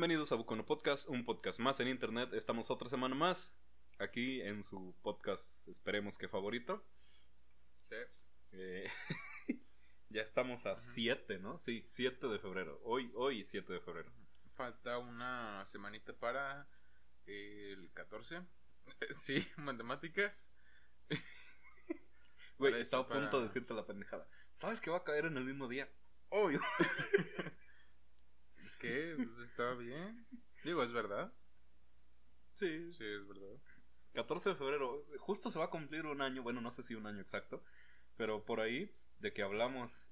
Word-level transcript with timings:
Bienvenidos 0.00 0.32
a 0.32 0.36
Bucono 0.36 0.64
Podcast, 0.64 1.10
un 1.10 1.26
podcast 1.26 1.60
más 1.60 1.78
en 1.78 1.88
internet. 1.88 2.32
Estamos 2.32 2.70
otra 2.70 2.88
semana 2.88 3.14
más 3.14 3.54
aquí 3.98 4.40
en 4.40 4.64
su 4.64 4.96
podcast, 5.02 5.68
esperemos 5.68 6.16
que 6.16 6.26
favorito. 6.26 6.82
Sí. 7.90 7.96
Eh, 8.52 8.90
ya 10.08 10.22
estamos 10.22 10.64
a 10.64 10.76
7, 10.76 11.38
¿no? 11.40 11.58
Sí, 11.58 11.84
7 11.86 12.28
de 12.28 12.38
febrero. 12.38 12.80
Hoy, 12.82 13.12
hoy 13.14 13.44
7 13.44 13.74
de 13.74 13.80
febrero. 13.80 14.10
Falta 14.56 14.96
una 14.96 15.66
semanita 15.66 16.14
para 16.14 16.66
el 17.26 17.92
14. 17.92 18.40
Sí, 19.10 19.46
matemáticas. 19.58 20.50
Güey, 22.56 22.80
estaba 22.80 23.02
a 23.02 23.06
punto 23.06 23.26
para- 23.32 23.38
de 23.40 23.44
decirte 23.48 23.74
la 23.74 23.86
pendejada. 23.86 24.26
¿Sabes 24.54 24.80
que 24.80 24.90
va 24.90 24.96
a 24.96 25.04
caer 25.04 25.26
en 25.26 25.36
el 25.36 25.44
mismo 25.44 25.68
día? 25.68 25.92
Obvio. 26.30 26.62
¿Qué? 28.80 29.14
Pues 29.16 29.38
está 29.48 29.74
bien. 29.74 30.26
Digo, 30.64 30.82
es 30.82 30.92
verdad. 30.92 31.32
Sí, 32.54 32.92
Sí, 32.92 33.04
es 33.04 33.26
verdad. 33.28 33.60
14 34.14 34.50
de 34.50 34.54
febrero. 34.56 35.06
Justo 35.18 35.50
se 35.50 35.58
va 35.58 35.66
a 35.66 35.70
cumplir 35.70 36.06
un 36.06 36.20
año, 36.20 36.42
bueno, 36.42 36.60
no 36.60 36.70
sé 36.70 36.82
si 36.82 36.94
un 36.94 37.06
año 37.06 37.20
exacto, 37.20 37.62
pero 38.16 38.44
por 38.44 38.60
ahí 38.60 38.92
de 39.18 39.32
que 39.32 39.42
hablamos. 39.42 40.08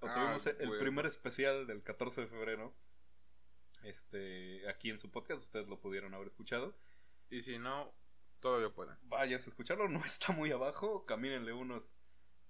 O 0.00 0.06
Ah, 0.08 0.14
tuvimos 0.14 0.46
el 0.46 0.78
primer 0.78 1.06
especial 1.06 1.66
del 1.66 1.82
14 1.82 2.22
de 2.22 2.26
febrero. 2.28 2.74
Este, 3.82 4.68
aquí 4.68 4.90
en 4.90 4.98
su 4.98 5.10
podcast, 5.10 5.42
ustedes 5.42 5.68
lo 5.68 5.80
pudieron 5.80 6.14
haber 6.14 6.28
escuchado. 6.28 6.76
Y 7.30 7.42
si 7.42 7.58
no, 7.58 7.92
todavía 8.40 8.70
pueden. 8.70 8.96
Váyanse 9.02 9.48
a 9.48 9.50
escucharlo, 9.52 9.88
no 9.88 10.04
está 10.04 10.32
muy 10.32 10.50
abajo. 10.52 11.04
Camínenle 11.06 11.52
unos 11.52 11.94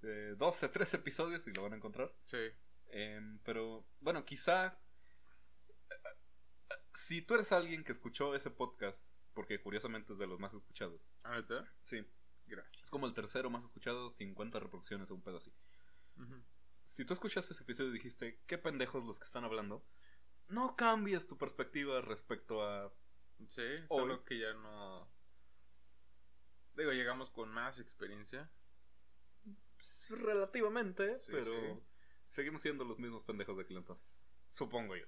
eh, 0.02 0.34
12, 0.36 0.68
13 0.68 0.96
episodios 0.98 1.46
y 1.46 1.52
lo 1.52 1.62
van 1.62 1.72
a 1.72 1.76
encontrar. 1.76 2.12
Sí. 2.24 2.50
Em, 2.88 3.38
pero 3.44 3.86
bueno, 4.00 4.24
quizá 4.24 4.78
si 6.94 7.22
tú 7.22 7.34
eres 7.34 7.52
alguien 7.52 7.84
que 7.84 7.92
escuchó 7.92 8.34
ese 8.34 8.50
podcast, 8.50 9.14
porque 9.34 9.60
curiosamente 9.60 10.12
es 10.12 10.18
de 10.18 10.26
los 10.26 10.38
más 10.38 10.52
escuchados. 10.54 11.10
¿Ahorita? 11.24 11.70
Sí, 11.82 12.04
Gracias. 12.46 12.84
es 12.84 12.90
como 12.90 13.06
el 13.06 13.14
tercero 13.14 13.48
más 13.50 13.64
escuchado, 13.64 14.10
50 14.12 14.58
reproducciones 14.60 15.10
o 15.10 15.14
un 15.14 15.22
pedo 15.22 15.38
así. 15.38 15.52
Si 16.84 17.04
tú 17.04 17.14
escuchaste 17.14 17.54
ese 17.54 17.62
episodio 17.62 17.90
y 17.90 17.94
dijiste, 17.94 18.42
qué 18.46 18.58
pendejos 18.58 19.04
los 19.04 19.18
que 19.18 19.24
están 19.24 19.44
hablando, 19.44 19.84
no 20.48 20.76
cambies 20.76 21.26
tu 21.26 21.38
perspectiva 21.38 22.00
respecto 22.02 22.62
a... 22.62 22.92
Sí, 23.48 23.62
Hoy. 23.62 23.86
solo 23.88 24.24
que 24.24 24.38
ya 24.38 24.52
no. 24.54 25.10
Digo, 26.74 26.92
llegamos 26.92 27.30
con 27.30 27.48
más 27.50 27.80
experiencia. 27.80 28.50
pues, 29.76 30.06
relativamente, 30.10 31.18
Sí, 31.18 31.32
pero 31.32 31.44
sí. 31.76 31.82
seguimos 32.26 32.62
siendo 32.62 32.84
los 32.84 32.98
mismos 32.98 33.24
pendejos 33.24 33.56
de 33.56 33.62
aquel 33.64 33.78
entonces. 33.78 34.30
Supongo 34.46 34.96
yo. 34.96 35.06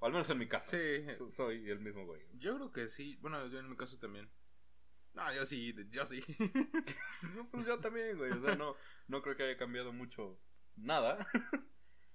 O 0.00 0.06
al 0.06 0.12
menos 0.12 0.28
en 0.30 0.38
mi 0.38 0.46
caso. 0.48 0.76
Sí. 0.76 1.14
So- 1.16 1.30
soy 1.30 1.68
el 1.70 1.80
mismo 1.80 2.04
güey. 2.06 2.22
Yo 2.34 2.54
creo 2.56 2.72
que 2.72 2.88
sí. 2.88 3.16
Bueno, 3.20 3.46
yo 3.48 3.58
en 3.58 3.68
mi 3.68 3.76
caso 3.76 3.98
también. 3.98 4.30
No, 5.14 5.32
yo 5.34 5.44
sí, 5.46 5.74
yo 5.90 6.06
sí. 6.06 6.22
No, 7.34 7.48
pues 7.50 7.66
yo 7.66 7.80
también, 7.80 8.16
güey. 8.16 8.30
O 8.30 8.40
sea, 8.40 8.54
no, 8.54 8.76
no 9.08 9.22
creo 9.22 9.36
que 9.36 9.42
haya 9.44 9.56
cambiado 9.56 9.92
mucho 9.92 10.40
nada. 10.76 11.26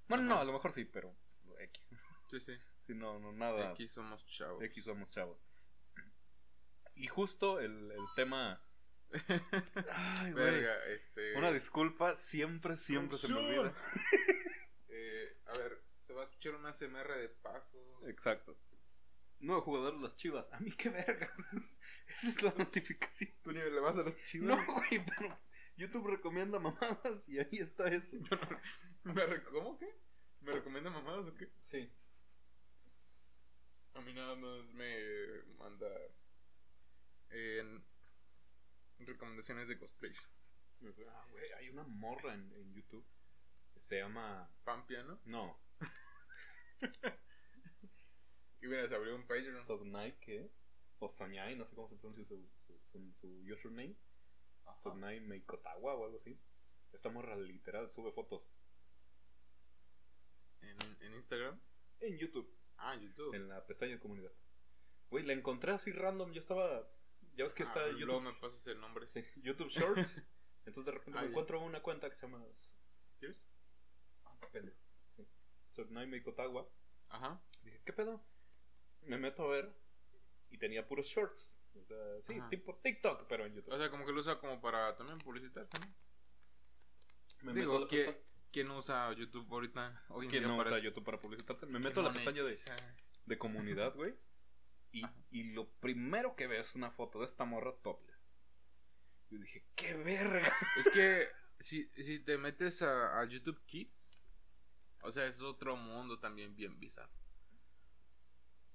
bueno, 0.08 0.24
no, 0.24 0.34
Ajá. 0.36 0.42
a 0.42 0.46
lo 0.46 0.54
mejor 0.54 0.72
sí, 0.72 0.86
pero 0.86 1.16
X. 1.60 1.94
sí, 2.28 2.40
sí. 2.40 2.54
Sí, 2.88 2.94
no, 2.96 3.20
no, 3.20 3.32
nada. 3.34 3.72
Aquí 3.72 3.88
somos 3.88 4.26
chavos. 4.26 4.62
X 4.64 4.84
somos 4.86 5.10
chavos. 5.12 5.38
Y 6.96 7.08
justo 7.08 7.60
el, 7.60 7.92
el 7.92 8.02
tema. 8.16 8.62
Ay, 9.92 10.32
güey. 10.32 10.46
Verga, 10.46 10.86
este. 10.88 11.38
Una 11.38 11.52
disculpa, 11.52 12.16
siempre, 12.16 12.76
siempre 12.78 13.18
se 13.18 13.32
me 13.34 13.40
olvida. 13.40 13.76
Eh, 14.96 15.38
a 15.48 15.58
ver, 15.58 15.84
se 16.14 16.18
va 16.18 16.22
a 16.22 16.26
escuchar 16.26 16.54
una 16.54 16.72
CMR 16.72 17.18
de 17.18 17.30
pasos. 17.30 17.82
Exacto. 18.08 18.56
Nuevo 19.40 19.64
jugador 19.64 19.96
de 19.96 20.04
las 20.04 20.16
chivas. 20.16 20.46
A 20.54 20.60
mí 20.60 20.72
qué 20.72 20.90
vergas. 20.90 21.32
Esa 22.08 22.28
es 22.30 22.44
la 22.44 22.54
notificación. 22.56 23.32
¿Tú 23.42 23.52
ni 23.52 23.60
le 23.60 23.80
vas 23.80 23.98
a 23.98 24.04
las 24.04 24.24
chivas? 24.26 24.48
No, 24.48 24.74
güey, 24.74 25.04
pero 25.04 25.36
YouTube 25.76 26.08
recomienda 26.08 26.60
mamadas 26.60 27.28
y 27.28 27.40
ahí 27.40 27.50
está 27.54 27.88
eso. 27.88 28.18
¿Me 29.04 29.26
re- 29.26 29.44
¿Cómo 29.46 29.76
que? 29.80 29.88
¿Me 30.42 30.52
recomienda 30.52 30.92
mamadas 30.92 31.30
o 31.30 31.34
qué? 31.34 31.52
Sí. 31.64 31.92
A 33.96 34.02
mí 34.02 34.14
nada 34.14 34.36
más 34.36 34.66
me 34.74 35.42
manda. 35.58 35.88
En. 37.32 37.84
Recomendaciones 39.00 39.68
de 39.68 39.80
cosplay. 39.80 40.14
Ah, 41.10 41.26
güey, 41.32 41.52
hay 41.54 41.70
una 41.70 41.84
morra 41.84 42.36
en, 42.36 42.54
en 42.54 42.72
YouTube. 42.76 43.06
Se 43.76 43.98
llama. 43.98 44.48
Pampia, 44.64 45.02
¿no? 45.04 45.20
No. 45.26 45.60
Y 48.62 48.68
mira, 48.68 48.88
se 48.88 48.96
abrió 48.96 49.14
un 49.16 49.22
Patreon. 49.24 49.62
Sognai, 49.66 50.18
¿qué? 50.22 50.50
O 51.00 51.10
Soñai, 51.10 51.56
no 51.58 51.66
sé 51.66 51.76
cómo 51.76 51.90
se 51.90 51.98
pronuncia 51.98 52.24
su, 52.26 52.48
su, 52.66 52.80
su- 52.92 53.14
su 53.14 53.28
username. 53.54 53.98
Ajá. 54.66 54.80
Sognai 54.80 55.20
Meikotawa 55.20 55.96
o 55.96 56.06
algo 56.06 56.16
así. 56.16 56.40
Esta 56.94 57.10
morra 57.10 57.36
literal 57.36 57.90
sube 57.92 58.14
fotos 58.14 58.54
En, 60.62 60.78
en 61.02 61.14
Instagram. 61.16 61.60
en 62.00 62.18
YouTube, 62.18 62.50
Ah, 62.78 62.96
YouTube. 62.96 63.34
en 63.36 63.50
la 63.50 63.66
pestaña 63.66 63.94
de 63.96 64.00
comunidad. 64.00 64.32
Güey, 65.10 65.26
la 65.26 65.34
encontré 65.34 65.74
así 65.74 65.92
random. 65.92 66.32
Yo 66.32 66.40
estaba. 66.40 66.90
Ya 67.36 67.44
ves 67.44 67.54
que 67.54 67.64
está 67.64 67.82
Ah, 67.82 67.88
YouTube. 67.90 68.06
Luego 68.06 68.22
me 68.22 68.34
pasas 68.34 68.66
el 68.68 68.80
nombre. 68.80 69.08
Sí, 69.08 69.24
YouTube 69.38 69.70
Shorts. 69.70 70.22
Entonces 70.66 70.86
de 70.86 70.92
repente 70.94 71.20
Ah, 71.20 71.22
me 71.24 71.28
ya. 71.28 71.32
encuentro 71.32 71.60
una 71.62 71.82
cuenta 71.82 72.10
que 72.10 72.16
se 72.16 72.28
llama. 72.28 72.46
¿Quieres? 73.20 73.46
Ah, 74.24 74.38
pendejo. 74.52 74.78
Sí. 75.74 75.82
Sognai 75.82 76.08
Meikotawa. 76.08 76.68
Ajá. 77.10 77.42
Dije, 77.64 77.82
¿qué 77.86 77.94
pedo? 77.94 78.24
Me 79.02 79.18
meto 79.18 79.44
a 79.44 79.48
ver 79.50 79.74
y 80.50 80.58
tenía 80.58 80.88
puros 80.88 81.08
shorts. 81.08 81.60
O 81.76 81.84
sea, 81.84 82.22
sí, 82.22 82.34
Ajá. 82.40 82.50
tipo 82.50 82.76
TikTok, 82.84 83.28
pero 83.28 83.46
en 83.46 83.56
YouTube. 83.56 83.74
O 83.74 83.78
sea, 83.78 83.90
como 83.90 84.06
que 84.06 84.12
lo 84.12 84.20
usa 84.20 84.40
como 84.40 84.62
para 84.62 84.96
también 84.96 85.18
publicitarse, 85.20 85.78
¿no? 85.80 85.94
Me 87.42 87.54
Digo, 87.54 87.74
meto 87.74 87.86
a 87.86 87.88
¿quién, 87.90 88.18
quién 88.52 88.72
usa 88.72 89.12
YouTube 89.14 89.52
ahorita? 89.52 90.04
Hoy 90.10 90.26
en 90.26 90.32
¿Quién 90.32 90.44
día 90.44 90.52
no 90.52 90.58
usa? 90.62 90.78
YouTube 90.80 91.04
para 91.04 91.20
publicitarte? 91.20 91.66
Me 91.66 91.80
meto 91.80 92.00
a 92.00 92.04
la 92.04 92.14
pestaña 92.14 92.44
de, 92.44 92.58
de 93.26 93.38
comunidad, 93.38 93.96
güey. 93.96 94.16
Y, 94.92 95.04
y 95.32 95.44
lo 95.54 95.68
primero 95.80 96.36
que 96.36 96.48
veo 96.48 96.62
es 96.62 96.76
una 96.76 96.92
foto 96.92 97.20
de 97.20 97.26
esta 97.26 97.46
morra 97.46 97.74
topless. 97.82 98.32
Yo 99.30 99.40
dije, 99.40 99.66
¡qué 99.76 99.96
verga! 99.96 100.54
Es 100.78 100.88
que 100.90 101.28
si, 101.60 101.90
si 101.96 102.20
te 102.20 102.38
metes 102.38 102.84
a, 102.84 103.20
a 103.20 103.26
YouTube 103.26 103.60
Kids, 103.66 104.23
o 105.04 105.12
sea, 105.12 105.26
es 105.28 105.42
otro 105.42 105.76
mundo 105.76 106.20
también 106.20 106.56
bien 106.56 106.80
bizarro. 106.80 107.14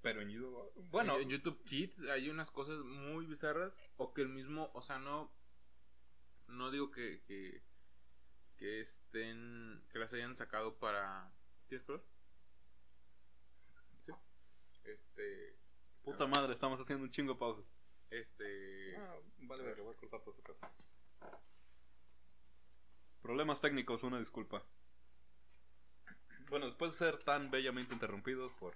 Pero 0.01 0.21
en 0.21 0.29
YouTube. 0.29 0.71
Bueno, 0.91 1.17
en 1.17 1.27
YouTube 1.27 1.63
Kids 1.65 2.01
hay 2.09 2.29
unas 2.29 2.51
cosas 2.51 2.79
muy 2.79 3.25
bizarras 3.25 3.83
o 3.97 4.13
que 4.13 4.21
el 4.21 4.29
mismo, 4.29 4.71
o 4.73 4.81
sea, 4.81 4.99
no 4.99 5.31
no 6.47 6.71
digo 6.71 6.89
que 6.89 7.21
que, 7.23 7.61
que 8.55 8.79
estén 8.79 9.83
que 9.89 9.99
las 9.99 10.13
hayan 10.13 10.37
sacado 10.37 10.79
para 10.79 11.33
¿Tienes 11.67 11.83
color? 11.83 12.03
Sí. 13.99 14.11
Este 14.85 15.59
puta 16.03 16.25
madre, 16.27 16.53
estamos 16.53 16.79
haciendo 16.79 17.03
un 17.03 17.11
chingo 17.11 17.33
de 17.33 17.39
pausas. 17.39 17.65
este 18.09 18.95
Ah, 18.97 19.15
vale, 19.39 19.63
verga, 19.63 19.83
voy 19.83 19.93
a 19.93 19.97
cortar 19.97 20.21
todo 20.21 20.35
esto. 20.35 20.57
Problemas 23.21 23.59
técnicos, 23.59 24.03
una 24.03 24.17
disculpa. 24.17 24.65
Bueno, 26.49 26.65
después 26.65 26.91
de 26.93 26.97
ser 26.97 27.23
tan 27.23 27.51
bellamente 27.51 27.93
interrumpidos 27.93 28.51
por 28.53 28.75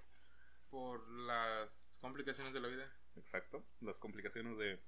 por 0.70 1.08
las 1.08 1.98
complicaciones 2.02 2.52
de 2.52 2.60
la 2.60 2.68
vida. 2.68 2.92
Exacto. 3.16 3.64
Las 3.82 4.00
complicaciones 4.00 4.58
de 4.58 4.82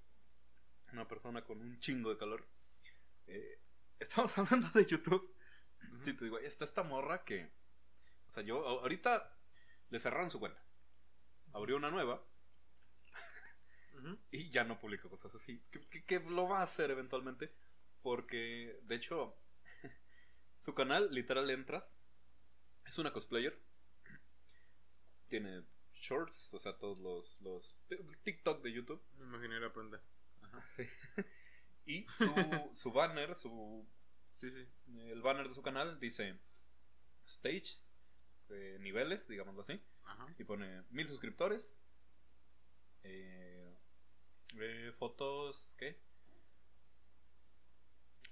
una 0.91 1.07
persona 1.07 1.43
con 1.43 1.61
un 1.61 1.79
chingo 1.79 2.09
de 2.09 2.17
calor. 2.17 2.47
Eh, 3.27 3.59
estamos 3.99 4.35
hablando 4.37 4.67
de 4.73 4.85
YouTube. 4.85 5.35
Sí, 6.03 6.13
te 6.13 6.25
digo, 6.25 6.39
está 6.39 6.65
esta 6.65 6.81
morra 6.83 7.23
que. 7.23 7.51
O 8.27 8.31
sea, 8.31 8.41
yo 8.43 8.67
ahorita 8.67 9.37
le 9.89 9.99
cerraron 9.99 10.31
su 10.31 10.39
cuenta. 10.39 10.59
Abrió 11.53 11.77
una 11.77 11.91
nueva 11.91 12.21
y 14.31 14.49
ya 14.51 14.63
no 14.63 14.79
publica 14.79 15.09
cosas 15.09 15.33
así. 15.35 15.63
Que, 15.71 15.87
que- 15.87 16.03
que 16.05 16.19
lo 16.19 16.47
va 16.47 16.59
a 16.59 16.63
hacer 16.63 16.91
eventualmente. 16.91 17.51
Porque, 18.01 18.79
de 18.83 18.95
hecho, 18.95 19.35
su 20.55 20.73
canal, 20.75 21.13
literal, 21.13 21.49
entras. 21.49 21.91
Es 22.85 22.97
una 22.97 23.11
cosplayer. 23.11 23.59
Tiene 25.27 25.63
shorts, 25.93 26.53
o 26.53 26.59
sea, 26.59 26.77
todos 26.77 26.99
los, 26.99 27.41
los 27.41 27.75
TikTok 28.23 28.61
de 28.63 28.71
YouTube. 28.73 29.01
Me 29.17 29.25
imaginé 29.25 29.59
la 29.59 29.73
prenda. 29.73 30.01
Ajá, 30.41 30.63
sí. 30.75 30.83
Y 31.87 32.07
su, 32.09 32.25
su 32.73 32.91
banner, 32.91 33.35
su, 33.35 33.87
Sí, 34.33 34.49
sí. 34.49 34.67
el 35.01 35.21
banner 35.21 35.47
de 35.47 35.53
su 35.53 35.61
canal 35.61 35.99
dice 35.99 36.39
Stage, 37.25 37.85
eh, 38.49 38.77
niveles, 38.81 39.27
digámoslo 39.27 39.61
así. 39.61 39.79
Ajá. 40.03 40.33
Y 40.39 40.43
pone 40.45 40.81
mil 40.89 41.07
suscriptores. 41.07 41.75
eh, 43.03 43.77
eh, 44.59 44.91
fotos, 44.97 45.75
¿qué? 45.77 46.01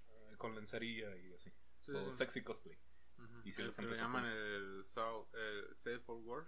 Eh, 0.10 0.36
con 0.38 0.56
lencería 0.56 1.16
y 1.18 1.34
así. 1.34 1.52
Sí, 1.86 1.92
o 1.92 2.12
sí. 2.12 2.18
sexy 2.18 2.42
cosplay. 2.42 2.76
Ujú. 3.18 3.42
Y 3.45 3.54
los 3.63 3.75
que 3.75 3.81
empezó 3.83 4.01
llaman 4.01 4.25
el, 4.25 4.83
South, 4.86 5.27
el 5.36 5.75
Safe 5.75 6.00
for 6.00 6.18
Work. 6.18 6.48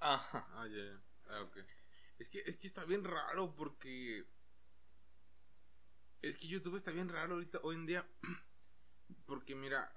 Ajá. 0.00 0.46
Ah. 0.52 0.66
Ah, 1.28 1.40
ok. 1.42 1.56
Es 2.18 2.28
que, 2.30 2.42
es 2.46 2.56
que 2.56 2.66
está 2.66 2.84
bien 2.84 3.04
raro 3.04 3.54
porque. 3.54 4.26
Es 6.22 6.36
que 6.38 6.48
YouTube 6.48 6.76
está 6.76 6.90
bien 6.90 7.08
raro 7.08 7.34
ahorita, 7.34 7.58
hoy 7.62 7.76
en 7.76 7.86
día. 7.86 8.08
Porque 9.26 9.54
mira, 9.54 9.92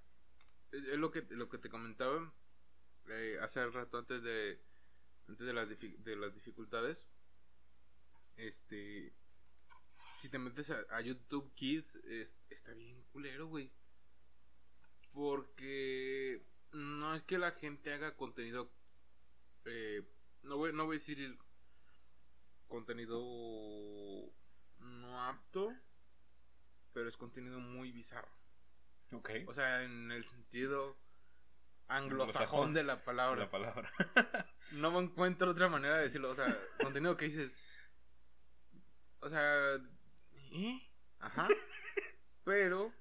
es, 0.72 0.84
es 0.86 0.98
lo 0.98 1.12
que 1.12 1.26
lo 1.30 1.48
que 1.50 1.58
te 1.58 1.70
comentaba 1.70 2.34
eh, 3.08 3.38
hace 3.42 3.66
rato 3.70 3.98
antes 3.98 4.22
de 4.24 4.62
antes 5.30 5.48
de 5.48 5.54
las 5.54 5.68
de 5.70 6.16
las 6.18 6.34
dificultades. 6.34 7.08
Este, 8.36 9.14
si 10.18 10.30
te 10.30 10.38
metes 10.40 10.70
a, 10.72 10.80
a 10.90 11.02
YouTube 11.02 11.54
Kids 11.56 11.96
es- 12.06 12.38
está 12.50 12.74
bien 12.74 13.02
culero, 13.12 13.48
güey. 13.48 13.72
Porque 15.18 16.46
no 16.74 17.16
es 17.16 17.24
que 17.24 17.40
la 17.40 17.50
gente 17.54 17.92
haga 17.92 18.16
contenido 18.16 18.72
eh, 19.66 20.08
no 20.44 20.58
voy 20.58 20.72
no 20.74 20.86
voy 20.86 20.98
a 20.98 21.00
decir 21.00 21.40
contenido 22.68 23.18
no 24.78 25.24
apto, 25.24 25.74
pero 26.94 27.10
es 27.10 27.18
contenido 27.18 27.60
muy 27.60 27.92
bizarro. 27.92 28.30
Ok. 29.12 29.32
O 29.48 29.56
sea, 29.56 29.82
en 29.82 30.12
el 30.12 30.24
sentido 30.24 30.96
Anglosajón. 31.88 32.76
de 32.76 32.84
la 32.84 33.04
palabra. 33.04 33.46
La 33.46 33.50
palabra. 33.50 33.92
No 34.74 35.00
encuentro 35.00 35.50
otra 35.50 35.68
manera 35.68 35.96
de 35.96 36.04
decirlo. 36.04 36.30
O 36.30 36.36
sea, 36.36 36.56
contenido 36.80 37.18
que 37.18 37.26
dices. 37.26 37.58
O 39.22 39.30
sea. 39.30 39.78
¿eh? 40.52 40.92
Ajá. 41.18 41.48
Pero. 42.44 42.94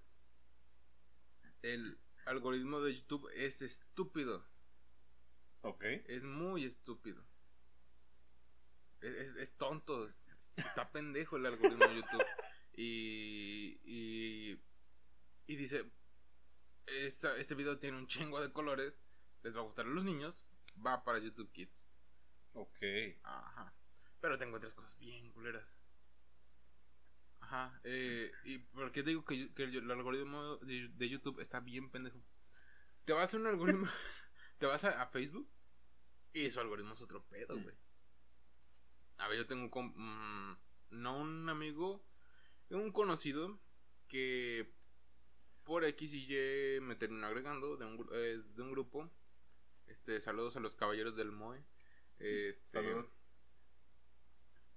El 1.60 1.98
algoritmo 2.26 2.80
de 2.80 2.94
YouTube 2.94 3.28
es 3.34 3.62
estúpido. 3.62 4.44
ok. 5.62 5.82
Es 6.06 6.24
muy 6.24 6.64
estúpido. 6.64 7.24
Es, 9.00 9.14
es- 9.14 9.36
es 9.36 9.52
tonto. 9.56 10.06
es- 10.06 10.26
es- 10.40 10.58
está 10.58 10.90
pendejo 10.92 11.36
el 11.36 11.46
algoritmo 11.46 11.86
de 11.86 11.96
YouTube. 11.96 12.24
Y. 12.74 13.80
Y. 13.84 14.60
Y 15.46 15.56
dice. 15.56 15.90
"Esta- 16.86 17.36
este 17.36 17.54
video 17.54 17.78
tiene 17.78 17.96
un 17.98 18.06
chingo 18.06 18.40
de 18.40 18.52
colores. 18.52 19.00
Les 19.42 19.54
va 19.56 19.60
a 19.60 19.64
gustar 19.64 19.86
a 19.86 19.88
los 19.88 20.04
niños. 20.04 20.44
Va 20.84 21.04
para 21.04 21.18
YouTube 21.18 21.50
Kids. 21.52 21.86
Ok. 22.52 22.76
Ajá. 23.22 23.72
Pero 24.20 24.38
te 24.38 24.44
encuentras 24.44 24.74
cosas 24.74 24.98
bien 24.98 25.30
culeras. 25.32 25.75
Ajá. 27.46 27.80
Eh, 27.84 28.32
¿Y 28.44 28.58
por 28.58 28.90
qué 28.90 29.02
te 29.04 29.10
digo 29.10 29.24
que, 29.24 29.52
que 29.54 29.62
el 29.64 29.90
algoritmo 29.90 30.56
de, 30.58 30.88
de 30.88 31.08
YouTube 31.08 31.40
está 31.40 31.60
bien 31.60 31.90
pendejo? 31.90 32.20
Te 33.04 33.12
vas 33.12 33.32
a 33.32 33.36
un 33.36 33.46
algoritmo. 33.46 33.86
te 34.58 34.66
vas 34.66 34.84
a, 34.84 35.00
a 35.00 35.06
Facebook. 35.06 35.48
Y 36.32 36.50
su 36.50 36.60
algoritmo 36.60 36.94
es 36.94 37.02
otro 37.02 37.24
pedo, 37.28 37.58
güey. 37.58 37.76
A 39.18 39.28
ver, 39.28 39.38
yo 39.38 39.46
tengo 39.46 39.62
un. 39.62 39.70
com- 39.70 39.94
mm, 39.96 40.58
no 40.90 41.18
un 41.18 41.48
amigo. 41.48 42.04
Un 42.70 42.90
conocido. 42.92 43.60
Que. 44.08 44.74
Por 45.62 45.84
X 45.84 46.12
y 46.14 46.26
Y 46.32 46.80
me 46.80 46.94
terminó 46.96 47.26
agregando 47.26 47.76
de 47.76 47.86
un, 47.86 48.08
eh, 48.12 48.42
de 48.44 48.62
un 48.62 48.70
grupo. 48.72 49.10
Este, 49.86 50.20
saludos 50.20 50.56
a 50.56 50.60
los 50.60 50.74
caballeros 50.74 51.16
del 51.16 51.30
MOE. 51.32 51.64
Este, 52.18 52.70
Saludos. 52.70 53.06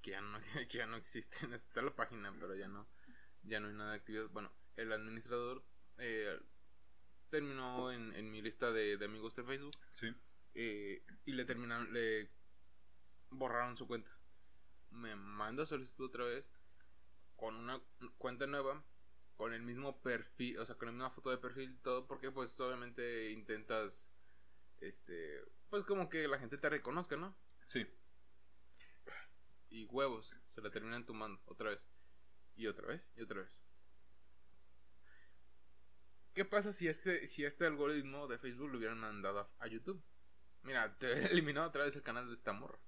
Que 0.09 0.13
ya 0.13 0.21
no, 0.21 0.39
que 0.69 0.77
ya 0.77 0.87
no 0.87 0.97
existen, 0.97 1.53
está 1.53 1.81
la 1.81 1.95
página, 1.95 2.33
pero 2.39 2.55
ya 2.55 2.67
no, 2.67 2.87
ya 3.43 3.59
no 3.59 3.67
hay 3.67 3.73
nada 3.73 3.91
de 3.91 3.97
actividad. 3.97 4.27
Bueno, 4.29 4.51
el 4.75 4.91
administrador 4.91 5.63
eh, 5.99 6.39
terminó 7.29 7.91
en, 7.91 8.15
en 8.15 8.31
mi 8.31 8.41
lista 8.41 8.71
de, 8.71 8.97
de 8.97 9.05
amigos 9.05 9.35
de 9.35 9.43
Facebook 9.43 9.77
Sí. 9.91 10.07
eh, 10.55 11.03
y 11.25 11.33
le 11.33 11.45
terminaron, 11.45 11.93
le 11.93 12.29
borraron 13.29 13.77
su 13.77 13.87
cuenta. 13.87 14.11
Me 14.89 15.15
manda 15.15 15.65
solicitud 15.65 16.05
otra 16.07 16.25
vez 16.25 16.49
con 17.35 17.55
una 17.55 17.79
cuenta 18.17 18.47
nueva, 18.47 18.83
con 19.35 19.53
el 19.53 19.61
mismo 19.61 20.01
perfil, 20.01 20.57
o 20.57 20.65
sea, 20.65 20.75
con 20.75 20.87
la 20.87 20.91
misma 20.91 21.09
foto 21.11 21.29
de 21.29 21.37
perfil, 21.37 21.71
y 21.71 21.77
todo, 21.77 22.07
porque 22.07 22.31
pues 22.31 22.59
obviamente 22.59 23.29
intentas, 23.31 24.11
este, 24.81 25.41
pues 25.69 25.83
como 25.83 26.09
que 26.09 26.27
la 26.27 26.39
gente 26.39 26.57
te 26.57 26.67
reconozca, 26.67 27.15
¿no? 27.15 27.37
Sí. 27.65 27.85
Y 29.69 29.85
huevos 29.85 30.35
se 30.47 30.61
la 30.61 30.69
terminan 30.71 31.05
tomando 31.05 31.41
otra 31.45 31.69
vez 31.69 31.89
y 32.55 32.67
otra 32.67 32.87
vez 32.87 33.11
y 33.15 33.21
otra 33.21 33.41
vez. 33.41 33.63
¿Qué 36.33 36.45
pasa 36.45 36.71
si 36.73 36.87
este 36.87 37.27
si 37.27 37.43
este 37.45 37.65
algoritmo 37.65 38.27
de 38.27 38.37
Facebook 38.37 38.69
lo 38.69 38.77
hubieran 38.77 38.99
mandado 38.99 39.39
a, 39.39 39.51
a 39.59 39.67
YouTube? 39.67 40.01
Mira, 40.63 40.97
te 40.97 41.07
hubiera 41.11 41.27
eliminado 41.31 41.67
otra 41.67 41.83
vez 41.83 41.95
el 41.95 42.03
canal 42.03 42.27
de 42.27 42.33
esta 42.33 42.53
morra. 42.53 42.79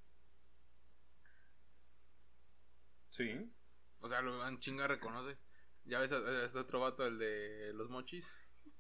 Sí. 3.09 3.51
O 3.99 4.07
sea, 4.09 4.21
lo 4.21 4.41
han 4.43 4.59
chinga 4.59 4.87
reconoce. 4.87 5.37
Ya 5.83 5.99
ves 5.99 6.11
a, 6.11 6.17
a 6.17 6.45
este 6.45 6.59
otro 6.59 6.79
vato, 6.79 7.05
el 7.05 7.17
de 7.17 7.73
los 7.73 7.89
mochis. 7.89 8.31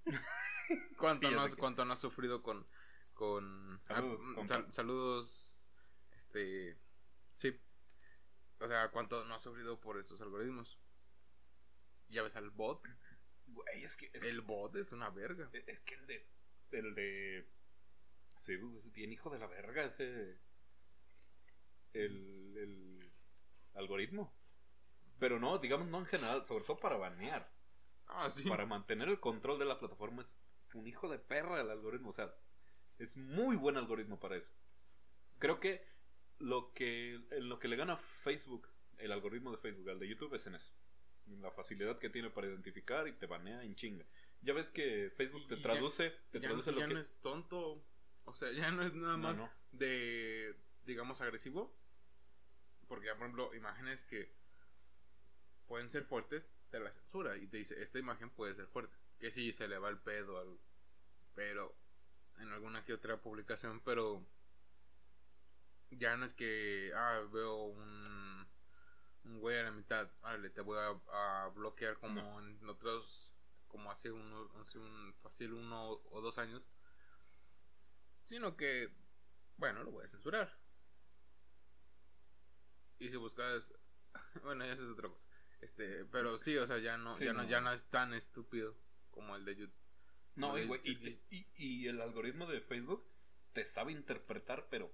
¿Cuánto, 0.97 1.27
Sí, 1.27 1.33
no, 1.35 1.41
has, 1.41 1.55
que- 1.55 1.59
cuánto 1.59 1.83
no 1.85 1.93
has 1.93 1.99
sufrido 1.99 2.41
con. 2.41 2.67
con 3.13 3.81
Saludos, 3.87 4.21
ah, 4.37 4.47
sal- 4.47 4.71
saludos. 4.71 5.71
Este. 6.15 6.77
Sí. 7.33 7.59
O 8.61 8.67
sea, 8.67 8.89
cuánto 8.89 9.25
no 9.25 9.33
has 9.33 9.41
sufrido 9.41 9.79
por 9.79 9.99
esos 9.99 10.21
algoritmos. 10.21 10.77
Ya 12.09 12.21
ves 12.21 12.35
al 12.35 12.51
bot. 12.51 12.87
Güey, 13.47 13.83
es 13.83 13.97
que. 13.97 14.11
Es, 14.13 14.23
El 14.23 14.41
bot 14.41 14.75
es 14.75 14.91
una 14.91 15.09
verga. 15.09 15.49
es 15.65 15.81
que 15.81 15.95
el 15.95 16.07
de. 16.07 16.27
El 16.71 16.95
de. 16.95 17.49
Sí, 18.39 18.53
es 18.53 18.93
bien 18.93 19.11
hijo 19.11 19.29
de 19.29 19.39
la 19.39 19.47
verga 19.47 19.83
ese. 19.85 20.37
El. 21.93 22.57
El. 22.57 23.11
Algoritmo. 23.73 24.33
Pero 25.17 25.39
no, 25.39 25.57
digamos, 25.57 25.87
no 25.87 25.99
en 25.99 26.05
general, 26.05 26.45
sobre 26.45 26.65
todo 26.65 26.77
para 26.79 26.97
banear. 26.97 27.51
Ah, 28.07 28.29
sí. 28.29 28.47
Para 28.47 28.65
mantener 28.65 29.07
el 29.07 29.19
control 29.19 29.57
de 29.57 29.65
la 29.65 29.79
plataforma 29.79 30.21
es 30.21 30.43
un 30.73 30.87
hijo 30.87 31.09
de 31.09 31.17
perra 31.17 31.61
el 31.61 31.69
algoritmo. 31.69 32.09
O 32.09 32.13
sea, 32.13 32.33
es 32.99 33.17
muy 33.17 33.55
buen 33.55 33.77
algoritmo 33.77 34.19
para 34.19 34.35
eso. 34.35 34.53
Creo 35.39 35.59
que 35.59 35.83
lo 36.41 36.73
que, 36.73 37.15
en 37.31 37.49
lo 37.49 37.59
que 37.59 37.67
le 37.67 37.75
gana 37.75 37.97
Facebook, 37.97 38.67
el 38.97 39.11
algoritmo 39.11 39.51
de 39.51 39.57
Facebook 39.57 39.89
al 39.89 39.99
de 39.99 40.07
YouTube 40.07 40.33
es 40.35 40.45
en 40.47 40.55
eso. 40.55 40.71
En 41.27 41.41
la 41.41 41.51
facilidad 41.51 41.99
que 41.99 42.09
tiene 42.09 42.29
para 42.29 42.47
identificar 42.47 43.07
y 43.07 43.13
te 43.13 43.25
banea 43.27 43.63
en 43.63 43.75
chinga. 43.75 44.05
Ya 44.41 44.53
ves 44.53 44.71
que 44.71 45.11
Facebook 45.15 45.47
te 45.47 45.53
Y 45.55 45.57
ya- 45.57 45.63
traduce, 45.63 46.09
te 46.31 46.39
ya, 46.39 46.47
traduce 46.49 46.71
lo 46.71 46.79
ya 46.79 46.87
que... 46.87 46.93
no 46.95 46.99
es 46.99 47.19
tonto. 47.21 47.83
O 48.25 48.35
sea, 48.35 48.51
ya 48.51 48.71
no 48.71 48.83
es 48.83 48.93
nada 48.93 49.13
No, 49.17 49.23
más 49.23 49.39
no. 49.39 49.49
de, 49.71 50.55
digamos, 50.85 51.21
agresivo. 51.21 51.73
Porque, 52.87 53.07
por 53.09 53.17
ejemplo, 53.21 53.53
imágenes 53.55 54.03
que 54.03 54.31
pueden 55.67 55.89
ser 55.89 56.03
fuertes, 56.03 56.49
te 56.69 56.79
la 56.79 56.91
censura 56.91 57.37
y 57.37 57.47
te 57.47 57.57
dice, 57.57 57.81
esta 57.81 57.99
imagen 57.99 58.29
puede 58.29 58.53
ser 58.55 58.67
fuerte. 58.67 58.93
Que 59.19 59.31
sí, 59.31 59.51
se 59.53 59.67
le 59.67 59.77
va 59.77 59.89
el 59.89 59.99
pedo 59.99 60.39
al... 60.39 60.59
Pero, 61.35 61.73
en 62.39 62.49
alguna 62.49 62.83
que 62.83 62.93
otra 62.93 63.21
publicación, 63.21 63.79
pero... 63.85 64.25
Ya 65.91 66.15
no 66.17 66.25
es 66.25 66.33
que, 66.33 66.91
ah, 66.95 67.21
veo 67.31 67.63
un... 67.65 68.47
Un 69.23 69.39
güey 69.39 69.59
a 69.59 69.63
la 69.63 69.71
mitad, 69.71 70.09
vale, 70.21 70.49
te 70.49 70.61
voy 70.61 70.79
a, 70.79 71.43
a 71.43 71.49
bloquear 71.49 71.97
como 71.99 72.39
en 72.41 72.67
otros... 72.67 73.33
Como 73.67 73.89
hace, 73.91 74.11
uno, 74.11 74.51
hace 74.59 74.79
un 74.79 75.13
fácil 75.21 75.53
uno 75.53 76.01
o 76.11 76.21
dos 76.21 76.37
años. 76.37 76.71
Sino 78.25 78.57
que, 78.57 78.93
bueno, 79.57 79.83
lo 79.83 79.91
voy 79.91 80.03
a 80.03 80.07
censurar. 80.07 80.57
Y 82.99 83.09
si 83.09 83.17
buscas, 83.17 83.73
bueno, 84.43 84.65
ya 84.65 84.73
eso 84.73 84.83
es 84.83 84.89
otra 84.89 85.09
cosa. 85.09 85.27
Este, 85.61 86.05
pero 86.05 86.37
sí, 86.37 86.57
o 86.57 86.65
sea, 86.65 86.79
ya 86.79 86.97
no, 86.97 87.15
Sí, 87.15 87.25
ya 87.25 87.33
no, 87.33 87.43
no. 87.43 87.49
ya 87.49 87.61
no 87.61 87.71
es 87.71 87.85
tan 87.85 88.13
estúpido 88.13 88.75
como 89.09 89.35
el 89.35 89.45
de 89.45 89.55
YouTube. 89.55 89.75
No, 90.35 90.57
y, 90.57 90.67
y- 91.29 91.47
y 91.55 91.87
el 91.87 92.01
algoritmo 92.01 92.45
de 92.47 92.61
Facebook 92.61 93.05
te 93.53 93.63
sabe 93.65 93.91
interpretar, 93.91 94.67
pero 94.69 94.91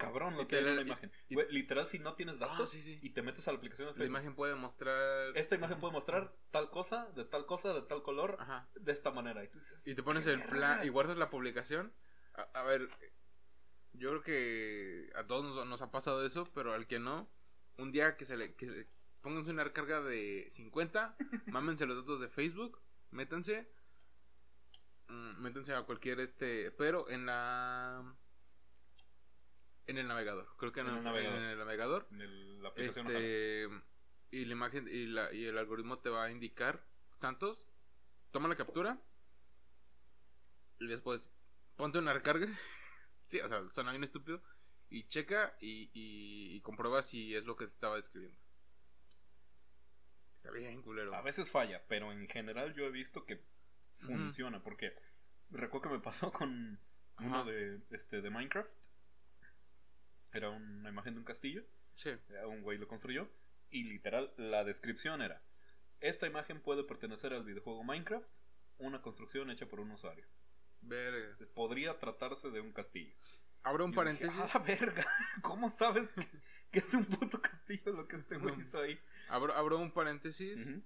cabrón 0.00 0.36
lo 0.36 0.48
que 0.48 0.56
hay 0.56 0.62
en 0.62 0.68
la- 0.70 0.74
la 0.76 0.82
imagen. 0.82 1.12
y- 1.28 1.36
literal, 1.52 1.86
si 1.86 1.98
no 1.98 2.14
tienes 2.14 2.38
datos 2.40 2.60
Ah, 2.60 2.66
sí, 2.66 2.82
sí. 2.82 2.98
y 3.02 3.10
te 3.10 3.22
metes 3.22 3.46
a 3.48 3.52
la 3.52 3.58
aplicación 3.58 3.86
de 3.88 3.92
La 3.92 3.96
Facebook, 3.98 4.10
imagen 4.16 4.34
puede 4.34 4.54
mostrar. 4.54 5.36
esta 5.36 5.54
imagen 5.54 5.78
puede 5.80 5.92
mostrar 5.92 6.34
tal 6.50 6.70
cosa, 6.70 7.06
de 7.14 7.24
tal 7.24 7.46
cosa, 7.46 7.72
de 7.74 7.82
tal 7.82 8.02
color, 8.02 8.36
Ajá. 8.40 8.68
de 8.74 8.92
esta 8.92 9.10
manera. 9.10 9.44
Y, 9.44 9.48
tú 9.48 9.58
dices, 9.58 9.86
Y 9.86 9.94
te 9.94 10.02
pones 10.02 10.24
"¿Qué 10.24 10.30
el 10.32 10.38
verga?". 10.38 10.52
plan 10.52 10.86
y 10.86 10.88
guardas 10.88 11.16
la 11.16 11.30
publicación. 11.30 11.92
A, 12.34 12.42
a 12.60 12.62
ver, 12.62 12.88
yo 13.92 14.10
creo 14.10 14.22
que 14.22 15.10
a 15.16 15.26
todos 15.26 15.44
nos, 15.44 15.66
nos 15.66 15.82
ha 15.82 15.90
pasado 15.90 16.24
eso, 16.24 16.48
pero 16.54 16.72
al 16.74 16.86
que 16.86 16.98
no, 17.00 17.28
un 17.76 17.92
día 17.92 18.16
que 18.16 18.24
se 18.24 18.36
le 18.36 18.54
que 18.54 18.66
se- 18.66 18.88
pónganse 19.20 19.50
una 19.50 19.64
recarga 19.64 20.00
de 20.00 20.46
50, 20.50 21.16
mámense 21.46 21.86
los 21.86 21.96
datos 21.96 22.20
de 22.20 22.28
Facebook, 22.28 22.80
métanse, 23.10 23.70
mm, 25.08 25.40
métanse 25.42 25.74
a 25.74 25.82
cualquier 25.82 26.20
este, 26.20 26.70
pero 26.72 27.08
en 27.10 27.26
la 27.26 28.14
en 29.90 29.98
el 29.98 30.08
navegador, 30.08 30.48
creo 30.56 30.72
que 30.72 30.80
en, 30.80 30.88
En 30.88 30.96
el, 30.96 31.04
navegador. 31.04 31.38
en 31.38 31.44
el 31.44 31.58
navegador, 31.58 32.08
En 32.12 32.20
el- 32.22 32.62
la 32.62 32.68
aplicación 32.70 33.06
este 33.08 33.68
y 34.32 34.44
la 34.44 34.52
imagen 34.52 34.86
y, 34.88 35.06
la, 35.06 35.32
y 35.32 35.44
el 35.46 35.58
algoritmo 35.58 35.98
te 35.98 36.08
va 36.08 36.24
a 36.24 36.30
indicar 36.30 36.84
tantos 37.18 37.66
toma 38.30 38.48
la 38.48 38.54
captura 38.56 39.00
y 40.78 40.86
después 40.86 41.28
ponte 41.76 41.98
una 41.98 42.12
recarga 42.12 42.46
Sí, 43.22 43.38
o 43.40 43.48
sea, 43.48 43.68
suena 43.68 43.90
bien 43.92 44.02
estúpido. 44.02 44.42
Y 44.88 45.06
checa 45.06 45.54
y, 45.60 45.90
y, 45.92 46.56
y 46.56 46.60
comprueba 46.62 47.00
si 47.02 47.36
es 47.36 47.44
lo 47.44 47.54
que 47.54 47.66
te 47.66 47.72
estaba 47.72 47.94
describiendo. 47.96 48.36
Está 50.36 50.50
bien, 50.50 50.82
culero. 50.82 51.14
A 51.14 51.22
veces 51.22 51.50
falla, 51.50 51.84
pero 51.86 52.10
en 52.10 52.26
general 52.28 52.74
yo 52.74 52.84
he 52.86 52.90
visto 52.90 53.24
que 53.24 53.40
funciona. 53.94 54.62
Porque 54.64 54.94
recuerdo 55.50 55.88
que 55.90 55.94
me 55.96 56.02
pasó 56.02 56.32
con 56.32 56.80
uno 57.18 57.44
de, 57.44 57.80
este, 57.90 58.20
de 58.20 58.30
Minecraft. 58.30 58.70
Era 60.32 60.50
una 60.50 60.88
imagen 60.88 61.14
de 61.14 61.20
un 61.20 61.24
castillo. 61.24 61.64
Sí. 61.94 62.10
Un 62.46 62.62
güey 62.62 62.78
lo 62.78 62.86
construyó. 62.88 63.28
Y 63.70 63.84
literal, 63.84 64.32
la 64.36 64.64
descripción 64.64 65.22
era: 65.22 65.42
Esta 66.00 66.26
imagen 66.26 66.60
puede 66.60 66.84
pertenecer 66.84 67.32
al 67.32 67.44
videojuego 67.44 67.84
Minecraft, 67.84 68.28
una 68.78 69.02
construcción 69.02 69.50
hecha 69.50 69.66
por 69.66 69.80
un 69.80 69.90
usuario. 69.92 70.26
Ver. 70.82 71.36
Podría 71.54 71.98
tratarse 71.98 72.50
de 72.50 72.60
un 72.60 72.72
castillo. 72.72 73.14
Abro 73.62 73.84
un 73.84 73.92
Yo 73.92 73.96
paréntesis. 73.96 74.34
Dije, 74.34 74.48
¡A 74.54 74.58
la 74.58 74.64
verga! 74.64 75.06
¿Cómo 75.42 75.68
sabes 75.70 76.08
que, 76.14 76.26
que 76.70 76.78
es 76.78 76.94
un 76.94 77.04
puto 77.04 77.40
castillo 77.42 77.92
lo 77.92 78.08
que 78.08 78.16
este 78.16 78.36
güey 78.38 78.56
No. 78.56 78.60
hizo 78.62 78.80
ahí? 78.80 78.98
Abro, 79.28 79.52
abro 79.54 79.78
un 79.78 79.92
paréntesis 79.92 80.76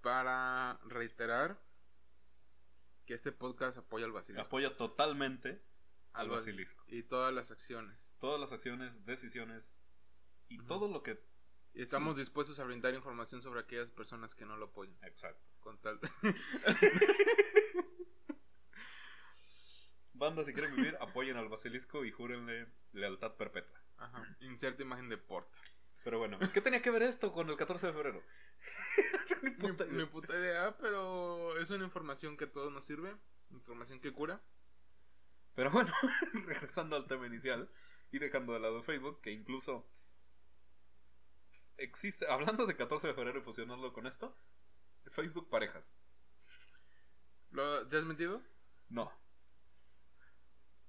para 0.00 0.78
reiterar 0.86 1.60
que 3.04 3.14
este 3.14 3.32
podcast 3.32 3.78
apoya 3.78 4.04
al 4.04 4.12
basilisco. 4.12 4.46
Apoya 4.46 4.76
totalmente 4.76 5.60
al 6.12 6.28
basilisco. 6.28 6.84
Y 6.88 7.02
todas 7.02 7.32
las 7.32 7.50
acciones. 7.50 8.14
Todas 8.18 8.40
las 8.40 8.52
acciones, 8.52 9.04
decisiones 9.04 9.78
y 10.48 10.58
Ujú. 10.58 10.66
todo 10.66 10.88
lo 10.88 11.02
que. 11.02 11.20
Y 11.74 11.82
estamos 11.82 12.16
dispuestos 12.16 12.58
a 12.60 12.64
brindar 12.64 12.94
información 12.94 13.42
sobre 13.42 13.60
aquellas 13.60 13.90
personas 13.90 14.34
que 14.34 14.44
no 14.46 14.56
lo 14.56 14.66
apoyan. 14.66 14.96
Exacto. 15.04 15.46
Con 15.60 15.78
tal. 15.80 16.00
Banda, 20.14 20.44
si 20.44 20.52
quieren 20.52 20.74
vivir, 20.74 20.96
apoyen 21.00 21.36
al 21.36 21.48
basilisco 21.48 22.04
y 22.04 22.10
júrenle 22.10 22.66
lealtad 22.92 23.36
perpetua. 23.36 23.80
Ajá. 23.98 24.36
Inserta 24.40 24.82
imagen 24.82 25.08
de 25.08 25.16
porta. 25.18 25.56
Pero 26.02 26.18
bueno, 26.18 26.38
¿qué 26.52 26.60
tenía 26.60 26.82
que 26.82 26.90
ver 26.90 27.02
esto 27.02 27.32
con 27.32 27.48
el 27.50 27.56
14 27.56 27.88
de 27.88 27.92
febrero? 27.92 28.22
Ni 29.90 30.04
puta 30.06 30.34
idea, 30.36 30.76
pero 30.78 31.56
es 31.60 31.70
una 31.70 31.84
información 31.84 32.36
que 32.36 32.44
a 32.44 32.50
todos 32.52 32.72
nos 32.72 32.84
sirve. 32.84 33.14
Información 33.50 34.00
que 34.00 34.12
cura. 34.12 34.40
Pero 35.58 35.72
bueno, 35.72 35.92
regresando 36.46 36.94
al 36.94 37.08
tema 37.08 37.26
inicial 37.26 37.68
y 38.12 38.20
dejando 38.20 38.52
de 38.52 38.60
lado 38.60 38.80
Facebook, 38.84 39.20
que 39.20 39.32
incluso 39.32 39.90
existe, 41.76 42.30
hablando 42.30 42.64
de 42.64 42.76
14 42.76 43.08
de 43.08 43.14
febrero 43.14 43.40
y 43.40 43.42
fusionarlo 43.42 43.92
con 43.92 44.06
esto, 44.06 44.38
Facebook 45.10 45.50
parejas. 45.50 45.92
¿Lo, 47.50 47.88
¿Te 47.88 47.96
has 47.96 48.04
metido? 48.04 48.40
No. 48.88 49.12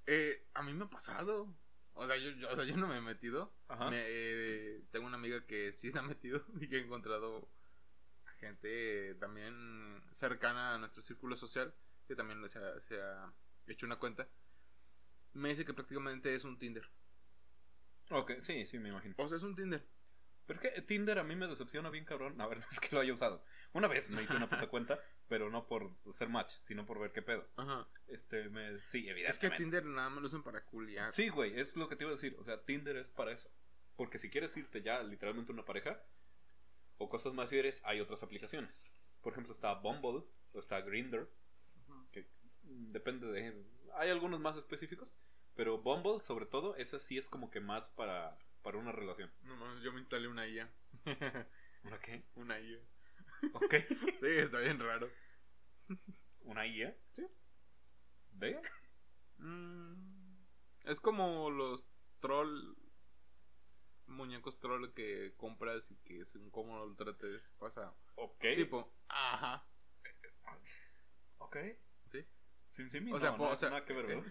Eh, 0.05 0.47
a 0.53 0.61
mí 0.61 0.71
me 0.75 0.85
ha 0.85 0.89
pasado. 0.91 1.51
O 1.95 2.05
sea, 2.05 2.17
yo, 2.17 2.29
yo, 2.29 2.49
o 2.49 2.55
sea, 2.55 2.63
yo 2.63 2.77
no 2.77 2.87
me 2.87 2.97
he 2.97 3.01
metido. 3.01 3.51
Ajá. 3.69 3.89
Me, 3.89 4.03
eh, 4.05 4.83
tengo 4.91 5.07
una 5.07 5.17
amiga 5.17 5.47
que 5.47 5.73
sí 5.73 5.89
se 5.89 5.97
ha 5.97 6.03
metido 6.03 6.45
y 6.61 6.69
que 6.69 6.75
ha 6.75 6.81
encontrado 6.81 7.49
a 8.27 8.31
gente 8.33 9.15
también 9.15 10.03
cercana 10.11 10.75
a 10.75 10.77
nuestro 10.77 11.01
círculo 11.01 11.35
social 11.35 11.73
que 12.07 12.15
también 12.15 12.47
se 12.47 12.59
ha, 12.59 12.79
se 12.79 13.01
ha 13.01 13.33
hecho 13.65 13.87
una 13.87 13.97
cuenta. 13.97 14.27
Me 15.33 15.49
dice 15.49 15.65
que 15.65 15.73
prácticamente 15.73 16.33
es 16.33 16.43
un 16.43 16.57
Tinder. 16.57 16.89
Ok, 18.09 18.33
sí, 18.39 18.65
sí, 18.65 18.79
me 18.79 18.89
imagino. 18.89 19.15
O 19.17 19.27
sea, 19.27 19.37
es 19.37 19.43
un 19.43 19.55
Tinder. 19.55 19.85
Pero 20.45 20.59
es 20.61 20.73
que 20.73 20.81
Tinder 20.81 21.19
a 21.19 21.23
mí 21.23 21.35
me 21.35 21.47
decepciona 21.47 21.91
bien 21.91 22.05
cabrón. 22.05 22.41
A 22.41 22.47
ver, 22.47 22.57
no 22.59 22.65
es 22.71 22.79
que 22.79 22.95
lo 22.95 23.01
haya 23.01 23.13
usado. 23.13 23.43
Una 23.71 23.87
vez 23.87 24.09
me 24.09 24.23
hice 24.23 24.35
una 24.35 24.49
puta 24.49 24.67
cuenta, 24.69 24.99
pero 25.27 25.49
no 25.51 25.67
por 25.67 25.91
ser 26.11 26.27
match, 26.29 26.53
sino 26.63 26.85
por 26.87 26.99
ver 26.99 27.11
qué 27.11 27.21
pedo. 27.21 27.47
Ajá. 27.55 27.87
Este, 28.07 28.49
me, 28.49 28.79
sí, 28.79 29.07
evidentemente. 29.07 29.29
Es 29.29 29.37
que 29.37 29.51
Tinder 29.51 29.85
nada 29.85 30.09
más 30.09 30.21
lo 30.21 30.25
usan 30.25 30.41
para 30.41 30.65
culiar. 30.65 31.11
Sí, 31.11 31.29
güey, 31.29 31.59
es 31.59 31.75
lo 31.75 31.87
que 31.87 31.95
te 31.95 32.03
iba 32.03 32.11
a 32.11 32.15
decir. 32.15 32.35
O 32.39 32.43
sea, 32.43 32.65
Tinder 32.65 32.97
es 32.97 33.09
para 33.09 33.31
eso. 33.31 33.51
Porque 33.95 34.17
si 34.17 34.29
quieres 34.29 34.55
irte 34.57 34.81
ya 34.81 35.03
literalmente 35.03 35.51
una 35.51 35.65
pareja 35.65 36.01
o 36.97 37.09
cosas 37.09 37.33
más 37.33 37.49
serias, 37.49 37.83
hay 37.85 37.99
otras 38.01 38.23
aplicaciones. 38.23 38.83
Por 39.21 39.33
ejemplo, 39.33 39.53
está 39.53 39.73
Bumble 39.73 40.23
o 40.53 40.59
está 40.59 40.81
Grindr, 40.81 41.29
que 42.11 42.27
depende 42.63 43.27
de. 43.27 43.65
Hay 43.95 44.09
algunos 44.09 44.39
más 44.39 44.57
específicos, 44.57 45.15
pero 45.55 45.79
Bumble, 45.79 46.21
sobre 46.21 46.45
todo, 46.45 46.75
esa 46.75 46.99
sí 46.99 47.17
es 47.17 47.29
como 47.29 47.49
que 47.51 47.59
más 47.59 47.89
para, 47.89 48.37
para 48.61 48.77
una 48.77 48.91
relación. 48.91 49.31
No, 49.41 49.55
mames, 49.55 49.83
yo 49.83 49.91
me 49.91 49.99
instalé 49.99 50.27
una 50.27 50.47
IA. 50.47 50.71
¿Una 51.83 51.99
qué? 51.99 52.23
una 52.35 52.59
IA. 52.59 52.79
Ok. 53.53 53.73
Sí, 54.19 54.27
está 54.27 54.59
bien 54.59 54.79
raro. 54.79 55.09
¿Una 56.41 56.67
IA? 56.67 56.95
Sí. 57.13 57.25
¿De? 58.31 58.61
Mm, 59.37 60.37
es 60.85 60.99
como 60.99 61.49
los 61.49 61.87
troll. 62.19 62.75
Muñecos 64.07 64.59
troll 64.59 64.91
que 64.93 65.35
compras 65.37 65.91
y 65.91 65.95
que 65.97 66.25
según 66.25 66.49
cómo 66.49 66.77
lo 66.83 66.95
trates 66.95 67.51
pasa. 67.59 67.93
Ok. 68.15 68.43
Tipo, 68.55 68.91
ajá. 69.07 69.67
Ok. 71.37 71.57
Sin 72.91 73.13
O 73.13 73.19
sea, 73.19 73.31
no, 73.31 73.37
po- 73.37 73.45
no, 73.45 73.51
o 73.51 73.55
sea, 73.55 73.69
nada 73.69 73.85
que 73.85 73.93
ver, 73.93 74.11
eh. 74.11 74.23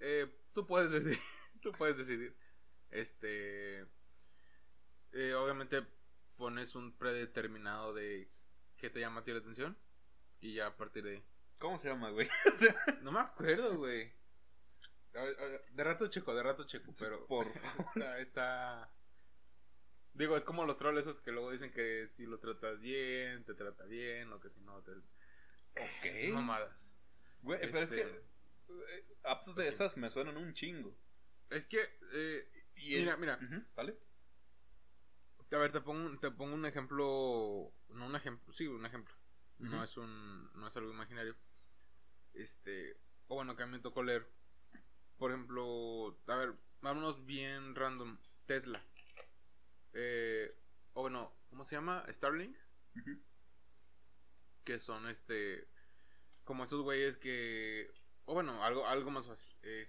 Eh, 0.00 0.40
tú 0.52 0.66
puedes 0.66 0.90
decidir. 0.92 1.18
tú 1.62 1.72
puedes 1.72 1.98
decidir. 1.98 2.36
Este. 2.90 3.80
eh, 5.12 5.34
obviamente 5.34 5.84
pones 6.36 6.74
un 6.76 6.96
predeterminado 6.96 7.92
de 7.92 8.30
qué 8.76 8.90
te 8.90 9.00
llama 9.00 9.20
a 9.20 9.24
ti 9.24 9.32
la 9.32 9.38
atención. 9.38 9.76
Y 10.40 10.54
ya 10.54 10.68
a 10.68 10.76
partir 10.76 11.02
de 11.02 11.10
ahí. 11.16 11.24
¿Cómo 11.58 11.78
se 11.78 11.88
llama, 11.88 12.10
güey? 12.10 12.28
O 12.46 12.56
sea, 12.56 12.76
No 13.02 13.10
me 13.10 13.20
acuerdo, 13.20 13.76
güey. 13.76 14.12
De 15.72 15.82
rato 15.84 16.06
checo, 16.08 16.32
de 16.34 16.42
rato 16.44 16.64
checo, 16.64 16.94
pero. 16.98 17.26
por 17.26 17.46
Está, 17.96 18.18
está- 18.20 18.92
Digo, 20.12 20.36
es 20.36 20.44
como 20.44 20.64
los 20.64 20.76
trolls 20.76 21.00
esos 21.00 21.20
que 21.20 21.30
luego 21.32 21.50
dicen 21.52 21.70
que 21.72 22.06
si 22.08 22.26
lo 22.26 22.38
tratas 22.40 22.80
bien, 22.80 23.44
te 23.44 23.54
trata 23.54 23.84
bien, 23.84 24.32
o 24.32 24.40
que 24.40 24.48
si 24.48 24.60
no 24.60 24.82
te. 24.82 24.92
Ok. 24.92 26.32
Mamadas. 26.32 26.92
Güey, 27.42 27.60
pero 27.60 27.78
es 27.80 27.90
Este- 27.92 28.02
que 28.02 28.24
eh, 28.68 29.06
apps 29.24 29.54
de 29.54 29.68
esas 29.68 29.96
me 29.96 30.10
suenan 30.10 30.36
un 30.36 30.52
chingo. 30.54 30.96
Es 31.50 31.66
que. 31.66 31.80
eh, 32.12 32.48
Mira, 32.76 33.14
el- 33.14 33.20
mira. 33.20 33.38
¿Vale? 33.74 33.98
a 35.50 35.56
ver, 35.56 35.72
te 35.72 35.80
pongo, 35.80 36.04
un- 36.06 36.20
te 36.20 36.30
pongo 36.30 36.54
un 36.54 36.66
ejemplo. 36.66 37.72
No 37.88 38.06
un 38.06 38.14
ejemplo, 38.14 38.52
sí, 38.52 38.66
un 38.66 38.84
ejemplo. 38.84 39.14
No 39.58 39.82
es 39.82 39.96
un. 39.96 40.50
No 40.54 40.68
es 40.68 40.76
algo 40.76 40.90
imaginario. 40.92 41.36
Este. 42.34 43.00
O 43.28 43.34
bueno, 43.36 43.56
que 43.56 43.62
a 43.62 43.66
mí 43.66 43.72
me 43.72 43.78
tocó 43.82 44.02
leer. 44.02 44.30
Por 45.16 45.30
ejemplo, 45.32 46.20
a 46.28 46.36
ver, 46.36 46.54
vámonos 46.80 47.24
bien 47.26 47.74
random. 47.74 48.18
Tesla. 48.46 48.84
Eh, 49.94 50.54
o 50.92 51.00
bueno, 51.02 51.34
¿cómo 51.50 51.64
se 51.64 51.74
llama? 51.76 52.04
Starlink. 52.08 52.56
Que 54.64 54.78
son 54.78 55.08
este 55.08 55.68
como 56.48 56.64
estos 56.64 56.80
güeyes 56.80 57.18
que 57.18 57.92
o 58.24 58.32
bueno 58.32 58.64
algo 58.64 58.86
algo 58.86 59.10
más 59.10 59.26
fácil 59.26 59.54
eh, 59.64 59.86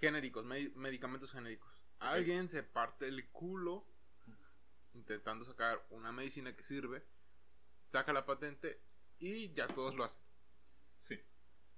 genéricos 0.00 0.44
medi- 0.44 0.72
medicamentos 0.76 1.32
genéricos 1.32 1.72
alguien 1.98 2.48
se 2.48 2.62
parte 2.62 3.08
el 3.08 3.28
culo 3.30 3.84
intentando 4.92 5.44
sacar 5.44 5.84
una 5.90 6.12
medicina 6.12 6.54
que 6.54 6.62
sirve 6.62 7.04
saca 7.52 8.12
la 8.12 8.24
patente 8.26 8.80
y 9.18 9.52
ya 9.54 9.66
todos 9.66 9.96
lo 9.96 10.04
hacen 10.04 10.22
Sí. 10.98 11.20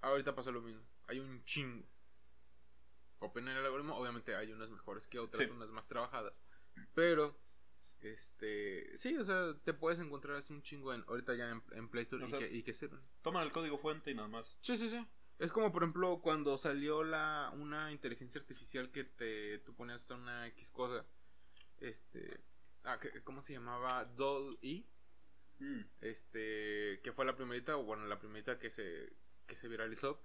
ahorita 0.02 0.35
pasa 0.35 0.50
lo 0.50 0.61
mismo 0.61 0.87
hay 1.06 1.18
un 1.21 1.42
chingo 1.45 1.87
Open 3.21 3.49
el 3.49 3.56
algoritmo 3.64 3.97
obviamente 3.97 4.37
hay 4.37 4.52
unas 4.52 4.68
mejores 4.68 5.06
que 5.06 5.18
otras 5.18 5.47
Sí. 5.47 5.50
unas 5.50 5.71
más 5.71 5.88
trabajadas 5.88 6.42
pero 6.95 7.38
este 8.12 8.96
sí 8.96 9.16
o 9.16 9.25
sea 9.25 9.54
te 9.64 9.72
puedes 9.75 9.98
encontrar 10.00 10.36
así 10.36 10.52
un 10.52 10.62
chingo 10.62 10.92
en 10.94 11.04
ahorita 11.08 11.34
ya 11.34 11.50
en, 11.50 11.62
en 11.72 11.88
Play 11.88 12.02
Store 12.04 12.25
O 12.25 12.26
y, 12.26 12.30
sea, 12.30 12.38
que, 12.38 12.54
y 12.54 12.62
que 12.62 12.72
sirven. 12.72 13.00
Toman 13.22 13.44
el 13.44 13.52
código 13.52 13.78
fuente 13.78 14.10
y 14.10 14.14
nada 14.14 14.28
más. 14.28 14.58
sí 14.60 14.76
sí 14.76 14.88
sí. 14.88 15.06
Es 15.38 15.52
como 15.52 15.70
por 15.72 15.82
ejemplo 15.82 16.20
cuando 16.22 16.56
salió 16.56 17.04
la 17.04 17.52
una 17.54 17.92
inteligencia 17.92 18.40
artificial 18.40 18.90
que 18.90 19.04
te 19.04 19.58
tú 19.60 19.75
ponías 19.75 20.10
una 20.10 20.46
X 20.48 20.70
cosa 20.70 21.04
este 21.78 22.40
ah, 22.84 22.98
que- 22.98 23.22
cómo 23.22 23.40
se 23.42 23.52
llamaba 23.52 24.04
Doll 24.04 24.58
E. 24.62 24.84
Mm. 25.58 25.80
este 26.02 27.00
que 27.02 27.12
fue 27.14 27.25
la 27.25 27.34
primerita 27.34 27.76
o 27.78 27.84
bueno 27.84 28.06
la 28.06 28.18
primerita 28.18 28.58
que 28.58 28.70
se 28.70 29.12
que 29.46 29.56
se 29.56 29.68
viralizó. 29.68 30.22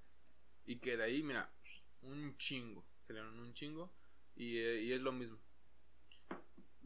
Y 0.66 0.78
que 0.78 0.96
de 0.98 1.04
ahí 1.04 1.24
mira 1.24 1.52
un 2.02 2.38
chingo 2.38 2.86
salieron 3.02 3.40
un 3.40 3.54
chingo. 3.54 3.94
Y, 4.36 4.58
eh, 4.60 4.82
y 4.82 4.94
es 4.94 5.02
lo 5.02 5.12
mismo 5.12 5.38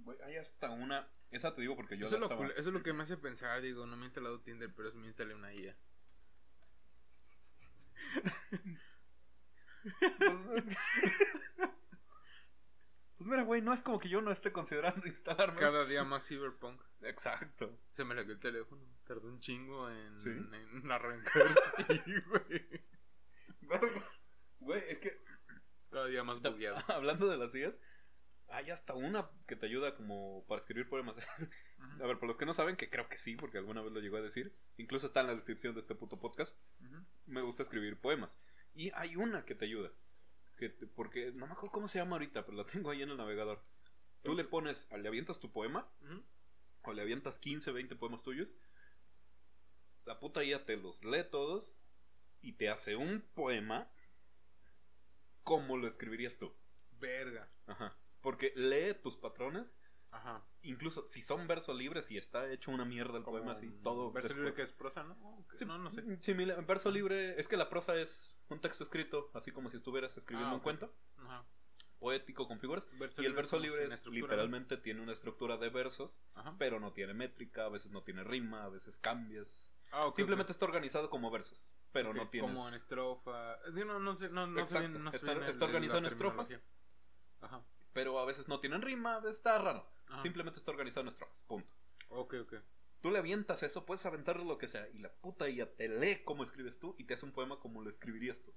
Güey, 0.06 0.18
hay 0.22 0.38
hasta 0.38 0.70
una. 0.72 1.10
Esa 1.32 1.54
te 1.54 1.60
digo 1.62 1.76
porque 1.76 1.98
yo 1.98 2.06
eso, 2.06 2.18
la 2.18 2.26
es 2.26 2.30
lo, 2.30 2.36
estaba- 2.36 2.60
eso 2.60 2.70
es 2.70 2.74
lo 2.74 2.82
que 2.84 2.94
me 2.94 3.04
hace 3.04 3.18
pensar 3.18 3.60
digo 3.62 3.86
no 3.86 3.98
me 3.98 4.04
he 4.04 4.06
instalado 4.06 4.40
Tinder 4.40 4.74
pero 4.74 4.94
me 4.94 5.08
instalé 5.08 5.34
una 5.36 5.54
IA 5.54 5.76
Pues 13.18 13.30
mira, 13.30 13.44
güey, 13.44 13.62
no 13.62 13.74
es 13.74 13.82
como 13.82 14.00
que 14.00 14.10
yo 14.10 14.22
no 14.22 14.32
esté 14.32 14.52
considerando 14.52 15.02
instalarme. 15.08 15.60
cada 15.60 15.86
día 15.86 16.04
más 16.04 16.28
cyberpunk 16.28 16.82
Exacto. 17.02 17.78
se 17.92 18.04
me 18.04 18.14
le 18.16 18.22
el 18.22 18.40
teléfono 18.40 18.82
tardó 19.06 19.28
un 19.28 19.40
chingo 19.40 19.90
en, 19.90 20.22
¿Sí? 20.22 20.30
en 20.30 20.92
arrancar 20.92 21.44
sí 21.78 22.02
güey. 22.28 22.86
Güey, 24.60 24.84
es 24.90 25.00
que 25.00 25.22
ya 26.14 26.24
más 26.24 26.42
bugueado. 26.42 26.78
Hablando 26.94 27.28
de 27.30 27.38
las 27.38 27.56
IAs, 27.56 27.74
hay 28.50 28.70
hasta 28.70 28.94
una 28.94 29.30
que 29.48 29.56
te 29.56 29.66
ayuda 29.66 29.96
como 29.96 30.46
para 30.48 30.60
escribir 30.60 30.88
poemas. 30.88 31.16
A 32.02 32.06
ver, 32.08 32.18
por 32.20 32.28
los 32.28 32.38
que 32.38 32.46
no 32.46 32.54
saben, 32.54 32.76
que 32.76 32.90
creo 32.90 33.08
que 33.08 33.18
sí, 33.18 33.36
porque 33.36 33.58
alguna 33.58 33.82
vez 33.82 33.92
lo 33.92 34.00
llegó 34.00 34.18
a 34.18 34.22
decir, 34.22 34.54
incluso 34.78 35.08
está 35.08 35.22
en 35.22 35.28
la 35.28 35.36
descripción 35.36 35.74
de 35.76 35.82
este 35.82 35.96
puto 35.96 36.20
podcast, 36.20 36.58
me 37.26 37.42
gusta 37.42 37.64
escribir 37.64 37.98
poemas. 38.00 38.40
Y 38.74 38.92
hay 38.96 39.16
una 39.16 39.46
que 39.46 39.56
te 39.56 39.66
ayuda, 39.66 39.92
que 40.58 40.70
te- 40.70 40.88
porque 40.88 41.32
no 41.32 41.48
me 41.48 41.54
acuerdo 41.54 41.72
cómo 41.72 41.88
se 41.88 42.00
llama 42.00 42.14
ahorita, 42.14 42.46
pero 42.46 42.58
la 42.58 42.66
tengo 42.66 42.90
ahí 42.92 43.02
en 43.02 43.10
el 43.10 43.18
navegador. 43.18 43.64
Tú 44.24 44.34
le 44.36 44.44
pones, 44.44 44.88
le 44.92 45.08
avientas 45.08 45.40
tu 45.40 45.52
poema, 45.52 45.88
o 46.84 46.94
le 46.94 47.02
avientas 47.02 47.40
15, 47.40 47.72
20 47.72 47.96
poemas 47.96 48.24
tuyos, 48.24 48.58
la 50.06 50.20
puta 50.20 50.44
IA 50.44 50.66
te 50.66 50.78
los 50.78 51.04
lee 51.06 51.24
todos 51.30 51.78
y 52.42 52.54
te 52.54 52.70
hace 52.70 52.96
un 52.96 53.22
poema 53.34 53.90
como 55.44 55.78
lo 55.78 55.88
escribirías 55.88 56.38
tú. 56.38 56.54
Verga. 57.00 57.48
Ajá. 57.68 57.96
Porque 58.26 58.52
lee 58.56 58.96
tus 59.04 59.16
patrones, 59.18 59.68
Ajá. 60.10 60.44
incluso 60.64 61.06
si 61.06 61.22
son 61.22 61.48
versos 61.48 61.76
libres 61.78 62.10
y 62.10 62.18
está 62.18 62.52
hecho 62.52 62.72
una 62.72 62.84
mierda 62.86 63.20
el 63.20 63.24
Como 63.24 63.38
poema 63.38 63.52
así, 63.52 63.70
todo 63.84 64.12
Verso 64.12 64.30
después- 64.30 64.38
libre 64.46 64.54
que 64.56 64.62
es 64.64 64.72
prosa, 64.72 65.04
¿no? 65.04 65.46
Sí, 65.58 65.64
no, 65.64 65.78
no 65.78 65.92
sé. 65.92 66.04
Similar, 66.24 66.66
verso 66.66 66.90
libre, 66.90 67.40
es 67.40 67.48
que 67.48 67.56
la 67.56 67.70
prosa 67.70 67.96
es 67.96 68.36
un 68.50 68.60
texto 68.60 68.84
escrito, 68.84 69.30
así 69.36 69.52
como 69.52 69.70
si 69.70 69.78
estuvieras 69.78 70.18
escribiendo 70.18 70.54
Ah, 70.54 70.56
un 70.56 70.62
cuento, 70.62 70.92
Ajá. 71.18 71.46
poético 72.00 72.48
con 72.48 72.60
figuras. 72.60 72.88
Verso 72.98 73.22
y 73.22 73.26
el 73.26 73.32
libre 73.34 73.42
verso 73.44 73.60
libre 73.60 73.88
literalmente 74.12 74.78
tiene 74.78 75.02
una 75.02 75.14
estructura 75.14 75.58
de 75.58 75.70
versos, 75.70 76.24
Ajá. 76.34 76.56
pero 76.58 76.80
no 76.80 76.94
tiene 76.94 77.14
métrica, 77.14 77.66
a 77.66 77.70
veces 77.70 77.92
no 77.92 78.02
tiene 78.02 78.24
rima, 78.24 78.64
a 78.64 78.70
veces 78.70 78.98
cambias. 78.98 79.72
Ah, 79.92 80.08
ok, 80.08 80.16
Simplemente 80.16 80.52
está 80.52 80.66
organizado 80.66 81.12
como 81.12 81.30
versos, 81.30 81.72
pero 81.92 82.12
no 82.12 82.28
tienes. 82.30 82.50
Como 82.52 82.68
en 82.68 82.74
estrofa. 82.74 83.54
Es 83.68 83.76
que 83.76 83.86
no, 83.86 84.00
no 84.00 84.16
sé, 84.16 84.30
no, 84.30 84.48
no 84.48 84.66
sé 84.66 84.88
no 84.90 85.10
está- 85.12 85.32
el- 85.34 85.44
está 85.44 85.66
organizado 85.66 86.00
en 86.00 86.06
estrofas. 86.08 86.60
Ajá. 87.42 87.64
Pero 87.96 88.20
a 88.20 88.26
veces 88.26 88.50
no 88.50 88.60
tienen 88.60 88.82
rima, 88.82 89.16
a 89.16 89.20
veces 89.22 89.38
está 89.38 89.58
raro. 89.58 89.90
Ajá. 90.10 90.22
Simplemente 90.22 90.60
está 90.60 90.70
organizado 90.70 91.02
en 91.04 91.08
estrofas, 91.08 91.42
punto. 91.48 91.74
Ok, 92.10 92.36
ok. 92.42 92.56
Tú 93.02 93.10
le 93.10 93.20
avientas 93.20 93.64
eso, 93.64 93.86
puedes 93.86 94.06
aventarle 94.06 94.44
lo 94.44 94.58
que 94.58 94.68
sea, 94.68 94.88
y 94.90 95.00
la 95.00 95.14
puta 95.14 95.48
ya 95.48 95.72
te 95.76 95.88
lee 95.88 96.22
cómo 96.26 96.44
escribes 96.44 96.78
tú 96.78 96.94
y 97.00 97.06
te 97.06 97.14
hace 97.14 97.26
un 97.26 97.32
poema 97.32 97.58
como 97.58 97.82
lo 97.82 97.90
escribirías 97.90 98.42
tú. 98.42 98.54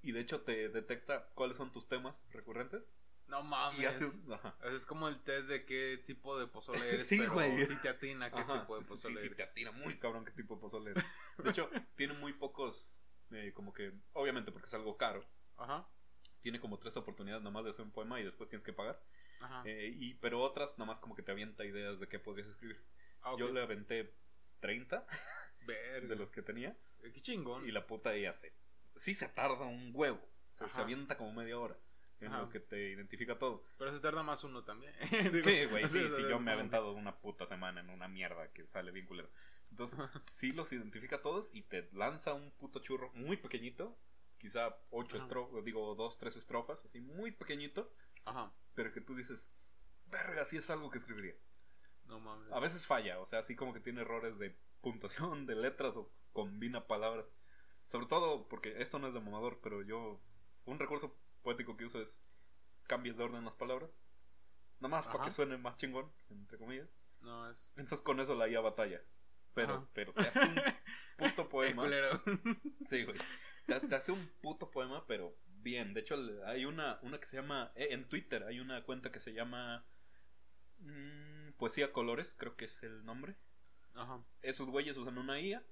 Y 0.00 0.12
de 0.12 0.20
hecho 0.20 0.40
te 0.40 0.70
detecta 0.70 1.28
cuáles 1.34 1.58
son 1.58 1.70
tus 1.70 1.86
temas 1.86 2.16
recurrentes. 2.30 2.82
No 3.26 3.42
mames. 3.42 3.78
Y 3.78 3.84
hace 3.84 4.06
un. 4.06 4.32
Ajá. 4.32 4.56
Es 4.72 4.86
como 4.86 5.08
el 5.08 5.20
test 5.22 5.48
de 5.48 5.66
qué 5.66 6.02
tipo 6.06 6.38
de 6.38 6.46
pozole 6.46 6.78
eres. 6.94 7.06
Sí, 7.06 7.18
pero 7.18 7.34
güey. 7.34 7.66
Si 7.66 7.76
te 7.76 7.90
atina 7.90 8.30
qué 8.30 8.38
Ajá, 8.38 8.60
tipo 8.60 8.76
de 8.76 8.84
sí, 8.84 8.88
pozole 8.88 9.20
sí, 9.20 9.28
sí, 9.28 9.34
te 9.34 9.42
eres. 9.42 9.50
atina 9.50 9.72
muy 9.72 9.98
cabrón 9.98 10.24
qué 10.24 10.30
tipo 10.30 10.54
de 10.54 10.60
pozole 10.62 10.92
eres. 10.92 11.04
De 11.38 11.50
hecho, 11.50 11.68
tiene 11.96 12.14
muy 12.14 12.32
pocos, 12.32 13.00
eh, 13.32 13.52
como 13.52 13.74
que, 13.74 13.92
obviamente 14.14 14.50
porque 14.50 14.66
es 14.66 14.74
algo 14.74 14.96
caro, 14.96 15.26
Ajá. 15.58 15.86
Tiene 16.46 16.60
como 16.60 16.78
tres 16.78 16.96
oportunidades 16.96 17.42
nada 17.42 17.52
más 17.52 17.64
de 17.64 17.70
hacer 17.70 17.84
un 17.84 17.90
poema 17.90 18.20
y 18.20 18.24
después 18.24 18.48
tienes 18.48 18.62
que 18.62 18.72
pagar. 18.72 19.02
Ajá. 19.40 19.64
Eh, 19.66 19.92
y, 19.98 20.14
pero 20.14 20.40
otras 20.40 20.78
nada 20.78 20.86
más 20.86 21.00
como 21.00 21.16
que 21.16 21.22
te 21.24 21.32
avienta 21.32 21.64
ideas 21.64 21.98
de 21.98 22.06
qué 22.06 22.20
podrías 22.20 22.46
escribir. 22.46 22.80
Ah, 23.22 23.32
ok. 23.32 23.40
Yo 23.40 23.52
le 23.52 23.60
aventé 23.62 24.14
30 24.60 25.04
Verga. 25.66 26.06
de 26.06 26.14
los 26.14 26.30
que 26.30 26.42
tenía 26.42 26.76
Eh, 27.02 27.10
Qué 27.12 27.20
chingón. 27.20 27.66
y 27.66 27.72
la 27.72 27.84
puta 27.88 28.14
ella 28.14 28.32
se... 28.32 28.52
Sí 28.94 29.12
se 29.12 29.28
tarda 29.28 29.64
un 29.66 29.90
huevo, 29.92 30.20
se, 30.52 30.68
se 30.70 30.80
avienta 30.80 31.16
como 31.16 31.32
media 31.32 31.58
hora 31.58 31.76
en 32.20 32.28
Ajá. 32.28 32.42
lo 32.42 32.48
que 32.48 32.60
te 32.60 32.90
identifica 32.90 33.36
todo. 33.40 33.64
Pero 33.76 33.92
se 33.92 33.98
tarda 33.98 34.22
más 34.22 34.44
uno 34.44 34.62
también. 34.62 34.94
Sí, 35.42 35.64
güey, 35.64 35.88
sí, 35.88 36.08
sí, 36.08 36.22
yo 36.30 36.38
me 36.38 36.52
he 36.52 36.54
aventado 36.54 36.92
una 36.92 37.16
puta 37.16 37.46
semana 37.48 37.80
en 37.80 37.90
una 37.90 38.06
mierda 38.06 38.52
que 38.52 38.68
sale 38.68 38.92
bien 38.92 39.06
culero. 39.06 39.28
Entonces, 39.72 39.98
sí 40.30 40.52
los 40.52 40.72
identifica 40.72 41.20
todos 41.22 41.52
y 41.52 41.62
te 41.62 41.88
lanza 41.92 42.34
un 42.34 42.52
puto 42.52 42.78
churro 42.78 43.10
muy 43.14 43.36
pequeñito, 43.36 43.98
quizá 44.46 44.76
ocho 44.90 45.16
estrofas, 45.16 45.64
digo, 45.64 45.96
dos, 45.96 46.18
tres 46.18 46.36
estrofas, 46.36 46.78
así 46.84 47.00
muy 47.00 47.32
pequeñito, 47.32 47.92
Ajá. 48.24 48.52
pero 48.74 48.92
que 48.92 49.00
tú 49.00 49.16
dices, 49.16 49.52
verga, 50.06 50.44
sí 50.44 50.56
es 50.56 50.70
algo 50.70 50.88
que 50.88 50.98
escribiría. 50.98 51.34
No 52.04 52.20
mames. 52.20 52.52
A 52.52 52.60
veces 52.60 52.86
falla, 52.86 53.18
o 53.18 53.26
sea, 53.26 53.40
así 53.40 53.56
como 53.56 53.74
que 53.74 53.80
tiene 53.80 54.02
errores 54.02 54.38
de 54.38 54.56
puntuación, 54.82 55.46
de 55.46 55.56
letras 55.56 55.96
o 55.96 56.08
combina 56.32 56.86
palabras. 56.86 57.34
Sobre 57.88 58.06
todo 58.06 58.46
porque 58.48 58.80
esto 58.80 59.00
no 59.00 59.08
es 59.08 59.14
de 59.14 59.20
mamador, 59.20 59.58
pero 59.60 59.82
yo. 59.82 60.20
Un 60.64 60.78
recurso 60.78 61.16
poético 61.42 61.76
que 61.76 61.86
uso 61.86 62.00
es 62.00 62.22
cambies 62.86 63.16
de 63.16 63.24
orden 63.24 63.44
las 63.44 63.54
palabras. 63.54 63.90
Nada 64.78 64.96
más 64.96 65.08
para 65.08 65.24
que 65.24 65.30
suene 65.32 65.56
más 65.56 65.76
chingón, 65.76 66.12
entre 66.30 66.56
comillas. 66.56 66.88
No 67.20 67.50
es. 67.50 67.72
Entonces 67.76 68.02
con 68.02 68.20
eso 68.20 68.36
la 68.36 68.48
IA 68.48 68.60
batalla. 68.60 69.02
Pero, 69.54 69.74
Ajá. 69.74 69.88
pero 69.92 70.12
te 70.12 70.28
hace 70.28 70.40
un 70.40 70.54
puto 71.16 71.48
poema. 71.48 71.88
Sí, 72.88 73.04
güey. 73.04 73.18
Te, 73.66 73.80
te 73.80 73.94
hace 73.94 74.12
un 74.12 74.28
puto 74.40 74.70
poema, 74.70 75.06
pero 75.06 75.36
bien. 75.62 75.92
De 75.94 76.00
hecho, 76.00 76.16
hay 76.46 76.64
una, 76.64 76.98
una 77.02 77.18
que 77.18 77.26
se 77.26 77.36
llama. 77.36 77.72
eh, 77.74 77.88
en 77.90 78.08
Twitter 78.08 78.44
hay 78.44 78.60
una 78.60 78.82
cuenta 78.84 79.10
que 79.12 79.20
se 79.20 79.32
llama. 79.32 79.84
mm, 80.78 81.52
Poesía 81.58 81.92
Colores, 81.92 82.34
creo 82.38 82.56
que 82.56 82.66
es 82.66 82.82
el 82.82 83.04
nombre. 83.04 83.36
Ajá. 83.94 84.22
Esos 84.42 84.68
güeyes 84.68 84.96
usan 84.96 85.18
una 85.18 85.40
IA. 85.40 85.62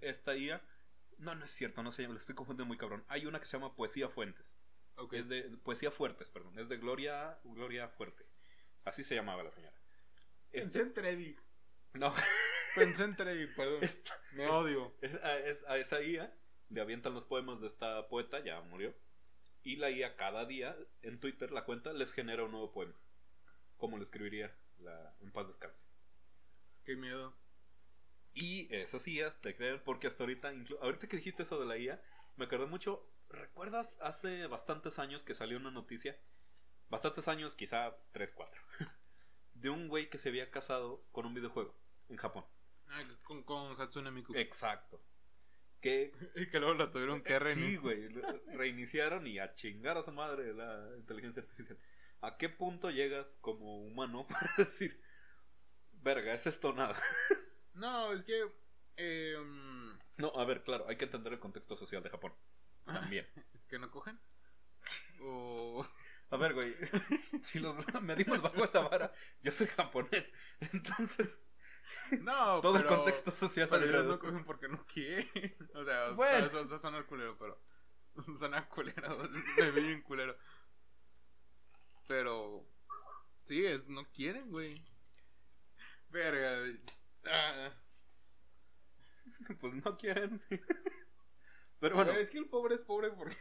Esta 0.00 0.36
IA. 0.36 0.62
No, 1.18 1.34
no 1.34 1.44
es 1.44 1.50
cierto, 1.50 1.82
no 1.82 1.92
sé, 1.92 2.02
lo 2.08 2.16
estoy 2.16 2.34
confundiendo 2.34 2.66
muy 2.66 2.78
cabrón. 2.78 3.04
Hay 3.08 3.26
una 3.26 3.38
que 3.40 3.46
se 3.46 3.56
llama 3.56 3.74
Poesía 3.76 4.08
Fuentes. 4.08 4.54
Es 5.12 5.28
de 5.28 5.42
Poesía 5.62 5.90
Fuertes, 5.90 6.30
perdón. 6.30 6.58
Es 6.58 6.68
de 6.68 6.76
Gloria, 6.76 7.38
Gloria 7.44 7.88
Fuerte. 7.88 8.26
Así 8.84 9.02
se 9.02 9.14
llamaba 9.14 9.42
la 9.42 9.50
señora. 9.50 9.74
Pensé 10.50 10.66
Este, 10.68 10.80
en 10.80 10.92
Trevi. 10.94 11.36
no, 11.94 12.12
Pensé 12.74 13.04
en 13.04 13.16
Trevi, 13.16 13.46
perdón. 13.54 13.78
esta- 13.82 14.14
Me 14.32 14.46
odio. 14.48 14.94
es, 15.00 15.14
a, 15.16 15.38
es- 15.38 15.64
a 15.64 15.76
esa 15.78 16.02
IA 16.02 16.32
le 16.70 16.80
avientan 16.80 17.14
los 17.14 17.24
poemas 17.24 17.60
de 17.60 17.66
esta 17.66 18.08
poeta, 18.08 18.42
ya 18.42 18.60
murió. 18.62 18.94
Y 19.62 19.76
la 19.76 19.90
IA 19.90 20.16
cada 20.16 20.46
día 20.46 20.76
en 21.02 21.20
Twitter, 21.20 21.50
la 21.50 21.64
cuenta, 21.64 21.92
les 21.92 22.12
genera 22.12 22.44
un 22.44 22.52
nuevo 22.52 22.72
poema. 22.72 22.94
Como 23.76 23.96
lo 23.96 24.02
escribiría 24.02 24.54
la, 24.78 25.14
en 25.20 25.32
paz 25.32 25.48
descanse. 25.48 25.84
Qué 26.84 26.96
miedo. 26.96 27.36
Y 28.32 28.74
esas 28.74 29.06
IAs 29.06 29.40
te 29.40 29.56
creen 29.56 29.82
porque 29.84 30.06
hasta 30.06 30.22
ahorita, 30.22 30.52
ahorita 30.80 31.08
que 31.08 31.16
dijiste 31.16 31.42
eso 31.42 31.58
de 31.58 31.66
la 31.66 31.76
IA, 31.76 32.02
me 32.36 32.44
acordé 32.46 32.66
mucho. 32.66 33.06
¿Recuerdas 33.28 33.98
hace 34.00 34.46
bastantes 34.46 34.98
años 34.98 35.22
que 35.22 35.34
salió 35.34 35.58
una 35.58 35.70
noticia? 35.70 36.18
Bastantes 36.88 37.28
años, 37.28 37.54
quizá 37.54 37.96
3, 38.12 38.32
4. 38.32 38.62
De 39.54 39.70
un 39.70 39.88
güey 39.88 40.08
que 40.08 40.18
se 40.18 40.30
había 40.30 40.50
casado 40.50 41.04
con 41.12 41.26
un 41.26 41.34
videojuego 41.34 41.74
en 42.08 42.16
Japón. 42.16 42.44
Ah, 42.88 43.02
con, 43.24 43.42
con 43.42 43.80
Hatsune 43.80 44.10
Miku. 44.10 44.34
Exacto. 44.34 45.00
Que 45.80 46.12
Y 46.36 46.46
que 46.48 46.58
luego 46.60 46.74
la 46.74 46.90
tuvieron 46.90 47.22
que 47.22 47.32
Sí, 47.32 47.38
reiniciar. 47.38 47.80
güey. 47.80 48.08
lo- 48.10 48.42
Reiniciaron 48.52 49.26
y 49.26 49.38
a 49.38 49.54
chingar 49.54 49.96
a 49.96 50.02
su 50.02 50.12
madre 50.12 50.52
la 50.52 50.90
inteligencia 50.98 51.42
artificial. 51.42 51.78
¿A 52.20 52.36
qué 52.36 52.48
punto 52.50 52.90
llegas 52.90 53.38
como 53.40 53.80
humano 53.82 54.26
para 54.28 54.52
decir, 54.58 55.00
verga, 55.92 56.34
es 56.34 56.46
esto 56.46 56.72
nada? 56.72 56.96
No, 57.74 58.12
es 58.12 58.24
que. 58.24 58.42
Eh, 58.98 59.36
mm, 59.38 59.98
No, 60.18 60.32
a 60.36 60.44
ver, 60.44 60.62
claro, 60.62 60.86
hay 60.88 60.96
que 60.96 61.06
entender 61.06 61.32
el 61.32 61.38
contexto 61.40 61.76
social 61.76 62.02
de 62.02 62.10
Japón. 62.10 62.34
También. 62.84 63.26
¿Que 63.68 63.78
no 63.78 63.90
cogen? 63.90 64.18
O. 65.22 65.86
A 66.30 66.36
ver, 66.36 66.54
güey, 66.54 66.74
si 67.42 67.58
los 67.58 67.74
medimos 68.02 68.40
bajo 68.40 68.64
esa 68.64 68.80
vara, 68.80 69.12
yo 69.42 69.50
soy 69.52 69.66
japonés. 69.66 70.32
Entonces, 70.72 71.40
No, 72.22 72.60
todo 72.60 72.76
el 72.76 72.82
pero- 72.84 72.96
contexto 72.96 73.30
social 73.30 73.68
Pero 73.68 73.84
ellos 73.84 74.04
no 74.06 74.18
cogen 74.18 74.44
porque 74.44 74.68
no 74.68 74.84
quieren. 74.86 75.28
O 75.74 75.84
sea, 75.84 76.10
Bueno. 76.10 76.46
eso, 76.46 76.60
eso 76.60 76.78
suena 76.78 77.04
culero, 77.06 77.36
pero. 77.38 77.60
Suena 78.38 78.68
culero. 78.68 79.18
Me 79.58 79.70
vi 79.70 79.80
bien 79.82 80.02
culero. 80.02 80.36
Pero. 82.08 82.66
Sí, 83.44 83.64
es, 83.64 83.88
no 83.88 84.04
quieren, 84.10 84.50
güey. 84.50 84.84
Verga. 86.08 86.78
Ah. 87.26 87.72
pues 89.60 89.74
no 89.74 89.96
quieren. 89.96 90.42
Pero 91.78 91.96
bueno, 91.96 92.12
es 92.12 92.30
que 92.30 92.38
el 92.38 92.48
pobre 92.48 92.74
es 92.74 92.82
pobre 92.82 93.10
porque. 93.10 93.36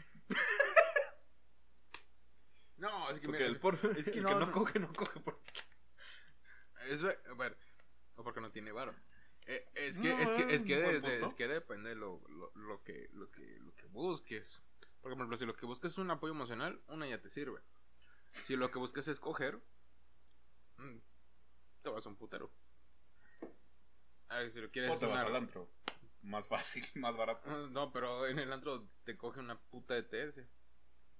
no, 2.77 3.09
es 3.09 3.19
que 3.19 3.27
porque 3.27 3.49
mira, 3.49 3.59
el, 3.91 3.97
es 3.97 4.07
el 4.07 4.13
que 4.13 4.21
no, 4.21 4.39
no. 4.39 4.51
coge, 4.51 4.79
no 4.79 4.91
coge. 4.93 5.19
porque- 5.19 5.51
Es, 6.87 7.03
a 7.03 7.33
ver, 7.37 7.57
o 8.19 8.23
porque 8.23 8.41
no 8.41 8.51
tiene 8.51 8.71
varo. 8.73 8.93
Eh, 9.45 9.65
es 9.75 9.97
que, 9.97 10.09
No, 10.09 10.19
es 10.21 10.33
que, 10.33 10.53
es 10.53 10.63
que, 10.63 10.75
de- 10.75 11.25
es 11.25 11.33
que 11.33 11.47
depende 11.47 11.95
lo, 11.95 12.21
lo, 12.27 12.51
lo 12.55 12.83
que, 12.83 13.09
lo 13.13 13.31
que, 13.31 13.57
lo 13.61 13.73
que 13.75 13.85
busques. 13.87 14.61
Por 15.01 15.13
ejemplo, 15.13 15.37
si 15.37 15.45
lo 15.45 15.55
que 15.55 15.65
buscas 15.65 15.93
es 15.93 15.97
un 15.97 16.11
apoyo 16.11 16.33
emocional, 16.33 16.81
una 16.89 17.07
ya 17.07 17.21
te 17.21 17.29
sirve. 17.29 17.61
Si 18.31 18.57
lo 18.57 18.69
que 18.69 18.77
buscas 18.77 19.07
es 19.07 19.19
coger, 19.19 19.59
mm, 20.77 20.97
te 21.81 21.89
vas 21.89 22.05
a 22.05 22.09
un 22.09 22.17
putero. 22.17 22.51
A 24.27 24.39
ver, 24.39 24.51
si 24.51 24.59
lo 24.61 24.69
quieres 24.69 24.91
O 24.91 24.99
te 24.99 25.05
vas 25.05 25.23
al 25.23 25.35
antro. 25.35 25.69
Más 26.21 26.45
fácil, 26.45 26.85
más 26.95 27.15
barato. 27.15 27.49
Ah, 27.49 27.67
No, 27.71 27.91
pero 27.93 28.27
en 28.27 28.37
el 28.37 28.51
antro 28.51 28.89
te 29.05 29.17
coge 29.17 29.39
una 29.39 29.57
puta 29.57 29.93
de 29.93 30.03
TS. 30.03 30.45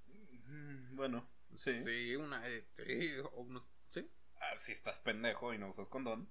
Mm, 0.08 0.96
Bueno, 0.98 1.28
sí. 1.56 1.82
Sí, 1.82 2.16
una 2.18 2.44
sí, 2.74 3.18
o 3.32 3.42
unos, 3.42 3.66
sí. 3.88 4.12
Ah, 4.42 4.60
si 4.60 4.74
estás 4.74 5.00
pendejo 5.00 5.54
y 5.54 5.58
no 5.58 5.70
usas 5.70 5.88
condón. 5.88 6.30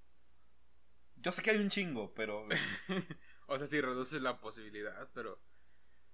Yo 1.21 1.33
sé 1.33 1.43
que 1.43 1.51
hay 1.51 1.59
un 1.59 1.71
chingo, 1.71 2.15
pero. 2.15 2.47
o 3.47 3.59
sea, 3.59 3.67
sí 3.67 3.81
reduces 3.81 4.21
la 4.23 4.41
posibilidad, 4.41 5.11
pero. 5.15 5.41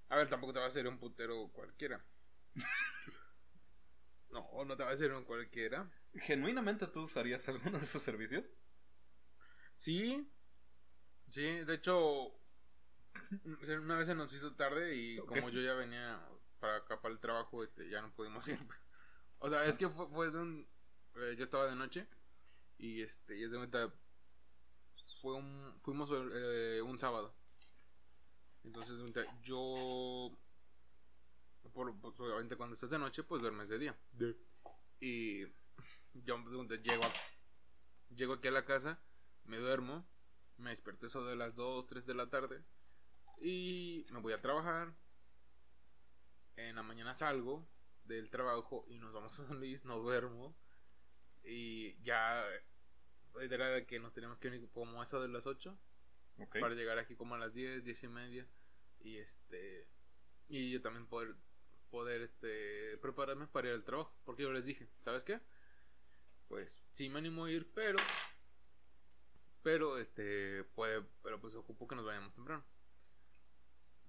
A 0.09 0.17
ver, 0.17 0.29
tampoco 0.29 0.53
te 0.53 0.61
va 0.61 0.67
a 0.67 0.71
ser 0.71 0.87
un 0.87 0.99
putero 0.99 1.51
cualquiera. 1.53 2.05
No, 4.31 4.65
no 4.65 4.77
te 4.77 4.83
va 4.83 4.89
a 4.89 4.93
decir 4.93 5.13
un 5.13 5.25
cualquiera. 5.25 5.89
¿Genuinamente 6.15 6.89
tú 6.89 7.05
usarías 7.05 7.49
alguno 7.49 7.79
de 7.79 7.85
esos 7.85 8.03
servicios? 8.03 8.51
Sí. 9.77 10.29
Sí, 11.31 11.43
de 11.43 11.75
hecho, 11.75 12.35
una 13.79 13.97
vez 13.97 14.09
se 14.09 14.15
nos 14.17 14.33
hizo 14.33 14.55
tarde 14.55 14.95
y 14.97 15.19
como 15.19 15.51
yo 15.51 15.61
ya 15.61 15.75
venía 15.75 16.21
para 16.59 16.77
acá 16.77 17.01
para 17.01 17.15
el 17.15 17.21
trabajo, 17.21 17.63
este, 17.63 17.89
ya 17.89 18.03
no 18.03 18.13
pudimos 18.13 18.47
ir. 18.49 18.59
O 19.39 19.51
sea, 19.51 19.67
es 19.67 19.77
que 19.77 19.91
fue, 19.91 20.09
fue 20.09 20.31
de 20.31 20.39
un... 20.39 20.67
eh, 21.17 21.35
yo 21.37 21.45
estaba 21.45 21.67
de 21.69 21.77
noche 21.77 22.09
y 22.79 23.03
este, 23.03 23.37
y 23.37 23.45
es 23.45 23.51
de 23.51 23.59
cuenta, 23.59 23.93
fue 25.25 25.33
un, 25.37 25.75
fuimos 25.81 26.11
eh, 26.13 26.83
un 26.83 26.99
sábado. 26.99 27.35
Entonces, 28.63 28.99
yo... 29.43 30.31
Por, 31.73 31.99
pues, 31.99 32.21
obviamente 32.21 32.57
cuando 32.57 32.75
estás 32.75 32.91
de 32.91 32.99
noche, 32.99 33.23
pues 33.23 33.41
duermes 33.41 33.71
de 33.71 33.79
día. 33.79 33.99
Y 35.01 35.47
yo 36.13 36.45
cuenta, 36.45 36.75
llego, 36.77 37.03
a- 37.03 38.15
llego 38.15 38.35
aquí 38.35 38.49
a 38.49 38.51
la 38.51 38.67
casa, 38.67 39.01
me 39.45 39.57
duermo, 39.57 40.07
me 40.59 40.71
despierto 40.71 41.07
eso 41.07 41.25
de 41.25 41.37
las 41.37 41.55
2, 41.55 41.87
3 41.87 42.05
de 42.05 42.15
la 42.15 42.29
tarde 42.29 42.63
y 43.41 44.05
me 44.11 44.21
voy 44.21 44.35
a 44.35 44.43
trabajar. 44.43 44.95
En 46.57 46.77
la 46.77 46.83
mañana 46.83 47.15
salgo 47.15 47.67
del 48.05 48.29
trabajo 48.29 48.85
y 48.89 48.99
nos 48.99 49.15
vamos 49.15 49.41
a 49.41 49.47
San 49.47 49.59
Luis, 49.59 49.87
no 49.87 49.99
duermo. 50.01 50.55
Y 51.45 52.01
ya 52.03 52.45
era 53.41 53.69
de 53.69 53.87
que 53.87 53.99
nos 54.01 54.13
teníamos 54.13 54.39
que 54.39 54.51
venir 54.51 54.69
como 54.71 55.03
eso 55.03 55.21
de 55.21 55.29
las 55.29 55.47
8 55.47 55.77
Ok. 56.39 56.59
para 56.61 56.75
llegar 56.75 56.99
aquí 56.99 57.15
como 57.17 57.35
a 57.35 57.39
las 57.39 57.55
10, 57.55 57.85
10 57.85 58.03
y 58.05 58.09
media. 58.09 58.47
Y 59.01 59.17
este. 59.19 59.89
Y 60.49 60.71
yo 60.73 60.81
también 60.83 61.07
poder, 61.07 61.35
poder 61.91 62.23
este, 62.23 62.97
prepararme 62.99 63.47
para 63.47 63.69
ir 63.69 63.75
al 63.75 63.85
trabajo. 63.85 64.15
Porque 64.25 64.43
yo 64.43 64.53
les 64.53 64.65
dije, 64.67 64.89
¿sabes 65.05 65.25
qué? 65.25 65.41
Pues 66.49 66.81
sí 66.93 67.09
me 67.09 67.19
animo 67.19 67.45
a 67.45 67.51
ir, 67.51 67.71
pero. 67.75 67.99
Pero 69.63 69.99
este. 69.99 70.65
Puede. 70.75 71.03
Pero 71.23 71.41
pues 71.41 71.55
ocupo 71.55 71.87
que 71.89 71.95
nos 71.97 72.05
vayamos 72.05 72.35
temprano. 72.35 72.65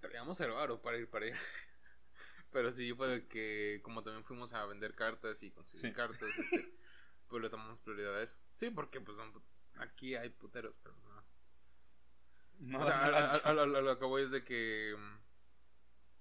Traíamos 0.01 0.39
el 0.41 0.51
varo 0.51 0.81
para 0.81 0.97
ir 0.97 1.09
para 1.09 1.25
allá. 1.25 1.35
Pero 2.51 2.71
sí, 2.71 2.93
puede 2.93 3.27
que 3.27 3.81
como 3.83 4.01
también 4.03 4.23
fuimos 4.23 4.53
a 4.53 4.65
vender 4.65 4.95
cartas 4.95 5.41
y 5.43 5.51
conseguir 5.51 5.89
Sí. 5.89 5.93
cartas, 5.93 6.29
este, 6.37 6.73
pues 7.27 7.41
le 7.43 7.49
tomamos 7.49 7.81
prioridad 7.81 8.15
a 8.15 8.21
eso. 8.21 8.37
Sí, 8.55 8.69
porque 8.71 9.01
pues 9.01 9.17
son, 9.17 9.33
aquí 9.77 10.15
hay 10.15 10.29
puteros, 10.29 10.77
pero 10.81 10.95
no. 11.03 11.23
No, 12.59 12.79
o 12.79 12.85
sea, 12.85 12.95
no, 12.95 13.01
a, 13.01 13.05
a- 13.07 13.11
no. 13.11 13.17
a- 13.17 13.63
a- 13.75 13.79
a 13.79 13.81
lo 13.81 13.99
que 13.99 14.05
voy 14.05 14.23
es 14.23 14.31
de 14.31 14.43
que 14.43 14.95
mm, 14.97 15.17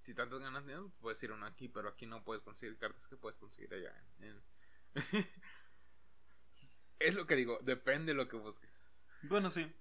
si 0.03 0.15
tantas 0.15 0.41
ganas 0.41 0.65
tienes, 0.67 0.85
puedes 1.01 1.23
ir 1.23 1.31
a 1.31 1.35
uno 1.35 1.47
aquí, 1.47 1.69
pero 1.69 1.89
aquí 1.89 2.07
no 2.07 2.25
puedes 2.25 2.43
conseguir 2.43 2.77
cartas 2.79 3.07
que 3.07 3.17
puedes 3.17 3.39
conseguir 3.39 3.73
allá. 3.73 3.95
en- 4.19 4.25
en- 4.25 4.45
es 6.99 7.15
lo 7.15 7.27
que 7.27 7.37
digo, 7.37 7.59
depende 7.63 8.13
de 8.13 8.17
lo 8.17 8.29
que 8.29 8.37
busques. 8.37 8.85
Bueno, 9.23 9.51
sí. 9.51 9.73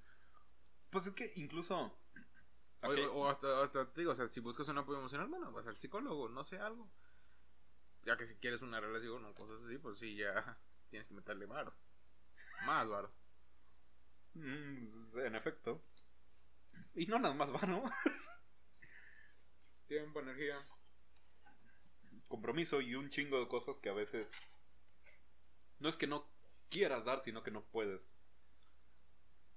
Pues 0.89 1.07
es 1.07 1.13
que 1.13 1.33
incluso. 1.35 1.97
O, 3.13 3.29
hasta, 3.29 3.63
hasta 3.63 3.91
te 3.93 4.01
digo, 4.01 4.11
o 4.11 4.15
sea, 4.15 4.27
si 4.27 4.41
buscas 4.41 4.67
un 4.67 4.77
apoyo 4.77 4.99
emocional, 4.99 5.27
bueno, 5.27 5.51
vas 5.51 5.65
al 5.67 5.77
psicólogo, 5.77 6.27
no 6.29 6.43
sé, 6.43 6.59
algo. 6.59 6.91
Ya 8.03 8.17
que 8.17 8.27
si 8.27 8.35
quieres 8.35 8.61
una 8.61 8.81
relación 8.81 9.23
o 9.25 9.33
cosas 9.33 9.63
así, 9.63 9.77
pues 9.77 9.97
sí, 9.97 10.15
ya 10.17 10.59
tienes 10.89 11.07
que 11.07 11.13
meterle 11.13 11.45
varo. 11.45 11.73
Más 12.65 12.87
varo. 12.87 13.11
mm, 14.33 15.19
en 15.19 15.35
efecto. 15.35 15.81
Y 16.95 17.05
no 17.07 17.19
nada 17.19 17.33
más 17.33 17.53
va, 17.53 17.61
¿no? 17.67 17.83
Tiempo, 19.87 20.19
energía. 20.21 20.57
Compromiso 22.27 22.81
y 22.81 22.95
un 22.95 23.09
chingo 23.09 23.39
de 23.39 23.47
cosas 23.47 23.79
que 23.79 23.89
a 23.89 23.93
veces. 23.93 24.29
No 25.79 25.89
es 25.89 25.97
que 25.97 26.07
no 26.07 26.27
quieras 26.69 27.05
dar, 27.05 27.19
sino 27.19 27.43
que 27.43 27.51
no 27.51 27.63
puedes. 27.65 28.15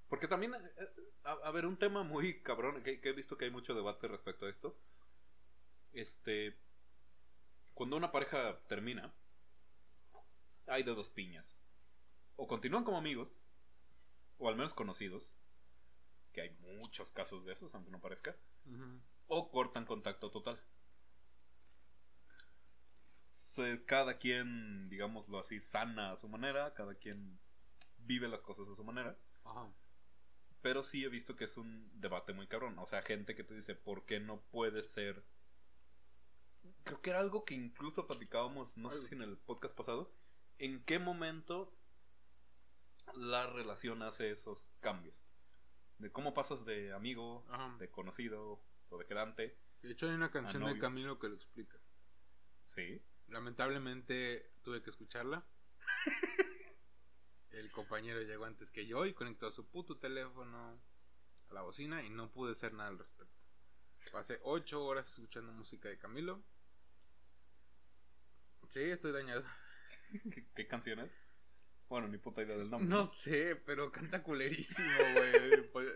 Porque 0.09 0.29
también, 0.29 0.55
eh, 0.55 0.89
a, 1.25 1.33
a 1.33 1.51
ver, 1.51 1.67
un 1.67 1.79
tema 1.79 2.03
muy 2.03 2.41
cabrón, 2.43 2.83
que, 2.83 3.01
que 3.01 3.11
he 3.11 3.13
visto 3.13 3.37
que 3.37 3.47
hay 3.47 3.51
mucho 3.51 3.75
debate 3.75 4.09
respecto 4.09 4.47
a 4.47 4.51
esto. 4.51 4.77
Este. 5.93 6.57
Cuando 7.75 7.97
una 7.97 8.13
pareja 8.13 8.59
termina, 8.69 9.13
hay 10.67 10.83
de 10.83 10.95
dos 10.95 11.11
piñas. 11.11 11.57
O 12.37 12.47
continúan 12.47 12.85
como 12.85 12.99
amigos, 12.99 13.37
o 14.39 14.49
al 14.49 14.57
menos 14.57 14.75
conocidos, 14.75 15.29
que 16.33 16.43
hay 16.43 16.51
muchos 16.61 17.13
casos 17.13 17.45
de 17.45 17.53
esos, 17.53 17.75
aunque 17.75 17.91
no 17.91 18.01
parezca, 18.01 18.37
o 19.27 19.51
cortan 19.51 19.87
contacto 19.87 20.31
total. 20.31 20.61
Cada 23.87 24.19
quien, 24.19 24.89
digámoslo 24.91 25.39
así, 25.39 25.61
sana 25.61 26.13
a 26.13 26.17
su 26.17 26.29
manera, 26.29 26.75
cada 26.75 26.95
quien 26.95 27.39
vive 27.99 28.29
las 28.29 28.43
cosas 28.43 28.69
a 28.69 28.77
su 28.77 28.85
manera. 28.85 29.19
Pero 30.61 30.83
sí 30.83 31.05
he 31.05 31.09
visto 31.09 31.37
que 31.37 31.45
es 31.45 31.57
un 31.57 31.91
debate 32.01 32.33
muy 32.33 32.47
cabrón. 32.47 32.79
O 32.79 32.87
sea, 32.87 33.03
gente 33.03 33.35
que 33.35 33.45
te 33.45 33.55
dice, 33.55 33.75
¿por 33.75 34.05
qué 34.05 34.21
no 34.21 34.41
puede 34.41 34.83
ser? 34.83 35.25
Creo 36.85 37.01
que 37.01 37.11
era 37.11 37.21
algo 37.21 37.45
que 37.45 37.55
incluso 37.55 38.07
platicábamos, 38.07 38.77
no 38.77 38.91
sé 38.91 39.01
si 39.03 39.15
en 39.15 39.23
el 39.23 39.39
podcast 39.39 39.75
pasado. 39.75 40.13
¿En 40.59 40.83
qué 40.85 40.99
momento 40.99 41.76
la 43.15 43.47
relación 43.47 44.03
hace 44.03 44.31
esos 44.31 44.71
cambios? 44.81 45.15
De 45.99 46.11
cómo 46.13 46.35
pasas 46.35 46.65
de 46.65 46.93
amigo, 46.93 47.45
Ajá. 47.51 47.75
de 47.79 47.91
conocido 47.91 48.61
o 48.91 48.99
de 48.99 49.07
quedante. 49.07 49.59
De 49.83 49.93
hecho, 49.93 50.09
hay 50.09 50.15
una 50.15 50.31
canción 50.31 50.65
A 50.65 50.73
de. 50.73 50.79
Camilo 50.79 51.19
que 51.19 51.29
lo 51.29 51.35
explica. 51.35 51.79
Sí. 52.67 53.03
Lamentablemente 53.29 54.53
tuve 54.63 54.83
que 54.83 54.91
escucharla. 54.91 55.45
El 57.51 57.71
compañero 57.71 58.21
llegó 58.21 58.45
antes 58.45 58.71
que 58.71 58.87
yo 58.87 59.07
y 59.07 59.15
conectó 59.15 59.51
su 59.51 59.67
puto 59.67 59.97
teléfono 59.99 60.79
a 61.49 61.55
la 61.55 61.63
bocina 61.63 62.03
y 62.03 62.11
no 62.11 62.31
pude 62.31 62.53
hacer 62.53 62.75
nada 62.75 62.91
al 62.91 62.99
respecto. 62.99 63.35
Pasé 64.13 64.41
ocho 64.43 64.85
horas 64.85 65.11
escuchando 65.11 65.53
música 65.53 65.89
de 65.89 65.99
Camilo. 65.99 66.43
Sí, 68.69 68.81
estoy 68.83 69.13
dañado. 69.13 69.45
¿Qué, 70.33 70.47
qué 70.55 70.67
canción 70.67 71.01
es? 71.01 71.11
Bueno, 71.89 72.09
ni 72.09 72.19
puta 72.19 72.43
idea 72.43 72.57
del 72.57 72.69
nombre. 72.71 72.89
No 72.89 73.05
sé, 73.07 73.57
pero 73.65 73.93
canta 73.93 74.23
culerísimo, 74.23 74.89
güey. 75.15 75.71
Pues, 75.73 75.89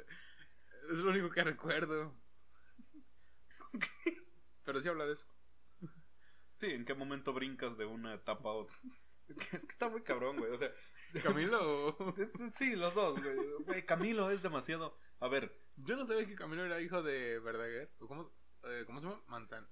Es 0.93 0.99
lo 0.99 1.11
único 1.11 1.31
que 1.31 1.43
recuerdo. 1.45 2.15
Pero 4.65 4.81
sí 4.81 4.89
habla 4.89 5.07
de 5.07 5.13
eso. 5.15 5.27
Sí, 6.59 6.67
¿en 6.67 6.85
qué 6.85 6.95
momento 6.95 7.33
brincas 7.33 7.77
de 7.79 7.87
una 7.87 8.15
etapa 8.15 8.51
a 8.51 8.53
otra? 8.53 8.77
Es 9.29 9.37
que 9.65 9.73
está 9.73 9.89
muy 9.89 10.03
cabrón, 10.03 10.37
güey. 10.37 10.51
O 10.53 10.59
sea, 10.59 10.71
Camilo. 11.23 11.97
sí, 12.53 12.75
los 12.77 12.95
dos, 12.95 13.21
güey. 13.23 13.37
Güey, 13.65 13.87
Camilo 13.87 14.31
es 14.31 14.43
demasiado. 14.43 14.97
A 15.21 15.29
ver, 15.29 15.57
Yo 15.77 15.97
no 15.97 16.07
sabía 16.07 16.27
que 16.27 16.35
Camilo 16.35 16.65
era 16.65 16.81
hijo 16.81 17.03
de 17.03 17.39
Verdaguer. 17.39 17.91
¿O 18.01 18.07
¿Cómo, 18.09 18.33
eh, 18.65 18.83
¿Cómo 18.87 19.01
se 19.01 19.07
llama? 19.07 19.23
Manzan. 19.29 19.69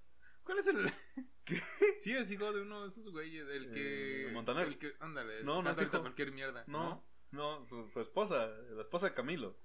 ¿Cuál 0.48 0.58
es 0.60 0.66
el.? 0.68 0.90
¿Qué? 1.44 1.60
Sí, 2.00 2.14
es 2.14 2.32
hijo 2.32 2.50
de 2.54 2.62
uno 2.62 2.82
de 2.84 2.88
esos 2.88 3.10
güeyes. 3.10 3.46
El 3.48 3.70
que. 3.70 4.28
Eh, 4.28 4.32
Montaner. 4.32 4.66
El 4.66 4.78
que, 4.78 4.94
ándale. 4.98 5.40
el 5.40 5.44
No, 5.44 5.58
que 5.58 5.64
no 5.64 5.70
es 5.72 5.80
hijo. 5.82 6.00
cualquier 6.00 6.32
mierda. 6.32 6.64
no, 6.66 7.04
no, 7.32 7.66
su, 7.66 7.86
su 7.90 8.00
esposa, 8.00 8.46
la 8.46 8.80
esposa 8.80 9.08
de 9.10 9.14
Camilo, 9.14 9.58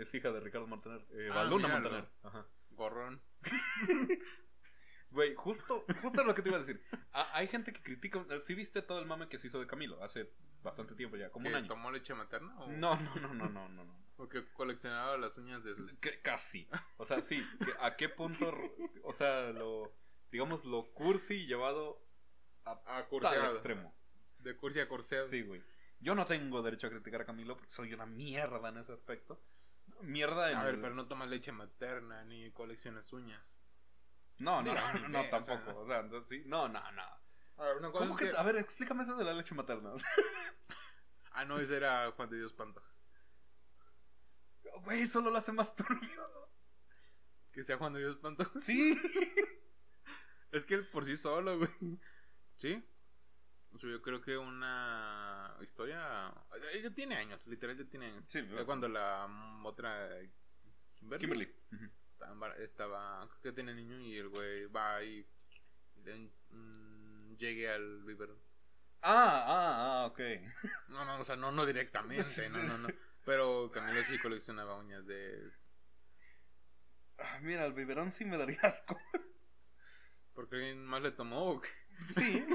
es 0.00 0.12
hija 0.12 0.32
de 0.32 0.40
Ricardo 0.40 0.66
Montaner. 0.66 1.06
Eh, 1.12 1.28
Ah, 1.30 1.36
Baluna. 1.36 1.68
Montaner. 1.68 2.08
Ajá. 2.24 2.44
Gorrón. 2.70 3.22
Güey, 5.10 5.32
justo, 5.36 5.84
justo 6.02 6.24
lo 6.24 6.34
que 6.34 6.42
te 6.42 6.48
iba 6.48 6.58
a 6.58 6.60
decir. 6.60 6.82
Hay 7.12 7.46
gente 7.46 7.72
que 7.72 7.80
critica. 7.84 8.26
¿Sí 8.40 8.54
viste 8.56 8.82
todo 8.82 8.98
el 8.98 9.06
mame 9.06 9.28
que 9.28 9.38
se 9.38 9.46
hizo 9.46 9.60
de 9.60 9.66
Camilo? 9.68 10.02
Hace 10.02 10.32
bastante 10.60 10.96
tiempo 10.96 11.16
ya, 11.16 11.30
como 11.30 11.44
¿Que 11.44 11.50
un 11.50 11.54
año. 11.54 11.68
tomó 11.68 11.92
leche 11.92 12.14
materna? 12.14 12.58
¿O, 12.58 12.66
No, 12.72 12.96
no, 13.00 13.14
no, 13.20 13.32
no, 13.32 13.48
no, 13.48 13.68
no. 13.68 13.84
no. 13.84 14.03
O 14.16 14.28
que 14.28 14.44
coleccionaba 14.52 15.16
las 15.16 15.36
uñas 15.38 15.64
de 15.64 15.74
sus. 15.74 15.96
Casi. 16.22 16.68
O 16.98 17.04
sea, 17.04 17.20
sí. 17.22 17.44
¿A 17.80 17.96
qué 17.96 18.08
punto, 18.08 18.52
o 19.02 19.12
sea, 19.12 19.50
lo, 19.50 19.92
digamos, 20.30 20.64
lo 20.64 20.92
cursi 20.92 21.46
llevado 21.46 22.04
a 22.64 23.06
tal 23.20 23.46
extremo? 23.50 23.94
De 24.38 24.56
cursi 24.56 24.80
a 24.80 24.88
corseado. 24.88 25.26
Sí, 25.26 25.42
güey. 25.42 25.62
Yo 26.00 26.14
no 26.14 26.26
tengo 26.26 26.62
derecho 26.62 26.86
a 26.86 26.90
criticar 26.90 27.22
a 27.22 27.24
Camilo 27.24 27.56
porque 27.56 27.72
soy 27.72 27.94
una 27.94 28.06
mierda 28.06 28.68
en 28.68 28.78
ese 28.78 28.92
aspecto. 28.92 29.42
Mierda 30.02 30.50
en 30.50 30.58
A 30.58 30.64
ver, 30.64 30.74
el- 30.74 30.80
pero 30.80 30.94
no 30.94 31.08
tomas 31.08 31.28
leche 31.28 31.52
materna 31.52 32.24
ni 32.24 32.50
coleccionas 32.52 33.12
uñas. 33.12 33.58
No, 34.38 34.60
no, 34.62 34.74
no, 34.74 35.08
no, 35.08 35.18
ve, 35.22 35.30
o 35.32 35.42
sea. 35.42 35.56
tampoco. 35.60 35.80
O 35.80 35.86
sea, 35.86 36.00
entonces, 36.00 36.28
sí. 36.28 36.48
No, 36.48 36.68
no, 36.68 36.92
no. 36.92 37.02
A 37.56 37.64
ver, 37.64 37.76
una 37.78 37.90
cosa 37.90 38.04
¿Cómo 38.04 38.18
es 38.18 38.24
que, 38.24 38.30
que. 38.32 38.36
A 38.36 38.42
ver, 38.42 38.56
explícame 38.56 39.04
eso 39.04 39.16
de 39.16 39.24
la 39.24 39.32
leche 39.32 39.54
materna. 39.54 39.92
Ah, 41.36 41.44
no, 41.44 41.58
ese 41.58 41.76
era 41.76 42.12
Juan 42.12 42.30
de 42.30 42.36
Dios 42.36 42.52
Pantoja. 42.52 42.93
Güey, 44.82 45.06
solo 45.06 45.30
lo 45.30 45.38
hace 45.38 45.52
más 45.52 45.74
turbio. 45.74 46.28
Que 47.52 47.62
sea 47.62 47.76
Juan 47.78 47.92
de 47.92 48.00
Dios 48.00 48.16
Pantoja. 48.16 48.52
Sí. 48.60 48.98
Es 50.50 50.64
que 50.64 50.74
él 50.74 50.88
por 50.88 51.04
sí 51.04 51.16
solo, 51.16 51.58
güey. 51.58 51.98
¿Sí? 52.56 52.84
Subió 53.76 54.00
creo 54.02 54.20
que 54.20 54.36
una 54.36 55.56
historia... 55.62 56.32
Ya 56.82 56.90
tiene 56.94 57.16
años, 57.16 57.44
literal 57.46 57.76
ya 57.76 57.84
tiene 57.84 58.06
años. 58.06 58.24
Sí, 58.28 58.40
cuando 58.64 58.88
la 58.88 59.26
otra... 59.64 60.08
Kimberly, 60.94 61.26
Kimberly. 61.26 61.54
Estaba, 62.08 62.54
estaba... 62.56 63.28
Creo 63.28 63.42
que 63.42 63.52
tiene 63.52 63.74
niño 63.74 63.98
y 64.00 64.16
el 64.16 64.28
güey 64.28 64.66
va 64.66 65.02
y 65.02 65.26
le- 66.04 66.30
mm, 66.50 67.36
llegue 67.36 67.68
al 67.68 68.04
biberón. 68.04 68.38
Ah, 69.02 69.44
ah, 69.46 70.02
ah, 70.02 70.06
ok. 70.06 70.20
No, 70.88 71.04
no, 71.04 71.18
o 71.20 71.24
sea, 71.24 71.34
no, 71.36 71.50
no 71.50 71.66
directamente, 71.66 72.48
no, 72.50 72.62
no, 72.62 72.78
no. 72.78 72.88
Pero 73.24 73.70
Camilo 73.72 74.02
sí 74.02 74.18
coleccionaba 74.18 74.76
uñas 74.78 75.06
de. 75.06 75.50
Ah, 77.18 77.38
Mira, 77.42 77.64
el 77.64 77.72
biberón 77.72 78.10
sí 78.10 78.24
me 78.24 78.36
daría 78.36 78.58
asco. 78.62 78.98
¿Porque 80.34 80.56
alguien 80.56 80.84
más 80.84 81.02
le 81.02 81.12
tomó 81.12 81.52
o 81.52 81.60
qué? 81.60 81.68
Sí. 82.14 82.44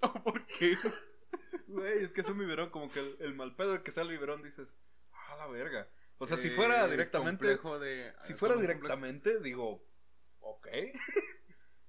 ¿O 0.00 0.12
por 0.22 0.44
qué? 0.46 0.76
Güey, 1.68 2.04
es 2.04 2.12
que 2.12 2.20
es 2.22 2.28
un 2.28 2.38
biberón, 2.38 2.70
como 2.70 2.90
que 2.90 3.00
el, 3.00 3.16
el 3.20 3.34
mal 3.34 3.54
pedo 3.56 3.72
de 3.72 3.82
que 3.82 3.90
sea 3.90 4.02
el 4.02 4.10
biberón 4.10 4.42
dices, 4.42 4.78
ah, 5.12 5.36
la 5.38 5.46
verga. 5.46 5.88
O 6.18 6.26
sea, 6.26 6.36
si 6.36 6.48
Eh, 6.48 6.50
fuera 6.52 6.86
directamente, 6.88 7.56
complejo 7.56 7.78
de- 7.78 8.14
si 8.20 8.34
fuera 8.34 8.54
complejo- 8.54 8.72
directamente, 8.74 9.38
digo, 9.40 9.84
ok, 10.40 10.66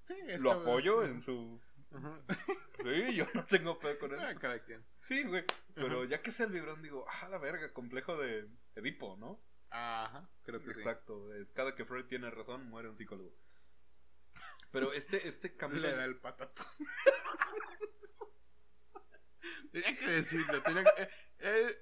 Sí, 0.01 0.15
lo 0.39 0.51
está 0.51 0.51
apoyo 0.53 1.03
en 1.03 1.21
su... 1.21 1.61
Ajá. 1.91 2.21
Sí, 2.83 3.15
yo 3.15 3.25
no 3.33 3.45
tengo 3.45 3.79
pedo 3.79 3.97
con 3.99 4.13
Ah, 4.19 4.31
eso. 4.31 4.39
Cada 4.39 4.63
quien. 4.63 4.85
Sí, 4.99 5.23
güey, 5.23 5.43
pero 5.73 6.03
ya 6.05 6.21
que 6.21 6.31
sea 6.31 6.45
el 6.45 6.51
biberón, 6.51 6.81
digo, 6.81 7.05
ah, 7.09 7.29
la 7.29 7.37
verga, 7.37 7.71
complejo 7.73 8.17
de 8.17 8.47
Edipo, 8.75 9.15
¿no? 9.17 9.41
Ajá, 9.69 10.29
creo 10.43 10.61
que 10.63 10.73
sí. 10.73 10.79
Exacto, 10.79 11.33
es- 11.33 11.49
cada 11.53 11.75
que 11.75 11.85
Freud 11.85 12.05
tiene 12.05 12.29
razón, 12.29 12.67
muere 12.69 12.89
un 12.89 12.97
psicólogo. 12.97 13.33
Pero 14.71 14.93
este, 14.93 15.27
este 15.27 15.55
Camilo... 15.55 15.81
Le 15.87 15.95
da 15.95 16.05
el 16.05 16.17
patatos. 16.19 16.65
tenía 19.71 19.97
que 19.97 20.07
decirlo. 20.07 20.61
Tenía 20.63 20.83
que- 20.83 21.03
eh, 21.03 21.09
eh, 21.39 21.77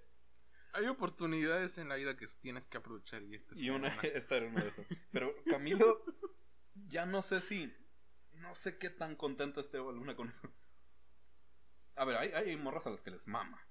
hay 0.74 0.88
oportunidades 0.88 1.78
en 1.78 1.90
la 1.90 1.96
vida 1.96 2.16
que 2.18 2.28
tienes 2.42 2.66
que 2.66 2.78
aprovechar 2.78 3.24
y 3.24 3.36
esta 3.36 3.56
Y 3.56 3.68
fue 3.68 3.76
una, 3.78 3.88
esta 4.04 4.38
era 4.38 4.48
una 4.48 4.62
de 4.62 4.70
esas. 4.70 4.86
Pero 5.12 5.34
Camilo, 5.50 6.04
ya 6.88 7.06
no 7.06 7.22
sé 7.22 7.42
si. 7.42 7.74
No 8.46 8.54
sé 8.54 8.78
qué 8.78 8.90
tan 8.90 9.16
contenta 9.16 9.60
esté 9.60 9.78
Luna 9.80 10.16
con 10.16 10.30
eso. 10.30 10.50
A 11.96 12.06
ver, 12.06 12.18
hay, 12.18 12.30
hay 12.32 12.56
morras 12.58 12.86
a 12.86 12.90
las 12.92 13.02
que 13.02 13.12
les 13.12 13.28
mama. 13.28 13.66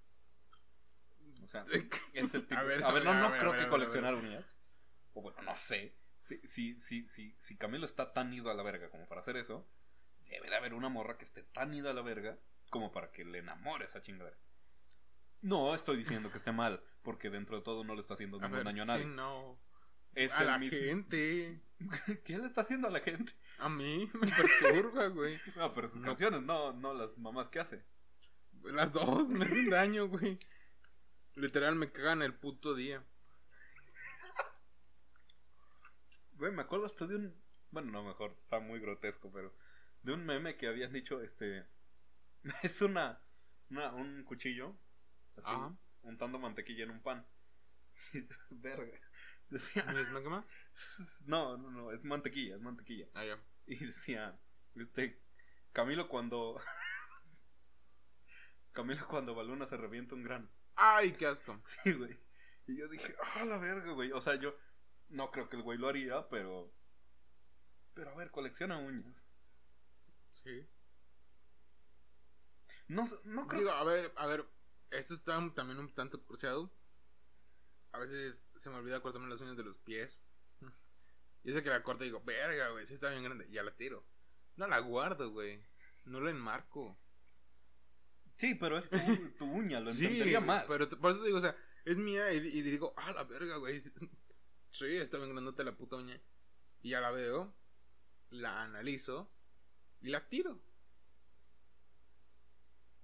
O 1.42 1.46
sea, 1.46 1.64
ese 2.12 2.40
tipo. 2.40 2.58
A 2.58 2.62
ver, 2.64 2.82
a 2.82 2.90
ver, 2.92 3.04
no, 3.04 3.10
a 3.10 3.14
no 3.14 3.30
ver, 3.30 3.38
creo 3.38 3.52
a 3.52 3.56
ver, 3.56 3.64
que 3.64 3.70
coleccionar 3.70 4.14
uñas. 4.14 4.56
O 5.12 5.22
bueno, 5.22 5.40
no 5.42 5.54
sé. 5.54 5.96
Si, 6.20 6.38
si, 6.46 6.80
si, 6.80 7.06
si, 7.06 7.36
si 7.38 7.56
Camilo 7.56 7.84
está 7.84 8.12
tan 8.12 8.32
ido 8.32 8.50
a 8.50 8.54
la 8.54 8.62
verga 8.62 8.88
como 8.88 9.06
para 9.06 9.20
hacer 9.20 9.36
eso, 9.36 9.68
debe 10.28 10.48
de 10.48 10.56
haber 10.56 10.74
una 10.74 10.88
morra 10.88 11.18
que 11.18 11.24
esté 11.24 11.42
tan 11.42 11.72
ida 11.74 11.90
a 11.90 11.94
la 11.94 12.02
verga 12.02 12.38
como 12.70 12.90
para 12.92 13.12
que 13.12 13.24
le 13.24 13.38
enamore 13.38 13.84
esa 13.84 14.00
chingadera. 14.00 14.38
No 15.42 15.74
estoy 15.74 15.98
diciendo 15.98 16.30
que 16.30 16.38
esté 16.38 16.50
mal, 16.52 16.82
porque 17.02 17.28
dentro 17.30 17.56
de 17.58 17.62
todo 17.62 17.84
no 17.84 17.94
le 17.94 18.00
está 18.00 18.14
haciendo 18.14 18.40
ningún 18.40 18.64
daño 18.64 18.82
a 18.84 18.86
sí, 18.86 18.92
nadie. 18.92 19.04
no. 19.04 19.58
Es 20.14 20.32
a 20.34 20.44
la 20.44 20.58
mismo- 20.58 20.78
gente. 20.78 21.60
¿Qué 22.24 22.38
le 22.38 22.46
está 22.46 22.60
haciendo 22.62 22.88
a 22.88 22.90
la 22.90 23.00
gente? 23.00 23.32
A 23.58 23.68
mí 23.68 24.10
me 24.14 24.28
perturba, 24.28 25.08
güey. 25.08 25.38
No, 25.56 25.72
pero 25.74 25.88
sus 25.88 26.00
No. 26.00 26.06
canciones, 26.06 26.42
no, 26.42 26.72
no 26.72 26.94
las 26.94 27.16
mamás 27.18 27.48
que 27.48 27.60
hace. 27.60 27.84
Las 28.62 28.92
dos 28.92 29.28
me 29.28 29.44
hacen 29.44 29.68
daño, 29.70 30.06
güey. 30.08 30.38
Literal 31.34 31.74
me 31.76 31.90
cagan 31.92 32.22
el 32.22 32.34
puto 32.34 32.74
día. 32.74 33.04
Güey, 36.34 36.52
me 36.52 36.62
acuerdo 36.62 36.86
hasta 36.86 37.06
de 37.06 37.16
un. 37.16 37.34
Bueno, 37.70 37.90
no, 37.92 38.04
mejor, 38.04 38.34
está 38.38 38.60
muy 38.60 38.80
grotesco, 38.80 39.30
pero. 39.32 39.54
De 40.02 40.12
un 40.12 40.24
meme 40.24 40.56
que 40.56 40.68
habían 40.68 40.92
dicho, 40.92 41.20
este. 41.22 41.64
Es 42.62 42.80
una. 42.82 43.20
una 43.70 43.92
un 43.92 44.22
cuchillo. 44.24 44.76
Así, 45.36 45.46
Ajá. 45.46 45.74
untando 46.02 46.38
mantequilla 46.38 46.84
en 46.84 46.90
un 46.90 47.02
pan. 47.02 47.26
Verga. 48.50 48.98
Decía. 49.50 49.84
¿Y 49.92 49.96
es 49.96 50.10
magma? 50.10 50.46
No, 51.26 51.56
no, 51.56 51.70
no, 51.70 51.92
es 51.92 52.04
mantequilla, 52.04 52.56
es 52.56 52.60
mantequilla. 52.60 53.06
Ah, 53.14 53.24
ya. 53.24 53.38
Y 53.66 53.76
decía. 53.84 54.38
Este. 54.74 55.20
Camilo 55.72 56.08
cuando. 56.08 56.60
Camilo 58.72 59.06
cuando 59.06 59.34
Baluna 59.34 59.66
se 59.66 59.76
revienta 59.76 60.14
un 60.14 60.24
grano. 60.24 60.48
Ay, 60.76 61.12
qué 61.12 61.26
asco. 61.26 61.60
Sí, 61.84 61.92
güey. 61.92 62.18
Y 62.66 62.76
yo 62.76 62.88
dije, 62.88 63.14
ah, 63.36 63.44
la 63.44 63.58
verga, 63.58 63.92
güey. 63.92 64.12
O 64.12 64.20
sea, 64.20 64.34
yo 64.36 64.56
no 65.08 65.30
creo 65.30 65.48
que 65.48 65.56
el 65.56 65.62
güey 65.62 65.78
lo 65.78 65.88
haría, 65.88 66.28
pero. 66.28 66.72
Pero 67.94 68.10
a 68.10 68.16
ver, 68.16 68.30
colecciona 68.30 68.78
uñas. 68.78 69.14
Sí. 70.30 70.66
No, 72.88 73.04
no 73.24 73.46
creo. 73.46 73.60
Digo, 73.60 73.72
a 73.72 73.84
ver, 73.84 74.12
a 74.16 74.26
ver, 74.26 74.46
esto 74.90 75.14
está 75.14 75.38
también 75.54 75.78
un 75.78 75.94
tanto 75.94 76.24
cruciado. 76.24 76.72
A 77.94 77.98
veces 78.00 78.42
se 78.56 78.70
me 78.70 78.76
olvida 78.76 79.00
cortarme 79.00 79.28
las 79.28 79.40
uñas 79.40 79.56
de 79.56 79.62
los 79.62 79.78
pies. 79.78 80.20
Y 81.44 81.52
ese 81.52 81.62
que 81.62 81.70
la 81.70 81.84
corto 81.84 82.02
y 82.02 82.08
digo, 82.08 82.24
verga, 82.24 82.70
güey, 82.70 82.84
sí 82.88 82.94
está 82.94 83.08
bien 83.10 83.22
grande. 83.22 83.48
Ya 83.52 83.62
la 83.62 83.70
tiro. 83.76 84.04
No 84.56 84.66
la 84.66 84.80
guardo, 84.80 85.30
güey. 85.30 85.64
No 86.04 86.20
la 86.20 86.30
enmarco. 86.30 86.98
Sí, 88.36 88.56
pero 88.56 88.78
es 88.78 88.90
tu, 88.90 88.96
tu 89.38 89.44
uña, 89.44 89.78
lo 89.78 89.92
Sí, 89.92 90.06
entendería 90.06 90.40
más. 90.40 90.64
Pero 90.66 90.88
por 90.88 91.12
eso 91.12 91.20
te 91.20 91.26
digo, 91.26 91.38
o 91.38 91.40
sea, 91.40 91.56
es 91.84 91.96
mía 91.96 92.32
y, 92.32 92.38
y 92.38 92.62
digo, 92.62 92.94
ah, 92.96 93.12
la 93.12 93.22
verga, 93.22 93.58
güey. 93.58 93.80
Sí, 94.72 94.96
está 94.96 95.18
bien 95.18 95.30
grandota 95.30 95.62
la 95.62 95.76
puta 95.76 95.94
uña. 95.94 96.20
Y 96.82 96.90
ya 96.90 97.00
la 97.00 97.12
veo, 97.12 97.54
la 98.30 98.62
analizo 98.62 99.30
y 100.00 100.08
la 100.08 100.28
tiro. 100.28 100.60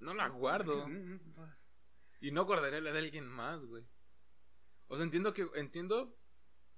No 0.00 0.14
la 0.14 0.28
guardo. 0.28 0.84
Y 2.22 2.32
no 2.32 2.44
guardaré 2.44 2.82
la 2.82 2.92
de 2.92 2.98
alguien 2.98 3.26
más, 3.26 3.64
güey. 3.64 3.82
O 4.90 4.96
sea, 4.96 5.04
entiendo 5.04 5.32
que 5.32 5.48
entiendo 5.54 6.16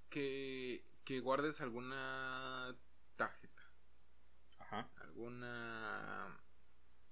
que 0.09 0.85
que 1.03 1.19
guardes 1.19 1.59
alguna 1.61 2.73
tarjeta, 3.17 3.61
Ajá. 4.59 4.89
alguna 5.01 6.39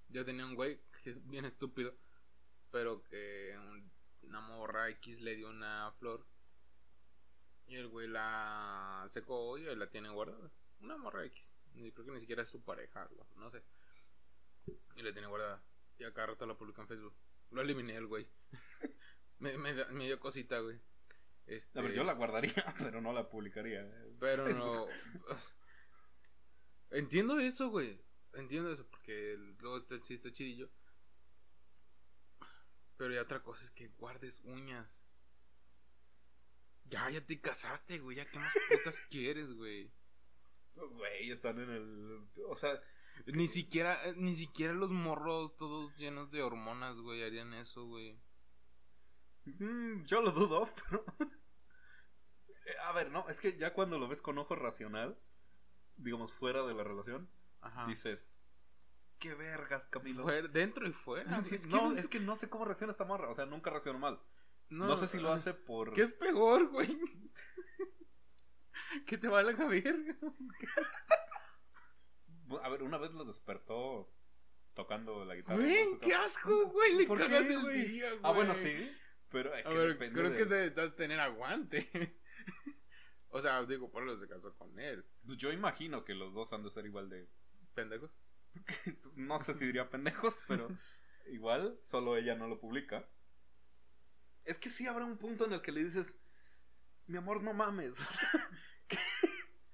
yo 0.10 0.24
tenía 0.24 0.46
un 0.46 0.56
güey 0.56 0.80
que 1.04 1.10
es 1.12 1.28
bien 1.28 1.46
estúpido, 1.46 1.94
pero 2.72 3.04
que 3.04 3.54
un- 3.58 3.92
una 4.24 4.40
morra 4.42 4.88
X 4.90 5.20
le 5.22 5.36
dio 5.36 5.50
una 5.50 5.92
flor 6.00 6.26
y 7.68 7.76
el 7.76 7.88
güey 7.88 8.08
la 8.08 9.06
secó 9.10 9.58
y 9.58 9.64
la 9.76 9.90
tiene 9.90 10.10
guardada. 10.10 10.52
Una 10.82 10.98
morra 10.98 11.26
X, 11.26 11.56
creo 11.74 12.06
que 12.06 12.12
ni 12.12 12.20
siquiera 12.20 12.44
es 12.44 12.50
su 12.50 12.62
pareja, 12.62 13.10
no 13.38 13.50
sé. 13.50 13.64
Y 14.96 15.02
la 15.02 15.12
tiene 15.12 15.28
guardada. 15.28 15.62
Y 15.98 16.04
a 16.04 16.14
cada 16.14 16.28
rato 16.28 16.46
la 16.46 16.58
publica 16.58 16.82
en 16.82 16.88
Facebook. 16.88 17.14
Lo 17.52 17.62
eliminé 17.62 17.96
el 17.96 18.08
güey. 18.08 18.28
me, 19.42 19.58
me, 19.58 19.86
me 19.86 20.06
dio 20.06 20.20
cosita, 20.20 20.60
güey. 20.60 20.80
Este, 21.48 21.80
A 21.80 21.82
ver, 21.82 21.94
yo 21.94 22.04
la 22.04 22.14
guardaría, 22.14 22.54
pero 22.80 23.02
no 23.02 23.12
la 23.12 23.30
publicaría. 23.30 23.90
Pero 24.20 24.48
no. 24.50 24.88
Entiendo 26.92 27.40
eso, 27.40 27.70
güey. 27.70 28.00
Entiendo 28.34 28.72
eso, 28.72 28.88
porque 28.88 29.36
luego 29.60 29.84
sí 30.02 30.14
está 30.14 30.32
chidillo. 30.32 30.70
Pero 32.98 33.14
ya 33.14 33.24
otra 33.24 33.42
cosa 33.42 33.64
es 33.64 33.72
que 33.72 33.88
guardes 33.98 34.42
uñas. 34.44 35.04
Ya, 36.86 37.10
ya 37.10 37.26
te 37.26 37.42
casaste, 37.42 38.00
güey. 38.00 38.18
Ya, 38.18 38.30
¿qué 38.30 38.38
más 38.38 38.54
putas 38.70 39.02
quieres, 39.10 39.52
güey? 39.54 39.92
Pues, 40.76 40.90
güey, 40.92 41.32
están 41.32 41.60
en 41.60 41.70
el. 41.70 42.28
O 42.48 42.56
sea, 42.56 42.80
Ni 43.26 43.48
siquiera, 43.48 43.98
eh, 44.06 44.14
ni 44.16 44.36
siquiera 44.36 44.74
los 44.74 44.92
morros 44.92 45.58
todos 45.58 45.96
llenos 45.98 46.32
de 46.32 46.44
hormonas, 46.44 47.00
güey, 47.00 47.24
harían 47.24 47.54
eso, 47.54 47.86
güey. 47.86 48.20
Mm, 49.46 50.04
yo 50.06 50.22
lo 50.22 50.32
dudo, 50.32 50.70
pero. 50.90 51.06
Eh, 52.66 52.76
A 52.86 52.92
ver, 52.94 53.12
no, 53.12 53.28
es 53.30 53.40
que 53.40 53.58
ya 53.58 53.74
cuando 53.74 54.00
lo 54.00 54.08
ves 54.08 54.22
con 54.22 54.38
ojo 54.38 54.56
racional, 54.56 55.18
digamos, 55.98 56.34
fuera 56.34 56.64
de 56.64 56.74
la 56.74 56.84
relación, 56.84 57.30
Ajá. 57.62 57.86
dices. 57.88 58.42
¿Qué 59.20 59.36
vergas, 59.36 59.86
Camilo? 59.88 60.24
Fuera- 60.24 60.48
dentro 60.48 60.88
y 60.88 60.94
fuera. 60.94 61.26
Es 61.52 61.66
que, 61.68 61.72
no, 61.72 61.92
no, 61.92 61.98
es 62.00 62.08
que 62.08 62.20
no 62.20 62.36
sé 62.36 62.50
cómo 62.50 62.66
reacciona 62.66 62.92
esta 62.92 63.06
morra. 63.06 63.30
O 63.30 63.36
sea, 63.36 63.46
nunca 63.46 63.70
reaccionó 63.70 64.00
mal. 64.00 64.20
No, 64.70 64.96
sé 64.98 65.06
si 65.08 65.20
lo 65.20 65.32
hace 65.34 65.54
por. 65.54 65.94
¿Qué 65.94 66.02
es 66.02 66.14
peor, 66.14 66.70
güey? 66.70 66.98
que 69.06 69.18
te 69.18 69.28
valga 69.28 69.68
verga. 69.68 70.16
A 72.64 72.70
ver, 72.70 72.82
una 72.84 72.98
vez 72.98 73.12
lo 73.12 73.26
despertó 73.26 74.14
tocando 74.74 75.26
la 75.26 75.36
guitarra. 75.36 75.58
Güey, 75.58 76.00
qué 76.00 76.14
asco, 76.16 76.68
güey. 76.70 76.96
Le 76.96 77.06
¿Por 77.06 77.18
qué, 77.18 77.26
cagas 77.26 77.50
el 77.50 77.70
día, 77.86 78.10
güey. 78.12 78.22
Ah, 78.24 78.32
bueno, 78.32 78.56
sí. 78.56 78.92
Pero 79.32 79.54
es 79.56 79.66
A 79.66 79.70
que 79.70 79.78
ver, 79.78 79.98
creo 79.98 80.30
de- 80.30 80.38
que 80.38 80.46
debe 80.46 80.70
de 80.70 80.90
tener 80.92 81.20
aguante. 81.20 81.90
o 83.30 83.40
sea, 83.42 83.64
digo, 83.66 83.90
por 83.92 84.04
eso 84.08 84.18
se 84.18 84.28
casó 84.28 84.56
con 84.58 84.78
él. 84.80 85.06
Yo 85.24 85.52
imagino 85.52 86.04
que 86.04 86.14
los 86.14 86.34
dos 86.34 86.52
han 86.54 86.64
de 86.64 86.70
ser 86.72 86.86
igual 86.86 87.10
de. 87.10 87.28
Pendejos. 87.74 88.20
No 89.16 89.40
sé 89.40 89.54
si 89.54 89.66
diría 89.66 89.90
pendejos, 89.90 90.42
pero 90.48 90.68
igual, 91.28 91.80
solo 91.86 92.18
ella 92.18 92.36
no 92.36 92.48
lo 92.48 92.60
publica. 92.60 93.08
Es 94.44 94.58
que 94.58 94.70
sí 94.70 94.88
habrá 94.88 95.06
un 95.06 95.18
punto 95.18 95.46
en 95.46 95.54
el 95.54 95.62
que 95.62 95.72
le 95.72 95.84
dices, 95.86 96.18
mi 97.08 97.18
amor, 97.18 97.42
no 97.44 97.54
mames. 97.54 97.98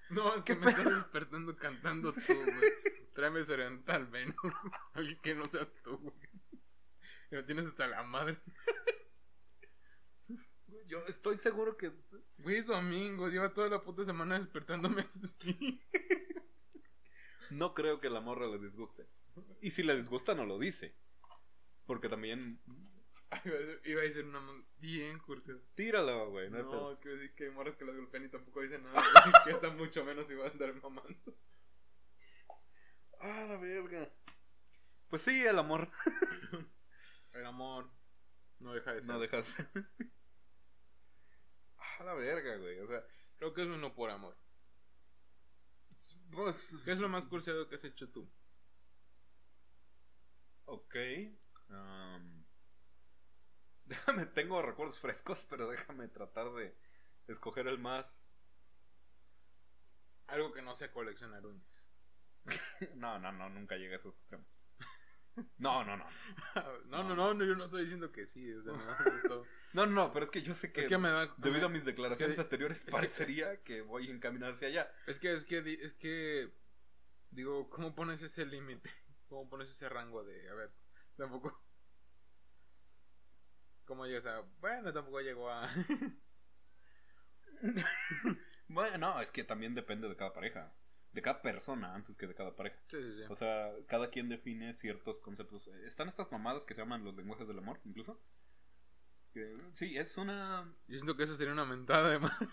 No, 0.09 0.33
es 0.35 0.43
que 0.45 0.57
¿Qué 0.57 0.63
me 0.63 0.71
estás 0.71 0.85
despertando 0.85 1.57
cantando 1.57 2.13
tú, 2.13 2.21
güey. 2.33 2.71
Tráeme 3.13 3.43
Serental 3.43 4.05
Venom. 4.07 4.35
Alguien 4.93 5.19
que 5.19 5.35
no 5.35 5.43
sea 5.51 5.65
tú, 5.83 5.97
güey. 5.97 6.15
Y 7.29 7.35
me 7.35 7.43
tienes 7.43 7.67
hasta 7.67 7.87
la 7.87 8.03
madre. 8.03 8.39
Yo 10.87 11.05
estoy 11.07 11.37
seguro 11.37 11.77
que. 11.77 11.91
Güey, 12.39 12.57
es 12.57 12.67
domingo, 12.67 13.29
lleva 13.29 13.53
toda 13.53 13.69
la 13.69 13.81
puta 13.83 14.03
semana 14.05 14.37
despertándome 14.39 15.01
así. 15.01 15.81
No 17.49 17.73
creo 17.73 17.99
que 17.99 18.09
la 18.09 18.19
morra 18.21 18.47
le 18.47 18.59
disguste. 18.59 19.07
Y 19.61 19.71
si 19.71 19.83
le 19.83 19.95
disgusta, 19.95 20.33
no 20.35 20.45
lo 20.45 20.57
dice. 20.59 20.95
Porque 21.85 22.09
también. 22.09 22.59
Iba 23.85 24.01
a 24.01 24.03
decir- 24.03 24.25
una 24.25 24.41
bien 24.79 25.19
curiosa. 25.19 25.53
Tírala, 25.75 26.23
güey. 26.25 26.49
No, 26.49 26.63
No, 26.63 26.91
es 26.91 26.99
que 27.01 27.09
iba 27.09 27.17
a 27.17 27.19
decir 27.21 27.35
que 27.35 27.43
hay 27.45 27.51
morras 27.51 27.75
que 27.75 27.85
las 27.85 27.95
golpean 27.95 28.25
y 28.25 28.29
tampoco 28.29 28.61
dicen 28.61 28.83
nada. 28.83 28.99
Iba 29.01 29.09
a 29.19 29.25
decir 29.25 29.33
que 29.45 29.51
está 29.51 29.69
mucho 29.71 30.03
menos 30.05 30.29
y 30.31 30.35
va 30.35 30.45
a 30.47 30.49
andar 30.49 30.73
mamando. 30.81 31.37
Ah, 33.19 33.45
la 33.49 33.57
verga. 33.57 34.09
Pues 35.09 35.21
sí, 35.23 35.43
el 35.45 35.57
amor. 35.59 35.89
El 37.33 37.45
amor 37.45 37.89
no 38.59 38.73
deja 38.73 38.93
de 38.93 39.01
ser. 39.01 39.09
No 39.09 39.19
dejas. 39.19 39.55
Ah, 41.99 42.03
la 42.03 42.13
verga, 42.13 42.55
güey. 42.57 42.79
O 42.79 42.87
sea, 42.87 43.03
Creo 43.37 43.53
que 43.53 43.61
es 43.61 43.67
uno 43.67 43.93
por 43.93 44.09
amor. 44.09 44.35
pues, 46.31 46.75
¿Qué 46.83 46.91
es 46.91 46.99
lo 46.99 47.07
más 47.09 47.25
cursiado 47.25 47.67
que 47.69 47.75
has 47.75 47.83
hecho 47.83 48.09
tú? 48.09 48.29
Ok. 50.65 50.95
am, 51.69 52.45
déjame, 53.85 54.25
tengo 54.25 54.61
recuerdos 54.61 54.99
frescos, 54.99 55.45
pero 55.49 55.69
déjame 55.69 56.07
tratar 56.07 56.51
de 56.53 56.75
escoger 57.27 57.67
el 57.67 57.77
más. 57.77 58.33
Algo 60.27 60.51
que 60.51 60.61
no 60.61 60.75
sea 60.75 60.91
coleccionar 60.91 61.45
uñas. 61.45 61.85
No, 62.95 63.19
no, 63.19 63.31
no, 63.31 63.49
nunca 63.49 63.75
llegué 63.75 63.93
a 63.93 63.97
esos 63.97 64.15
extremos. 64.15 64.47
No, 65.57 65.83
no, 65.83 65.97
no. 65.97 66.05
No, 66.85 67.03
no, 67.03 67.15
no, 67.15 67.33
no, 67.33 67.45
yo 67.45 67.55
no 67.55 67.65
estoy 67.65 67.81
diciendo 67.83 68.11
que 68.11 68.25
sí. 68.25 68.51
O 68.53 68.63
sea, 68.63 68.73
me 68.73 68.83
da 68.85 68.97
gusto. 69.11 69.45
No, 69.73 69.85
no, 69.85 69.91
no, 69.93 70.13
pero 70.13 70.25
es 70.25 70.31
que 70.31 70.41
yo 70.41 70.55
sé 70.55 70.71
que, 70.71 70.81
Es 70.81 70.87
que 70.87 70.97
me 70.97 71.09
da. 71.09 71.33
debido 71.37 71.67
a 71.67 71.69
mis 71.69 71.85
declaraciones 71.85 72.31
es 72.31 72.37
que- 72.37 72.41
anteriores 72.41 72.83
parecería 72.89 73.61
que 73.63 73.81
voy 73.81 74.09
encaminado 74.09 74.53
hacia 74.53 74.67
allá. 74.69 74.91
Es 75.05 75.19
que, 75.19 75.33
es 75.33 75.45
que, 75.45 75.59
es 75.59 75.93
que. 75.93 76.53
Digo, 77.29 77.69
¿cómo 77.69 77.93
pones 77.93 78.21
ese 78.21 78.45
límite? 78.45 78.89
¿Cómo 79.27 79.49
pones 79.49 79.69
ese 79.69 79.89
rango 79.89 80.23
de. 80.23 80.49
A 80.49 80.53
ver, 80.53 80.71
tampoco. 81.17 81.61
¿Cómo 83.85 84.05
llegas 84.05 84.25
a.? 84.25 84.41
Bueno, 84.59 84.91
tampoco 84.93 85.21
llegó 85.21 85.49
a. 85.51 85.69
Bueno, 88.69 88.97
no, 88.97 89.21
es 89.21 89.31
que 89.31 89.43
también 89.45 89.73
depende 89.75 90.09
de 90.09 90.15
cada 90.17 90.33
pareja. 90.33 90.73
De 91.13 91.21
cada 91.21 91.41
persona 91.41 91.95
antes 91.95 92.15
que 92.17 92.27
de 92.27 92.35
cada 92.35 92.55
pareja. 92.55 92.77
Sí, 92.89 93.01
sí, 93.01 93.13
sí. 93.13 93.23
O 93.29 93.35
sea, 93.35 93.71
cada 93.87 94.09
quien 94.09 94.29
define 94.29 94.73
ciertos 94.73 95.19
conceptos. 95.21 95.67
Están 95.85 96.09
estas 96.09 96.31
mamadas 96.31 96.65
que 96.65 96.73
se 96.75 96.81
llaman 96.81 97.03
los 97.03 97.15
lenguajes 97.15 97.47
del 97.47 97.57
amor, 97.57 97.79
incluso. 97.85 98.21
Que, 99.33 99.57
sí, 99.73 99.97
es 99.97 100.17
una. 100.17 100.71
Yo 100.87 100.97
siento 100.97 101.15
que 101.17 101.23
eso 101.23 101.35
sería 101.35 101.53
una 101.53 101.65
mentada 101.65 102.09
de 102.09 102.19
madre. 102.19 102.47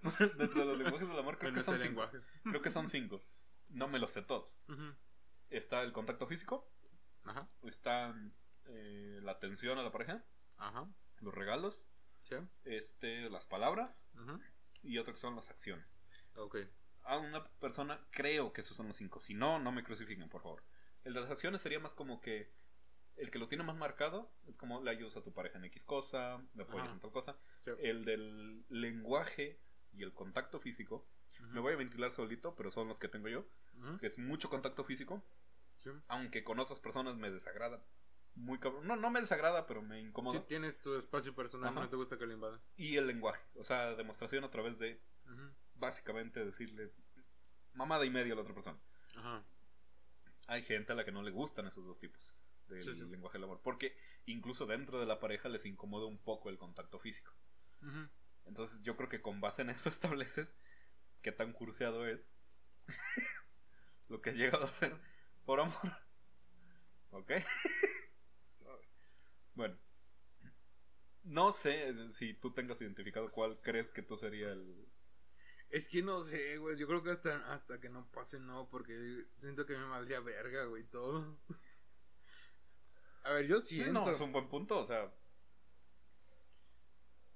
Dentro 0.38 0.60
de 0.60 0.66
los 0.66 0.78
lenguajes 0.78 1.08
del 1.08 1.18
amor, 1.18 1.38
creo 1.38 1.52
que 1.52 1.60
son 1.60 1.76
cinco. 1.76 1.88
lenguaje. 1.88 2.18
Creo 2.44 2.62
que 2.62 2.70
son 2.70 2.88
cinco. 2.88 3.22
No 3.68 3.88
me 3.88 3.98
los 3.98 4.12
sé 4.12 4.22
todos. 4.22 4.50
Está 5.50 5.82
el 5.82 5.92
contacto 5.92 6.26
físico. 6.26 6.70
Ajá, 7.24 7.46
Está 7.64 8.14
eh, 8.66 9.18
la 9.22 9.32
atención 9.32 9.78
a 9.78 9.82
la 9.82 9.92
pareja. 9.92 10.24
ajá. 10.56 10.88
Los 11.18 11.34
regalos. 11.34 11.86
Sí. 12.30 12.36
Este, 12.64 13.28
las 13.28 13.44
palabras. 13.44 14.06
Y 14.82 14.96
otro 14.98 15.12
que 15.12 15.20
son 15.20 15.36
las 15.36 15.50
acciones. 15.50 15.86
Ok. 16.36 16.56
a 17.02 17.18
una 17.18 17.44
persona, 17.58 18.00
creo 18.10 18.52
que 18.52 18.60
esos 18.60 18.76
son 18.76 18.86
los 18.88 18.96
cinco. 18.96 19.20
Si 19.20 19.34
no, 19.34 19.58
no 19.58 19.72
me 19.72 19.82
crucifiquen, 19.82 20.28
por 20.28 20.42
favor. 20.42 20.62
El 21.04 21.12
de 21.14 21.20
las 21.20 21.30
acciones 21.30 21.60
sería 21.60 21.80
más 21.80 21.94
como 21.94 22.20
que 22.20 22.52
el 23.16 23.30
que 23.30 23.38
lo 23.38 23.48
tiene 23.48 23.64
más 23.64 23.74
marcado 23.76 24.30
es 24.46 24.56
como 24.56 24.80
le 24.82 24.90
ayudas 24.90 25.16
a 25.16 25.22
tu 25.22 25.32
pareja 25.32 25.58
en 25.58 25.64
X 25.64 25.82
cosa, 25.84 26.42
le 26.54 26.62
apoyas 26.62 26.84
Ajá. 26.86 26.94
en 26.94 27.00
tal 27.00 27.10
cosa. 27.10 27.36
Sí. 27.64 27.70
El 27.80 28.04
del 28.04 28.64
lenguaje 28.68 29.58
y 29.92 30.02
el 30.04 30.12
contacto 30.14 30.60
físico, 30.60 31.06
me 31.40 31.58
voy 31.60 31.72
a 31.72 31.76
ventilar 31.76 32.12
solito, 32.12 32.54
pero 32.54 32.70
son 32.70 32.86
los 32.88 33.00
que 33.00 33.08
tengo 33.08 33.28
yo, 33.28 33.44
que 33.98 34.06
es 34.06 34.18
mucho 34.18 34.48
contacto 34.50 34.84
físico, 34.84 35.22
Sí. 35.74 35.90
aunque 36.08 36.44
con 36.44 36.60
otras 36.60 36.80
personas 36.80 37.16
me 37.16 37.30
desagrada. 37.30 37.82
Muy 38.34 38.58
cabrón. 38.58 38.86
No, 38.86 38.96
no 38.96 39.10
me 39.10 39.20
desagrada, 39.20 39.66
pero 39.66 39.82
me 39.82 40.00
incomoda. 40.00 40.38
Sí, 40.38 40.44
tienes 40.48 40.80
tu 40.80 40.94
espacio 40.96 41.34
personal, 41.34 41.70
Ajá. 41.70 41.80
no 41.80 41.88
te 41.88 41.96
gusta 41.96 42.16
que 42.18 42.26
lo 42.26 42.32
invadan. 42.32 42.60
Y 42.76 42.96
el 42.96 43.06
lenguaje, 43.06 43.42
o 43.56 43.64
sea, 43.64 43.94
demostración 43.96 44.44
a 44.44 44.50
través 44.50 44.78
de 44.78 45.00
básicamente 45.74 46.44
decirle 46.44 46.92
mamada 47.74 48.04
y 48.04 48.10
media 48.10 48.32
a 48.32 48.36
la 48.36 48.42
otra 48.42 48.54
persona. 48.54 48.78
Ajá. 49.16 49.44
hay 50.46 50.62
gente 50.62 50.92
a 50.92 50.94
la 50.96 51.04
que 51.04 51.12
no 51.12 51.22
le 51.22 51.30
gustan 51.30 51.66
esos 51.66 51.84
dos 51.84 51.98
tipos 51.98 52.36
del 52.68 52.80
Sí, 52.82 52.92
sí. 52.94 53.04
lenguaje 53.04 53.38
del 53.38 53.44
amor. 53.44 53.60
Porque 53.62 53.96
incluso 54.26 54.66
dentro 54.66 54.98
de 55.00 55.06
la 55.06 55.18
pareja 55.20 55.48
les 55.48 55.64
incomoda 55.66 56.06
un 56.06 56.18
poco 56.18 56.48
el 56.50 56.58
contacto 56.58 56.98
físico. 56.98 57.32
Entonces 58.46 58.80
yo 58.82 58.96
creo 58.96 59.08
que 59.08 59.20
con 59.22 59.40
base 59.40 59.62
en 59.62 59.70
eso 59.70 59.88
estableces 59.90 60.56
qué 61.22 61.32
tan 61.32 61.52
curseado 61.52 62.06
es 62.06 62.30
lo 64.08 64.20
que 64.22 64.30
has 64.30 64.36
llegado 64.36 64.64
a 64.64 64.68
hacer 64.68 64.96
por 65.44 65.60
amor. 65.60 65.74
¿Ok? 67.10 67.32
bueno. 69.54 69.78
No 71.22 71.52
sé 71.52 71.94
si 72.12 72.34
tú 72.34 72.52
tengas 72.52 72.80
identificado 72.80 73.26
cuál 73.34 73.52
crees 73.62 73.90
que 73.90 74.02
tú 74.02 74.16
sería 74.16 74.52
el... 74.52 74.88
Es 75.68 75.88
que 75.88 76.02
no 76.02 76.22
sé, 76.22 76.56
güey. 76.56 76.76
Yo 76.76 76.86
creo 76.88 77.02
que 77.02 77.10
hasta, 77.10 77.36
hasta 77.52 77.80
que 77.80 77.88
no 77.88 78.10
pase, 78.10 78.40
no, 78.40 78.68
porque 78.68 79.26
siento 79.36 79.66
que 79.66 79.76
me 79.76 79.84
valdría 79.84 80.20
verga, 80.20 80.64
güey, 80.64 80.84
todo. 80.84 81.38
A 83.22 83.32
ver, 83.32 83.46
yo 83.46 83.60
siento. 83.60 83.92
No, 83.92 84.10
es 84.10 84.20
un 84.20 84.32
buen 84.32 84.48
punto, 84.48 84.78
o 84.78 84.86
sea... 84.86 85.14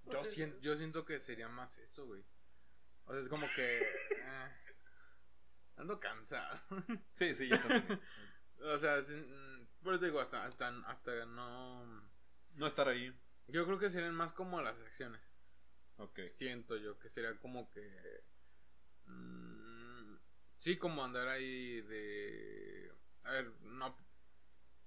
yo, 0.07 0.25
siento 0.25 0.59
yo 0.61 0.77
siento 0.77 1.05
que 1.05 1.21
sería 1.21 1.49
más 1.49 1.79
eso, 1.79 2.07
güey. 2.07 2.25
O 3.07 3.13
sea, 3.13 3.21
es 3.21 3.29
como 3.29 3.47
que. 3.55 3.79
eh, 4.17 4.51
ando 5.77 6.01
cansado. 6.01 6.59
Sí, 7.13 7.35
sí, 7.35 7.49
yo 7.49 7.61
también. 7.61 8.01
o 8.63 8.77
sea, 8.79 9.01
sin- 9.03 9.54
por 9.85 9.95
eso 9.95 10.05
digo, 10.05 10.21
hasta, 10.21 10.45
hasta, 10.45 10.69
hasta 10.87 11.27
no. 11.27 12.03
No 12.55 12.67
estar 12.67 12.89
ahí. 12.89 13.15
Yo 13.47 13.67
creo 13.67 13.79
que 13.79 13.91
serían 13.91 14.15
más 14.15 14.33
como 14.33 14.61
las 14.63 14.79
acciones. 14.81 15.21
Ok. 15.99 16.21
Siento 16.33 16.77
yo 16.77 16.99
que 16.99 17.09
sería 17.09 17.39
como 17.39 17.71
que. 17.71 18.25
mm, 19.07 20.17
sí, 20.57 20.77
como 20.79 21.05
andar 21.05 21.29
ahí 21.29 21.83
de. 21.83 22.93
A 23.25 23.33
ver, 23.33 23.53
no. 23.63 23.97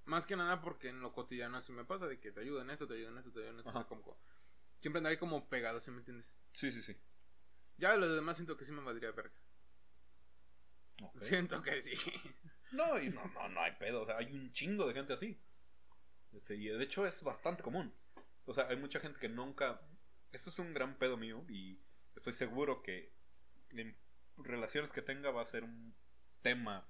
Más 0.06 0.26
que 0.26 0.36
nada 0.36 0.62
porque 0.62 0.90
en 0.90 1.02
lo 1.02 1.14
cotidiano 1.14 1.58
así 1.58 1.72
me 1.72 1.86
pasa 1.86 2.08
de 2.08 2.20
que 2.20 2.32
te 2.32 2.40
ayudan 2.40 2.70
esto, 2.70 2.88
te 2.88 2.96
ayudan 2.96 3.18
esto, 3.18 3.32
te 3.32 3.40
ayudan 3.40 3.60
esto. 3.60 3.70
O 3.70 3.74
sea, 3.74 3.84
como, 3.84 4.18
siempre 4.80 5.00
andar 5.00 5.12
ahí 5.12 5.18
como 5.18 5.48
pegado, 5.50 5.80
¿sí 5.80 5.92
me 5.92 5.98
entiendes? 5.98 6.36
Sí, 6.54 6.72
sí, 6.72 6.82
sí. 6.82 6.98
Ya 7.78 7.96
lo 7.98 8.12
demás 8.14 8.38
siento 8.38 8.58
que 8.58 8.66
sí 8.66 8.72
me 8.72 8.82
valdría 8.82 9.12
verga. 9.12 9.38
Ok. 11.04 11.20
Siento 11.20 11.62
que 11.62 11.82
sí. 11.82 11.96
No, 12.71 12.99
y 12.99 13.10
no, 13.10 13.25
no, 13.34 13.49
no 13.49 13.62
hay 13.62 13.71
pedo. 13.73 14.01
O 14.01 14.06
sea, 14.06 14.17
hay 14.17 14.32
un 14.32 14.51
chingo 14.51 14.88
de 14.88 14.93
gente 14.93 15.13
así. 15.13 15.39
Este, 16.34 16.56
y 16.56 16.67
de 16.67 16.84
hecho 16.84 17.06
es 17.06 17.23
bastante 17.23 17.63
común. 17.63 17.93
O 18.45 18.53
sea, 18.53 18.67
hay 18.67 18.77
mucha 18.77 18.99
gente 18.99 19.19
que 19.19 19.30
nunca. 19.30 19.82
Esto 20.32 20.49
es 20.49 20.60
un 20.60 20.73
gran 20.73 20.97
pedo 20.97 21.17
mío 21.17 21.43
y 21.47 21.80
estoy 22.15 22.34
seguro 22.34 22.84
que 22.84 23.13
en 23.71 23.97
relaciones 24.38 24.91
que 24.91 25.01
tenga 25.01 25.32
va 25.32 25.41
a 25.41 25.47
ser 25.47 25.63
un 25.63 25.95
tema 26.41 26.88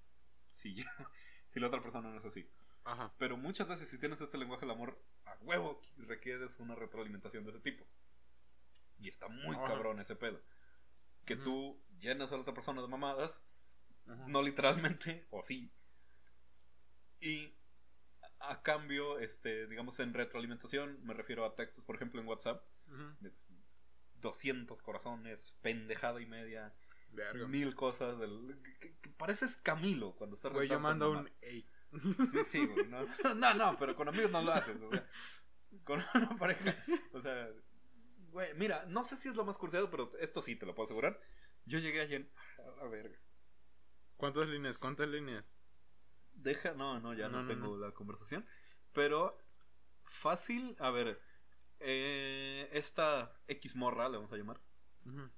si, 0.48 0.76
si 1.54 1.60
la 1.60 1.68
otra 1.68 1.82
persona 1.82 2.10
no 2.10 2.18
es 2.18 2.26
así. 2.26 2.50
Ajá. 2.84 3.14
Pero 3.18 3.38
muchas 3.38 3.68
veces 3.68 3.88
si 3.90 4.00
tienes 4.00 4.22
este 4.22 4.38
lenguaje 4.38 4.62
del 4.62 4.72
amor, 4.72 5.02
a 5.26 5.36
huevo 5.42 5.82
requieres 5.98 6.60
una 6.60 6.76
retroalimentación 6.76 7.44
de 7.44 7.52
ese 7.52 7.60
tipo. 7.60 7.86
Y 9.00 9.10
está 9.10 9.28
muy 9.28 9.56
Ajá. 9.56 9.68
cabrón 9.68 10.00
ese 10.00 10.16
pedo. 10.16 10.42
Que 11.26 11.36
tú 11.36 11.80
llenas 12.00 12.32
a 12.32 12.36
la 12.36 12.42
otra 12.42 12.54
persona 12.54 12.82
de 12.82 12.88
mamadas 12.88 13.46
Ajá. 14.08 14.26
no 14.28 14.42
literalmente, 14.42 15.28
o 15.32 15.44
sí. 15.44 15.72
Y 17.20 17.54
a 18.40 18.52
a 18.52 18.62
cambio, 18.62 19.20
este, 19.20 19.68
digamos, 19.68 20.00
en 20.00 20.14
retroalimentación, 20.14 21.04
me 21.04 21.14
refiero 21.14 21.44
a 21.46 21.56
textos, 21.56 21.84
por 21.84 21.96
ejemplo, 21.96 22.22
en 22.22 22.28
WhatsApp, 22.28 22.64
de 23.20 23.34
200 24.22 24.82
corazones, 24.82 25.56
pendejada 25.62 26.22
y 26.22 26.26
media, 26.26 26.74
Verga. 27.12 27.48
mil 27.48 27.76
cosas. 27.76 28.20
Del, 28.20 28.58
que, 28.80 28.96
que 29.02 29.10
pareces 29.10 29.58
Camilo 29.58 30.16
cuando 30.16 30.36
estás 30.36 30.54
Güey, 30.54 30.70
yo 30.70 30.80
mando 30.80 31.12
un 31.12 31.30
ey. 31.42 31.68
Sí, 32.32 32.44
sí, 32.46 32.66
güey. 32.66 32.88
No, 32.88 33.06
no, 33.36 33.54
no, 33.54 33.78
pero 33.78 33.96
con 33.96 34.08
amigos 34.08 34.32
no 34.32 34.42
lo 34.42 34.52
haces. 34.52 34.80
O 34.82 34.90
sea, 34.90 35.08
con 35.84 36.04
una 36.14 36.30
pareja. 36.38 36.76
O 37.14 37.22
sea, 37.22 37.50
güey, 38.30 38.54
mira, 38.56 38.86
no 38.88 39.04
sé 39.04 39.16
si 39.16 39.30
es 39.30 39.36
lo 39.36 39.46
más 39.46 39.58
cursiado, 39.58 39.90
pero 39.90 40.12
esto 40.20 40.42
sí 40.42 40.56
te 40.56 40.66
lo 40.66 40.76
puedo 40.76 40.86
asegurar. 40.86 41.20
Yo 41.66 41.80
llegué 41.80 42.02
ayer. 42.02 42.30
A 42.60 42.84
la 42.84 42.88
verga. 42.90 43.18
¿Cuántas 44.18 44.48
líneas? 44.48 44.78
¿Cuántas 44.78 45.08
líneas? 45.08 45.56
Deja, 46.34 46.74
no, 46.74 47.00
no, 47.00 47.14
ya 47.14 47.30
no, 47.30 47.48
tengo 47.48 47.68
no. 47.68 47.78
la 47.78 47.92
conversación. 47.94 48.46
Pero 48.94 49.38
fácil, 50.04 50.76
a 50.80 50.90
ver, 50.92 51.22
eh, 51.80 52.70
esta 52.74 53.32
X 53.48 53.76
morra, 53.76 54.10
le 54.10 54.18
vamos 54.18 54.32
a 54.34 54.38
llamar, 54.38 54.60
Ujú. 55.06 55.30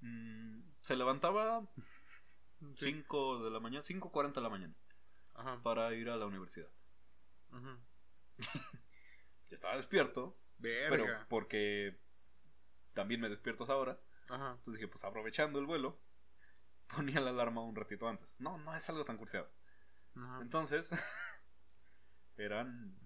mm, 0.00 0.60
se 0.80 0.96
levantaba 0.96 1.68
Sí. 2.76 2.92
5 2.92 3.42
de 3.44 3.50
la 3.50 3.58
mañana, 3.60 3.82
5.40 3.82 4.34
de 4.34 4.40
la 4.42 4.50
mañana 4.50 4.74
Ajá. 5.34 5.62
para 5.62 5.94
ir 5.94 6.10
a 6.10 6.16
la 6.16 6.26
universidad. 6.26 6.68
Ujú. 7.52 7.78
Yo 9.50 9.54
estaba 9.54 9.76
despierto, 9.76 10.38
pero 10.60 11.04
Verga. 11.04 11.26
porque 11.28 11.98
también 12.92 13.20
me 13.20 13.28
despierto 13.30 13.64
a 13.64 13.66
esa 13.66 13.76
hora. 13.76 14.00
Ajá. 14.28 14.50
Entonces 14.58 14.74
dije, 14.74 14.88
pues 14.88 15.04
aprovechando 15.04 15.58
el 15.58 15.66
vuelo, 15.66 15.98
ponía 16.94 17.20
la 17.20 17.30
alarma 17.30 17.62
un 17.62 17.76
ratito 17.76 18.08
antes. 18.08 18.36
No, 18.40 18.58
no 18.58 18.74
es 18.74 18.88
algo 18.88 19.04
tan 19.04 19.16
cursiado. 19.16 19.50
Entonces, 20.40 20.90
eran. 22.36 22.98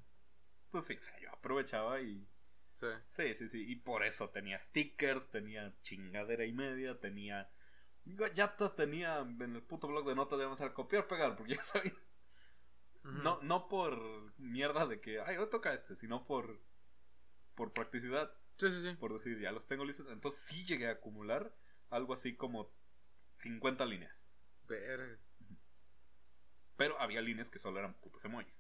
Pues 0.70 0.86
sí, 0.86 0.94
o 0.94 1.02
sea, 1.02 1.18
yo 1.20 1.30
aprovechaba 1.32 2.00
y. 2.00 2.26
Sí. 2.72 2.86
Sí, 3.10 3.34
sí, 3.34 3.48
sí. 3.48 3.64
Y 3.70 3.76
por 3.76 4.02
eso 4.02 4.30
tenía 4.30 4.58
stickers, 4.58 5.30
tenía 5.30 5.74
chingadera 5.82 6.44
y 6.44 6.52
media, 6.52 6.98
tenía. 6.98 7.50
Gallatas 8.06 8.74
tenía 8.74 9.20
en 9.20 9.54
el 9.54 9.62
puto 9.62 9.88
blog 9.88 10.06
de 10.06 10.14
notas 10.14 10.38
de 10.38 10.44
avanzar 10.44 10.72
copiar, 10.72 11.06
pegar, 11.06 11.36
porque 11.36 11.54
ya 11.54 11.62
sabía. 11.62 11.94
No, 13.02 13.38
no 13.42 13.68
por 13.68 14.32
mierda 14.38 14.86
de 14.86 15.00
que, 15.00 15.20
ay, 15.20 15.36
hoy 15.36 15.48
toca 15.50 15.74
este, 15.74 15.94
sino 15.94 16.24
por. 16.24 16.60
Por 17.54 17.72
practicidad, 17.72 18.32
Sí, 18.58 18.68
sí, 18.72 18.82
sí. 18.82 18.96
por 18.96 19.12
decir, 19.12 19.38
ya 19.38 19.52
los 19.52 19.66
tengo 19.66 19.84
listos. 19.84 20.08
Entonces 20.10 20.40
sí 20.42 20.64
llegué 20.64 20.88
a 20.88 20.92
acumular 20.92 21.54
algo 21.90 22.14
así 22.14 22.34
como 22.34 22.72
50 23.36 23.84
líneas. 23.86 24.14
Verga. 24.68 25.18
Pero 26.76 27.00
había 27.00 27.20
líneas 27.20 27.50
que 27.50 27.58
solo 27.58 27.78
eran 27.78 27.94
putos 27.94 28.24
emojis. 28.24 28.54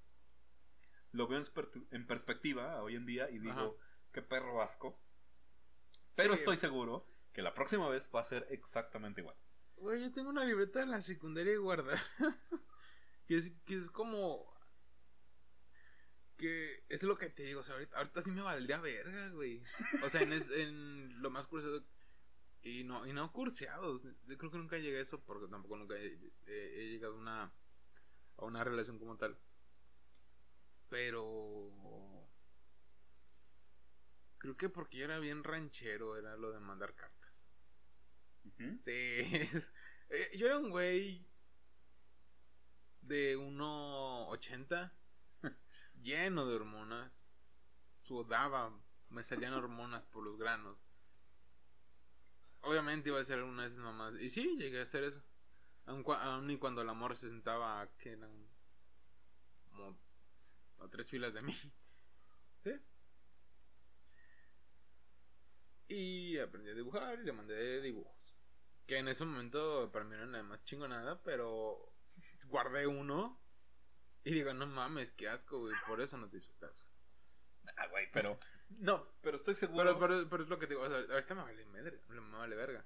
Lo 1.12 1.26
veo 1.28 1.38
en, 1.38 1.86
en 1.90 2.06
perspectiva 2.06 2.82
hoy 2.82 2.96
en 2.96 3.06
día 3.06 3.30
y 3.30 3.38
digo, 3.38 3.52
Ajá. 3.52 3.70
qué 4.12 4.22
perro 4.22 4.62
asco. 4.62 4.98
Pero 6.16 6.34
Sí. 6.34 6.40
estoy 6.40 6.56
seguro 6.56 7.06
que 7.32 7.42
la 7.42 7.54
próxima 7.54 7.88
vez 7.88 8.08
va 8.14 8.20
a 8.20 8.24
ser 8.24 8.46
exactamente 8.50 9.20
igual. 9.20 9.36
Güey, 9.76 10.00
yo 10.02 10.12
tengo 10.12 10.30
una 10.30 10.44
libreta 10.44 10.80
de 10.80 10.86
la 10.86 11.00
secundaria 11.00 11.56
guardada. 11.58 12.00
que, 13.26 13.36
es, 13.36 13.50
que 13.64 13.74
es 13.74 13.90
como. 13.90 14.52
Que 16.36 16.84
es 16.88 17.02
lo 17.02 17.16
que 17.16 17.30
te 17.30 17.42
digo. 17.44 17.60
O 17.60 17.62
sea, 17.62 17.74
ahorita, 17.74 17.96
ahorita 17.96 18.22
sí 18.22 18.30
me 18.30 18.42
valdría 18.42 18.78
verga, 18.80 19.28
güey. 19.30 19.62
O 20.02 20.08
sea, 20.08 20.22
en, 20.22 20.32
es- 20.32 20.50
en 20.50 21.20
lo 21.22 21.30
más 21.30 21.46
curseado. 21.46 21.84
Y 22.64 22.82
no, 22.84 23.06
y 23.06 23.12
no 23.12 23.30
curseados. 23.32 24.02
Yo 24.26 24.38
creo 24.38 24.50
que 24.50 24.58
nunca 24.58 24.78
llegué 24.78 24.98
a 24.98 25.02
eso 25.02 25.20
porque 25.24 25.46
tampoco 25.48 25.76
nunca 25.76 25.96
he, 25.96 26.18
he- 26.46 26.80
he 26.82 26.88
llegado 26.90 27.14
a 27.14 27.18
una, 27.18 27.52
a 28.38 28.44
una 28.44 28.64
relación 28.64 28.98
como 28.98 29.16
tal. 29.16 29.38
Pero. 30.88 31.70
Creo 34.38 34.56
que 34.56 34.68
porque 34.68 34.98
yo 34.98 35.04
era 35.06 35.18
bien 35.18 35.42
ranchero, 35.42 36.16
era 36.16 36.36
lo 36.36 36.52
de 36.52 36.60
mandar 36.60 36.94
cartas. 36.94 37.44
Sí, 38.82 38.90
es- 38.92 39.72
eh, 40.10 40.30
yo 40.36 40.46
era 40.46 40.58
un 40.58 40.70
güey 40.70 41.26
de 43.02 43.36
1.80 43.36 44.92
lleno 46.02 46.46
de 46.46 46.56
hormonas. 46.56 47.24
Sudaba, 47.98 48.78
me 49.08 49.24
salían 49.24 49.54
hormonas 49.54 50.04
por 50.06 50.24
los 50.24 50.36
granos. 50.38 50.83
Obviamente 52.64 53.10
iba 53.10 53.20
a 53.20 53.24
ser 53.24 53.38
alguna 53.38 53.62
de 53.62 53.68
esas 53.68 53.80
mamás. 53.80 54.14
Y 54.20 54.28
sí, 54.28 54.56
llegué 54.58 54.80
a 54.80 54.82
hacer 54.82 55.04
eso. 55.04 55.22
Aun, 55.86 56.04
aun 56.06 56.50
y 56.50 56.58
cuando 56.58 56.82
el 56.82 56.88
amor 56.88 57.16
se 57.16 57.28
sentaba, 57.28 57.86
que 57.98 58.12
eran 58.12 58.48
como 59.70 59.98
a 60.78 60.88
tres 60.88 61.08
filas 61.08 61.34
de 61.34 61.42
mí. 61.42 61.54
Sí. 62.64 62.72
Y 65.88 66.38
aprendí 66.38 66.70
a 66.70 66.74
dibujar 66.74 67.18
y 67.20 67.24
le 67.24 67.32
mandé 67.32 67.80
dibujos. 67.82 68.34
Que 68.86 68.98
en 68.98 69.08
ese 69.08 69.24
momento 69.24 69.90
para 69.92 70.04
mí 70.04 70.12
no 70.12 70.22
era 70.22 70.26
nada 70.26 70.44
más 70.44 70.64
chingonada, 70.64 71.22
pero 71.22 71.92
guardé 72.46 72.86
uno 72.86 73.40
y 74.24 74.32
digo, 74.32 74.54
no 74.54 74.66
mames, 74.66 75.10
qué 75.10 75.28
asco, 75.28 75.60
güey. 75.60 75.74
Por 75.86 76.00
eso 76.00 76.16
no 76.16 76.28
te 76.30 76.38
hizo 76.38 76.56
caso. 76.58 76.86
Ah, 77.76 77.86
güey, 77.88 78.10
pero. 78.10 78.38
No, 78.80 79.06
pero 79.20 79.36
estoy 79.36 79.54
seguro. 79.54 79.84
Pero, 79.84 79.98
pero, 79.98 80.28
pero 80.28 80.42
es 80.42 80.48
lo 80.48 80.58
que 80.58 80.66
te 80.66 80.74
digo, 80.74 80.84
o 80.84 80.88
sea, 80.88 80.98
ahorita 80.98 81.34
me 81.34 81.42
vale, 81.42 81.64
madre, 81.66 82.00
me 82.08 82.20
vale 82.20 82.56
verga. 82.56 82.84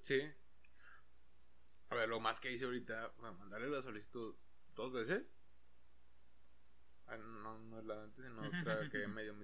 Sí. 0.00 0.20
A 1.90 1.94
ver, 1.94 2.08
lo 2.08 2.20
más 2.20 2.40
que 2.40 2.50
hice 2.50 2.64
ahorita 2.64 3.10
fue 3.10 3.30
mandarle 3.32 3.68
la 3.68 3.82
solicitud 3.82 4.34
dos 4.74 4.92
veces. 4.92 5.32
Ah, 7.06 7.16
no, 7.16 7.58
no 7.58 7.78
es 7.78 7.84
la 7.84 7.96
de 7.96 8.02
antes, 8.04 8.24
sino 8.24 8.42
otra 8.60 8.88
que 8.88 9.06
medio. 9.08 9.34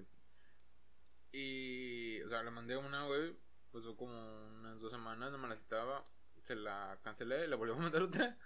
Y, 1.31 2.21
o 2.21 2.29
sea, 2.29 2.41
le 2.43 2.51
mandé 2.51 2.75
una, 2.77 3.03
güey. 3.05 3.37
Pasó 3.71 3.95
como 3.95 4.47
unas 4.57 4.79
dos 4.79 4.91
semanas, 4.91 5.31
no 5.31 5.37
me 5.37 5.47
la 5.47 5.55
citaba. 5.55 6.03
Se 6.41 6.55
la 6.55 6.99
cancelé, 7.03 7.47
le 7.47 7.55
volví 7.55 7.73
a 7.73 7.75
mandar 7.75 8.01
otra. 8.01 8.37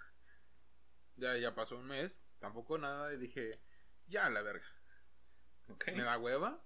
Ya, 1.16 1.36
ya 1.38 1.54
pasó 1.54 1.78
un 1.78 1.86
mes, 1.86 2.20
tampoco 2.40 2.76
nada. 2.76 3.14
Y 3.14 3.16
dije, 3.16 3.58
ya 4.06 4.28
la 4.28 4.42
verga. 4.42 4.66
Ok. 5.70 5.86
Me 5.94 6.02
da 6.02 6.18
hueva. 6.18 6.62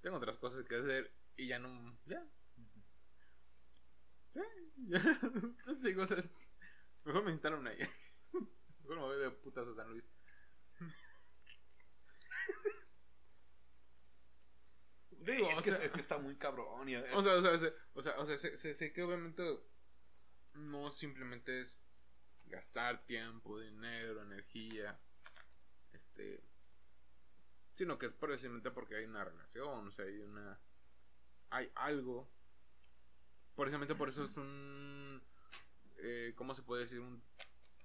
Tengo 0.00 0.16
otras 0.16 0.36
cosas 0.38 0.64
que 0.64 0.76
hacer 0.76 1.12
y 1.36 1.46
ya 1.48 1.58
no. 1.58 1.98
Ya. 2.06 2.26
Ya. 4.34 4.42
ya. 4.88 4.98
Digo, 5.82 6.02
o 6.02 6.06
sea, 6.06 6.18
es- 6.18 6.30
mejor 7.04 7.24
me 7.24 7.32
instalo 7.32 7.58
una 7.58 7.74
ya. 7.74 7.88
Mejor 8.82 8.96
me 8.96 9.02
voy 9.02 9.18
de 9.18 9.30
putas 9.30 9.68
a 9.68 9.74
San 9.74 9.90
Luis. 9.90 10.04
Digo, 15.10 15.50
es, 15.50 15.58
o 15.58 15.62
que, 15.62 15.70
sea, 15.70 15.84
es 15.84 15.92
que 15.92 16.00
está 16.00 16.18
muy 16.18 16.36
cabrón. 16.36 16.88
y- 16.88 16.96
o 16.96 17.22
sea, 17.22 17.34
o 17.34 17.42
sea, 17.42 17.52
o 17.52 18.02
sea, 18.02 18.14
o 18.20 18.24
sea, 18.24 18.36
sé, 18.38 18.56
sé- 18.56 18.74
sé 18.74 18.92
que 18.92 19.02
obviamente 19.02 19.42
no 20.54 20.90
simplemente 20.90 21.60
es 21.60 21.78
gastar 22.46 23.04
tiempo, 23.06 23.60
dinero, 23.60 24.22
energía, 24.22 24.98
este, 25.92 26.42
sino 27.74 27.98
que 27.98 28.06
es 28.06 28.12
precisamente 28.12 28.70
porque 28.70 28.96
hay 28.96 29.04
una 29.04 29.24
relación, 29.24 29.88
o 29.88 29.90
sea, 29.90 30.04
hay 30.04 30.18
una, 30.20 30.58
hay 31.50 31.70
algo, 31.74 32.28
precisamente 33.56 33.94
por 33.94 34.08
eso 34.08 34.24
es 34.24 34.36
un, 34.36 35.22
eh, 35.98 36.32
¿cómo 36.36 36.54
se 36.54 36.62
puede 36.62 36.82
decir? 36.82 37.00
Un 37.00 37.22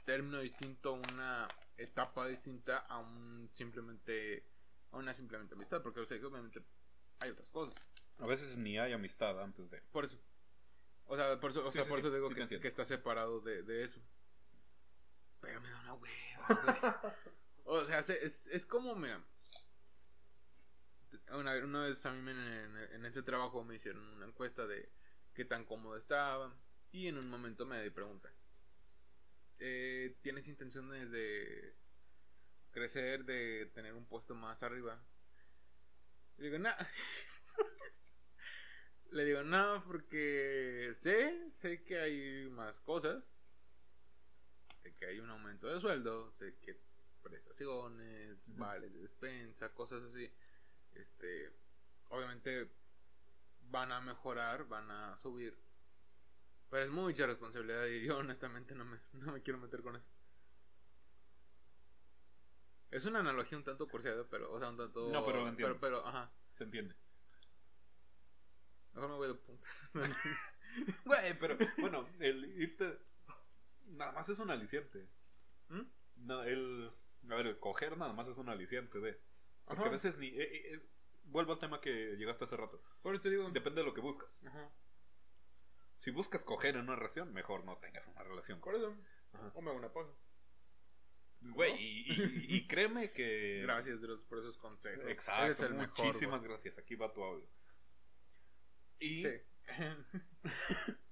término 0.05 0.39
distinto, 0.39 0.93
una 0.93 1.47
etapa 1.77 2.27
distinta 2.27 2.77
a 2.79 2.99
un 2.99 3.49
simplemente, 3.53 4.45
a 4.91 4.97
una 4.97 5.13
simplemente 5.13 5.55
amistad, 5.55 5.81
porque 5.81 5.99
o 6.01 6.05
sea, 6.05 6.19
que 6.19 6.25
obviamente 6.25 6.63
hay 7.19 7.31
otras 7.31 7.51
cosas. 7.51 7.87
A 8.19 8.25
veces 8.25 8.57
ni 8.57 8.77
hay 8.77 8.93
amistad 8.93 9.41
antes 9.41 9.69
de. 9.71 9.81
Por 9.91 10.05
eso. 10.05 10.17
O 11.07 11.15
sea, 11.15 11.39
por 11.39 11.51
eso, 11.51 11.65
o 11.65 11.69
Sí, 11.71 11.75
sea, 11.75 11.83
sí, 11.83 11.89
por 11.89 11.99
sí, 12.01 12.07
eso 12.07 12.15
digo 12.15 12.29
que, 12.29 12.59
que 12.59 12.67
está 12.67 12.85
separado 12.85 13.41
de, 13.41 13.61
de 13.63 13.83
eso. 13.83 14.01
Pero 15.41 15.61
me 15.61 15.69
da 15.69 15.79
una 15.81 15.93
hueva, 15.95 17.15
o 17.65 17.85
sea, 17.85 18.01
se- 18.01 18.23
es, 18.25 18.47
es 18.47 18.65
como, 18.65 18.95
mira. 18.95 19.21
Una, 21.31 21.55
una 21.57 21.83
vez 21.83 22.05
a 22.05 22.11
mí 22.11 22.31
en, 22.31 22.77
en 22.93 23.05
este 23.05 23.23
trabajo 23.23 23.63
me 23.63 23.75
hicieron 23.75 24.03
una 24.15 24.25
encuesta 24.25 24.67
de 24.67 24.89
qué 25.33 25.45
tan 25.45 25.65
cómodo 25.65 25.97
estaba. 25.97 26.53
Y 26.91 27.07
en 27.07 27.17
un 27.17 27.29
momento 27.29 27.65
me 27.65 27.89
preguntan: 27.91 28.31
eh, 29.59 30.15
¿Tienes 30.21 30.47
intenciones 30.47 31.11
de 31.11 31.75
crecer, 32.71 33.25
de 33.25 33.67
tener 33.73 33.93
un 33.93 34.05
puesto 34.05 34.35
más 34.35 34.63
arriba? 34.63 35.01
Y 36.37 36.43
digo, 36.43 36.59
nah. 36.59 36.75
Le 39.11 39.23
digo, 39.23 39.43
no, 39.43 39.83
porque 39.85 40.91
sé, 40.93 41.49
sé 41.51 41.83
que 41.83 41.99
hay 41.99 42.49
más 42.49 42.81
cosas. 42.81 43.33
Sé 44.83 44.93
que 44.95 45.05
hay 45.05 45.19
un 45.19 45.29
aumento 45.29 45.67
de 45.67 45.79
sueldo, 45.79 46.31
sé 46.31 46.55
que 46.61 46.77
prestaciones, 47.23 48.55
vales 48.57 48.93
de 48.93 48.99
despensa, 48.99 49.73
cosas 49.73 50.03
así. 50.03 50.29
Este, 50.95 51.53
obviamente 52.09 52.71
van 53.61 53.91
a 53.91 54.01
mejorar, 54.01 54.67
van 54.67 54.89
a 54.91 55.17
subir. 55.17 55.57
Pero 56.69 56.83
es 56.83 56.91
mucha 56.91 57.25
responsabilidad 57.25 57.85
y 57.85 58.05
yo 58.05 58.17
honestamente 58.17 58.75
no 58.75 58.85
me, 58.85 58.99
no 59.13 59.31
me 59.31 59.41
quiero 59.41 59.59
meter 59.59 59.81
con 59.81 59.95
eso. 59.95 60.09
Es 62.91 63.05
una 63.05 63.19
analogía 63.19 63.57
un 63.57 63.63
tanto 63.63 63.87
cursiada, 63.87 64.25
pero, 64.29 64.51
o 64.53 64.59
sea, 64.59 64.69
un 64.69 64.77
tanto... 64.77 65.11
No, 65.11 65.25
pero 65.25 65.41
lo 65.41 65.49
entiendo. 65.49 65.77
Pero, 65.79 66.01
pero, 66.01 66.07
ajá. 66.07 66.31
Se 66.53 66.63
entiende. 66.63 66.95
Mejor 68.93 69.09
me 69.09 69.15
voy 69.15 69.27
de 69.27 69.35
puntas. 69.35 69.91
Güey, 71.05 71.39
pero 71.39 71.57
bueno, 71.77 72.09
el 72.19 72.45
irte. 72.61 72.99
Nada 73.85 74.11
más 74.11 74.27
es 74.27 74.39
un 74.39 74.49
aliciente. 74.49 75.07
¿Mm? 75.69 75.81
No, 76.17 76.43
el. 76.43 76.91
A 77.29 77.35
ver, 77.35 77.47
el 77.47 77.59
coger 77.59 77.97
nada 77.97 78.11
más 78.13 78.27
es 78.27 78.37
un 78.37 78.49
aliciente 78.49 78.99
de. 78.99 79.19
Ajá. 79.67 79.85
a 79.85 79.89
veces 79.89 80.17
ni. 80.17 80.27
eh, 80.27 80.43
eh, 80.43 80.73
eh, 80.75 80.85
vuelvo 81.25 81.53
al 81.53 81.59
tema 81.59 81.81
que 81.81 82.15
llegaste 82.17 82.45
hace 82.45 82.55
rato. 82.57 82.81
Por 83.01 83.15
eso 83.15 83.23
te 83.23 83.29
digo. 83.29 83.49
Depende 83.49 83.81
de 83.81 83.87
lo 83.87 83.93
que 83.93 84.01
buscas. 84.01 84.29
Ajá. 84.45 84.71
Si 85.93 86.11
buscas 86.11 86.43
coger 86.45 86.75
en 86.75 86.81
una 86.83 86.95
relación, 86.95 87.33
mejor 87.33 87.63
no 87.65 87.77
tengas 87.77 88.07
una 88.07 88.23
relación. 88.23 88.59
Por 88.59 88.75
eso. 88.75 88.95
Ajá. 89.33 89.51
O 89.55 89.61
me 89.61 89.69
hago 89.69 89.79
una 89.79 89.91
pausa. 89.93 90.13
Güey, 91.41 91.73
y, 91.79 92.13
y- 92.13 92.55
y 92.57 92.67
créeme 92.67 93.11
que. 93.11 93.61
Gracias 93.63 94.01
Dios 94.01 94.21
por 94.23 94.39
esos 94.39 94.57
consejos. 94.57 95.05
Exacto, 95.07 95.45
Eres 95.45 95.59
el 95.61 95.73
mejor. 95.75 96.05
muchísimas 96.05 96.43
gracias. 96.43 96.77
Aquí 96.77 96.95
va 96.95 97.13
tu 97.13 97.23
audio. 97.23 97.47
Y 98.99 99.21
Sí. 99.23 99.29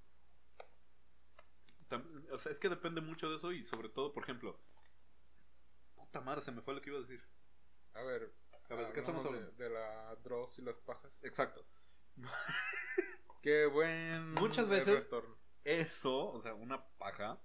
o 2.32 2.38
sea, 2.38 2.52
es 2.52 2.60
que 2.60 2.68
depende 2.68 3.00
mucho 3.00 3.30
de 3.30 3.36
eso 3.36 3.52
y 3.52 3.62
sobre 3.62 3.88
todo, 3.88 4.12
por 4.12 4.22
ejemplo, 4.24 4.58
puta 5.94 6.20
madre, 6.20 6.42
se 6.42 6.52
me 6.52 6.62
fue 6.62 6.74
lo 6.74 6.80
que 6.80 6.90
iba 6.90 6.98
a 6.98 7.02
decir. 7.02 7.22
A 7.94 8.02
ver. 8.02 8.32
A 8.70 8.74
ver, 8.74 8.86
¿de 8.88 8.92
qué 8.92 9.00
estamos 9.00 9.24
Hablamos 9.24 9.44
hablando? 9.48 9.52
de, 9.56 9.64
de 9.64 9.70
la 9.70 10.16
Dross 10.22 10.58
y 10.58 10.62
las 10.62 10.78
pajas. 10.80 11.22
Exacto. 11.24 11.66
Qué 13.42 13.66
buen. 13.66 14.32
Muchas 14.34 14.68
veces- 14.68 15.04
retorno. 15.04 15.36
Eso, 15.64 16.32
o 16.32 16.42
sea, 16.42 16.54
una 16.54 16.86
paja. 16.98 17.40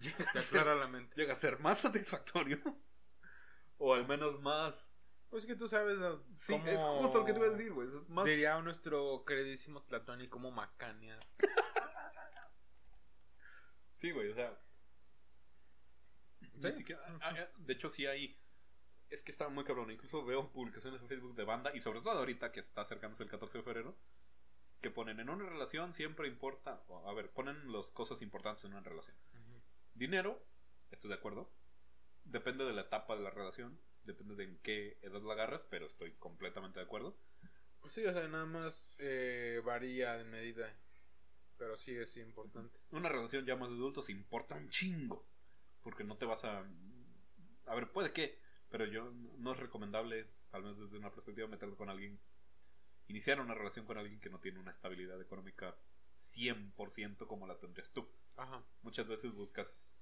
Llega 0.00 0.24
a 0.30 0.40
ser- 0.40 0.66
la 0.66 0.88
mente. 0.88 1.14
llega 1.16 1.32
a 1.32 1.36
ser 1.36 1.58
más 1.60 1.78
satisfactorio. 1.80 2.58
O 3.78 3.94
al 3.94 4.06
menos 4.06 4.40
más. 4.40 4.88
Pues 5.30 5.46
que 5.46 5.56
tú 5.56 5.66
sabes. 5.68 6.00
ah, 6.00 6.20
Sí, 6.32 6.52
cómo 6.52 6.66
es 6.66 6.80
justo 6.80 7.18
lo 7.20 7.24
que 7.24 7.32
te 7.32 7.38
iba 7.38 7.48
a 7.48 7.50
decir, 7.50 7.72
güey. 7.72 7.88
Es 7.88 8.08
más. 8.08 8.24
Diría 8.24 8.60
nuestro 8.60 9.24
queridísimo 9.24 9.82
Tlatoni 9.84 10.28
como 10.28 10.50
Macania. 10.50 11.18
Sí, 13.92 14.10
güey, 14.10 14.30
o 14.30 14.34
sea. 14.34 14.58
ni 16.54 16.70
Sí. 16.70 16.78
siquiera- 16.78 17.02
ah, 17.20 17.34
ah, 17.38 17.48
de 17.56 17.72
hecho, 17.72 17.88
sí 17.88 18.06
hay. 18.06 18.38
Es 19.12 19.22
que 19.22 19.30
está 19.30 19.46
muy 19.50 19.62
cabrón. 19.62 19.90
Incluso 19.90 20.24
veo 20.24 20.50
publicaciones 20.50 21.02
en 21.02 21.06
Facebook 21.06 21.34
de 21.34 21.44
banda. 21.44 21.70
Y 21.74 21.82
sobre 21.82 22.00
todo 22.00 22.18
ahorita 22.18 22.50
que 22.50 22.60
está 22.60 22.80
acercándose 22.80 23.22
el 23.22 23.28
14 23.28 23.58
de 23.58 23.64
febrero. 23.64 23.94
Que 24.80 24.90
ponen 24.90 25.20
en 25.20 25.28
una 25.28 25.46
relación 25.46 25.92
siempre 25.92 26.26
importa. 26.28 26.82
o, 26.88 27.06
A 27.06 27.12
ver, 27.12 27.30
ponen 27.30 27.70
las 27.70 27.90
cosas 27.90 28.22
importantes 28.22 28.64
en 28.64 28.72
una 28.72 28.80
relación. 28.80 29.14
Dinero, 29.92 30.42
estoy 30.90 31.10
de 31.10 31.16
acuerdo. 31.16 31.52
Depende 32.24 32.64
de 32.64 32.72
la 32.72 32.80
etapa 32.80 33.14
de 33.14 33.22
la 33.22 33.28
relación. 33.28 33.78
Depende 34.04 34.34
de 34.34 34.44
en 34.44 34.58
qué 34.62 34.98
edad 35.02 35.20
la 35.20 35.34
agarras. 35.34 35.64
Pero 35.68 35.84
estoy 35.84 36.12
completamente 36.12 36.80
de 36.80 36.86
acuerdo. 36.86 37.14
Pues 37.82 37.92
sí, 37.92 38.06
o 38.06 38.12
sea, 38.14 38.26
nada 38.28 38.46
más 38.46 38.88
eh, 38.96 39.60
varía 39.62 40.16
de 40.16 40.24
medida. 40.24 40.74
Pero 41.58 41.76
sí 41.76 41.94
es 41.94 42.16
importante. 42.16 42.80
Una 42.92 43.10
relación 43.10 43.44
ya 43.44 43.56
más 43.56 43.68
de 43.68 43.74
adultos 43.74 44.08
importa 44.08 44.54
un 44.54 44.70
chingo. 44.70 45.26
Porque 45.82 46.02
no 46.02 46.16
te 46.16 46.24
vas 46.24 46.46
a. 46.46 46.64
A 47.66 47.74
ver, 47.74 47.92
puede 47.92 48.14
que. 48.14 48.40
Pero 48.72 48.86
yo 48.86 49.12
no 49.38 49.52
es 49.52 49.58
recomendable, 49.58 50.26
al 50.50 50.62
menos 50.62 50.80
desde 50.80 50.96
una 50.96 51.12
perspectiva, 51.12 51.46
meterte 51.46 51.76
con 51.76 51.90
alguien. 51.90 52.18
Iniciar 53.06 53.38
una 53.38 53.52
relación 53.54 53.84
con 53.84 53.98
alguien 53.98 54.18
que 54.18 54.30
no 54.30 54.40
tiene 54.40 54.58
una 54.58 54.70
estabilidad 54.70 55.20
económica 55.20 55.76
100% 56.18 57.26
como 57.26 57.46
la 57.46 57.58
tendrías 57.58 57.92
tú. 57.92 58.08
Ajá. 58.34 58.64
Muchas 58.80 59.06
veces 59.06 59.34
buscas 59.34 59.94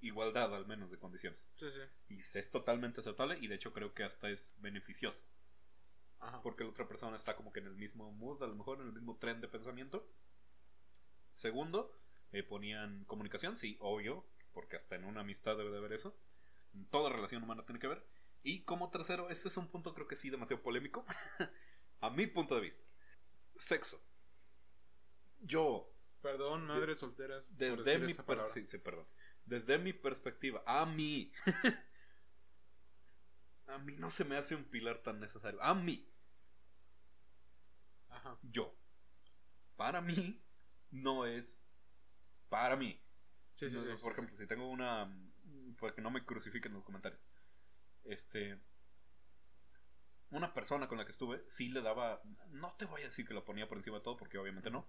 igualdad, 0.00 0.54
al 0.54 0.64
menos, 0.64 0.92
de 0.92 0.98
condiciones. 0.98 1.40
Sí, 1.56 1.66
sí. 1.72 1.80
Y 2.08 2.18
es 2.18 2.50
totalmente 2.50 3.00
aceptable 3.00 3.36
y 3.40 3.48
de 3.48 3.56
hecho 3.56 3.72
creo 3.72 3.92
que 3.94 4.04
hasta 4.04 4.30
es 4.30 4.54
beneficioso. 4.58 5.26
Ajá. 6.20 6.40
Porque 6.40 6.62
la 6.62 6.70
otra 6.70 6.86
persona 6.86 7.16
está 7.16 7.34
como 7.34 7.52
que 7.52 7.58
en 7.58 7.66
el 7.66 7.74
mismo 7.74 8.12
mood, 8.12 8.44
a 8.44 8.46
lo 8.46 8.54
mejor 8.54 8.80
en 8.80 8.86
el 8.86 8.92
mismo 8.92 9.16
tren 9.18 9.40
de 9.40 9.48
pensamiento. 9.48 10.08
Segundo, 11.32 11.98
eh, 12.30 12.44
ponían 12.44 13.04
comunicación, 13.06 13.56
sí, 13.56 13.76
obvio, 13.80 14.24
porque 14.52 14.76
hasta 14.76 14.94
en 14.94 15.04
una 15.04 15.22
amistad 15.22 15.56
debe 15.56 15.72
de 15.72 15.78
haber 15.78 15.94
eso. 15.94 16.16
Toda 16.90 17.10
relación 17.10 17.42
humana 17.42 17.64
tiene 17.64 17.78
que 17.78 17.88
ver. 17.88 18.06
Y 18.42 18.64
como 18.64 18.90
tercero, 18.90 19.30
este 19.30 19.48
es 19.48 19.56
un 19.56 19.68
punto 19.68 19.94
creo 19.94 20.06
que 20.06 20.16
sí 20.16 20.30
demasiado 20.30 20.62
polémico. 20.62 21.04
a 22.00 22.10
mi 22.10 22.26
punto 22.26 22.54
de 22.54 22.60
vista. 22.60 22.84
Sexo. 23.56 24.00
Yo, 25.40 25.90
Perdón, 26.22 26.66
madres 26.66 26.98
solteras. 26.98 27.46
por 27.48 27.56
desde 27.56 27.84
decir 27.84 28.00
mi, 28.06 28.12
esa 28.12 28.24
palabra. 28.24 28.50
sí, 28.52 28.66
sí, 28.66 28.78
perdón. 28.78 29.06
desde 29.44 29.78
mi 29.78 29.92
perspectiva, 29.92 30.62
a 30.66 30.86
mí, 30.86 31.32
a 33.66 33.78
mí 33.78 33.96
no 33.98 34.08
se 34.08 34.24
me 34.24 34.36
hace 34.36 34.54
un 34.54 34.64
pilar 34.64 35.02
tan 35.02 35.20
necesario. 35.20 35.62
A 35.62 35.74
mí, 35.74 36.08
Ajá. 38.08 38.38
yo, 38.42 38.74
para 39.76 40.00
mí, 40.00 40.42
no 40.90 41.26
es 41.26 41.66
para 42.48 42.76
mí. 42.76 42.98
Sí, 43.54 43.68
sí, 43.68 43.76
No, 43.76 43.82
sí. 43.82 44.02
Por 44.02 44.12
ejemplo, 44.12 44.36
si 44.38 44.46
tengo 44.46 44.68
una. 44.68 45.14
Para 45.84 45.96
que 45.96 46.00
no 46.00 46.10
me 46.10 46.24
crucifiquen 46.24 46.72
en 46.72 46.76
los 46.76 46.84
comentarios. 46.84 47.22
Este. 48.04 48.58
Una 50.30 50.54
persona 50.54 50.88
con 50.88 50.96
la 50.96 51.04
que 51.04 51.10
estuve, 51.10 51.44
sí 51.46 51.68
le 51.68 51.82
daba. 51.82 52.22
No 52.48 52.72
te 52.78 52.86
voy 52.86 53.02
a 53.02 53.04
decir 53.04 53.28
que 53.28 53.34
lo 53.34 53.44
ponía 53.44 53.68
por 53.68 53.76
encima 53.76 53.98
de 53.98 54.02
todo, 54.02 54.16
porque 54.16 54.38
obviamente 54.38 54.70
no. 54.70 54.88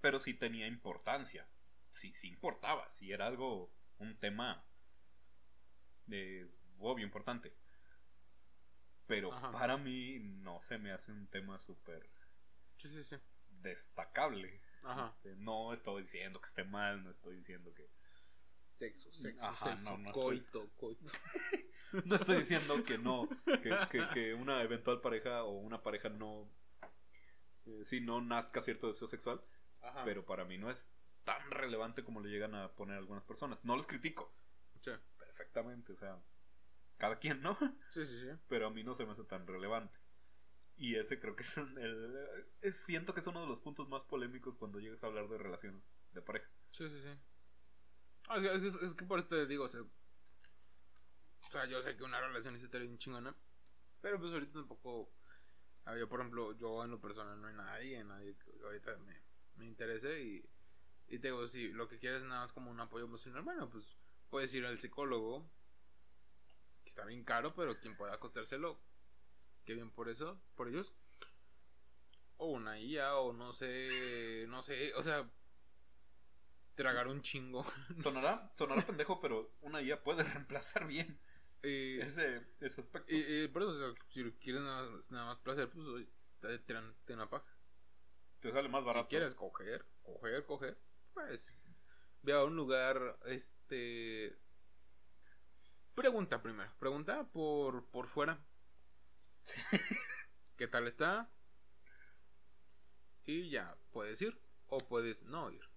Pero 0.00 0.18
sí 0.18 0.32
tenía 0.32 0.66
importancia. 0.66 1.46
Sí, 1.90 2.14
sí 2.14 2.28
importaba. 2.28 2.88
Sí 2.88 3.12
era 3.12 3.26
algo. 3.26 3.70
Un 3.98 4.16
tema. 4.16 4.64
De. 6.06 6.50
Obvio, 6.78 7.04
importante. 7.04 7.54
Pero 9.06 9.30
Ajá. 9.34 9.52
para 9.52 9.76
mí 9.76 10.18
no 10.20 10.62
se 10.62 10.78
me 10.78 10.90
hace 10.90 11.12
un 11.12 11.26
tema 11.26 11.60
súper 11.60 12.08
sí. 12.78 12.88
Sí, 12.88 12.88
sí, 12.88 13.04
sí. 13.04 13.16
destacable. 13.60 14.62
Ajá. 14.84 15.12
Este, 15.16 15.36
no 15.36 15.74
estoy 15.74 16.00
diciendo 16.00 16.40
que 16.40 16.48
esté 16.48 16.64
mal, 16.64 17.04
no 17.04 17.10
estoy 17.10 17.36
diciendo 17.36 17.74
que. 17.74 17.90
Sexo, 18.76 19.10
sexo, 19.12 19.46
Ajá, 19.46 19.70
sexo. 19.76 19.90
no, 19.96 19.98
no 20.04 20.12
coito, 20.12 20.68
coito. 20.76 21.12
No 22.04 22.16
estoy 22.16 22.38
diciendo 22.38 22.84
que 22.84 22.98
no, 22.98 23.26
que, 23.46 23.74
que- 23.90 24.06
que 24.12 24.34
una 24.34 24.62
eventual 24.62 25.00
pareja 25.00 25.44
o 25.44 25.52
una 25.52 25.82
pareja 25.82 26.08
no. 26.10 26.50
eh, 27.64 27.84
sí, 27.86 28.00
no 28.00 28.20
nazca 28.20 28.60
cierto 28.60 28.88
deseo 28.88 29.08
sexual, 29.08 29.40
Ajá. 29.80 30.04
pero 30.04 30.26
para 30.26 30.44
mí 30.44 30.58
no 30.58 30.70
es 30.70 30.90
tan 31.24 31.50
relevante 31.50 32.04
como 32.04 32.20
le 32.20 32.28
llegan 32.28 32.54
a 32.54 32.72
poner 32.74 32.98
algunas 32.98 33.24
personas. 33.24 33.58
No 33.64 33.76
los 33.76 33.86
critico, 33.86 34.34
Sí, 34.80 34.90
perfectamente, 35.16 35.92
o 35.92 35.96
sea, 35.96 36.20
cada 36.98 37.18
quien, 37.18 37.40
¿no? 37.40 37.56
sí, 37.88 38.04
sí. 38.04 38.20
sí. 38.20 38.28
Pero 38.48 38.66
a 38.66 38.70
mí 38.70 38.84
no 38.84 38.94
se 38.94 39.06
me 39.06 39.12
hace 39.12 39.24
tan 39.24 39.46
relevante. 39.46 39.98
Y 40.76 40.96
ese 40.96 41.18
creo 41.18 41.34
que 41.34 41.44
es 41.44 41.56
el. 41.56 42.28
es- 42.60 42.84
siento 42.84 43.14
que 43.14 43.20
es 43.20 43.26
uno 43.26 43.40
de 43.40 43.46
los 43.46 43.60
puntos 43.60 43.88
más 43.88 44.02
polémicos 44.02 44.56
cuando 44.58 44.80
llegas 44.80 45.02
a 45.02 45.06
hablar 45.06 45.28
de 45.28 45.38
relaciones 45.38 45.82
de 46.12 46.20
pareja. 46.20 46.50
Sí, 46.70 46.86
sí, 46.90 47.00
sí. 47.00 47.18
Ah, 48.28 48.36
es, 48.36 48.42
que, 48.42 48.54
es 48.54 48.76
que- 48.76 48.86
es 48.86 48.94
que 48.94 49.04
por 49.04 49.18
eso 49.18 49.28
te 49.28 49.46
digo, 49.46 49.64
o 49.64 49.68
sea, 49.68 49.80
o 49.80 49.88
sea, 51.50 51.64
yo 51.66 51.82
sé 51.82 51.96
que 51.96 52.04
una 52.04 52.20
relación 52.20 52.54
es 52.56 52.62
estaría 52.62 52.86
bien 52.86 52.98
chingona, 52.98 53.34
pero 54.00 54.18
pues 54.18 54.32
ahorita 54.32 54.52
tampoco, 54.60 55.12
yo 55.98 56.08
por 56.08 56.20
ejemplo, 56.20 56.56
yo 56.56 56.84
en 56.84 56.90
lo 56.90 57.00
personal 57.00 57.40
no 57.40 57.48
hay 57.48 57.54
nadie, 57.54 58.04
nadie 58.04 58.36
que 58.36 58.52
ahorita 58.64 58.96
me, 58.98 59.22
me 59.56 59.66
interese 59.66 60.22
y, 60.22 60.44
y 61.08 61.18
te 61.18 61.28
digo, 61.28 61.46
si 61.48 61.68
lo 61.68 61.88
que 61.88 61.98
quieres 61.98 62.22
es 62.22 62.28
nada 62.28 62.42
más 62.42 62.52
como 62.52 62.70
un 62.70 62.80
apoyo 62.80 63.04
emocional, 63.04 63.42
bueno, 63.42 63.68
pues 63.70 63.96
puedes 64.30 64.52
ir 64.54 64.66
al 64.66 64.78
psicólogo, 64.78 65.48
que 66.84 66.90
está 66.90 67.04
bien 67.04 67.24
caro, 67.24 67.54
pero 67.54 67.78
quien 67.78 67.96
pueda 67.96 68.18
costárselo, 68.18 68.80
qué 69.64 69.74
bien 69.74 69.90
por 69.90 70.08
eso, 70.08 70.40
por 70.56 70.68
ellos. 70.68 70.94
O 72.38 72.46
una 72.52 72.78
IA, 72.78 73.16
o 73.16 73.32
no 73.32 73.52
sé, 73.52 74.44
no 74.48 74.62
sé, 74.62 74.92
o 74.94 75.02
sea, 75.02 75.28
tragar 76.76 77.08
un 77.08 77.22
chingo. 77.22 77.64
Sonará, 78.02 78.52
sonará 78.54 78.86
pendejo, 78.86 79.20
pero 79.20 79.52
una 79.62 79.82
IA 79.82 80.02
puede 80.04 80.22
reemplazar 80.34 80.86
bien 80.86 81.18
Y, 81.62 82.00
ese, 82.00 82.42
ese 82.60 82.80
aspecto. 82.82 83.12
y, 83.12 83.44
y 83.44 83.48
por 83.48 83.62
eso, 83.62 83.72
o 83.72 83.74
sea, 83.78 83.88
si 84.10 84.30
quieres 84.34 84.62
nada, 84.62 84.88
más- 84.90 85.10
nada 85.10 85.26
más 85.26 85.38
placer, 85.40 85.68
pues 85.70 85.86
te 86.40 86.58
tiran 86.60 86.94
te 87.04 87.14
una 87.14 87.28
paja. 87.28 87.46
Te 88.40 88.52
sale 88.52 88.68
más 88.68 88.84
barato. 88.84 89.04
Si 89.04 89.10
quieres 89.10 89.34
coger, 89.34 89.86
coger, 90.02 90.44
coger, 90.46 90.78
pues 91.14 91.58
ve 92.22 92.32
a 92.34 92.44
un 92.44 92.56
lugar, 92.56 93.18
este... 93.26 94.38
Pregunta 95.94 96.42
primero, 96.42 96.70
pregunta 96.78 97.24
por, 97.32 97.86
por 97.86 98.06
fuera. 98.08 98.38
¿Qué 100.56 100.66
tal 100.68 100.86
está? 100.86 101.30
Y 103.26 103.50
ya, 103.50 103.76
puedes 103.90 104.22
ir 104.22 104.40
o 104.68 104.78
puedes 104.78 105.24
no 105.24 105.50
ir. 105.50 105.68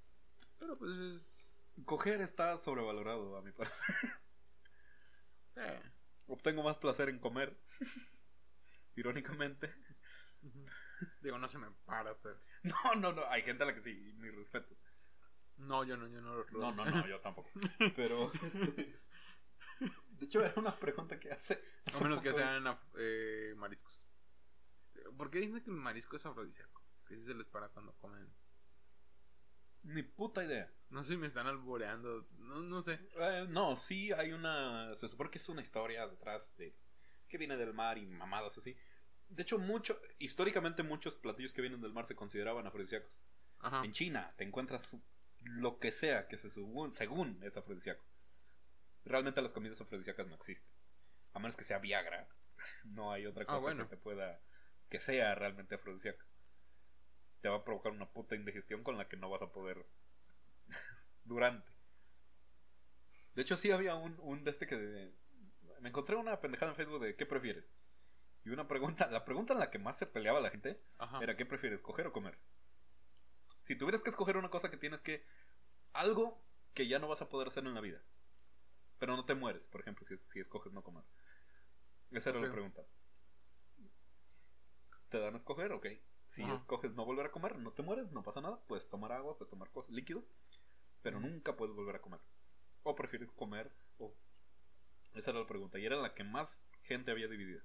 Pero 0.60 0.78
pues 0.78 0.92
es... 0.98 1.56
Coger 1.86 2.22
está 2.22 2.58
sobrevalorado, 2.58 3.38
a 3.38 3.42
mi 3.42 3.52
parecer. 3.52 3.96
eh, 5.56 5.82
Obtengo 6.28 6.62
más 6.62 6.78
placer 6.78 7.10
en 7.10 7.20
comer. 7.20 7.58
Irónicamente. 8.96 9.74
Digo, 11.22 11.38
no 11.38 11.48
se 11.48 11.58
me 11.58 11.72
para, 11.86 12.16
pero... 12.20 12.38
No, 12.64 12.96
no, 12.96 13.14
no. 13.14 13.26
Hay 13.30 13.42
gente 13.42 13.64
a 13.64 13.66
la 13.66 13.74
que 13.74 13.82
sí, 13.82 14.14
mi 14.18 14.30
respeto. 14.30 14.76
No, 15.58 15.84
yo 15.84 15.98
no, 15.98 16.08
yo 16.08 16.22
no 16.22 16.36
lo 16.36 16.46
No, 16.52 16.72
no, 16.72 16.86
no, 16.86 17.08
yo 17.08 17.20
tampoco. 17.20 17.50
Pero, 17.96 18.32
este, 18.44 19.02
De 20.12 20.26
hecho, 20.26 20.44
era 20.44 20.54
una 20.58 20.78
pregunta 20.78 21.20
que 21.20 21.32
hace. 21.32 21.62
A 21.94 22.00
menos 22.00 22.22
que 22.22 22.32
sean 22.32 22.64
eh, 22.98 23.54
mariscos. 23.58 24.06
¿Por 25.18 25.30
qué 25.30 25.40
dicen 25.40 25.62
que 25.62 25.70
el 25.70 25.78
marisco 25.78 26.16
es 26.16 26.26
afrodisíaco? 26.26 26.82
Que 27.06 27.18
si 27.18 27.26
se 27.26 27.34
les 27.34 27.48
para 27.48 27.70
cuando 27.70 27.94
comen. 27.98 28.32
Ni 29.84 30.04
puta 30.04 30.44
idea. 30.44 30.72
No 30.90 31.04
sé 31.04 31.12
si 31.14 31.18
me 31.18 31.28
están 31.28 31.48
alboreando. 31.48 32.28
No, 32.38 32.60
no 32.62 32.82
sé. 32.82 33.00
Eh, 33.20 33.46
no, 33.50 33.76
sí 33.78 34.12
hay 34.12 34.32
una. 34.32 34.94
Se 34.96 35.08
supone 35.08 35.30
que 35.30 35.38
es 35.38 35.50
una 35.50 35.62
historia 35.62 36.08
detrás 36.08 36.56
de. 36.58 36.76
que 37.28 37.38
viene 37.38 37.58
del 37.58 37.74
mar 37.74 37.98
y 37.98 38.06
mamadas 38.08 38.58
así. 38.58 38.76
De 39.30 39.44
hecho, 39.44 39.60
mucho. 39.60 40.00
Históricamente, 40.18 40.82
muchos 40.84 41.16
platillos 41.16 41.54
que 41.54 41.62
vienen 41.62 41.82
del 41.82 41.94
mar 41.94 42.06
se 42.08 42.16
consideraban 42.16 42.66
afrodisíacos. 42.68 43.20
Ajá. 43.60 43.84
En 43.86 43.92
China 43.92 44.34
te 44.38 44.44
encuentras 44.44 44.96
lo 45.42 45.80
que 45.80 45.92
sea 45.92 46.28
que 46.28 46.38
se 46.38 46.50
según, 46.50 46.94
según 46.94 47.40
es 47.44 47.56
afrodisíaco. 47.58 48.04
Realmente 49.06 49.42
las 49.42 49.54
comidas 49.54 49.80
afrodisíacas 49.80 50.28
no 50.28 50.36
existen. 50.36 50.72
A 51.34 51.40
menos 51.40 51.56
que 51.56 51.64
sea 51.64 51.80
Viagra. 51.80 52.28
No 52.84 53.12
hay 53.14 53.26
otra 53.26 53.44
Ah, 53.44 53.48
cosa 53.48 53.62
bueno. 53.62 53.84
que 53.84 53.96
te 53.96 54.02
pueda. 54.02 54.42
que 54.90 55.00
sea 55.00 55.34
realmente 55.36 55.76
afrodisíaca. 55.76 56.26
Te 57.42 57.50
va 57.50 57.58
a 57.58 57.64
provocar 57.64 57.92
una 57.92 58.10
puta 58.10 58.36
indigestión 58.36 58.84
con 58.84 58.98
la 58.98 59.08
que 59.08 59.18
no 59.18 59.30
vas 59.30 59.42
a 59.42 59.52
poder. 59.52 59.86
durante. 61.24 61.72
De 63.36 63.42
hecho, 63.42 63.58
sí 63.58 63.72
había 63.72 63.96
un, 63.96 64.18
un 64.20 64.44
de 64.44 64.52
este 64.52 64.68
que. 64.68 65.12
me 65.80 65.90
encontré 65.90 66.16
una 66.16 66.40
pendejada 66.42 66.72
en 66.72 66.76
Facebook 66.76 67.02
de 67.02 67.16
¿qué 67.16 67.26
prefieres? 67.26 67.72
Y 68.46 68.50
una 68.50 68.68
pregunta, 68.68 69.08
la 69.08 69.26
pregunta 69.26 69.54
en 69.54 69.60
la 69.60 69.70
que 69.70 69.80
más 69.80 69.98
se 69.98 70.08
peleaba 70.08 70.40
la 70.40 70.50
gente 70.50 70.82
Ajá. 70.98 71.20
era 71.22 71.36
¿qué 71.36 71.46
prefieres, 71.46 71.82
coger 71.82 72.08
o 72.08 72.14
comer? 72.14 72.38
Si 73.66 73.76
tuvieras 73.76 74.02
que 74.02 74.10
escoger 74.10 74.38
una 74.38 74.50
cosa 74.50 74.72
que 74.72 74.78
tienes 74.78 75.02
que... 75.02 75.26
Algo 75.94 76.42
que 76.74 76.88
ya 76.88 77.00
no 77.00 77.08
vas 77.08 77.22
a 77.22 77.30
poder 77.30 77.50
hacer 77.50 77.66
en 77.66 77.74
la 77.74 77.82
vida. 77.82 78.02
Pero 78.98 79.16
no 79.16 79.26
te 79.26 79.36
mueres, 79.36 79.68
por 79.68 79.82
ejemplo, 79.82 80.06
si, 80.08 80.18
si 80.18 80.40
escoges 80.40 80.74
no 80.74 80.84
comer. 80.84 81.04
Esa 82.12 82.32
era 82.32 82.40
la 82.40 82.52
pregunta. 82.52 82.84
Te 85.10 85.20
dan 85.20 85.36
a 85.36 85.38
escoger, 85.38 85.72
ok. 85.72 85.88
Si 86.30 86.44
Ajá. 86.44 86.54
escoges 86.54 86.94
no 86.94 87.06
volver 87.06 87.26
a 87.26 87.32
comer, 87.32 87.58
no 87.58 87.72
te 87.72 87.82
mueres, 87.82 88.12
no 88.12 88.22
pasa 88.24 88.40
nada. 88.40 88.62
Puedes 88.68 88.88
tomar 88.88 89.12
agua, 89.12 89.36
puedes 89.38 89.50
tomar 89.50 89.70
cosas, 89.72 89.92
líquidos. 89.92 90.24
Pero 91.02 91.20
nunca 91.20 91.56
puedes 91.56 91.76
volver 91.76 91.96
a 91.96 92.02
comer. 92.02 92.20
O 92.84 92.96
prefieres 92.96 93.32
comer 93.32 93.72
o... 93.98 94.16
Esa 95.16 95.32
era 95.32 95.40
la 95.40 95.48
pregunta. 95.48 95.80
Y 95.80 95.86
era 95.86 95.96
la 95.98 96.14
que 96.14 96.24
más 96.24 96.64
gente 96.84 97.10
había 97.10 97.28
dividido. 97.28 97.62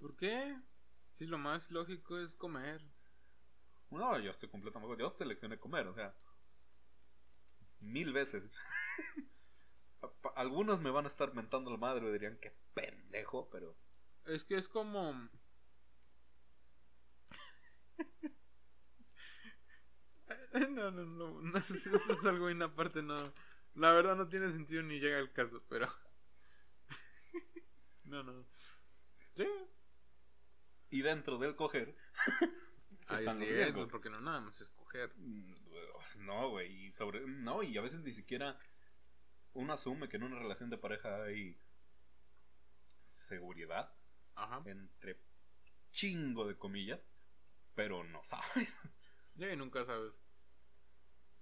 ¿Por 0.00 0.16
qué? 0.16 0.58
Si 1.10 1.26
lo 1.26 1.36
más 1.36 1.70
lógico 1.70 2.18
es 2.18 2.34
comer. 2.34 2.82
No, 3.90 4.18
yo 4.18 4.30
estoy 4.30 4.48
completamente. 4.48 4.96
Yo 4.98 5.10
seleccioné 5.10 5.58
comer, 5.58 5.86
o 5.86 5.94
sea. 5.94 6.14
Mil 7.80 8.12
veces. 8.12 8.54
Algunos 10.34 10.80
me 10.80 10.90
van 10.90 11.04
a 11.04 11.08
estar 11.08 11.34
mentando 11.34 11.70
la 11.70 11.76
madre 11.76 12.08
y 12.08 12.12
dirían 12.12 12.38
que 12.38 12.56
pendejo, 12.72 13.50
pero. 13.50 13.76
Es 14.24 14.44
que 14.44 14.56
es 14.56 14.68
como. 14.68 15.28
No, 20.52 20.90
no, 20.90 21.04
no, 21.04 21.40
no, 21.42 21.58
eso 21.58 21.94
es 22.12 22.24
algo 22.26 22.48
en 22.48 22.62
aparte, 22.62 23.02
no. 23.02 23.16
La 23.74 23.92
verdad 23.92 24.16
no 24.16 24.28
tiene 24.28 24.50
sentido 24.50 24.82
ni 24.82 24.98
llega 25.00 25.18
al 25.18 25.32
caso, 25.32 25.62
pero. 25.68 25.88
No, 28.04 28.22
no. 28.22 28.44
Sí, 29.34 29.46
Y 30.90 31.02
dentro 31.02 31.38
del 31.38 31.54
coger. 31.56 31.94
hay 33.08 33.18
están 33.20 33.38
los 33.38 33.48
riesgos, 33.48 33.90
porque 33.90 34.10
no 34.10 34.20
nada 34.20 34.40
más 34.40 34.60
escoger. 34.60 35.12
mm, 35.16 35.54
No, 36.18 36.50
güey. 36.50 36.92
Sobre. 36.92 37.20
No, 37.26 37.62
y 37.62 37.76
a 37.78 37.82
veces 37.82 38.00
ni 38.00 38.12
siquiera. 38.12 38.58
Uno 39.54 39.72
asume 39.72 40.08
que 40.08 40.16
en 40.16 40.24
una 40.24 40.38
relación 40.38 40.70
de 40.70 40.78
pareja 40.78 41.24
hay. 41.24 41.58
Seguridad. 43.02 43.92
Ajá. 44.34 44.62
Entre 44.64 45.20
chingo 45.90 46.46
de 46.46 46.56
comillas. 46.56 47.08
Pero 47.78 48.02
no 48.02 48.24
sabes. 48.24 48.76
Y 49.36 49.54
nunca 49.54 49.84
sabes. 49.84 50.20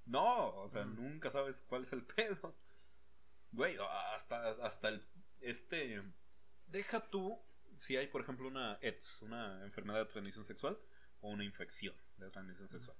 No, 0.04 0.48
o 0.56 0.68
sea, 0.68 0.84
Mm. 0.84 0.96
nunca 0.96 1.30
sabes 1.30 1.62
cuál 1.62 1.84
es 1.84 1.92
el 1.94 2.04
pedo. 2.04 2.54
Güey, 3.52 3.78
hasta, 4.12 4.50
hasta 4.50 4.88
el. 4.90 5.02
Este. 5.40 6.02
Deja 6.66 7.00
tú 7.08 7.42
si 7.76 7.96
hay, 7.96 8.06
por 8.08 8.20
ejemplo, 8.20 8.48
una 8.48 8.78
ETS, 8.82 9.22
una 9.22 9.64
enfermedad 9.64 10.00
de 10.00 10.04
transmisión 10.12 10.44
sexual, 10.44 10.78
o 11.22 11.30
una 11.30 11.42
infección 11.42 11.96
de 12.18 12.30
transmisión 12.30 12.68
sexual. 12.68 12.98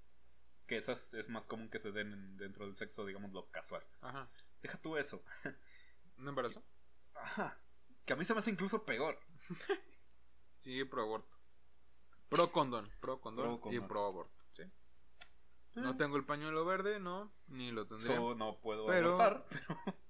Que 0.66 0.78
esas 0.78 1.12
es 1.12 1.28
más 1.28 1.47
común 1.47 1.68
que 1.68 1.78
se 1.78 1.93
den 1.93 2.14
en- 2.14 2.37
dentro 2.39 2.64
del 2.64 2.74
sexo, 2.74 3.05
digamos, 3.05 3.32
lo 3.32 3.51
casual. 3.51 3.84
Ajá. 4.01 4.30
Deja 4.62 4.78
tú 4.80 4.97
eso. 4.97 5.22
¿Un 6.16 6.26
embarazo? 6.26 6.64
Ajá. 7.14 7.61
Que 8.07 8.14
a 8.14 8.16
mí 8.16 8.24
se 8.24 8.32
me 8.32 8.39
hace 8.39 8.51
incluso 8.51 8.82
peor. 8.87 9.20
Sí, 10.57 10.82
pro 10.87 11.03
aborto. 11.03 11.36
Pro 12.29 12.51
condón. 12.53 12.91
Pro 13.01 13.20
condón, 13.20 13.45
Pro 13.45 13.55
y 13.72 13.77
condón. 13.77 13.89
pro 13.89 14.07
aborto. 14.07 14.45
Sí. 14.53 14.62
No 15.74 15.97
tengo 15.97 16.16
el 16.16 16.24
pañuelo 16.24 16.64
verde, 16.64 16.99
no. 17.01 17.33
Ni 17.49 17.70
lo 17.70 17.87
tendré. 17.87 18.14
So, 18.16 18.35
no 18.35 18.59
puedo 18.61 18.87
Pero- 18.87 19.20
abortar. 19.20 19.47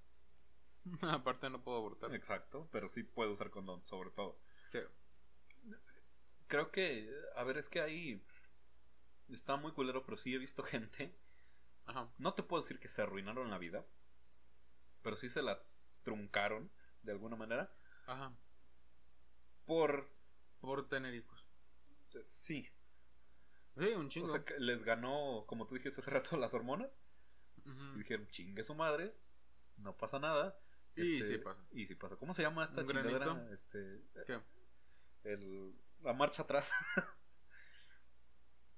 Aparte 1.02 1.50
no 1.50 1.62
puedo 1.62 1.78
abortar. 1.78 2.14
Exacto, 2.14 2.68
pero 2.70 2.88
sí 2.88 3.02
puedo 3.02 3.32
usar 3.32 3.50
condón, 3.50 3.84
sobre 3.86 4.10
todo. 4.10 4.38
Sí. 4.68 4.78
Creo 6.46 6.70
que, 6.70 7.12
a 7.34 7.42
ver, 7.42 7.58
es 7.58 7.68
que 7.68 7.80
ahí 7.80 8.24
está 9.28 9.56
muy 9.56 9.72
culero, 9.72 10.04
pero 10.04 10.16
sí 10.16 10.32
he 10.34 10.38
visto 10.38 10.62
gente. 10.62 11.18
Ajá. 11.86 12.08
No 12.18 12.34
te 12.34 12.42
puedo 12.44 12.62
decir 12.62 12.78
que 12.78 12.86
se 12.88 13.02
arruinaron 13.02 13.50
la 13.50 13.58
vida, 13.58 13.84
pero 15.02 15.16
sí 15.16 15.28
se 15.28 15.42
la 15.42 15.60
truncaron 16.02 16.70
de 17.02 17.12
alguna 17.12 17.36
manera 17.36 17.74
Ajá. 18.06 18.32
por. 19.64 20.14
Por 20.60 20.88
tener 20.88 21.14
hijos. 21.14 21.35
Sí, 22.26 22.68
Sí, 23.78 23.88
un 23.94 24.08
chingo. 24.08 24.26
o 24.26 24.30
sea, 24.30 24.42
que 24.44 24.58
les 24.58 24.84
ganó, 24.84 25.44
como 25.46 25.66
tú 25.66 25.74
dijiste 25.74 26.00
hace 26.00 26.10
rato, 26.10 26.36
las 26.36 26.54
hormonas. 26.54 26.90
Y 27.94 27.98
dijeron, 27.98 28.26
chingue 28.28 28.62
su 28.62 28.74
madre, 28.74 29.14
no 29.76 29.96
pasa 29.96 30.18
nada. 30.18 30.58
Y 30.94 31.18
Este, 31.20 31.34
sí 31.34 31.38
pasa. 31.38 31.60
Y 31.72 31.86
sí 31.86 31.94
pasa. 31.94 32.16
¿Cómo 32.16 32.32
se 32.32 32.42
llama 32.42 32.64
esta 32.64 32.80
¿Un 32.80 32.86
chingadera? 32.86 33.18
granito? 33.26 33.52
Este, 33.52 34.02
¿Qué? 34.26 34.40
el, 35.24 35.74
la 36.02 36.12
marcha 36.14 36.42
atrás. 36.44 36.70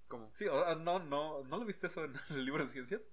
¿Cómo? 0.09 0.31
sí, 0.33 0.47
o- 0.47 0.75
no, 0.77 0.99
no, 1.01 1.45
¿no 1.45 1.59
lo 1.59 1.65
viste 1.65 1.87
eso 1.87 2.05
en 2.05 2.15
el 2.31 2.45
libro 2.45 2.63
de 2.63 2.69
ciencias? 2.69 3.09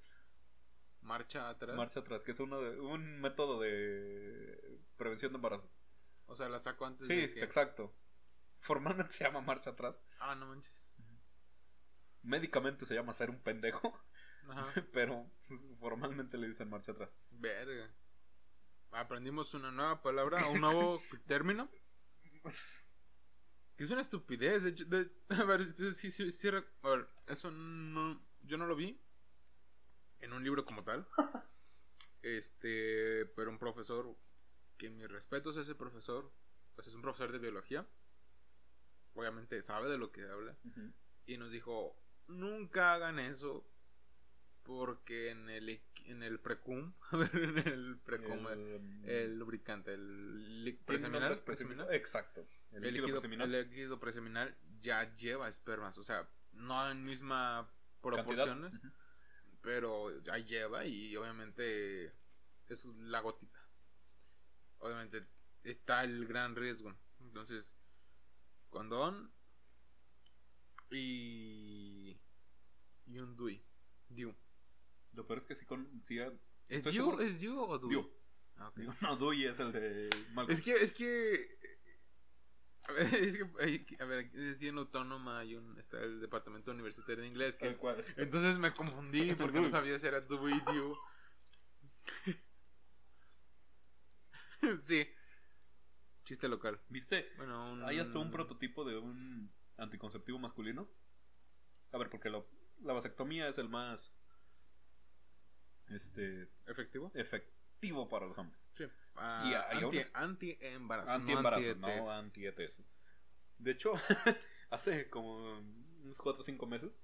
Marcha 1.01 1.49
atrás. 1.49 1.75
Marcha 1.75 1.99
atrás, 1.99 2.23
que 2.23 2.31
es 2.31 2.39
uno 2.39 2.59
de, 2.61 2.79
un 2.79 3.19
método 3.21 3.59
de 3.59 4.79
prevención 4.97 5.31
de 5.33 5.35
embarazos. 5.35 5.77
O 6.25 6.35
sea, 6.35 6.49
la 6.49 6.59
saco 6.59 6.85
antes 6.85 7.05
Sí, 7.05 7.15
de 7.15 7.31
que. 7.33 7.43
exacto. 7.43 7.93
Formalmente 8.65 9.13
se 9.13 9.23
llama 9.23 9.41
marcha 9.41 9.69
atrás. 9.69 9.95
Ah, 10.19 10.33
no 10.35 10.47
manches. 10.47 10.81
Médicamente 12.23 12.85
se 12.85 12.95
llama 12.95 13.13
ser 13.13 13.29
un 13.29 13.39
pendejo, 13.39 13.93
Ajá. 14.49 14.73
pero 14.93 15.29
pues, 15.47 15.61
formalmente 15.79 16.37
le 16.39 16.47
dicen 16.47 16.69
marcha 16.69 16.91
atrás. 16.93 17.11
Verga. 17.29 17.93
Aprendimos 18.91 19.53
una 19.53 19.71
nueva 19.71 20.01
palabra, 20.01 20.47
un 20.47 20.61
nuevo 20.61 20.99
término. 21.27 21.69
Que 23.75 23.83
es 23.83 23.91
una 23.91 24.01
estupidez. 24.01 24.63
De 24.63 24.69
hecho, 24.71 24.85
de- 24.85 25.11
a 25.29 25.43
ver, 25.43 25.63
sí, 25.65 25.93
sí, 25.93 26.09
sí, 26.09 26.31
sí, 26.31 26.47
rec- 26.49 26.71
a 26.81 26.89
ver, 26.89 27.07
eso 27.27 27.51
no. 27.51 28.19
Yo 28.41 28.57
no 28.57 28.65
lo 28.65 28.75
vi 28.75 28.99
en 30.21 30.33
un 30.33 30.43
libro 30.43 30.65
como 30.65 30.83
tal. 30.83 31.07
Este, 32.23 33.27
pero 33.35 33.51
un 33.51 33.59
profesor, 33.59 34.17
que 34.79 34.89
mis 34.89 35.07
respetos 35.07 35.57
a 35.57 35.61
ese 35.61 35.75
profesor, 35.75 36.33
pues 36.73 36.87
es 36.87 36.95
un 36.95 37.03
profesor 37.03 37.31
de 37.31 37.37
biología. 37.37 37.87
Obviamente 39.15 39.61
sabe 39.61 39.89
de 39.89 39.97
lo 39.97 40.11
que 40.11 40.23
habla. 40.27 40.55
Y 41.25 41.37
nos 41.37 41.51
dijo, 41.51 41.97
nunca 42.27 42.93
hagan 42.93 43.19
eso. 43.19 43.67
Porque 44.63 45.29
en 45.29 45.47
el, 45.49 45.79
en 46.05 46.23
el 46.23 46.39
precum, 46.39 46.93
a 47.11 47.17
ver, 47.17 47.35
en 47.35 47.57
el 47.59 47.99
precum, 47.99 48.47
el, 48.47 49.07
el 49.07 49.37
lubricante, 49.37 49.93
el 49.93 50.63
¿Tiene 50.63 50.79
un 50.79 50.85
preseminal, 50.85 51.39
preseminal, 51.43 51.93
Exacto. 51.93 52.43
El, 52.71 52.77
el 52.77 52.93
líquido 52.93 53.05
líquido, 53.05 53.19
preseminal. 53.19 53.53
el 53.53 53.69
líquido 53.69 53.99
preseminal 53.99 54.57
ya 54.81 55.15
lleva 55.15 55.49
espermas, 55.49 55.99
o 55.99 56.03
sea, 56.03 56.27
no 56.53 56.89
en 56.89 57.03
misma 57.03 57.69
proporciones, 58.01 58.73
pero 59.61 60.19
ya 60.23 60.37
lleva 60.39 60.85
y 60.85 61.15
obviamente 61.15 62.11
es 62.67 62.85
la 62.85 63.19
gotita. 63.19 63.59
Obviamente 64.79 65.27
está 65.63 66.03
el 66.03 66.25
gran 66.25 66.55
riesgo. 66.55 66.95
Entonces, 67.19 67.75
condón 68.75 69.31
y 70.91 72.19
y 73.05 73.19
un 73.19 73.35
DUI. 73.37 73.63
DIU. 74.09 74.35
Lo 75.13 75.25
peor 75.25 75.39
es 75.39 75.47
que 75.47 75.55
sí 75.55 75.65
con. 75.65 76.01
Sí, 76.03 76.19
¿Es 76.67 76.83
DIU? 76.83 76.91
seguro- 76.91 77.21
¿Es 77.21 77.39
DIU 77.39 77.57
o 77.57 77.77
DUI? 77.79 77.89
Diu. 77.89 78.11
Ah, 78.57 78.67
ok. 78.69 78.77
Digo, 78.77 78.93
no, 79.01 79.15
Dewey 79.17 79.45
es 79.45 79.59
el 79.59 79.71
de 79.71 80.09
Malcolm. 80.33 80.51
Es 80.51 80.61
que, 80.61 80.73
es 80.73 80.91
que. 80.91 81.57
A 82.87 82.91
ver, 82.93 83.13
es 83.15 83.37
que, 83.37 83.49
hay- 83.63 83.85
a 83.99 84.05
ver, 84.05 84.29
en 84.33 84.77
Autónoma 84.77 85.39
hay 85.39 85.55
un, 85.55 85.77
está 85.79 86.01
el 86.03 86.19
departamento 86.19 86.71
universitario 86.71 87.21
de 87.23 87.27
inglés 87.29 87.55
que 87.55 87.67
es- 87.67 87.79
entonces 88.17 88.57
me 88.57 88.73
confundí 88.73 89.33
porque 89.35 89.59
no 89.61 89.69
sabía 89.69 89.97
si 89.97 90.07
era 90.07 90.19
Dewey 90.21 90.59
Dew. 90.71 90.93
sí. 94.79 95.07
Chiste 96.25 96.47
local. 96.49 96.81
¿Viste? 96.89 97.31
Bueno, 97.37 97.71
un... 97.71 97.83
Hay 97.85 97.99
hasta 97.99 98.19
un 98.19 98.31
prototipo 98.31 98.83
de 98.83 98.97
un 98.97 99.51
anticonceptivo 99.77 100.37
masculino. 100.39 100.89
A 101.93 101.97
ver, 101.97 102.09
porque 102.09 102.29
lo- 102.29 102.47
la 102.81 102.91
vasectomía 102.93 103.47
es 103.47 103.57
el 103.57 103.69
más. 103.69 104.11
Este. 105.87 106.49
¿Efectivo? 106.65 107.11
efectivo 107.13 108.09
para 108.09 108.25
los 108.25 108.37
hombres. 108.37 108.59
Sí. 108.73 108.85
Y 108.85 109.19
hay 109.19 109.83
anti, 109.83 109.85
unos- 109.97 110.11
anti-embarazo. 110.13 111.11
Anti-embarazo, 111.11 111.75
no 111.75 111.87
no 111.95 112.09
anti-ETS. 112.11 112.83
De 113.59 113.71
hecho, 113.71 113.93
hace 114.71 115.09
como 115.09 115.59
unos 116.03 116.21
4 116.21 116.41
o 116.41 116.43
5 116.43 116.65
meses, 116.65 117.01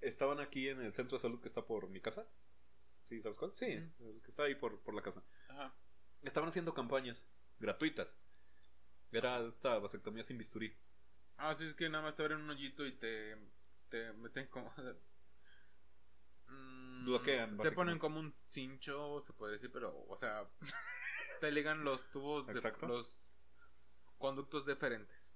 estaban 0.00 0.40
aquí 0.40 0.68
en 0.68 0.80
el 0.82 0.92
centro 0.92 1.16
de 1.16 1.22
salud 1.22 1.40
que 1.40 1.48
está 1.48 1.64
por 1.64 1.88
mi 1.88 2.00
casa. 2.00 2.28
¿Sí? 3.04 3.22
¿Sabes 3.22 3.38
cuál? 3.38 3.52
Sí, 3.54 3.66
el 3.66 4.20
que 4.22 4.30
está 4.30 4.42
ahí 4.44 4.54
por, 4.56 4.80
por 4.82 4.94
la 4.94 5.00
casa. 5.02 5.22
Ajá. 5.48 5.74
Estaban 6.22 6.48
haciendo 6.48 6.74
campañas 6.74 7.26
gratuitas. 7.58 8.08
Era 9.12 9.40
esta 9.46 9.78
vasectomía 9.78 10.24
sin 10.24 10.38
bisturí. 10.38 10.74
Ah, 11.36 11.54
sí, 11.54 11.66
es 11.66 11.74
que 11.74 11.88
nada 11.88 12.04
más 12.04 12.16
te 12.16 12.22
abren 12.22 12.40
un 12.40 12.50
hoyito 12.50 12.86
y 12.86 12.92
te, 12.92 13.36
te 13.88 14.12
meten 14.14 14.46
como... 14.48 14.72
Mm, 16.48 17.06
Bloquean, 17.06 17.58
Te 17.58 17.72
ponen 17.72 17.98
como 17.98 18.20
un 18.20 18.32
cincho, 18.36 19.20
se 19.20 19.32
puede 19.32 19.54
decir, 19.54 19.72
pero, 19.72 20.06
o 20.08 20.16
sea... 20.16 20.48
te 21.40 21.50
ligan 21.50 21.84
los 21.84 22.08
tubos, 22.10 22.46
de, 22.46 22.54
los 22.54 23.32
conductos 24.18 24.64
deferentes. 24.64 25.32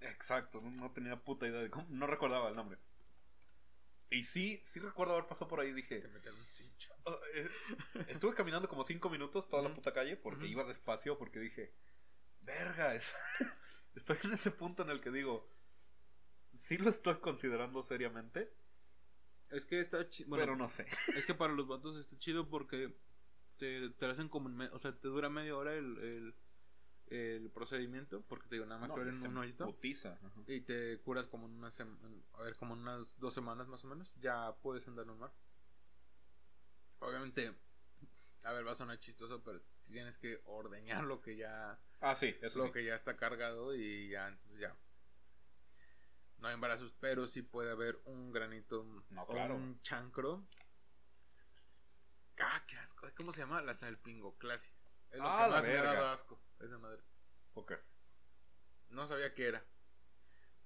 Exacto, 0.00 0.60
no, 0.60 0.90
tenía 0.92 1.16
puta 1.16 1.46
idea 1.46 1.60
de 1.60 1.70
cómo, 1.70 1.86
no 1.90 2.06
recordaba 2.06 2.48
el 2.48 2.56
nombre. 2.56 2.78
Y 4.10 4.22
sí, 4.22 4.60
sí 4.62 4.78
recuerdo 4.80 5.14
haber 5.14 5.26
pasado 5.26 5.48
por 5.48 5.60
ahí 5.60 5.70
y 5.70 5.74
dije, 5.74 6.00
Te 6.00 6.08
meten 6.08 6.34
un 6.34 6.46
cincho. 6.52 6.94
"Oh, 7.04 7.18
eh", 7.34 7.50
estuve 8.08 8.34
caminando 8.34 8.68
como 8.68 8.84
cinco 8.84 9.10
minutos 9.10 9.48
toda 9.48 9.62
la 9.62 9.74
puta 9.74 9.92
calle 9.92 10.16
porque 10.16 10.46
iba 10.46 10.64
despacio 10.64 11.18
porque 11.18 11.40
dije, 11.40 11.74
verga, 12.46 12.94
es- 12.94 13.14
estoy 13.94 14.16
en 14.24 14.32
ese 14.32 14.50
punto 14.50 14.82
en 14.82 14.90
el 14.90 15.00
que 15.00 15.10
digo, 15.10 15.50
sí 16.54 16.78
lo 16.78 16.88
estoy 16.88 17.16
considerando 17.20 17.82
seriamente, 17.82 18.54
Es 19.50 19.66
que 19.66 19.78
está 19.80 20.08
chido. 20.08 20.30
Bueno, 20.30 20.42
pero 20.44 20.56
no 20.56 20.68
sé. 20.68 20.86
es 21.16 21.26
que 21.26 21.34
para 21.34 21.52
los 21.52 21.66
vatos 21.68 21.96
está 21.96 22.16
chido 22.18 22.48
porque 22.48 22.96
te, 23.58 23.90
te 23.90 24.06
hacen 24.06 24.28
como. 24.28 24.48
o 24.72 24.78
sea, 24.78 24.92
te 24.98 25.08
dura 25.08 25.28
media 25.30 25.56
hora 25.56 25.74
el, 25.74 25.98
el, 25.98 26.34
el 27.08 27.50
procedimiento. 27.50 28.22
Porque 28.26 28.48
te 28.48 28.56
digo, 28.56 28.66
nada 28.66 28.80
más 28.80 28.90
te 28.90 28.96
No, 28.96 29.02
abren 29.02 29.14
se 29.14 29.28
un 29.28 29.36
hoyito. 29.38 29.64
Y 30.48 30.60
te 30.62 30.98
curas 31.00 31.26
como 31.28 31.46
en 31.46 31.52
una 31.52 31.70
sema- 31.70 31.96
en- 32.04 32.24
A 32.34 32.42
ver, 32.42 32.56
como 32.56 32.74
en 32.74 32.80
unas 32.80 33.18
dos 33.20 33.32
semanas 33.34 33.68
más 33.68 33.84
o 33.84 33.86
menos. 33.86 34.12
Ya 34.20 34.54
puedes 34.62 34.86
andar 34.88 35.06
normal. 35.06 35.30
Obviamente. 37.00 37.54
A 38.42 38.52
ver, 38.52 38.66
va 38.66 38.72
a 38.72 38.76
sonar 38.76 38.98
chistoso, 38.98 39.42
pero 39.42 39.60
tienes 39.92 40.18
que 40.18 40.40
ordeñar 40.44 41.04
lo 41.04 41.20
que 41.20 41.36
ya. 41.36 41.78
Ah, 42.00 42.14
sí, 42.14 42.36
eso 42.42 42.58
lo 42.58 42.66
sí. 42.66 42.72
que 42.72 42.84
ya 42.84 42.94
está 42.94 43.16
cargado 43.16 43.74
y 43.74 44.08
ya, 44.10 44.28
entonces 44.28 44.58
ya. 44.58 44.76
No 46.38 46.48
hay 46.48 46.54
embarazos, 46.54 46.94
pero 47.00 47.26
sí 47.26 47.42
puede 47.42 47.70
haber 47.70 47.98
un 48.04 48.30
granito 48.32 48.84
No, 49.10 49.22
o 49.22 49.26
claro. 49.26 49.54
un 49.56 49.80
chancro. 49.82 50.46
Ah, 52.38 52.62
qué 52.68 52.76
asco. 52.76 53.08
¿Cómo 53.16 53.32
se 53.32 53.40
llama? 53.40 53.62
La 53.62 53.72
salpingoclasia. 53.74 54.74
Es 55.10 55.18
lo 55.18 55.24
Ah, 55.26 55.44
que 55.44 55.50
la 55.50 55.56
más 55.56 55.64
me 55.64 55.78
ha 55.78 55.82
dado 55.82 56.06
asco. 56.08 56.40
Esa 56.60 56.78
madre. 56.78 57.02
Ok. 57.54 57.72
No 58.90 59.06
sabía 59.06 59.34
qué 59.34 59.48
era. 59.48 59.64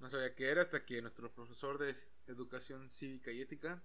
No 0.00 0.08
sabía 0.08 0.34
qué 0.34 0.50
era 0.50 0.62
hasta 0.62 0.84
que 0.84 1.00
nuestro 1.02 1.32
profesor 1.32 1.78
de 1.78 1.94
educación 2.26 2.90
cívica 2.90 3.30
y 3.30 3.40
ética 3.42 3.82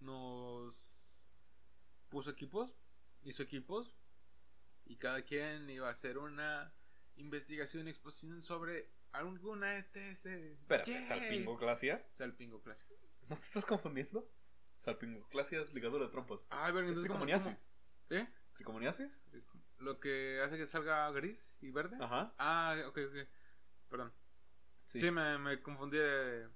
nos 0.00 1.28
puso 2.10 2.30
equipos, 2.30 2.76
hizo 3.22 3.42
equipos 3.42 3.94
y 4.86 4.96
cada 4.96 5.22
quien 5.22 5.68
iba 5.70 5.88
a 5.88 5.90
hacer 5.90 6.16
una 6.18 6.72
investigación 7.16 7.86
y 7.86 7.90
exposición 7.90 8.40
sobre 8.42 8.90
alguna 9.12 9.76
ETS. 9.76 10.26
Espérate, 10.26 10.92
Yay. 10.92 11.02
salpingoclasia. 11.02 12.06
Salpingoclasia. 12.10 12.88
¿No 13.28 13.36
te 13.36 13.42
estás 13.42 13.64
confundiendo? 13.64 14.30
Salpingoclasia 14.78 15.60
es 15.60 15.72
ligadura 15.74 16.04
de 16.06 16.10
trompas. 16.10 16.40
Verga, 16.50 16.68
¿Es 16.68 16.68
entonces 16.70 16.94
¿cómo- 16.94 17.24
tricomoniasis? 17.24 17.68
cómo- 18.08 18.20
¿Eh? 18.20 18.28
¿Tricomoniasis? 18.54 19.22
Lo 19.78 20.00
que 20.00 20.40
hace 20.42 20.56
que 20.56 20.66
salga 20.66 21.10
gris 21.10 21.58
y 21.60 21.70
verde. 21.70 21.96
Ajá. 22.00 22.34
Ah, 22.38 22.76
ok, 22.86 22.98
ok. 23.08 23.28
Perdón. 23.88 24.12
Sí. 24.84 25.00
Sí, 25.00 25.10
me, 25.10 25.36
me 25.38 25.60
confundí 25.60 25.98
de... 25.98 26.48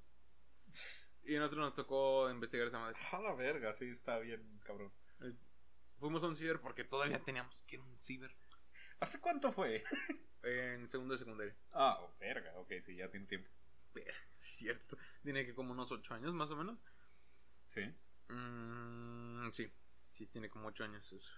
Y 1.24 1.36
a 1.36 1.40
nosotros 1.40 1.64
nos 1.66 1.74
tocó 1.74 2.30
investigar 2.30 2.66
esa 2.68 2.78
madre. 2.78 2.96
A 3.12 3.18
la 3.20 3.34
verga, 3.34 3.74
sí, 3.74 3.86
está 3.88 4.18
bien, 4.18 4.60
cabrón. 4.64 4.92
Fuimos 6.00 6.24
a 6.24 6.28
un 6.28 6.34
ciber 6.36 6.60
porque 6.60 6.82
todavía 6.84 7.22
teníamos 7.22 7.62
que 7.62 7.76
ir 7.76 7.82
a 7.82 7.84
un 7.84 7.96
ciber 7.96 8.34
¿Hace 9.00 9.20
cuánto 9.20 9.52
fue? 9.52 9.84
en 10.42 10.88
segundo 10.90 11.12
de 11.14 11.18
secundaria. 11.18 11.56
Ah, 11.72 11.98
oh, 12.00 12.14
verga, 12.18 12.52
ok, 12.56 12.72
sí, 12.84 12.96
ya 12.96 13.10
tiene 13.10 13.26
tiempo. 13.26 13.48
Pero, 13.92 14.12
sí, 14.34 14.52
cierto. 14.52 14.96
Tiene 15.22 15.44
que 15.46 15.54
como 15.54 15.72
unos 15.72 15.90
8 15.92 16.14
años 16.14 16.34
más 16.34 16.50
o 16.50 16.56
menos. 16.56 16.78
Sí. 17.66 17.82
Mm, 18.28 19.50
sí, 19.52 19.72
sí, 20.10 20.26
tiene 20.26 20.48
como 20.50 20.68
8 20.68 20.84
años 20.84 21.10
eso. 21.12 21.32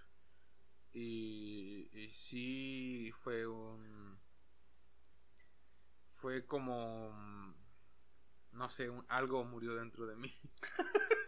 Y, 0.92 1.88
y 1.92 2.08
sí 2.10 3.12
fue 3.22 3.46
un... 3.46 4.18
Fue 6.14 6.44
como... 6.46 7.12
No 8.52 8.68
sé, 8.70 8.90
un- 8.90 9.06
algo 9.08 9.44
murió 9.44 9.74
dentro 9.74 10.06
de 10.06 10.16
mí. 10.16 10.32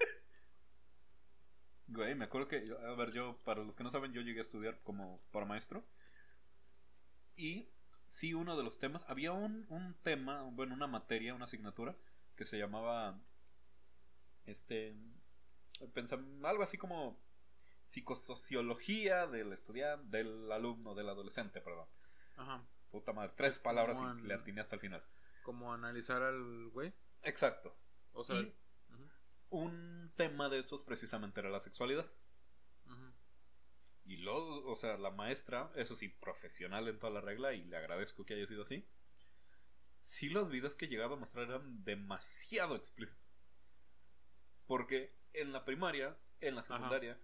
Güey, 1.87 2.14
me 2.14 2.24
acuerdo 2.24 2.49
que, 2.49 2.74
a 2.87 2.95
ver, 2.95 3.12
yo, 3.12 3.37
para 3.45 3.62
los 3.62 3.74
que 3.74 3.85
no 3.85 3.91
saben, 3.91 4.12
yo 4.12 4.22
llegué 4.22 4.39
a 4.39 4.43
estudiar 4.43 4.80
como 4.82 5.20
para 5.30 5.47
maestro. 5.47 5.85
Y 7.37 7.68
sí, 8.07 8.32
uno 8.32 8.57
de 8.57 8.62
los 8.62 8.78
temas, 8.78 9.05
había 9.09 9.32
un, 9.32 9.66
un 9.68 9.95
tema, 10.03 10.43
bueno, 10.45 10.74
una 10.74 10.87
materia, 10.87 11.35
una 11.35 11.45
asignatura, 11.45 11.97
que 12.37 12.45
se 12.45 12.59
llamaba, 12.59 13.20
este, 14.47 14.97
pensam- 15.95 16.45
algo 16.47 16.62
así 16.62 16.78
como 16.78 17.18
psicosociología 17.85 19.26
del 19.26 19.53
estudiante, 19.53 20.16
del 20.16 20.51
alumno, 20.51 20.95
del 20.95 21.09
adolescente, 21.09 21.61
perdón. 21.61 21.87
Ajá. 22.37 22.64
Puta 22.91 23.12
madre, 23.12 23.32
tres 23.37 23.59
palabras 23.59 24.01
y 24.01 24.22
le 24.26 24.35
atiné 24.35 24.61
hasta 24.61 24.76
el 24.76 24.80
final. 24.80 25.05
Como 25.43 25.72
analizar 25.72 26.22
al 26.22 26.68
güey. 26.70 26.95
Exacto. 27.22 27.76
O 28.12 28.24
sea... 28.24 28.37
Y 28.37 28.55
un 29.57 30.13
tema 30.17 30.49
de 30.49 30.59
esos 30.59 30.83
precisamente 30.83 31.41
era 31.41 31.51
la 31.51 31.61
sexualidad. 31.61 32.11
Y 34.07 34.19
luego, 34.19 34.71
o 34.71 34.77
sea, 34.77 34.99
la 34.99 35.11
maestra, 35.11 35.73
eso 35.77 35.97
sí, 35.97 36.09
profesional 36.09 36.89
en 36.89 36.99
toda 36.99 37.13
la 37.13 37.23
regla, 37.23 37.55
y 37.55 37.65
le 37.65 37.79
agradezco 37.79 38.27
que 38.27 38.35
haya 38.35 38.47
sido 38.47 38.63
así. 38.63 38.87
Sí, 39.97 40.29
los 40.29 40.51
videos 40.51 40.77
que 40.77 40.89
llegaba 40.89 41.17
a 41.17 41.19
mostrar 41.19 41.49
eran 41.49 41.85
demasiado 41.85 42.77
explícitos. 42.77 43.25
Porque 44.67 45.17
en 45.33 45.53
la 45.53 45.65
primaria, 45.65 46.19
en 46.41 46.55
la 46.55 46.63
secundaria, 46.63 47.19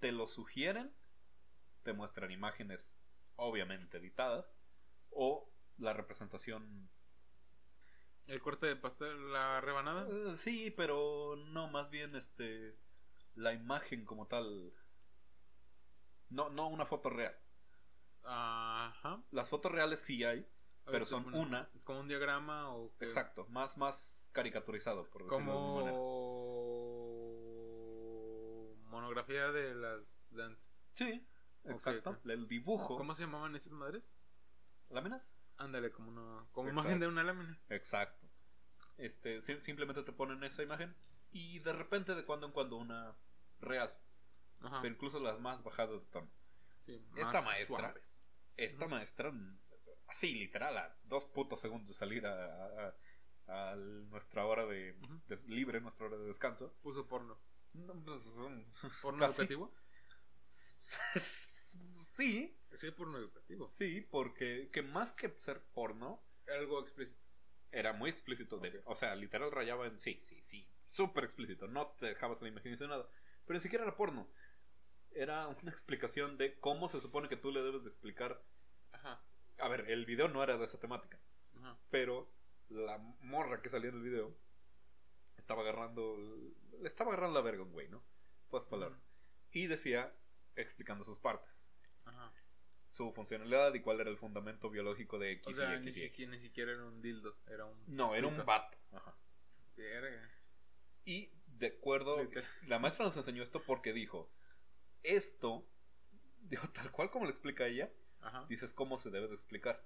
te 0.00 0.10
lo 0.10 0.26
sugieren, 0.26 0.92
te 1.84 1.92
muestran 1.92 2.32
imágenes 2.32 2.98
obviamente 3.36 3.98
editadas, 3.98 4.52
o 5.10 5.52
la 5.78 5.92
representación. 5.92 6.90
El 8.26 8.40
corte 8.42 8.66
de 8.66 8.76
pastel, 8.76 9.32
la 9.32 9.60
rebanada. 9.60 10.06
eh, 10.08 10.36
sí, 10.36 10.72
pero 10.76 11.36
no, 11.36 11.68
más 11.68 11.90
bien 11.90 12.16
este. 12.16 12.76
La 13.34 13.52
imagen 13.52 14.04
como 14.04 14.26
tal. 14.26 14.72
No, 16.30 16.48
no 16.50 16.68
una 16.68 16.86
foto 16.86 17.10
real. 17.10 17.36
Ajá. 18.24 19.22
Las 19.30 19.48
fotos 19.48 19.70
reales 19.70 20.00
sí 20.00 20.24
hay, 20.24 20.44
pero 20.86 21.06
son 21.06 21.24
pone- 21.24 21.38
una. 21.38 21.70
Como 21.84 22.00
un 22.00 22.08
diagrama 22.08 22.70
o. 22.74 22.92
qué? 22.98 23.04
Exacto, 23.04 23.46
más, 23.50 23.76
más 23.78 24.30
caricaturizado, 24.32 25.04
por 25.10 25.24
decirlo 25.24 25.44
de 25.46 25.52
alguna 25.52 25.74
manera. 25.74 25.92
Como. 25.96 26.96
Monografía 28.90 29.52
de 29.52 29.74
las. 29.74 30.24
Sí, 30.94 31.24
exacto. 31.64 32.18
El 32.24 32.48
dibujo. 32.48 32.96
¿Cómo 32.96 33.12
se 33.14 33.24
llamaban 33.24 33.54
esas 33.54 33.72
madres? 33.72 34.16
¿Láminas? 34.88 35.35
Ándale, 35.58 35.90
como 35.90 36.10
una. 36.10 36.46
Como 36.52 36.68
Exacto. 36.68 36.82
imagen 36.88 37.00
de 37.00 37.06
una 37.08 37.22
lámina. 37.24 37.58
Exacto. 37.70 38.26
Este, 38.98 39.40
sim- 39.42 39.60
simplemente 39.60 40.02
te 40.02 40.12
ponen 40.12 40.42
esa 40.44 40.62
imagen 40.62 40.94
y 41.32 41.58
de 41.60 41.72
repente 41.72 42.14
de 42.14 42.24
cuando 42.24 42.46
en 42.46 42.52
cuando 42.52 42.76
una 42.76 43.14
real. 43.60 43.94
Ajá. 44.60 44.80
Pero 44.82 44.94
incluso 44.94 45.20
las 45.20 45.38
más 45.40 45.62
bajadas 45.62 46.00
de 46.00 46.06
tono. 46.06 46.30
Sí, 46.86 47.04
Esta 47.16 47.42
maestra, 47.42 47.78
suaves. 47.78 48.26
esta 48.56 48.86
maestra, 48.86 49.32
así 50.08 50.32
literal, 50.32 50.76
a 50.78 50.96
dos 51.04 51.24
putos 51.24 51.60
segundos 51.60 51.88
de 51.88 51.94
salir 51.94 52.26
a, 52.26 52.94
a- 53.48 53.74
nuestra 53.76 54.44
hora 54.44 54.66
de, 54.66 54.98
libre, 55.46 55.80
nuestra 55.80 56.06
hora 56.06 56.16
de 56.16 56.24
descanso. 56.26 56.72
Puso 56.82 57.06
porno. 57.06 57.38
No, 57.74 57.92
pues, 58.04 58.22
¿Porno 59.02 59.24
educativo? 59.26 59.72
Sí, 62.16 62.56
Sí, 62.72 62.90
porno 62.90 63.18
educativo. 63.18 63.68
sí, 63.68 64.00
porque 64.10 64.68
que 64.72 64.82
más 64.82 65.12
que 65.12 65.30
ser 65.38 65.62
porno, 65.72 66.22
Algo 66.48 66.80
explícito. 66.80 67.20
era 67.72 67.92
muy 67.92 68.10
explícito. 68.10 68.58
de- 68.58 68.82
o 68.84 68.94
sea, 68.94 69.14
literal 69.16 69.50
rayaba 69.50 69.86
en 69.86 69.98
sí, 69.98 70.20
sí, 70.22 70.42
sí, 70.42 70.68
súper 70.86 71.24
explícito. 71.24 71.66
No 71.68 71.88
te 71.98 72.06
dejabas 72.06 72.40
la 72.42 72.48
imaginación 72.48 72.90
nada. 72.90 73.08
Pero 73.46 73.56
ni 73.56 73.60
siquiera 73.60 73.84
era 73.84 73.96
porno. 73.96 74.28
Era 75.12 75.46
una 75.48 75.70
explicación 75.72 76.36
de 76.38 76.58
cómo 76.60 76.88
se 76.88 77.00
supone 77.00 77.28
que 77.28 77.36
tú 77.36 77.50
le 77.50 77.62
debes 77.62 77.84
de 77.84 77.90
explicar. 77.90 78.42
Ajá. 78.92 79.22
A 79.58 79.68
ver, 79.68 79.90
el 79.90 80.04
video 80.04 80.28
no 80.28 80.42
era 80.42 80.58
de 80.58 80.64
esa 80.66 80.78
temática. 80.78 81.18
Ajá. 81.56 81.78
Pero 81.90 82.30
la 82.68 82.98
morra 83.20 83.62
que 83.62 83.70
salía 83.70 83.88
en 83.90 83.96
el 83.96 84.02
video 84.02 84.36
estaba 85.38 85.62
agarrando. 85.62 86.16
Le 86.80 86.86
estaba 86.88 87.12
agarrando 87.12 87.34
la 87.38 87.44
verga 87.44 87.62
un 87.62 87.72
güey, 87.72 87.88
¿no? 87.88 88.02
Pues 88.50 88.64
palabras. 88.66 89.00
Y 89.52 89.66
decía, 89.66 90.14
explicando 90.56 91.04
sus 91.04 91.18
partes. 91.18 91.64
Su 92.96 93.12
funcionalidad 93.12 93.74
y 93.74 93.80
cuál 93.80 94.00
era 94.00 94.08
el 94.08 94.16
fundamento 94.16 94.70
biológico 94.70 95.18
de 95.18 95.32
X 95.32 95.46
O 95.48 95.52
sea, 95.52 95.76
y 95.76 95.80
ni 95.80 95.88
X 95.88 95.96
y 95.96 96.00
X. 96.00 96.10
siquiera, 96.10 96.30
ni 96.32 96.38
siquiera 96.38 96.72
era 96.72 96.84
un 96.84 97.02
dildo, 97.02 97.36
era 97.46 97.66
un. 97.66 97.78
No, 97.88 98.14
era 98.14 98.26
un 98.26 98.36
vato. 98.46 98.76
Ajá. 98.92 99.14
Verga. 99.76 100.30
Y 101.04 101.30
de 101.46 101.66
acuerdo, 101.66 102.22
Literal. 102.22 102.48
la 102.66 102.78
maestra 102.78 103.04
nos 103.04 103.16
enseñó 103.16 103.42
esto 103.42 103.62
porque 103.62 103.92
dijo, 103.92 104.30
esto, 105.02 105.68
dijo, 106.40 106.66
tal 106.72 106.90
cual 106.90 107.10
como 107.10 107.26
lo 107.26 107.30
explica 107.32 107.66
ella, 107.66 107.90
Ajá. 108.20 108.46
dices 108.48 108.72
cómo 108.72 108.98
se 108.98 109.10
debe 109.10 109.28
de 109.28 109.34
explicar. 109.34 109.84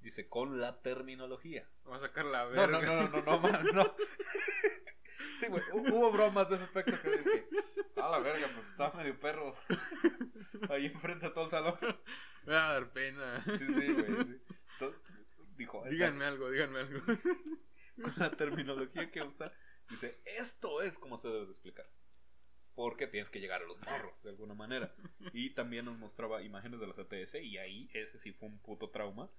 Dice, 0.00 0.28
con 0.28 0.60
la 0.60 0.82
terminología. 0.82 1.66
Vamos 1.84 2.02
a 2.02 2.08
sacar 2.08 2.26
la 2.26 2.44
No, 2.44 2.50
verga. 2.50 2.80
no, 2.82 3.02
no, 3.04 3.08
no, 3.08 3.22
no, 3.22 3.38
man, 3.38 3.64
no. 3.72 3.94
Sí, 5.40 5.46
güey, 5.46 5.62
hu- 5.72 5.92
hubo 5.94 6.12
bromas 6.12 6.48
de 6.48 6.56
ese 6.56 6.64
aspecto 6.64 6.92
que 7.00 7.10
dije, 7.18 7.46
A 7.96 8.08
la 8.08 8.18
verga, 8.18 8.48
pues 8.54 8.68
estaba 8.68 8.94
medio 8.98 9.18
perro. 9.18 9.54
Ahí 10.70 10.86
enfrente 10.86 11.26
a 11.26 11.32
todo 11.32 11.44
el 11.44 11.50
salón. 11.50 11.76
Me 12.44 12.52
va 12.54 12.68
a 12.70 12.72
dar 12.74 12.92
pena. 12.92 13.42
Sí, 13.44 13.66
sí, 13.66 13.92
güey. 13.92 14.06
sí. 14.24 14.86
Dijo, 15.56 15.84
Díganme 15.88 16.24
algo, 16.24 16.50
díganme 16.50 16.80
algo. 16.80 17.00
con 18.02 18.12
la 18.16 18.30
terminología 18.32 19.10
que 19.10 19.22
usa, 19.22 19.52
dice, 19.88 20.20
esto 20.24 20.82
es 20.82 20.98
como 20.98 21.16
se 21.18 21.28
debe 21.28 21.46
de 21.46 21.52
explicar. 21.52 21.88
Porque 22.74 23.06
tienes 23.06 23.30
que 23.30 23.38
llegar 23.40 23.62
a 23.62 23.66
los 23.66 23.80
morros 23.82 24.20
de 24.24 24.30
alguna 24.30 24.54
manera. 24.54 24.92
Y 25.32 25.54
también 25.54 25.84
nos 25.84 25.96
mostraba 25.96 26.42
imágenes 26.42 26.80
de 26.80 26.88
la 26.88 26.94
CTS 26.94 27.36
y 27.36 27.56
ahí 27.58 27.88
ese 27.94 28.18
sí 28.18 28.32
fue 28.32 28.48
un 28.48 28.58
puto 28.58 28.90
trauma. 28.90 29.30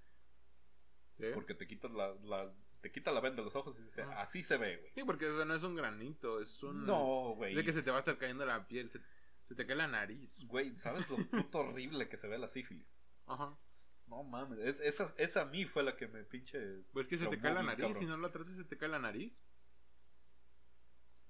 ¿Sí? 1.18 1.26
Porque 1.34 1.54
te 1.54 1.68
quitas 1.68 1.92
la, 1.92 2.14
la- 2.24 2.54
te 2.86 2.92
quita 2.92 3.12
la 3.12 3.20
venda 3.20 3.38
de 3.38 3.46
los 3.46 3.56
ojos 3.56 3.76
y 3.80 3.82
dice, 3.82 4.04
Ah. 4.04 4.22
así 4.22 4.44
se 4.44 4.58
ve, 4.58 4.78
güey. 4.78 4.92
Sí, 4.94 5.04
porque 5.04 5.26
eso 5.28 5.44
no 5.44 5.56
es 5.56 5.64
un 5.64 5.76
granito, 5.76 6.40
es 6.40 6.62
un... 6.62 6.86
No, 6.86 7.34
güey. 7.36 7.56
De 7.56 7.64
que 7.64 7.74
se 7.74 7.82
te 7.82 7.90
va 7.90 7.98
a 7.98 8.00
estar 8.00 8.16
cayendo 8.20 8.46
la 8.46 8.68
piel, 8.68 8.92
se, 8.92 9.02
se 9.42 9.56
te 9.56 9.66
cae 9.66 9.76
la 9.76 9.88
nariz. 9.88 10.46
Güey, 10.46 10.78
¿sabes 10.78 11.10
lo 11.10 11.18
puto 11.18 11.58
horrible 11.60 12.08
que 12.08 12.18
se 12.18 12.28
ve 12.28 12.38
la 12.38 12.48
sífilis? 12.48 12.86
Ajá. 13.26 13.58
No 14.06 14.22
mames, 14.24 14.60
es- 14.60 14.80
esa, 14.82 15.12
esa 15.18 15.42
a 15.42 15.46
mí 15.46 15.66
fue 15.66 15.82
la 15.82 15.96
que 15.98 16.08
me 16.08 16.24
pinche... 16.24 16.84
Pues 16.94 17.08
que 17.08 17.18
se 17.18 17.26
te 17.28 17.40
cae 17.40 17.56
la 17.56 17.64
nariz, 17.64 17.82
cabrón. 17.86 18.00
si 18.00 18.06
no 18.06 18.18
la 18.18 18.32
tratas 18.32 18.56
se 18.56 18.64
te 18.66 18.78
cae 18.78 18.88
la 18.90 19.00
nariz. 19.00 19.44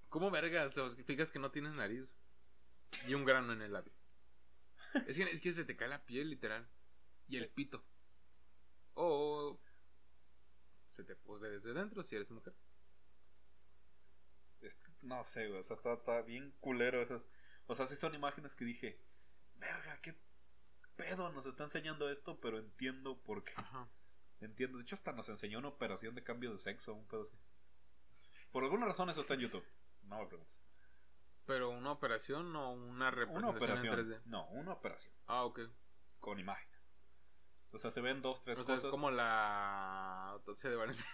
¿Cómo 0.09 0.29
vergas? 0.31 0.77
O 0.77 0.87
explicas 0.87 1.31
que 1.31 1.39
no 1.39 1.51
tienes 1.51 1.73
nariz. 1.73 2.03
Y 3.07 3.13
un 3.13 3.23
grano 3.25 3.53
en 3.53 3.61
el 3.61 3.71
labio. 3.73 3.93
Es 5.07 5.17
que, 5.17 5.23
es 5.23 5.41
que 5.41 5.51
se 5.51 5.65
te 5.65 5.75
cae 5.75 5.87
la 5.89 6.05
piel, 6.05 6.29
literal. 6.29 6.67
Y 7.27 7.37
el 7.37 7.49
pito. 7.49 7.83
O 8.93 9.59
se 10.95 11.03
te 11.03 11.15
pudre 11.15 11.49
desde 11.51 11.73
dentro 11.73 12.03
si 12.03 12.15
eres 12.15 12.29
mujer. 12.31 12.53
es- 14.61 14.79
no 15.01 15.23
sé, 15.23 15.47
güey, 15.47 15.59
o 15.59 15.63
sea, 15.63 15.75
está, 15.75 15.93
está 15.93 16.21
bien 16.21 16.51
culero 16.59 17.01
esas... 17.01 17.29
O 17.67 17.75
sea, 17.75 17.85
sí 17.87 17.95
son 17.95 18.15
imágenes 18.15 18.55
que 18.55 18.65
dije, 18.65 18.99
verga, 19.57 19.99
qué 20.01 20.15
pedo 20.95 21.31
nos 21.31 21.45
está 21.45 21.63
enseñando 21.63 22.09
esto, 22.09 22.39
pero 22.39 22.57
entiendo 22.59 23.21
por 23.23 23.43
qué. 23.43 23.53
Ajá. 23.55 23.87
Entiendo. 24.41 24.77
De 24.77 24.83
hecho, 24.83 24.95
hasta 24.95 25.11
nos 25.13 25.29
enseñó 25.29 25.59
una 25.59 25.69
operación 25.69 26.13
de 26.15 26.23
cambio 26.23 26.51
de 26.51 26.59
sexo, 26.59 26.93
un 26.93 27.07
pedo 27.07 27.23
así. 27.23 27.37
Por 28.51 28.63
alguna 28.63 28.85
razón 28.85 29.09
eso 29.09 29.21
está 29.21 29.33
en 29.35 29.41
YouTube. 29.41 29.65
No 30.03 30.19
me 30.19 30.27
preguntes. 30.27 30.61
Pero 31.45 31.69
una 31.69 31.91
operación 31.91 32.55
o 32.55 32.71
una 32.71 32.85
Una 32.85 33.11
representación 33.11 33.55
operación. 33.55 33.99
en 33.99 34.05
3D. 34.07 34.21
No, 34.25 34.47
una 34.49 34.73
operación. 34.73 35.13
Ah, 35.27 35.43
ok. 35.43 35.59
Con 36.19 36.39
imágenes. 36.39 36.74
O 37.75 37.79
sea, 37.79 37.91
se 37.91 37.99
ven 37.99 38.21
dos, 38.21 38.41
tres 38.41 38.57
O 38.57 38.63
sea, 38.63 38.75
cosas. 38.75 38.85
es 38.85 38.91
como 38.91 39.11
la 39.11 40.29
autopsia 40.29 40.69
de 40.69 40.77
Valentín. 40.77 41.05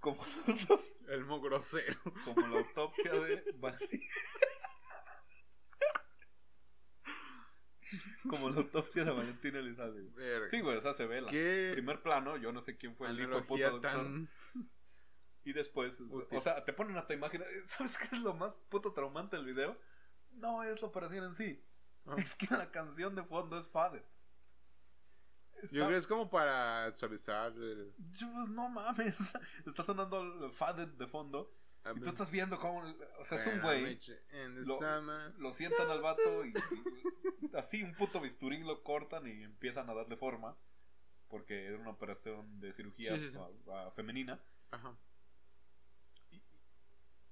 como, 0.00 0.26
la, 0.26 0.80
El 1.14 1.24
mo 1.24 1.40
grosero. 1.40 1.96
como 2.24 2.46
la 2.48 2.58
autopsia 2.58 3.12
de 3.12 3.54
Valentín. 3.56 4.02
como 8.28 8.50
la 8.50 8.56
autopsia 8.58 9.04
de 9.04 9.10
Valentín 9.12 9.54
Elizalde. 9.54 10.48
Sí, 10.48 10.60
güey, 10.60 10.76
o 10.76 10.82
sea, 10.82 10.92
se 10.92 11.06
ve 11.06 11.20
la 11.20 11.30
¿Qué 11.30 11.70
primer 11.74 12.02
plano. 12.02 12.36
Yo 12.36 12.50
no 12.52 12.60
sé 12.60 12.76
quién 12.76 12.96
fue 12.96 13.08
el 13.08 13.20
hijo 13.20 13.44
puta 13.46 13.80
tan... 13.80 14.28
Y 15.44 15.52
después, 15.52 16.00
Útil. 16.00 16.36
o 16.36 16.40
sea, 16.40 16.64
te 16.64 16.72
ponen 16.72 16.96
hasta 16.98 17.14
imágenes. 17.14 17.46
¿Sabes 17.64 17.96
qué 17.96 18.16
es 18.16 18.22
lo 18.22 18.34
más 18.34 18.52
puto 18.68 18.92
traumante 18.92 19.36
del 19.36 19.46
video? 19.46 19.78
No 20.32 20.62
es 20.64 20.82
la 20.82 20.88
operación 20.88 21.24
en 21.24 21.34
sí. 21.34 21.64
Ah. 22.08 22.14
Es 22.18 22.34
que 22.36 22.46
la 22.54 22.70
canción 22.70 23.14
de 23.14 23.22
fondo 23.22 23.58
es. 23.58 23.66
Está- 23.66 23.92
Yo 25.62 25.68
creo 25.84 25.88
que 25.88 25.96
es 25.96 26.06
como 26.06 26.30
para 26.30 26.94
suavizar 26.94 27.52
el... 27.52 27.92
Yo, 28.10 28.32
pues, 28.32 28.48
no 28.48 28.68
mames. 28.68 29.16
Está 29.66 29.84
sonando 29.84 30.22
el 30.46 30.52
Fader 30.52 30.88
de 30.92 31.06
fondo. 31.06 31.52
Y 31.96 32.00
tú 32.00 32.10
estás 32.10 32.30
viendo 32.30 32.58
cómo. 32.58 32.80
O 33.18 33.24
sea, 33.24 33.38
es 33.38 33.46
un 33.46 33.60
güey. 33.62 33.98
Lo- 34.66 34.78
Lo 35.38 35.52
sientan 35.52 35.90
al 35.90 36.00
vato 36.02 36.44
y, 36.44 36.52
y- 37.40 37.56
así 37.56 37.82
un 37.82 37.94
puto 37.94 38.20
bisturí 38.20 38.62
lo 38.62 38.82
cortan 38.82 39.26
y 39.26 39.42
empiezan 39.42 39.88
a 39.90 39.94
darle 39.94 40.16
forma. 40.16 40.56
Porque 41.28 41.66
era 41.66 41.78
una 41.78 41.90
operación 41.90 42.58
de 42.60 42.72
cirugía 42.72 43.14
Sí, 43.16 43.20
sí, 43.24 43.30
sí. 43.30 43.38
a- 43.70 43.86
a 43.86 43.90
femenina. 43.92 44.40
Ajá. 44.70 44.96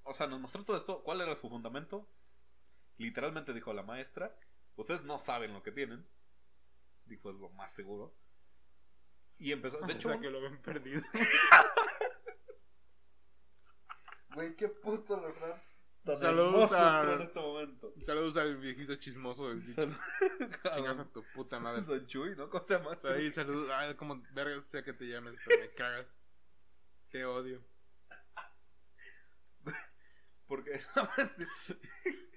O 0.04 0.14
sea, 0.14 0.26
nos 0.26 0.40
mostró 0.40 0.64
todo 0.64 0.76
esto. 0.76 1.02
¿Cuál 1.02 1.20
era 1.20 1.34
su 1.36 1.48
fundamento? 1.48 2.08
Literalmente 2.98 3.52
dijo 3.52 3.72
la 3.72 3.82
maestra: 3.82 4.34
Ustedes 4.76 5.04
no 5.04 5.18
saben 5.18 5.52
lo 5.52 5.62
que 5.62 5.72
tienen. 5.72 6.06
Dijo, 7.06 7.30
es 7.30 7.36
lo 7.36 7.48
más 7.50 7.74
seguro. 7.74 8.14
Y 9.38 9.52
empezó. 9.52 9.78
De 9.80 9.92
hecho, 9.94 10.08
o 10.08 10.12
sea, 10.12 10.20
que 10.20 10.30
lo 10.30 10.40
ven 10.40 10.60
perdido. 10.62 11.02
güey, 14.34 14.54
qué 14.56 14.68
puto 14.68 15.18
refrán. 15.20 15.60
Saludos 16.20 16.72
a- 16.72 17.14
en 17.14 17.22
este 17.22 17.40
momento. 17.40 17.92
Saludos 18.02 18.36
al 18.36 18.56
viejito 18.58 18.94
chismoso 18.94 19.48
del 19.48 19.60
dicho. 19.60 19.82
Chingas 20.74 21.00
a 21.00 21.04
tu 21.10 21.24
puta 21.34 21.58
madre. 21.58 21.82
Don 21.82 22.06
Chuy, 22.06 22.36
¿no? 22.36 22.44
O 22.44 22.64
sea, 22.64 22.80
ahí 23.12 23.28
saludos. 23.30 23.68
Ay, 23.70 23.94
como 23.96 24.22
verga 24.32 24.60
sea 24.60 24.84
que 24.84 24.92
te 24.92 25.06
llames, 25.08 25.34
pero 25.44 25.60
me 25.60 25.70
cagas. 25.72 26.06
Te 27.10 27.24
odio. 27.24 27.60
Porque 30.46 30.80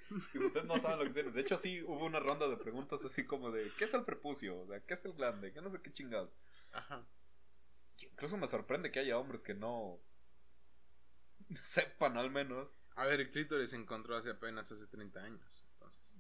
y 0.34 0.38
ustedes 0.40 0.66
no 0.66 0.78
saben 0.78 1.00
lo 1.00 1.06
que 1.06 1.12
tienen. 1.12 1.34
De 1.34 1.42
hecho, 1.42 1.58
sí 1.58 1.82
hubo 1.84 2.06
una 2.06 2.20
ronda 2.20 2.48
de 2.48 2.58
preguntas 2.58 3.04
así 3.04 3.26
como 3.26 3.52
de 3.52 3.70
¿qué 3.78 3.86
es 3.86 3.94
el 3.94 4.04
prepucio? 4.04 4.62
O 4.62 4.68
sea, 4.68 4.80
¿qué 4.82 4.94
es 4.94 5.06
el 5.06 5.14
glande? 5.14 5.52
¿Qué 5.54 5.62
no 5.62 5.70
sé 5.70 5.82
qué 5.82 5.92
chingado? 5.92 6.32
Ajá. 6.72 7.06
Incluso 8.02 8.38
me 8.38 8.48
sorprende 8.48 8.92
que 8.92 9.00
haya 9.00 9.18
hombres 9.18 9.44
que 9.44 9.54
no 9.54 10.00
sepan 11.62 12.18
al 12.18 12.32
menos. 12.32 12.88
A 12.96 13.06
ver, 13.06 13.22
el 13.22 13.32
clítoris 13.32 13.70
se 13.70 13.76
encontró 13.76 14.16
hace 14.16 14.32
apenas 14.32 14.72
hace 14.72 14.88
30 14.88 15.20
años. 15.22 15.66
Entonces. 15.74 16.18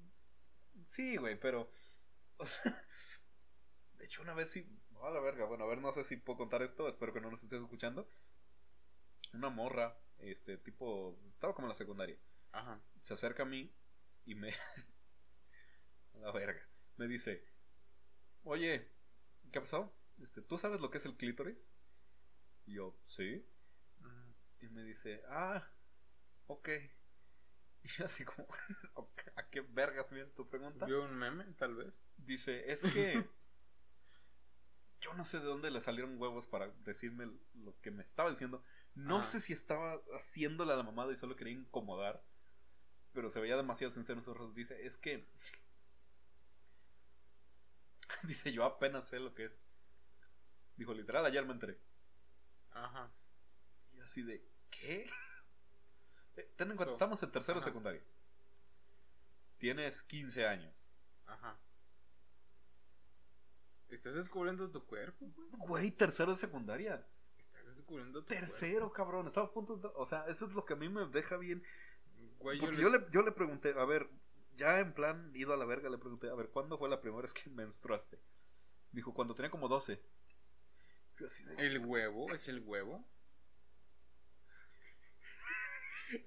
Sí, 0.86 1.18
güey, 1.18 1.40
pero 1.40 1.70
o 2.40 2.46
sea, 2.46 2.64
de 3.98 4.06
hecho 4.06 4.22
una 4.22 4.34
vez 4.34 4.50
sí, 4.50 4.66
a 5.04 5.10
la 5.10 5.20
verga, 5.20 5.46
bueno, 5.46 5.66
a 5.66 5.68
ver, 5.68 5.80
no 5.80 5.92
sé 5.92 6.04
si 6.04 6.18
puedo 6.18 6.38
contar 6.38 6.62
esto, 6.64 6.88
espero 6.88 7.14
que 7.14 7.22
no 7.22 7.30
nos 7.30 7.44
estés 7.44 7.62
escuchando. 7.62 8.10
Una 9.34 9.50
morra, 9.50 9.98
este 10.20 10.58
tipo, 10.58 11.20
estaba 11.34 11.54
como 11.54 11.68
en 11.68 11.70
la 11.70 11.76
secundaria. 11.76 12.18
Ajá. 12.52 12.82
se 13.02 13.14
acerca 13.14 13.44
a 13.44 13.46
mí 13.46 13.74
y 14.26 14.36
me. 14.36 14.50
a 16.14 16.18
la 16.20 16.32
verga. 16.32 16.62
Me 16.98 17.08
dice: 17.08 17.46
Oye, 18.44 18.92
¿qué 19.52 19.60
pasó? 19.62 19.94
Este, 20.22 20.42
¿Tú 20.42 20.58
sabes 20.58 20.82
lo 20.82 20.90
que 20.90 20.98
es 20.98 21.06
el 21.06 21.16
clítoris? 21.16 21.70
Y 22.66 22.74
yo, 22.76 22.98
sí. 23.06 23.48
Ujú. 24.02 24.34
Y 24.62 24.68
me 24.70 24.84
dice: 24.84 25.24
Ah, 25.30 25.68
ok. 26.48 26.70
Y 28.00 28.04
así 28.04 28.26
como: 28.26 28.46
"Ok, 28.96 29.22
¿A 29.38 29.50
qué 29.50 29.62
vergas 29.62 30.12
viene 30.12 30.30
tu 30.32 30.50
pregunta? 30.50 30.86
¿Vio 30.86 31.04
un 31.06 31.16
meme, 31.16 31.46
tal 31.54 31.76
vez? 31.76 32.04
Dice: 32.18 32.70
Es 32.72 32.82
que. 32.82 33.26
Yo 35.00 35.14
no 35.14 35.24
sé 35.24 35.40
de 35.40 35.46
dónde 35.46 35.72
le 35.72 35.80
salieron 35.80 36.20
huevos 36.22 36.46
para 36.46 36.68
decirme 36.84 37.32
lo 37.54 37.80
que 37.80 37.90
me 37.90 38.04
estaba 38.04 38.30
diciendo. 38.30 38.62
No 38.96 39.20
Ah. 39.20 39.24
sé 39.24 39.40
si 39.40 39.54
estaba 39.54 40.02
haciéndole 40.14 40.74
a 40.74 40.76
la 40.76 40.84
mamada 40.84 41.14
y 41.14 41.16
solo 41.16 41.38
quería 41.38 41.54
incomodar. 41.54 42.22
Pero 43.14 43.30
se 43.30 43.40
veía 43.40 43.58
demasiado 43.58 43.92
sincero 43.92 44.20
en 44.20 44.26
sus 44.26 44.36
ojos. 44.36 44.54
Dice, 44.56 44.86
es 44.86 44.98
que... 44.98 45.28
Dice, 48.24 48.52
yo 48.52 48.64
apenas 48.66 49.08
sé 49.08 49.20
lo 49.20 49.34
que 49.34 49.46
es. 49.46 49.60
Dijo, 50.76 50.94
literal, 50.94 51.26
ayer 51.26 51.46
me 51.46 51.54
enteré. 51.54 51.80
Ajá. 52.72 53.12
Y 53.94 54.00
así 54.02 54.22
de, 54.22 54.46
¿qué? 54.70 55.10
Eh, 56.36 56.54
Ten 56.56 56.70
en 56.72 56.78
cuenta, 56.78 56.92
So, 56.92 56.94
estamos 56.94 57.22
en 57.24 57.32
tercero 57.32 57.56
de 57.60 57.64
ajá. 57.64 57.70
secundaria. 57.70 58.02
Tienes 59.58 60.04
15 60.04 60.48
años. 60.48 60.88
Ajá. 61.26 61.60
¿Estás 63.90 64.16
descubriendo 64.16 64.70
tu 64.70 64.86
cuerpo, 64.86 65.26
güey? 65.36 65.50
Güey, 65.52 65.92
tercero 65.92 66.32
de 66.32 66.38
secundaria. 66.38 67.06
Estás 67.38 67.66
descubriendo 67.66 68.22
tu 68.22 68.28
Tercero, 68.28 68.92
cabrón. 68.94 69.28
Estaba 69.28 69.48
a 69.48 69.52
punto 69.52 69.76
de... 69.78 69.90
O 69.96 70.06
sea, 70.06 70.26
eso 70.28 70.46
es 70.46 70.54
lo 70.54 70.64
que 70.64 70.74
a 70.74 70.78
mí 70.78 70.88
me 70.88 71.06
deja 71.08 71.36
bien... 71.38 71.64
Güey, 72.40 72.60
Porque 72.60 72.76
yo, 72.78 72.82
yo 72.84 72.90
le... 72.90 73.06
yo 73.12 73.22
le 73.22 73.32
pregunté, 73.32 73.74
a 73.78 73.86
ver, 73.86 74.10
ya 74.56 74.80
en 74.80 74.94
plan 74.94 75.32
ido 75.36 75.54
a 75.54 75.58
la 75.58 75.66
verga, 75.66 75.90
le 75.90 75.98
pregunté, 75.98 76.30
a 76.30 76.36
ver, 76.36 76.50
¿cuándo 76.50 76.78
fue 76.78 76.90
la 76.90 77.02
primera 77.02 77.22
vez 77.22 77.34
que 77.34 77.50
menstruaste? 77.50 78.20
Dijo, 78.92 79.14
cuando 79.14 79.36
tenía 79.36 79.52
como 79.52 79.68
12. 79.68 80.02
Yo 81.18 81.28
así 81.28 81.44
de, 81.44 81.56
¿El 81.66 81.80
huevo? 81.86 82.34
¿Es 82.34 82.48
el 82.48 82.60
huevo? 82.62 83.06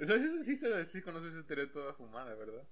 ¿Sabes? 0.04 0.44
Sí, 0.44 0.56
sí, 0.84 1.02
conoces 1.02 1.34
esa 1.34 1.46
teoría 1.46 1.70
toda 1.70 1.92
fumada, 1.94 2.34
¿verdad? 2.34 2.68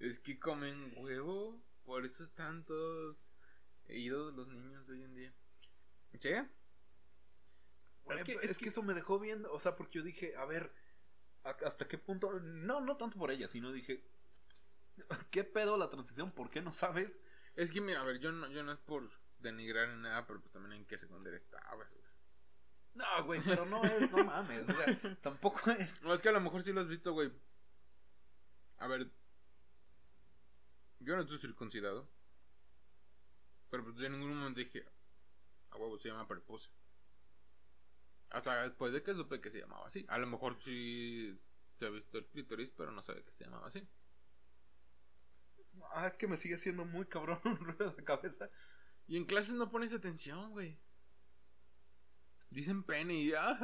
es 0.00 0.18
que 0.18 0.38
comen 0.38 0.92
huevo, 0.96 1.60
por 1.84 2.04
eso 2.04 2.22
están 2.24 2.64
todos 2.64 3.32
idos 3.88 4.34
los 4.34 4.48
niños 4.48 4.88
hoy 4.88 5.02
en 5.02 5.14
día. 5.14 5.34
¿Sí? 6.20 6.28
Es 8.10 8.24
que- 8.24 8.32
es, 8.34 8.44
es 8.44 8.58
que, 8.58 8.64
que- 8.64 8.68
eso 8.70 8.82
me 8.82 8.94
dejó 8.94 9.18
bien, 9.18 9.44
o 9.50 9.58
sea, 9.60 9.74
porque 9.76 9.98
yo 9.98 10.04
dije, 10.04 10.36
a 10.36 10.44
ver, 10.44 10.64
¿a- 10.64 10.72
¿hasta 11.44 11.88
qué 11.88 11.98
punto? 11.98 12.32
No, 12.40 12.80
no 12.80 12.96
tanto 12.96 13.18
por 13.18 13.30
ella, 13.30 13.48
sino 13.48 13.72
dije, 13.72 14.04
¿qué 15.30 15.44
pedo 15.44 15.76
la 15.76 15.90
transición? 15.90 16.32
¿Por 16.32 16.50
qué 16.50 16.60
no 16.60 16.72
sabes? 16.72 17.20
Es 17.54 17.72
que 17.72 17.80
mira, 17.80 18.00
a 18.00 18.04
ver, 18.04 18.18
yo 18.18 18.32
no, 18.32 18.48
yo 18.48 18.62
no 18.62 18.72
es 18.72 18.78
por 18.78 19.10
denigrar 19.38 19.88
ni 19.88 20.02
nada, 20.02 20.26
pero 20.26 20.40
pues 20.40 20.52
también 20.52 20.80
en 20.80 20.86
qué 20.86 20.96
secundaria 20.98 21.36
estabas, 21.36 21.90
güey. 21.90 22.02
No, 22.94 23.24
güey, 23.24 23.40
pero 23.42 23.64
no 23.64 23.82
es, 23.82 24.10
no 24.10 24.24
mames. 24.24 24.68
O 24.68 24.72
sea, 24.72 25.16
tampoco 25.22 25.70
es. 25.70 26.02
No, 26.02 26.12
es 26.12 26.20
que 26.20 26.28
a 26.28 26.32
lo 26.32 26.40
mejor 26.40 26.62
sí 26.62 26.72
lo 26.72 26.82
has 26.82 26.88
visto, 26.88 27.12
güey. 27.12 27.32
A 28.78 28.86
ver. 28.86 29.10
Yo 31.00 31.16
no 31.16 31.22
estoy 31.22 31.38
circuncidado. 31.38 32.08
Pero 33.70 33.84
pues 33.84 34.00
en 34.02 34.12
ningún 34.12 34.36
momento 34.36 34.60
dije. 34.60 34.84
A 35.70 35.76
huevo, 35.76 35.98
se 35.98 36.08
llama 36.08 36.28
prepucio. 36.28 36.70
Hasta 38.32 38.62
después 38.62 38.92
de 38.92 39.02
que 39.02 39.14
supe 39.14 39.40
que 39.40 39.50
se 39.50 39.60
llamaba 39.60 39.86
así. 39.86 40.04
A 40.08 40.18
lo 40.18 40.26
mejor 40.26 40.56
sí 40.56 41.38
se 41.74 41.86
ha 41.86 41.90
visto 41.90 42.18
el 42.18 42.26
clítoris, 42.26 42.70
pero 42.70 42.90
no 42.92 43.02
sabe 43.02 43.22
que 43.24 43.30
se 43.30 43.44
llamaba 43.44 43.66
así. 43.66 43.86
Ah, 45.94 46.06
es 46.06 46.16
que 46.16 46.26
me 46.26 46.36
sigue 46.36 46.56
siendo 46.58 46.84
muy 46.84 47.06
cabrón 47.06 47.40
un 47.44 47.56
ruido 47.58 47.90
de 47.92 48.04
cabeza. 48.04 48.48
Y 49.06 49.16
en 49.16 49.24
clases 49.26 49.54
no 49.54 49.70
pones 49.70 49.92
atención, 49.92 50.50
güey. 50.52 50.78
Dicen 52.50 52.82
pene 52.84 53.14
y. 53.14 53.32
Ah, 53.34 53.58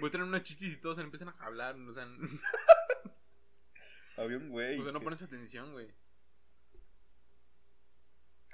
Voy 0.00 0.08
a 0.08 0.12
tener 0.12 0.26
unas 0.26 0.42
chichis 0.42 0.74
y 0.74 0.80
todos 0.80 0.96
se 0.96 1.02
empiezan 1.02 1.28
a 1.30 1.32
hablar. 1.44 1.74
O 1.76 1.92
sea, 1.92 2.06
Había 4.16 4.36
un 4.36 4.50
güey. 4.50 4.78
o 4.78 4.82
sea 4.82 4.92
no 4.92 5.00
pones 5.00 5.22
atención, 5.22 5.72
güey. 5.72 5.92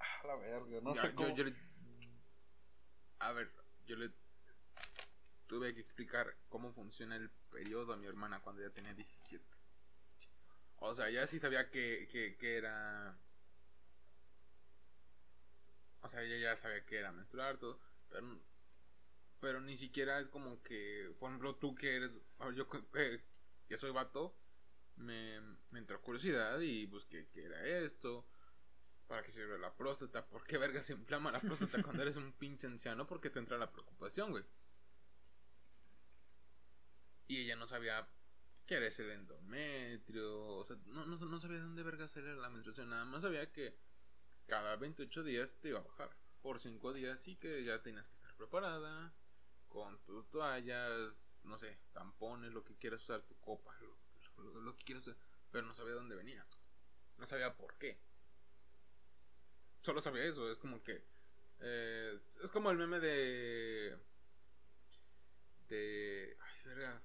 Ah, 0.01 0.27
la 0.27 0.37
verga, 0.37 0.81
no 0.83 0.95
Ya, 0.95 1.03
sé 1.03 1.09
yo- 1.09 1.15
cómo. 1.15 1.35
yo 1.35 1.45
le- 1.45 1.57
A 3.21 3.33
ver, 3.33 3.53
yo 3.87 3.97
le 3.97 4.13
tuve 5.47 5.75
que 5.75 5.81
explicar 5.81 6.37
cómo 6.49 6.73
funciona 6.73 7.17
el 7.17 7.31
periodo 7.51 7.93
a 7.93 7.97
mi 7.97 8.07
hermana 8.07 8.41
cuando 8.41 8.63
ella 8.63 8.73
tenía 8.73 8.95
17. 8.95 9.45
O 10.79 10.95
sea, 10.95 11.09
ya 11.11 11.27
sí 11.27 11.39
sabía 11.39 11.71
que, 11.71 12.09
que, 12.11 12.37
que 12.37 12.57
era... 12.57 13.19
O 16.03 16.09
sea, 16.09 16.23
ella 16.23 16.37
ya 16.37 16.57
sabía 16.57 16.85
que 16.85 16.99
era 16.99 17.13
menstruar, 17.13 17.59
todo. 17.59 17.81
Pero, 18.11 18.39
pero 19.41 19.61
ni 19.61 19.77
siquiera 19.77 20.21
es 20.21 20.29
como 20.29 20.63
que, 20.63 21.15
por 21.19 21.31
ejemplo, 21.31 21.57
tú 21.57 21.75
que 21.75 21.97
eres... 21.97 22.19
Yo 22.55 22.69
que- 22.69 23.23
que 23.67 23.79
soy 23.79 23.93
vato, 23.93 24.37
me, 24.97 25.41
me 25.71 25.79
entró 25.79 26.01
curiosidad 26.03 26.61
y 26.61 26.85
busqué 26.87 27.29
qué 27.33 27.45
era 27.47 27.65
esto. 27.67 28.27
¿Para 29.07 29.23
qué 29.23 29.31
sirve 29.31 29.59
la 29.59 29.75
próstata? 29.75 30.27
¿Por 30.27 30.45
qué 30.45 30.59
verga 30.59 30.83
se 30.83 30.93
inflama 30.93 31.33
la 31.33 31.41
próstata 31.41 31.83
cuando 31.83 32.03
eres 32.03 32.17
un 32.17 32.33
pinche 32.33 32.67
anciano? 32.67 33.07
Porque 33.07 33.31
te 33.31 33.39
entra 33.39 33.57
la 33.57 33.73
preocupación, 33.73 34.31
güey. 34.33 34.45
Y 37.29 37.41
ella 37.43 37.57
no 37.57 37.67
sabía 37.67 38.09
qué 38.67 38.77
era 38.77 38.87
ese 38.87 39.13
endometrio. 39.13 40.57
O 40.57 40.65
sea, 40.65 40.77
no, 40.87 41.07
no, 41.07 41.17
no 41.17 41.39
sabía 41.39 41.59
de 41.59 41.63
dónde 41.65 41.83
verga 41.83 42.07
era 42.17 42.35
la 42.35 42.51
menstruación. 42.51 42.91
Nada 42.91 43.05
más 43.05 43.23
sabía 43.23 43.51
que 43.53 43.77
cada 44.47 44.77
28 44.77 45.23
días 45.23 45.59
te 45.61 45.71
iba 45.71 45.81
a 45.81 45.85
bajar. 45.85 46.11
Por 46.43 46.59
5 46.61 46.93
días 46.93 47.27
y 47.29 47.37
que 47.37 47.65
ya 47.65 47.83
tenías 47.83 48.09
que 48.09 48.17
estar 48.17 48.35
preparada. 48.37 49.15
Con 49.69 49.99
tus 50.05 50.31
toallas, 50.31 51.41
no 51.45 51.59
sé, 51.59 51.79
tampones, 51.93 52.53
lo 52.53 52.65
que 52.65 52.77
quieras 52.77 53.03
usar, 53.03 53.23
tu 53.23 53.37
copa, 53.41 53.77
lo, 53.81 54.61
lo- 54.63 54.77
que 54.77 54.85
quieras 54.85 55.09
usar. 55.09 55.17
Pero 55.51 55.67
no 55.67 55.75
sabía 55.75 55.93
de 55.95 55.99
dónde 56.01 56.15
venía. 56.15 56.47
No 57.19 57.27
sabía 57.27 57.57
por 57.57 57.75
qué 57.79 57.99
solo 59.83 60.01
sabía 60.01 60.25
eso. 60.25 60.51
Es 60.51 60.59
como 60.59 60.83
que. 60.83 61.03
eh, 61.61 62.21
es 62.43 62.51
como 62.51 62.71
el 62.71 62.79
meme 62.79 63.01
de. 63.01 63.97
De. 65.69 66.37
Ay, 66.41 66.61
verga. 66.65 67.03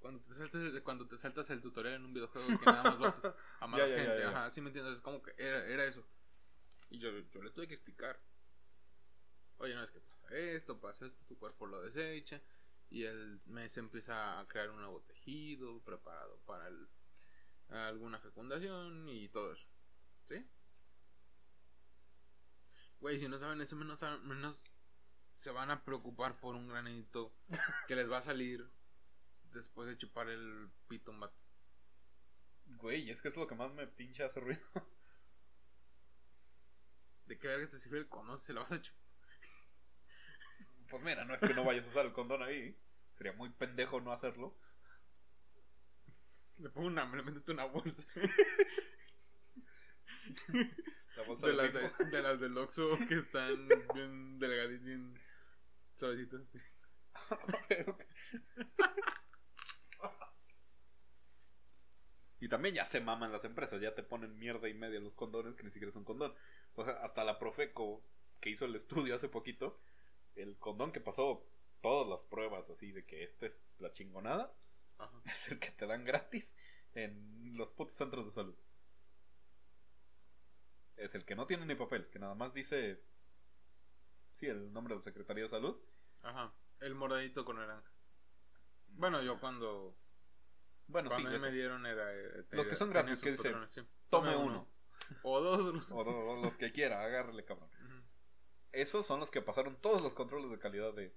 Cuando 0.00 0.20
te, 0.22 0.32
saltas, 0.34 0.80
cuando 0.82 1.06
te 1.06 1.18
saltas 1.18 1.50
el 1.50 1.60
tutorial 1.62 1.94
en 1.96 2.04
un 2.06 2.14
videojuego 2.14 2.58
que 2.58 2.64
nada 2.66 2.82
más 2.84 2.98
vas 2.98 3.24
a 3.60 3.64
amar 3.64 3.80
a 3.82 3.88
ya, 3.88 3.96
gente. 3.98 4.18
ya. 4.20 4.28
Ajá, 4.30 4.50
sí 4.50 4.60
me 4.60 4.68
entiendes. 4.68 4.94
Es 4.94 5.00
como 5.00 5.22
que 5.22 5.34
era, 5.36 5.64
era 5.66 5.84
eso. 5.84 6.04
Y 6.88 6.98
yo, 6.98 7.10
yo 7.30 7.42
le 7.42 7.50
tuve 7.50 7.68
que 7.68 7.74
explicar. 7.74 8.18
Oye, 9.58 9.74
no 9.74 9.82
es 9.82 9.90
que 9.90 10.00
pasa 10.00 10.34
esto, 10.36 10.80
pasa 10.80 11.04
esto, 11.06 11.22
tu 11.26 11.38
cuerpo 11.38 11.66
lo 11.66 11.82
desecha. 11.82 12.40
Y 12.88 13.04
el 13.04 13.38
mes 13.46 13.76
empieza 13.76 14.40
a 14.40 14.48
crear 14.48 14.70
un 14.70 14.76
nuevo 14.76 15.00
tejido 15.02 15.80
preparado 15.82 16.38
para 16.46 16.66
el- 16.68 16.88
alguna 17.68 18.18
fecundación 18.18 19.08
y 19.08 19.28
todo 19.28 19.52
eso. 19.52 19.68
¿Sí? 20.24 20.44
Güey, 23.00 23.18
si 23.18 23.28
no 23.28 23.38
saben 23.38 23.60
eso, 23.60 23.76
menos, 23.76 24.02
menos 24.24 24.70
se 25.34 25.50
van 25.50 25.70
a 25.70 25.84
preocupar 25.84 26.38
por 26.40 26.54
un 26.54 26.68
granito 26.68 27.32
que 27.86 27.96
les 27.96 28.10
va 28.10 28.18
a 28.18 28.22
salir 28.22 28.68
después 29.52 29.88
de 29.88 29.96
chupar 29.96 30.28
el 30.28 30.70
pito 30.88 31.10
un 31.10 31.20
vato. 31.20 31.36
Güey, 32.66 33.10
es 33.10 33.20
que 33.20 33.28
es 33.28 33.36
lo 33.36 33.46
que 33.46 33.54
más 33.54 33.72
me 33.72 33.86
pinche 33.86 34.24
hace 34.24 34.40
ruido. 34.40 34.60
¿De 37.26 37.38
qué 37.38 37.48
verga 37.48 37.68
te 37.68 37.78
sirve 37.78 37.98
el 37.98 38.08
cono 38.08 38.36
si 38.38 38.46
se 38.46 38.52
lo 38.52 38.60
vas 38.60 38.72
a 38.72 38.82
chupar? 38.82 39.00
Pues 40.88 41.02
mira, 41.02 41.24
no 41.24 41.34
es 41.34 41.40
que 41.40 41.54
no 41.54 41.64
vayas 41.64 41.86
a 41.86 41.90
usar 41.90 42.06
el 42.06 42.12
condón 42.12 42.42
ahí. 42.42 42.76
Sería 43.16 43.32
muy 43.32 43.50
pendejo 43.50 44.00
no 44.00 44.12
hacerlo. 44.12 44.56
Le 46.58 46.68
pongo 46.70 46.88
una, 46.88 47.04
le 47.14 47.22
meto 47.22 47.52
una 47.52 47.64
bolsa. 47.64 48.06
La 51.16 51.24
bolsa 51.24 51.46
De 51.46 51.52
las, 51.54 51.72
de, 51.72 51.90
de 52.06 52.22
las 52.22 52.40
del 52.40 52.56
Oxxo 52.56 52.98
que 53.08 53.14
están 53.14 53.68
bien 53.94 54.38
delgaditas, 54.38 54.84
bien 54.84 55.14
suavecitas. 55.96 56.42
Y 62.40 62.48
también 62.48 62.74
ya 62.74 62.84
se 62.84 63.00
maman 63.00 63.32
las 63.32 63.44
empresas, 63.44 63.80
ya 63.80 63.94
te 63.94 64.02
ponen 64.02 64.38
mierda 64.38 64.68
y 64.68 64.74
media 64.74 64.98
los 64.98 65.12
condones 65.12 65.54
que 65.54 65.62
ni 65.62 65.70
siquiera 65.70 65.92
son 65.92 66.04
condón. 66.04 66.34
O 66.74 66.84
sea, 66.84 66.94
hasta 67.02 67.22
la 67.22 67.38
Profeco 67.38 68.02
que 68.40 68.50
hizo 68.50 68.64
el 68.64 68.74
estudio 68.76 69.14
hace 69.14 69.28
poquito, 69.28 69.78
el 70.34 70.58
condón 70.58 70.92
que 70.92 71.00
pasó 71.00 71.46
todas 71.82 72.08
las 72.08 72.22
pruebas 72.22 72.68
así 72.70 72.92
de 72.92 73.04
que 73.04 73.22
esta 73.22 73.46
es 73.46 73.62
la 73.78 73.92
chingonada, 73.92 74.54
Ajá. 74.98 75.20
es 75.26 75.50
el 75.52 75.58
que 75.58 75.70
te 75.70 75.86
dan 75.86 76.04
gratis 76.04 76.56
en 76.94 77.56
los 77.56 77.70
putos 77.70 77.94
centros 77.94 78.26
de 78.26 78.32
salud. 78.32 78.56
Es 80.96 81.14
el 81.14 81.24
que 81.24 81.34
no 81.34 81.46
tiene 81.46 81.64
ni 81.66 81.74
papel, 81.74 82.08
que 82.08 82.18
nada 82.18 82.34
más 82.34 82.52
dice, 82.52 83.02
sí, 84.32 84.46
el 84.46 84.72
nombre 84.72 84.94
de 84.94 84.98
la 84.98 85.02
Secretaría 85.02 85.44
de 85.44 85.48
Salud. 85.48 85.80
Ajá. 86.22 86.52
El 86.80 86.94
moradito 86.94 87.44
con 87.44 87.56
naranja. 87.56 87.90
Bueno, 88.88 89.22
yo 89.22 89.40
cuando, 89.40 89.96
Bueno, 90.90 91.10
sí, 91.10 91.16
a 91.16 91.24
mí 91.28 91.34
ese. 91.34 91.38
me 91.38 91.50
dieron 91.52 91.86
era. 91.86 92.12
eh, 92.14 92.44
Los 92.50 92.66
que 92.66 92.74
son 92.76 92.90
gratis, 92.90 93.20
que 93.20 93.30
dice, 93.30 93.44
patrones, 93.44 93.70
sí. 93.72 93.82
tome 94.10 94.36
uno. 94.36 94.68
O 95.22 95.40
dos. 95.40 95.72
no 95.74 95.82
sé. 95.82 95.94
O, 95.94 96.40
los 96.42 96.56
que 96.56 96.72
quiera, 96.72 97.02
agárrele 97.02 97.44
cabrón. 97.44 97.70
Esos 98.72 99.04
son 99.06 99.18
los 99.20 99.30
que 99.30 99.42
pasaron 99.42 99.76
todos 99.80 100.00
los 100.00 100.14
controles 100.14 100.50
de 100.50 100.58
calidad 100.58 100.92
de... 100.94 101.12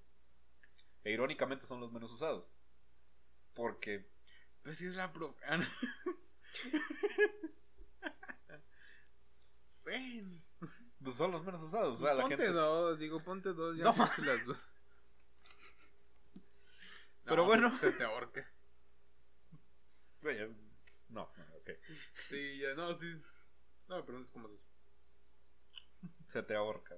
E 1.04 1.12
irónicamente 1.12 1.68
son 1.68 1.80
los 1.82 1.92
menos 1.92 2.12
usados. 2.12 2.56
Porque... 3.54 4.10
Pues 4.64 4.78
sí 4.80 4.88
es 4.88 4.96
la 4.96 5.12
pro. 5.14 5.36
Ah, 5.46 5.58
no. 5.58 5.66
Ven. 9.86 10.44
Pues 11.04 11.16
son 11.16 11.32
los 11.32 11.44
menos 11.44 11.62
usados. 11.62 11.98
O 11.98 12.06
sea, 12.06 12.14
la 12.14 12.22
ponte 12.22 12.38
gente... 12.38 12.52
dos, 12.54 12.98
digo, 12.98 13.22
ponte 13.24 13.54
dos. 13.54 13.78
Ya 13.78 13.84
No. 13.86 13.96
las 13.98 14.46
dos. 14.46 14.58
Pero 17.26 17.36
No, 17.38 17.46
bueno. 17.46 17.78
Se, 17.78 17.92
se 17.92 17.98
te 17.98 18.04
ahorca. 18.04 18.50
Oye, 20.24 20.56
No, 21.10 21.24
ok. 21.24 21.70
Sí, 22.30 22.60
ya, 22.60 22.74
no, 22.76 22.98
sí. 22.98 23.22
No, 23.88 24.06
pero 24.06 24.18
no 24.18 24.24
es 24.24 24.32
como 24.32 24.48
eso. 24.48 24.58
Se 26.28 26.44
te 26.44 26.56
ahorca. 26.56 26.96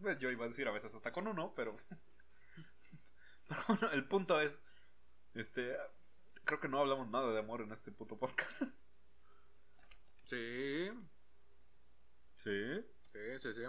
Pues 0.00 0.18
yo 0.18 0.30
iba 0.30 0.44
a 0.44 0.48
decir 0.48 0.68
a 0.68 0.72
veces 0.72 0.94
hasta 0.94 1.12
con 1.12 1.26
uno, 1.26 1.54
pero... 1.54 1.76
Pero 3.48 3.60
bueno, 3.68 3.90
el 3.92 4.04
punto 4.08 4.40
es... 4.40 4.60
Este... 5.34 5.76
Creo 6.44 6.58
que 6.60 6.68
no 6.68 6.80
hablamos 6.80 7.08
nada 7.08 7.32
de 7.32 7.38
amor 7.38 7.60
en 7.60 7.70
este 7.72 7.92
puto 7.92 8.18
podcast. 8.18 8.62
Sí, 10.24 10.90
Sí. 12.34 12.84
sí, 13.12 13.38
sí, 13.38 13.52
sí. 13.52 13.62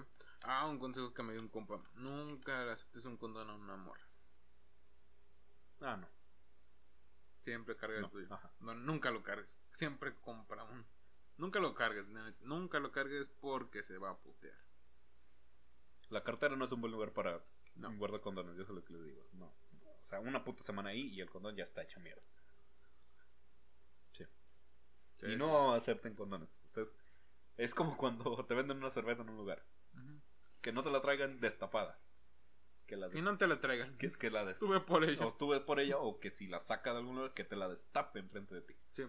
Ah, 0.44 0.66
un 0.68 0.80
consejo 0.80 1.14
que 1.14 1.22
me 1.24 1.34
dio 1.34 1.42
un 1.44 1.50
compa. 1.50 1.82
Nunca 1.96 2.66
le 2.66 2.72
aceptes 2.72 3.06
un 3.06 3.18
condón 3.18 3.50
a 3.50 3.56
un 3.56 3.70
amor. 3.70 4.00
Ah, 5.82 5.96
no. 5.98 6.08
Siempre 7.48 7.78
carga 7.78 8.02
No, 8.02 8.08
el 8.08 8.12
tuyo. 8.12 8.28
ajá. 8.34 8.52
No, 8.60 8.76
nunca 8.76 9.10
lo 9.10 9.24
cargues. 9.24 9.58
Siempre 9.72 10.14
compra 10.16 10.66
uno. 10.66 10.84
Nunca 11.38 11.62
lo 11.62 11.74
cargues, 11.74 12.06
nunca 12.42 12.78
lo 12.80 12.92
cargues 12.92 13.30
porque 13.40 13.84
se 13.84 13.98
va 13.98 14.10
a 14.10 14.18
putear. 14.18 14.60
La 16.10 16.26
cartera 16.26 16.58
no 16.58 16.66
es 16.66 16.74
un 16.74 16.82
buen 16.82 16.92
lugar 16.92 17.14
para 17.14 17.42
No. 17.76 17.96
guardar 17.96 18.20
condones, 18.20 18.58
yo 18.58 18.66
sé 18.66 18.74
lo 18.74 18.84
que 18.84 18.92
les 18.92 19.06
digo. 19.06 19.26
No. 19.32 19.46
O 19.46 20.06
sea, 20.06 20.20
una 20.20 20.44
puta 20.44 20.62
semana 20.62 20.90
ahí 20.90 21.04
y 21.14 21.22
el 21.22 21.30
condón 21.30 21.56
ya 21.56 21.64
está 21.64 21.84
hecho 21.84 22.02
mierda. 22.02 22.22
Sí. 24.12 24.26
Sí, 25.22 25.26
y 25.28 25.30
sí. 25.30 25.36
no 25.38 25.74
acepten 25.74 26.16
condones. 26.16 26.50
Ustedes, 26.66 26.98
es 27.56 27.74
como 27.74 27.96
cuando 27.96 28.44
te 28.46 28.54
venden 28.56 28.78
una 28.80 28.90
cerveza 28.90 29.22
en 29.22 29.30
un 29.30 29.38
lugar. 29.38 29.64
Que 30.62 30.74
no 30.74 30.84
te 30.84 30.92
la 30.92 31.00
traigan 31.02 31.40
destapada. 31.40 31.98
Que 32.88 32.96
la, 32.98 33.10
Y 33.14 33.22
no 33.22 33.38
te 33.38 33.48
la 33.48 33.60
traigan. 33.60 33.98
que, 33.98 34.12
que 34.12 34.32
la 34.32 34.46
des- 34.46 34.54
Estuve 34.58 34.80
por 34.80 35.04
ello. 35.04 35.28
o 35.28 35.66
por 35.66 35.80
ella 35.80 35.98
o 35.98 36.20
que 36.20 36.32
si 36.32 36.48
la 36.48 36.60
saca 36.60 36.92
de 36.94 37.00
algún 37.00 37.16
lugar 37.18 37.34
que 37.34 37.44
te 37.44 37.56
la 37.58 37.68
destape 37.68 38.20
enfrente 38.20 38.56
de 38.56 38.62
ti. 38.62 38.76
Sí. 38.92 39.04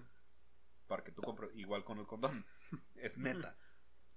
Para 0.89 1.05
que 1.05 1.13
tú 1.13 1.23
compres 1.23 1.51
igual 1.55 1.85
con 1.85 1.99
el 1.99 2.07
condón. 2.07 2.45
Es 2.97 3.17
neta. 3.19 3.57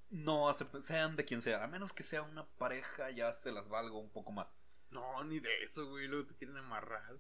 No 0.10 0.50
acepten, 0.50 0.82
sean 0.82 1.16
de 1.16 1.24
quien 1.26 1.42
sea. 1.42 1.64
A 1.64 1.68
menos 1.68 1.94
que 1.94 2.04
sea 2.04 2.22
una 2.24 2.46
pareja, 2.46 3.12
ya 3.12 3.32
se 3.32 3.52
las 3.52 3.70
valgo 3.70 4.00
un 4.00 4.10
poco 4.12 4.32
más. 4.34 4.48
No, 4.90 5.24
ni 5.24 5.40
de 5.40 5.64
eso, 5.64 5.88
güey. 5.90 6.08
Luego 6.08 6.28
te 6.28 6.36
quieren 6.36 6.58
amarrar. 6.58 7.18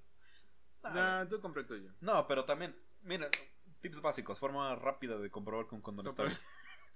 Ah, 0.83 0.89
Nah, 0.93 1.25
tú 1.29 1.39
compré 1.39 1.63
tuyo. 1.63 1.91
No, 2.01 2.27
pero 2.27 2.43
también, 2.43 2.75
mira, 3.03 3.29
tips 3.81 4.01
básicos, 4.01 4.39
forma 4.39 4.75
rápida 4.75 5.17
de 5.17 5.29
comprobar 5.29 5.67
que 5.67 5.75
un 5.75 5.81
condón 5.81 6.07
está 6.07 6.23
bien. 6.23 6.37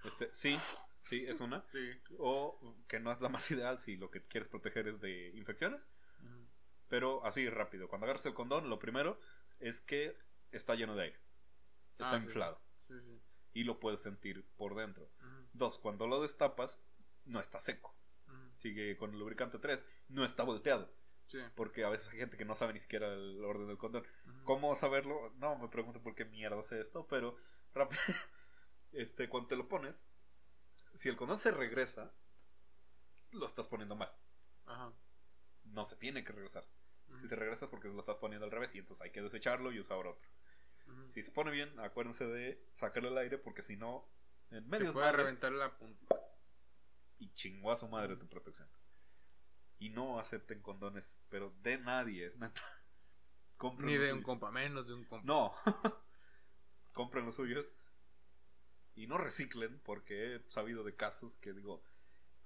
Este, 0.04 0.34
sí, 0.34 0.60
sí, 1.08 1.26
es 1.26 1.40
una. 1.42 1.66
Sí. 1.68 1.90
O 2.18 2.76
que 2.88 3.00
no 3.00 3.12
es 3.12 3.22
la 3.22 3.30
más 3.30 3.50
ideal 3.52 3.80
si 3.80 3.96
lo 3.98 4.10
que 4.12 4.22
quieres 4.24 4.50
proteger 4.50 4.88
es 4.88 5.00
de 5.02 5.30
infecciones. 5.36 5.88
Pero 6.88 7.26
así 7.26 7.50
rápido. 7.50 7.88
Cuando 7.88 8.06
agarras 8.06 8.26
el 8.28 8.34
condón, 8.34 8.70
lo 8.70 8.78
primero 8.80 9.20
es 9.60 9.82
que 9.82 10.16
está 10.52 10.76
lleno 10.76 10.96
de 10.96 11.04
aire. 11.06 11.20
Está 11.98 12.12
Ah, 12.12 12.18
inflado. 12.18 12.62
Sí, 12.78 12.94
sí. 13.02 13.20
Y 13.54 13.64
lo 13.64 13.80
puedes 13.80 14.02
sentir 14.02 14.46
por 14.58 14.76
dentro. 14.76 15.10
Ujú, 15.20 15.48
Dos, 15.54 15.80
cuando 15.80 16.06
lo 16.08 16.22
destapas, 16.22 16.80
no 17.26 17.40
está 17.40 17.60
seco. 17.60 17.96
ujú. 18.28 18.36
Sigue 18.58 18.98
con 18.98 19.14
el 19.14 19.20
lubricante 19.20 19.58
3, 19.58 19.88
no 20.10 20.24
está 20.26 20.44
volteado. 20.44 20.94
Sí. 21.26 21.40
Porque 21.56 21.84
a 21.84 21.90
veces 21.90 22.10
hay 22.14 22.20
gente 22.20 22.38
que 22.38 22.46
no 22.46 22.54
sabe 22.54 22.74
ni 22.74 22.80
siquiera 22.80 23.12
el 23.12 23.44
orden 23.44 23.68
del 23.68 23.78
condón. 23.80 24.04
Ujú. 24.28 24.44
¿Cómo 24.44 24.76
saberlo? 24.76 25.34
No 25.38 25.58
me 25.58 25.68
pregunto 25.70 26.02
por 26.04 26.14
qué 26.14 26.26
mierda 26.26 26.62
sé 26.64 26.80
esto, 26.82 27.08
pero 27.08 27.36
rápido. 27.74 28.00
Este, 28.92 29.28
cuando 29.28 29.50
te 29.50 29.56
lo 29.58 29.68
pones, 29.68 30.02
si 30.96 31.10
el 31.10 31.16
condón 31.18 31.38
se 31.38 31.52
regresa, 31.52 32.12
lo 33.32 33.46
estás 33.46 33.68
poniendo 33.68 33.96
mal. 33.96 34.12
Ajá. 34.66 34.92
No 35.66 35.86
se 35.86 35.96
tiene 35.96 36.24
que 36.24 36.34
regresar. 36.34 36.66
Si 37.14 37.28
se 37.28 37.36
regresa 37.36 37.66
es 37.66 37.72
porque 37.72 37.88
lo 37.88 38.00
estás 38.00 38.16
poniendo 38.18 38.46
al 38.46 38.52
revés 38.52 38.74
y 38.76 38.80
entonces 38.80 39.04
hay 39.04 39.12
que 39.12 39.22
desecharlo 39.22 39.72
y 39.72 39.80
usar 39.80 39.98
otro. 39.98 40.28
Si 41.10 41.24
se 41.24 41.32
pone 41.32 41.52
bien, 41.52 41.80
acuérdense 41.80 42.26
de 42.28 42.64
sacarle 42.74 43.10
el 43.10 43.18
aire 43.18 43.38
porque 43.38 43.62
si 43.62 43.76
no, 43.76 44.08
en 44.52 44.68
medio 44.70 44.88
Se 44.88 44.94
puede 44.94 45.06
madre 45.06 45.18
reventar 45.18 45.52
la 45.52 45.76
puntita. 45.78 46.16
y 47.20 47.32
chingó 47.34 47.72
a 47.72 47.78
su 47.78 47.88
madre 47.88 48.16
tu 48.18 48.28
protección. 48.28 48.68
Y 49.80 49.90
no 49.90 50.20
acepten 50.20 50.62
condones, 50.62 51.20
pero 51.30 51.54
de 51.62 51.78
nadie, 51.78 52.26
es 52.26 52.38
neta. 52.38 52.62
Compren 53.58 53.88
Ni 53.88 53.98
de 53.98 54.14
un 54.14 54.22
compa, 54.22 54.52
menos 54.52 54.88
de 54.88 54.94
un 54.94 55.06
compa. 55.06 55.26
No. 55.26 55.54
Compren 56.94 57.26
los 57.26 57.36
suyos. 57.36 57.76
Y 58.96 59.08
no 59.08 59.18
reciclen, 59.18 59.80
porque 59.84 60.36
he 60.36 60.52
sabido 60.52 60.84
de 60.84 60.96
casos 60.96 61.38
que 61.38 61.52
digo. 61.54 61.84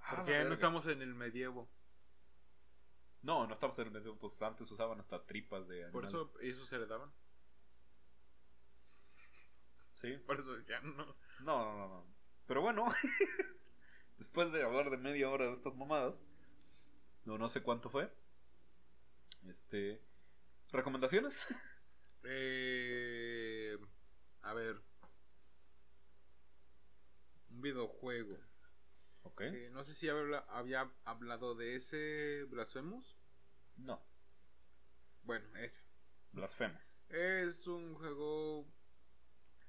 "Ah, 0.01 0.15
Porque 0.17 0.31
ya 0.31 0.37
no 0.39 0.43
verga". 0.45 0.53
estamos 0.55 0.87
en 0.87 1.01
el 1.01 1.13
medievo. 1.13 1.69
No, 3.21 3.45
no 3.47 3.53
estamos 3.53 3.77
en 3.79 3.87
el 3.87 3.91
medio. 3.93 4.15
Pues 4.17 4.41
antes 4.41 4.69
usaban 4.71 4.99
hasta 4.99 5.23
tripas 5.25 5.67
de 5.67 5.81
Por 5.91 6.05
animales. 6.05 6.09
eso, 6.13 6.39
eso 6.41 6.65
se 6.65 6.75
heredaban. 6.77 7.11
Sí. 9.95 10.17
Por 10.25 10.39
eso 10.39 10.57
ya 10.61 10.79
no. 10.81 11.05
No, 11.41 11.65
no, 11.65 11.77
no, 11.77 11.87
no. 11.87 12.05
Pero 12.47 12.61
bueno, 12.61 12.85
después 14.17 14.51
de 14.51 14.63
hablar 14.63 14.89
de 14.89 14.97
media 14.97 15.29
hora 15.29 15.45
de 15.45 15.53
estas 15.53 15.75
mamadas, 15.75 16.25
no, 17.25 17.37
no 17.37 17.49
sé 17.49 17.61
cuánto 17.61 17.89
fue. 17.89 18.11
Este. 19.47 20.01
¿Recomendaciones? 20.71 21.45
Eh, 22.23 23.77
a 24.41 24.53
ver. 24.53 24.81
Un 27.59 27.63
videojuego. 27.63 28.37
Ok. 29.23 29.41
Eh, 29.41 29.69
no 29.73 29.83
sé 29.83 29.93
si 29.93 30.07
habla- 30.07 30.45
había 30.47 30.89
hablado 31.03 31.55
de 31.55 31.75
ese 31.75 32.45
Blasphemous. 32.45 33.17
No, 33.75 34.01
Bueno, 35.23 35.45
ese. 35.57 35.83
blasfemos. 36.31 36.95
Es 37.09 37.67
un 37.67 37.95
juego. 37.95 38.65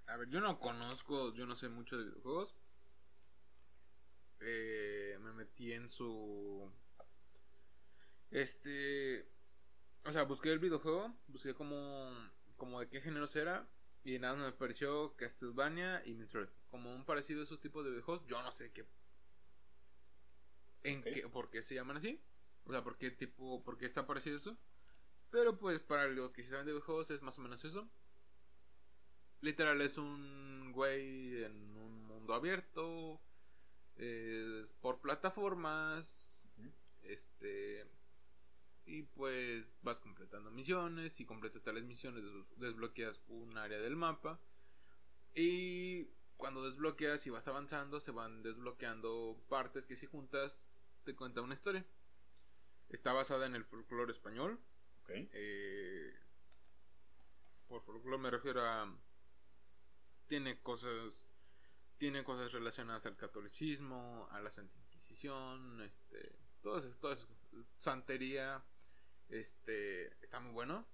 A 0.07 0.16
ver, 0.18 0.28
yo 0.28 0.41
no 0.41 0.61
conozco, 0.61 1.34
yo 1.34 1.47
no 1.47 1.57
sé 1.57 1.68
mucho 1.68 1.99
de 1.99 2.05
videojuegos. 2.05 2.55
Eh, 4.38 5.18
me 5.20 5.32
metí 5.32 5.72
en 5.72 5.88
su. 5.91 6.70
Este. 8.30 9.28
O 10.05 10.12
sea, 10.12 10.22
busqué 10.22 10.53
el 10.53 10.61
videojuego, 10.61 11.12
busqué 11.26 11.55
como. 11.55 12.09
como 12.57 12.78
de 12.78 12.88
qué 12.88 13.01
géneros 13.01 13.34
era. 13.34 13.68
Y 14.05 14.20
nada, 14.20 14.36
me 14.36 14.53
pareció 14.53 15.16
Castlevania 15.16 16.03
y 16.07 16.14
Metroid. 16.14 16.49
Como 16.70 16.94
un 16.94 17.04
parecido 17.04 17.40
a 17.40 17.44
esos 17.44 17.60
tipos 17.60 17.84
de 17.84 17.90
videojuegos. 17.90 18.26
Yo 18.26 18.40
no 18.42 18.52
sé 18.52 18.72
qué. 18.72 18.86
En 20.82 21.02
qué, 21.02 21.28
por 21.28 21.50
qué 21.50 21.62
se 21.62 21.74
llaman 21.74 21.96
así. 21.98 22.22
O 22.64 22.72
sea, 22.72 22.82
por 22.82 22.96
qué 22.96 23.10
tipo. 23.10 23.62
por 23.64 23.76
qué 23.76 23.86
está 23.86 24.06
parecido 24.06 24.36
eso. 24.36 24.56
Pero 25.30 25.58
pues 25.58 25.80
para 25.80 26.08
los 26.08 26.34
que 26.34 26.42
sí 26.42 26.50
saben 26.50 26.66
de 26.66 26.72
videojuegos 26.72 27.10
es 27.10 27.22
más 27.22 27.38
o 27.38 27.42
menos 27.42 27.64
eso. 27.64 27.88
Literal 29.40 29.80
es 29.80 29.96
un 29.98 30.72
güey 30.72 31.44
en 31.44 31.76
un 31.76 32.04
mundo 32.04 32.34
abierto. 32.34 33.20
Es 33.96 34.72
por 34.80 35.00
plataformas. 35.00 36.46
Este. 37.02 37.86
Y 38.86 39.02
pues 39.02 39.78
vas 39.82 40.00
completando 40.00 40.50
misiones. 40.50 41.12
Si 41.12 41.24
completas 41.24 41.62
tales 41.62 41.84
misiones, 41.84 42.22
des- 42.24 42.58
desbloqueas 42.58 43.20
un 43.28 43.56
área 43.58 43.78
del 43.78 43.96
mapa. 43.96 44.40
Y 45.34 46.08
cuando 46.41 46.64
desbloqueas 46.64 47.24
y 47.26 47.30
vas 47.30 47.47
avanzando, 47.47 48.01
se 48.01 48.11
van 48.11 48.43
desbloqueando 48.43 49.38
partes 49.49 49.86
que 49.86 49.95
si 49.95 50.07
juntas 50.07 50.72
te 51.05 51.14
cuenta 51.14 51.43
una 51.43 51.55
historia. 51.55 51.84
Está 52.88 53.12
basada 53.12 53.47
en 53.47 53.55
el 53.55 53.64
folclore 53.64 54.11
español. 54.11 54.59
Eh, 55.09 56.18
por 57.68 57.82
folclore 57.82 58.18
me 58.18 58.30
refiero 58.30 58.62
a. 58.62 58.93
Tiene 60.26 60.61
cosas. 60.61 61.26
Tiene 61.99 62.24
cosas 62.24 62.53
relacionadas 62.53 63.05
al 63.07 63.16
catolicismo, 63.16 64.26
a 64.30 64.41
la 64.41 64.51
Santa 64.51 64.78
Inquisición, 64.78 65.82
este. 65.82 66.38
Todo 66.62 66.78
eso, 66.78 66.91
todo 66.99 67.12
eso. 67.12 67.28
Santería. 67.76 68.64
Este. 69.28 70.07
Está 70.24 70.41
muy 70.41 70.53
bueno. 70.53 70.86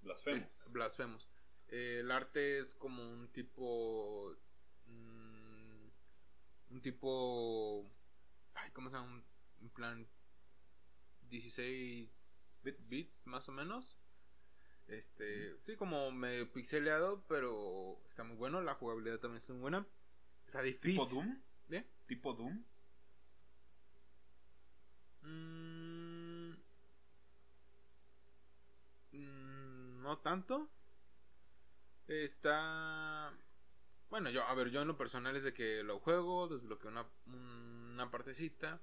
Blasfemos. 0.00 0.44
Es 0.44 0.72
blasfemos. 0.72 1.28
Eh, 1.68 1.98
el 2.00 2.10
arte 2.10 2.58
es 2.58 2.74
como 2.74 3.02
un 3.12 3.28
tipo. 3.28 4.34
Mm, 4.88 6.74
un 6.74 6.82
tipo. 6.82 7.90
Ay, 8.54 8.70
¿cómo 8.72 8.90
se 8.90 8.96
llama? 8.96 9.22
Un, 9.60 9.70
plan. 9.70 10.08
16 11.30 12.62
Bits. 12.64 12.90
bits. 12.90 13.26
más 13.26 13.48
o 13.48 13.52
menos. 13.52 13.98
Este. 14.86 15.56
Sí, 15.60 15.76
como 15.76 16.10
medio 16.10 16.50
pixeleado, 16.52 17.24
pero 17.28 18.00
está 18.08 18.24
muy 18.24 18.36
bueno. 18.36 18.60
La 18.62 18.74
jugabilidad 18.74 19.18
también 19.18 19.38
está 19.38 19.52
muy 19.52 19.62
buena. 19.62 19.86
Está 20.46 20.62
difícil. 20.62 20.92
¿Tipo 20.92 21.06
Doom? 21.06 21.42
¿Bien? 21.68 21.86
¿Tipo 22.06 22.32
Doom? 22.32 22.64
Mm, 25.22 26.52
mm, 29.12 30.02
no 30.02 30.18
tanto. 30.18 30.70
Está. 32.06 33.36
Bueno, 34.10 34.30
yo, 34.30 34.42
a 34.44 34.54
ver, 34.54 34.70
yo 34.70 34.80
en 34.82 34.88
lo 34.88 34.96
personal 34.96 35.36
es 35.36 35.44
de 35.44 35.52
que 35.52 35.82
lo 35.82 35.98
juego, 36.00 36.48
desbloqueo 36.48 36.90
una, 36.90 37.06
una 37.26 38.10
partecita, 38.10 38.80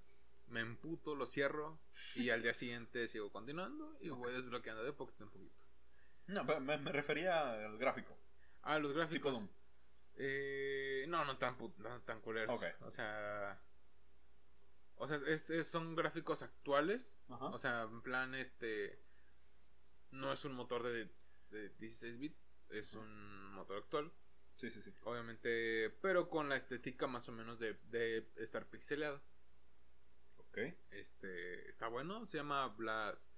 me 0.47 0.60
emputo, 0.60 1.15
lo 1.15 1.26
cierro 1.26 1.80
y 2.14 2.30
al 2.30 2.43
día 2.43 2.53
siguiente 2.53 3.07
sigo 3.07 3.31
continuando 3.31 3.97
y 3.99 4.10
voy 4.10 4.31
desbloqueando 4.34 4.84
de 4.84 4.93
poquito 4.93 5.23
en 5.23 5.30
poquito. 5.31 5.65
No, 6.27 6.45
pero 6.45 6.60
me, 6.60 6.77
me 6.77 6.91
refería 6.91 7.53
al 7.65 7.77
gráfico. 7.77 8.15
Ah, 8.61 8.77
los 8.80 8.93
gráficos. 8.93 9.34
Eh, 10.18 11.06
no, 11.07 11.26
no 11.26 11.38
tan, 11.38 11.57
no 11.77 12.02
tan 12.02 12.22
culeros. 12.22 12.56
O 12.81 12.91
sea. 12.91 13.61
O 14.97 15.07
sea, 15.07 15.18
es- 15.27 15.49
es- 15.49 15.68
son 15.68 15.95
gráficos 15.95 16.41
actuales. 16.41 17.19
O 17.53 17.60
sea, 17.60 17.84
en 17.84 18.02
plan, 18.02 18.34
este. 18.35 19.02
No 20.11 20.31
es 20.31 20.45
un 20.45 20.53
motor 20.53 20.84
de, 20.84 21.10
de 21.49 21.69
16 21.77 22.18
bits. 22.18 22.39
Es 22.69 22.93
un 22.93 23.53
motor 23.53 23.77
actual. 23.77 24.11
Sí, 24.57 24.69
sí, 24.72 24.82
sí. 24.82 24.94
Obviamente. 25.03 25.90
Pero 26.02 26.30
con 26.30 26.49
la 26.49 26.56
estética 26.56 27.07
más 27.07 27.27
o 27.30 27.32
menos 27.32 27.60
de, 27.60 27.73
de 27.90 28.30
estar 28.38 28.69
pixeleado. 28.69 29.22
Ok. 30.38 30.57
Este. 30.91 31.69
Está 31.69 31.88
bueno. 31.88 32.26
Se 32.26 32.38
llama 32.38 32.68
Blas. 32.69 33.32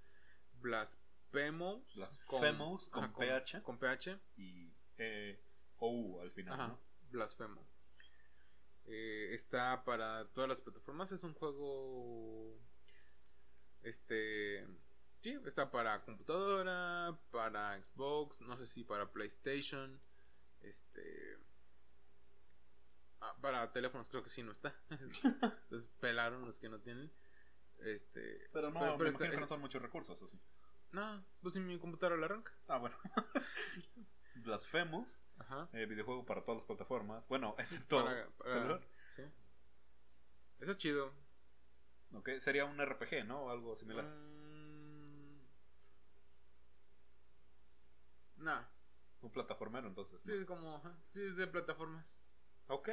Blasphemous. 0.62 1.96
Blasphemous 1.96 2.90
con 2.90 3.04
ajá, 3.06 3.18
PH. 3.18 3.64
Con 3.64 3.80
PH. 3.80 4.20
Y 4.36 4.74
eh, 4.98 5.42
OU 5.78 6.22
al 6.22 6.32
final. 6.32 6.54
Ajá, 6.54 6.68
¿no? 6.68 6.80
Blasphemo. 7.10 7.68
Eh, 8.86 9.30
está 9.34 9.84
para 9.84 10.28
todas 10.34 10.48
las 10.48 10.62
plataformas. 10.62 11.12
Es 11.12 11.24
un 11.24 11.34
juego. 11.34 12.60
Este. 13.82 14.66
Sí, 15.22 15.36
está 15.46 15.72
para 15.72 16.04
computadora, 16.06 17.20
para 17.32 17.84
Xbox, 17.84 18.40
no 18.42 18.56
sé 18.56 18.68
si 18.68 18.84
para 18.84 19.12
PlayStation. 19.12 20.00
Este. 20.68 21.40
Ah, 23.20 23.36
para 23.42 23.72
teléfonos 23.72 24.10
creo 24.10 24.24
que 24.24 24.30
sí 24.30 24.44
no 24.44 24.52
está. 24.52 24.76
Entonces 24.90 25.90
pelaron 26.00 26.46
los 26.46 26.60
que 26.60 26.70
no 26.70 26.80
tienen. 26.80 27.12
Este. 27.80 28.50
Pero 28.52 28.72
no, 28.72 28.98
pero, 28.98 29.18
pero 29.18 29.40
no 29.40 29.46
eh, 29.46 29.48
son 29.48 29.62
muchos 29.62 29.82
recursos, 29.82 30.22
¿o 30.22 30.28
sí? 30.28 30.40
No, 30.92 31.26
pues 31.42 31.54
si 31.54 31.60
mi 31.60 31.78
computadora 31.80 32.18
la 32.18 32.26
arranca. 32.26 32.54
Ah, 32.68 32.78
bueno. 32.78 32.96
Blasphemous. 34.36 35.24
Ajá. 35.40 35.70
Eh, 35.74 35.86
videojuego 35.86 36.26
para 36.26 36.44
todas 36.44 36.60
las 36.60 36.68
plataformas. 36.68 37.28
Bueno, 37.28 37.56
excepto 37.60 38.04
para, 38.04 38.30
celular. 38.44 38.88
Sí. 39.08 39.24
Eso 40.60 40.72
es 40.72 40.78
chido. 40.78 41.14
Ok, 42.14 42.30
sería 42.40 42.66
un 42.66 42.84
RPG, 42.84 43.26
¿no? 43.26 43.44
O 43.44 43.50
algo 43.50 43.76
similar. 43.76 44.06
Um... 44.06 45.42
Nah. 48.38 48.77
Un 49.22 49.32
plataformero, 49.32 49.88
entonces. 49.88 50.22
Sí, 50.22 50.32
más. 50.32 50.40
es 50.42 50.48
como. 50.48 50.82
Sí, 51.10 51.22
es 51.22 51.36
de 51.36 51.48
plataformas. 51.48 52.20
Ok, 52.68 52.90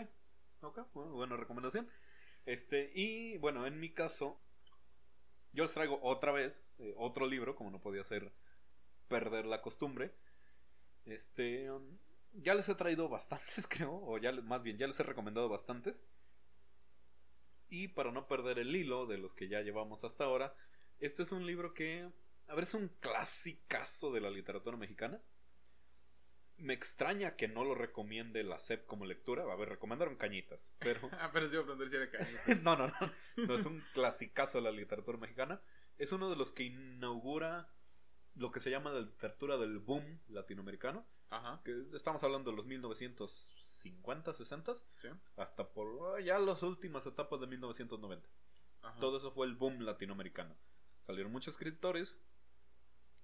ok, 0.60 0.80
bueno, 0.92 1.12
buena 1.12 1.36
recomendación. 1.36 1.88
Este, 2.46 2.92
y 2.94 3.38
bueno, 3.38 3.66
en 3.66 3.80
mi 3.80 3.92
caso, 3.92 4.40
yo 5.52 5.64
les 5.64 5.72
traigo 5.72 5.98
otra 6.02 6.32
vez 6.32 6.62
eh, 6.78 6.94
otro 6.96 7.26
libro, 7.26 7.54
como 7.56 7.70
no 7.70 7.80
podía 7.80 8.04
ser 8.04 8.32
perder 9.08 9.46
la 9.46 9.62
costumbre. 9.62 10.14
Este, 11.06 11.70
um, 11.70 11.98
ya 12.32 12.54
les 12.54 12.68
he 12.68 12.74
traído 12.74 13.08
bastantes, 13.08 13.66
creo, 13.68 13.94
o 14.04 14.18
ya 14.18 14.32
más 14.32 14.62
bien, 14.62 14.78
ya 14.78 14.86
les 14.86 14.98
he 15.00 15.02
recomendado 15.02 15.48
bastantes. 15.48 16.04
Y 17.68 17.88
para 17.88 18.12
no 18.12 18.28
perder 18.28 18.58
el 18.58 18.74
hilo 18.74 19.06
de 19.06 19.18
los 19.18 19.34
que 19.34 19.48
ya 19.48 19.60
llevamos 19.62 20.04
hasta 20.04 20.24
ahora, 20.24 20.54
este 21.00 21.22
es 21.22 21.32
un 21.32 21.46
libro 21.46 21.74
que, 21.74 22.08
a 22.48 22.54
ver, 22.54 22.64
es 22.64 22.74
un 22.74 22.88
clasicazo 23.00 24.12
de 24.12 24.20
la 24.20 24.30
literatura 24.30 24.76
mexicana. 24.76 25.20
Me 26.56 26.72
extraña 26.72 27.36
que 27.36 27.48
no 27.48 27.64
lo 27.64 27.74
recomiende 27.74 28.42
la 28.44 28.58
SEP 28.58 28.86
como 28.86 29.06
lectura. 29.06 29.42
A 29.44 29.56
ver, 29.56 29.68
recomendaron 29.68 30.16
cañitas, 30.16 30.72
pero 30.78 31.00
Ah, 31.20 31.30
pero 31.32 31.48
sí 31.48 31.56
iba 31.56 31.64
a 31.64 31.88
si 31.88 31.96
era 31.96 32.10
cañitas. 32.10 32.46
no, 32.62 32.76
no, 32.76 32.86
no. 32.88 33.12
No 33.36 33.54
es 33.56 33.66
un 33.66 33.82
clasicazo 33.92 34.58
de 34.58 34.64
la 34.64 34.70
literatura 34.70 35.18
mexicana. 35.18 35.60
Es 35.98 36.12
uno 36.12 36.30
de 36.30 36.36
los 36.36 36.52
que 36.52 36.64
inaugura 36.64 37.68
lo 38.36 38.50
que 38.50 38.60
se 38.60 38.70
llama 38.70 38.90
la 38.90 39.00
literatura 39.00 39.56
del 39.58 39.78
boom 39.78 40.20
latinoamericano. 40.28 41.06
Ajá. 41.30 41.60
Que 41.64 41.74
estamos 41.94 42.22
hablando 42.22 42.50
de 42.50 42.56
los 42.56 42.66
1950, 42.66 44.34
60 44.34 44.74
Sí. 44.74 45.08
hasta 45.36 45.68
por 45.68 46.16
ah, 46.16 46.20
ya 46.20 46.38
las 46.38 46.62
últimas 46.62 47.06
etapas 47.06 47.40
de 47.40 47.46
1990. 47.46 48.28
Ajá. 48.82 49.00
Todo 49.00 49.16
eso 49.16 49.32
fue 49.32 49.46
el 49.46 49.54
boom 49.54 49.80
latinoamericano. 49.80 50.56
Salieron 51.06 51.32
muchos 51.32 51.54
escritores 51.54 52.20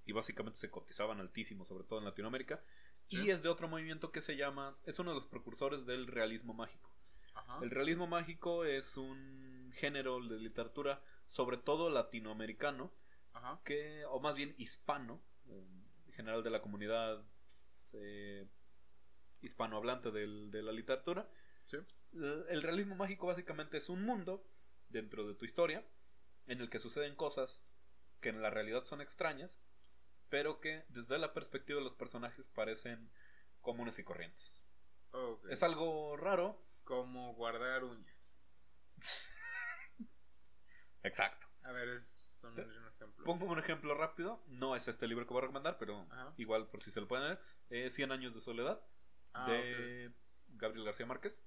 y 0.05 0.12
básicamente 0.12 0.59
se 0.59 0.70
cotizaban 0.70 1.20
altísimo, 1.20 1.65
sobre 1.65 1.85
todo 1.85 1.98
en 1.98 2.05
Latinoamérica. 2.05 2.62
Sí. 3.10 3.22
Y 3.26 3.30
es 3.30 3.42
de 3.42 3.48
otro 3.48 3.68
movimiento 3.68 4.12
que 4.12 4.22
se 4.22 4.36
llama, 4.36 4.78
es 4.84 4.98
uno 4.98 5.10
de 5.10 5.16
los 5.20 5.26
precursores 5.26 5.84
del 5.84 6.06
realismo 6.06 6.54
mágico. 6.54 6.90
Ajá. 7.34 7.58
El 7.62 7.70
realismo 7.70 8.06
mágico 8.06 8.64
es 8.64 8.96
un 8.96 9.72
género 9.74 10.20
de 10.20 10.38
literatura, 10.38 11.02
sobre 11.26 11.56
todo 11.58 11.90
latinoamericano, 11.90 12.92
Ajá. 13.32 13.60
que, 13.64 14.04
o 14.06 14.20
más 14.20 14.34
bien 14.34 14.54
hispano, 14.58 15.20
en 15.46 16.12
general 16.12 16.42
de 16.44 16.50
la 16.50 16.60
comunidad 16.62 17.24
eh, 17.92 18.46
hispanohablante 19.40 20.10
del- 20.10 20.50
de 20.50 20.62
la 20.62 20.72
literatura. 20.72 21.28
Sí. 21.64 21.78
El, 22.12 22.44
el 22.48 22.62
realismo 22.62 22.94
mágico 22.94 23.26
básicamente 23.26 23.76
es 23.78 23.88
un 23.88 24.04
mundo 24.04 24.44
dentro 24.88 25.26
de 25.26 25.34
tu 25.34 25.44
historia 25.44 25.84
en 26.46 26.60
el 26.60 26.68
que 26.70 26.78
suceden 26.78 27.14
cosas 27.16 27.64
que 28.20 28.28
en 28.28 28.42
la 28.42 28.50
realidad 28.50 28.84
son 28.84 29.00
extrañas, 29.00 29.60
pero 30.31 30.61
que 30.61 30.85
desde 30.89 31.19
la 31.19 31.35
perspectiva 31.35 31.78
de 31.78 31.85
los 31.85 31.94
personajes 31.94 32.48
parecen 32.48 33.11
comunes 33.61 33.98
y 33.98 34.05
corrientes. 34.05 34.62
Es 35.51 35.62
algo 35.62 36.16
raro, 36.16 36.65
Como 36.85 37.35
guardar 37.35 37.85
uñas. 37.85 38.40
exacto. 41.02 41.47
A 41.62 41.73
ver, 41.73 41.89
es 41.89 42.40
un 42.44 42.59
ejemplo. 42.59 43.24
Pongo 43.24 43.47
un 43.47 43.59
ejemplo 43.59 43.94
rápido. 43.94 44.43
No 44.48 44.74
es 44.77 44.89
este 44.89 45.07
libro 45.07 45.27
que 45.27 45.32
voy 45.35 45.39
a 45.40 45.43
recomendar, 45.43 45.78
pero 45.78 46.07
Ajá. 46.11 46.32
igual 46.36 46.69
por 46.69 46.82
si 46.82 46.90
se 46.90 47.01
lo 47.01 47.09
pueden 47.09 47.27
leer. 47.27 47.40
Eh, 47.70 47.90
Cien 47.90 48.12
años 48.12 48.35
de 48.35 48.40
soledad 48.40 48.81
Ah, 49.32 49.48
de 49.51 50.12
Gabriel 50.48 50.85
García 50.86 51.07
Márquez. 51.07 51.44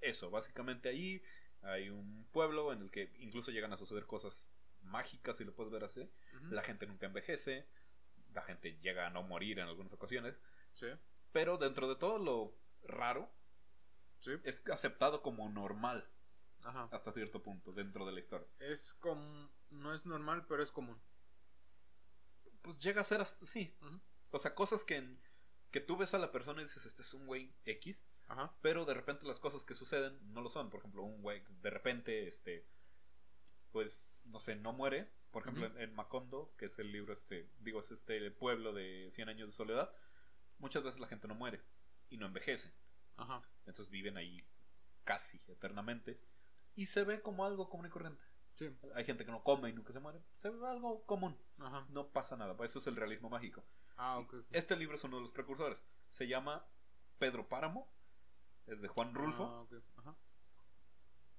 Eso, 0.00 0.30
básicamente 0.30 0.88
ahí 0.88 1.22
hay 1.62 1.88
un 1.88 2.26
pueblo 2.32 2.72
en 2.72 2.82
el 2.82 2.90
que 2.90 3.12
incluso 3.18 3.50
llegan 3.50 3.72
a 3.72 3.76
suceder 3.76 4.06
cosas 4.06 4.46
mágicas, 4.82 5.36
si 5.38 5.44
lo 5.44 5.54
puedes 5.54 5.72
ver 5.72 5.84
así. 5.84 6.08
La 6.50 6.62
gente 6.62 6.86
nunca 6.86 7.06
envejece. 7.06 7.66
La 8.36 8.42
gente 8.42 8.78
llega 8.82 9.06
a 9.06 9.10
no 9.10 9.22
morir 9.22 9.58
en 9.58 9.66
algunas 9.66 9.92
ocasiones. 9.92 10.38
Sí. 10.74 10.86
Pero 11.32 11.56
dentro 11.56 11.88
de 11.88 11.96
todo 11.96 12.18
lo 12.18 12.54
raro, 12.84 13.28
Sí. 14.20 14.32
es 14.44 14.62
aceptado 14.70 15.22
como 15.22 15.48
normal 15.48 16.08
Ajá. 16.64 16.88
hasta 16.92 17.12
cierto 17.12 17.42
punto 17.42 17.72
dentro 17.72 18.04
de 18.06 18.12
la 18.12 18.20
historia. 18.20 18.46
Es 18.60 18.92
como. 18.94 19.50
No 19.70 19.92
es 19.94 20.04
normal, 20.06 20.46
pero 20.46 20.62
es 20.62 20.70
común. 20.70 21.00
Pues 22.62 22.78
llega 22.78 23.00
a 23.00 23.04
ser 23.04 23.20
hasta. 23.20 23.44
Sí. 23.46 23.74
Ujú. 23.80 24.00
O 24.32 24.38
sea, 24.38 24.54
cosas 24.54 24.84
que, 24.84 25.16
que 25.70 25.80
tú 25.80 25.96
ves 25.96 26.12
a 26.14 26.18
la 26.18 26.30
persona 26.32 26.60
y 26.60 26.64
dices, 26.64 26.84
este 26.84 27.02
es 27.02 27.14
un 27.14 27.26
güey 27.26 27.54
X. 27.64 28.06
Ajá. 28.28 28.52
pero 28.60 28.84
de 28.84 28.92
repente 28.92 29.24
las 29.24 29.38
cosas 29.38 29.64
que 29.64 29.74
suceden 29.74 30.18
no 30.34 30.40
lo 30.42 30.50
son. 30.50 30.68
Por 30.68 30.80
ejemplo, 30.80 31.02
un 31.02 31.22
güey 31.22 31.42
de 31.62 31.70
repente, 31.70 32.26
este, 32.26 32.66
pues, 33.72 34.22
no 34.26 34.40
sé, 34.40 34.56
no 34.56 34.72
muere. 34.72 35.10
Por 35.30 35.42
ejemplo, 35.42 35.66
en, 35.66 35.78
en 35.78 35.94
Macondo, 35.94 36.54
que 36.56 36.66
es 36.66 36.78
el 36.78 36.90
libro, 36.92 37.12
este, 37.12 37.50
digo, 37.58 37.80
es 37.80 37.90
este 37.90 38.30
pueblo 38.30 38.72
de 38.72 39.10
100 39.12 39.28
años 39.28 39.48
de 39.48 39.52
soledad, 39.52 39.94
muchas 40.58 40.82
veces 40.82 41.00
la 41.00 41.08
gente 41.08 41.28
no 41.28 41.34
muere 41.34 41.60
y 42.08 42.16
no 42.16 42.26
envejece. 42.26 42.72
Ajá. 43.16 43.42
Entonces 43.66 43.90
viven 43.90 44.16
ahí 44.16 44.46
casi 45.04 45.40
eternamente 45.48 46.20
y 46.74 46.86
se 46.86 47.04
ve 47.04 47.22
como 47.22 47.44
algo 47.44 47.68
común 47.68 47.86
y 47.86 47.90
corriente. 47.90 48.22
Sí. 48.54 48.74
Hay 48.94 49.04
gente 49.04 49.24
que 49.24 49.30
no 49.30 49.42
come 49.42 49.68
y 49.68 49.72
nunca 49.72 49.92
se 49.92 50.00
muere. 50.00 50.22
Se 50.36 50.48
ve 50.48 50.66
algo 50.66 51.04
común. 51.04 51.36
Ajá. 51.58 51.86
No 51.90 52.08
pasa 52.08 52.36
nada. 52.36 52.56
Eso 52.64 52.78
es 52.78 52.86
el 52.86 52.96
realismo 52.96 53.28
mágico. 53.28 53.64
Ah, 53.96 54.18
ok. 54.18 54.34
ok. 54.34 54.46
Este 54.50 54.76
libro 54.76 54.96
es 54.96 55.04
uno 55.04 55.16
de 55.16 55.22
los 55.22 55.32
precursores. 55.32 55.82
Se 56.08 56.26
llama 56.26 56.66
Pedro 57.18 57.48
Páramo. 57.48 57.92
Es 58.66 58.80
de 58.80 58.88
Juan 58.88 59.14
Rulfo. 59.14 59.44
Ah, 59.44 59.60
ok. 59.60 59.74
Ajá. 59.96 60.16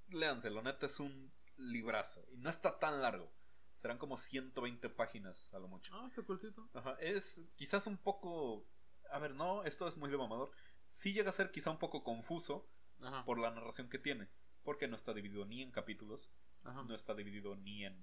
Léanselo, 0.09 0.61
neta 0.61 0.85
es 0.85 0.99
un 0.99 1.31
librazo. 1.57 2.25
Y 2.31 2.37
no 2.37 2.49
está 2.49 2.79
tan 2.79 3.01
largo. 3.01 3.31
Serán 3.75 3.97
como 3.99 4.17
120 4.17 4.89
páginas 4.89 5.53
a 5.53 5.59
lo 5.59 5.67
mucho. 5.67 5.93
Ah, 5.95 6.05
está 6.07 6.23
cortito. 6.23 6.67
Ajá, 6.73 6.97
es 6.99 7.41
quizás 7.55 7.85
un 7.87 7.97
poco... 7.97 8.65
A 9.11 9.19
ver, 9.19 9.35
no, 9.35 9.63
esto 9.63 9.87
es 9.87 9.97
muy 9.97 10.09
de 10.09 10.17
mamador. 10.17 10.51
Sí 10.87 11.13
llega 11.13 11.29
a 11.29 11.33
ser 11.33 11.51
quizá 11.51 11.69
un 11.71 11.77
poco 11.79 12.03
confuso 12.03 12.67
Ajá. 13.01 13.23
por 13.25 13.37
la 13.39 13.51
narración 13.51 13.89
que 13.89 13.99
tiene. 13.99 14.27
Porque 14.63 14.87
no 14.87 14.95
está 14.95 15.13
dividido 15.13 15.45
ni 15.45 15.61
en 15.61 15.71
capítulos. 15.71 16.31
Ajá. 16.63 16.83
No 16.83 16.95
está 16.95 17.13
dividido 17.13 17.55
ni 17.55 17.85
en, 17.85 17.95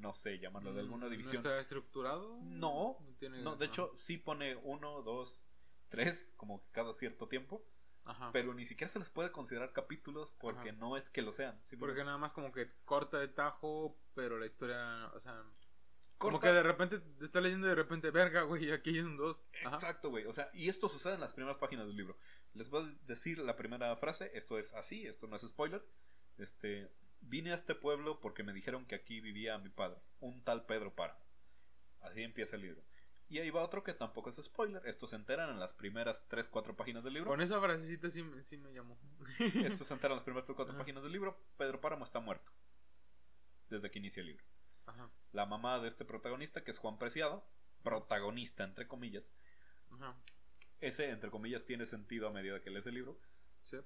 no 0.00 0.14
sé, 0.14 0.38
llamarlo 0.38 0.72
de 0.74 0.80
alguna 0.80 1.06
Mm, 1.06 1.10
división. 1.10 1.34
¿No 1.34 1.38
está 1.40 1.58
estructurado? 1.58 2.38
No, 2.42 2.98
tiene... 3.18 3.40
No, 3.42 3.56
de 3.56 3.64
ajá. 3.64 3.72
hecho 3.72 3.90
sí 3.94 4.18
pone 4.18 4.54
uno, 4.56 5.02
dos, 5.02 5.42
tres, 5.88 6.32
como 6.36 6.62
cada 6.72 6.92
cierto 6.94 7.26
tiempo. 7.26 7.64
Ajá. 8.04 8.30
Pero 8.32 8.52
ni 8.54 8.66
siquiera 8.66 8.92
se 8.92 8.98
les 8.98 9.08
puede 9.08 9.30
considerar 9.30 9.72
capítulos 9.72 10.32
porque 10.32 10.70
Ajá. 10.70 10.78
no 10.78 10.96
es 10.96 11.10
que 11.10 11.22
lo 11.22 11.32
sean. 11.32 11.60
Porque 11.78 12.04
nada 12.04 12.18
más 12.18 12.32
como 12.32 12.52
que 12.52 12.70
corta 12.84 13.18
de 13.18 13.28
tajo, 13.28 13.96
pero 14.14 14.38
la 14.38 14.46
historia, 14.46 15.10
o 15.14 15.20
sea... 15.20 15.42
Como 16.18 16.38
que 16.38 16.52
de 16.52 16.62
repente 16.62 17.00
te 17.00 17.24
está 17.24 17.40
leyendo 17.40 17.66
y 17.66 17.70
de 17.70 17.74
repente, 17.74 18.12
verga, 18.12 18.42
güey, 18.42 18.70
aquí 18.70 18.90
hay 18.90 19.00
un 19.00 19.16
dos. 19.16 19.42
Ajá. 19.64 19.74
Exacto, 19.74 20.08
güey. 20.10 20.24
O 20.26 20.32
sea, 20.32 20.50
y 20.52 20.68
esto 20.68 20.88
sucede 20.88 21.14
en 21.14 21.20
las 21.20 21.32
primeras 21.32 21.58
páginas 21.58 21.86
del 21.88 21.96
libro. 21.96 22.16
Les 22.54 22.70
voy 22.70 22.84
a 22.84 23.06
decir 23.08 23.38
la 23.38 23.56
primera 23.56 23.96
frase. 23.96 24.30
Esto 24.32 24.56
es 24.56 24.72
así, 24.74 25.04
esto 25.04 25.26
no 25.26 25.34
es 25.34 25.42
spoiler. 25.42 25.84
Este, 26.38 26.92
vine 27.22 27.50
a 27.50 27.56
este 27.56 27.74
pueblo 27.74 28.20
porque 28.20 28.44
me 28.44 28.52
dijeron 28.52 28.86
que 28.86 28.94
aquí 28.94 29.20
vivía 29.20 29.58
mi 29.58 29.68
padre, 29.68 29.98
un 30.20 30.44
tal 30.44 30.64
Pedro 30.64 30.94
Páramo. 30.94 31.20
Así 32.00 32.22
empieza 32.22 32.56
el 32.56 32.62
libro. 32.62 32.82
Y 33.32 33.38
ahí 33.38 33.48
va 33.48 33.62
otro 33.62 33.82
que 33.82 33.94
tampoco 33.94 34.28
es 34.28 34.36
spoiler. 34.36 34.86
Esto 34.86 35.06
se 35.06 35.16
enteran 35.16 35.48
en 35.48 35.58
las 35.58 35.72
primeras 35.72 36.28
3, 36.28 36.50
4 36.50 36.76
páginas 36.76 37.02
del 37.02 37.14
libro. 37.14 37.30
Con 37.30 37.40
esa 37.40 37.58
frasecita 37.62 38.10
sí, 38.10 38.22
me- 38.22 38.42
sí 38.42 38.58
me 38.58 38.74
llamó. 38.74 38.98
Esto 39.78 39.86
se 39.86 39.94
enteran 39.94 40.12
en 40.12 40.16
las 40.16 40.24
primeras 40.24 40.44
3, 40.44 40.54
4 40.54 40.74
Ajá. 40.74 40.78
páginas 40.82 41.02
del 41.02 41.12
libro. 41.12 41.40
Pedro 41.56 41.80
Páramo 41.80 42.04
está 42.04 42.20
muerto. 42.20 42.52
Desde 43.70 43.90
que 43.90 43.98
inicia 44.00 44.20
el 44.20 44.26
libro. 44.26 44.44
Ajá. 44.84 45.08
La 45.32 45.46
mamá 45.46 45.78
de 45.78 45.88
este 45.88 46.04
protagonista, 46.04 46.62
que 46.62 46.72
es 46.72 46.78
Juan 46.78 46.98
Preciado, 46.98 47.42
protagonista 47.82 48.64
entre 48.64 48.86
comillas, 48.86 49.30
Ajá. 49.92 50.14
ese 50.80 51.08
entre 51.08 51.30
comillas 51.30 51.64
tiene 51.64 51.86
sentido 51.86 52.28
a 52.28 52.32
medida 52.32 52.60
que 52.60 52.68
lees 52.68 52.86
el 52.86 52.96
libro. 52.96 53.18
Sí. 53.62 53.78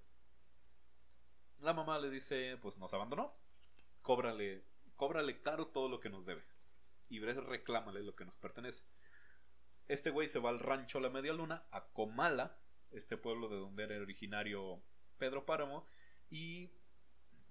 La 1.61 1.73
mamá 1.73 2.01
le 2.01 2.11
dice, 2.11 2.59
pues 2.61 2.79
nos 2.79 2.93
abandonó, 2.95 3.33
cóbrale, 4.03 4.65
cóbrale 4.97 5.41
caro 5.41 5.69
todo 5.69 5.89
lo 5.89 6.01
que 6.01 6.11
nos 6.11 6.27
debe. 6.27 6.43
Y 7.09 7.21
reclámale 7.21 8.03
lo 8.03 8.17
que 8.17 8.25
nos 8.25 8.37
pertenece. 8.37 8.83
Este 9.89 10.11
güey 10.11 10.29
se 10.29 10.39
va 10.39 10.51
al 10.51 10.59
rancho 10.59 11.01
La 11.01 11.11
Media 11.11 11.33
Luna, 11.33 11.65
a 11.71 11.87
Comala, 11.89 12.59
este 12.91 13.17
pueblo 13.17 13.49
de 13.49 13.57
donde 13.57 13.85
era 13.85 13.97
originario 14.01 14.83
Pedro 15.19 15.47
Páramo, 15.47 15.87
y 16.31 16.71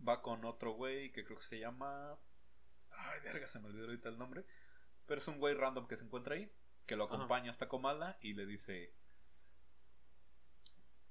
va 0.06 0.22
con 0.22 0.44
otro 0.46 0.74
güey 0.74 1.12
que 1.12 1.24
creo 1.24 1.38
que 1.38 1.46
se 1.46 1.60
llama... 1.60 2.18
Ay, 2.92 3.20
verga, 3.24 3.48
se 3.48 3.60
me 3.60 3.68
olvidó 3.68 3.86
ahorita 3.86 4.10
el 4.10 4.18
nombre. 4.18 4.46
Pero 5.06 5.22
es 5.22 5.28
un 5.28 5.40
güey 5.40 5.54
random 5.54 5.88
que 5.88 5.98
se 5.98 6.04
encuentra 6.04 6.36
ahí, 6.36 6.52
que 6.86 6.96
lo 6.96 7.06
Ajá. 7.06 7.16
acompaña 7.16 7.52
hasta 7.52 7.68
Comala 7.68 8.18
y 8.22 8.34
le 8.34 8.46
dice... 8.46 8.94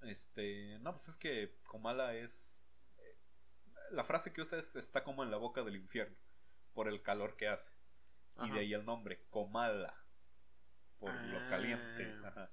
Este, 0.03 0.79
no, 0.81 0.93
pues 0.93 1.09
es 1.09 1.17
que 1.17 1.57
Comala 1.65 2.15
es 2.15 2.61
eh, 2.99 3.17
la 3.91 4.05
frase 4.05 4.35
que 4.35 4.43
usa 4.43 4.59
es 4.59 4.77
está 4.77 5.03
como 5.03 5.23
en 5.23 5.31
la 5.31 5.39
boca 5.39 5.63
del 5.63 5.77
infierno 5.77 6.17
por 6.75 6.89
el 6.89 7.01
calor 7.01 7.37
que 7.37 7.49
hace. 7.49 7.73
Y 8.43 8.51
de 8.51 8.61
ahí 8.61 8.75
el 8.75 8.85
nombre, 8.85 9.25
Comala. 9.31 10.04
Por 11.05 11.23
lo 11.25 11.39
Ah. 11.39 11.47
caliente. 11.49 12.15
Ajá. 12.27 12.51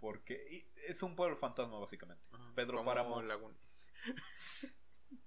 Porque 0.00 0.70
es 0.86 1.02
un 1.02 1.14
pueblo 1.16 1.36
fantasma, 1.36 1.78
básicamente. 1.78 2.24
Ajá. 2.32 2.52
Pedro 2.54 2.78
Como 2.78 2.90
Páramo. 2.90 3.22
Lagun- 3.22 3.56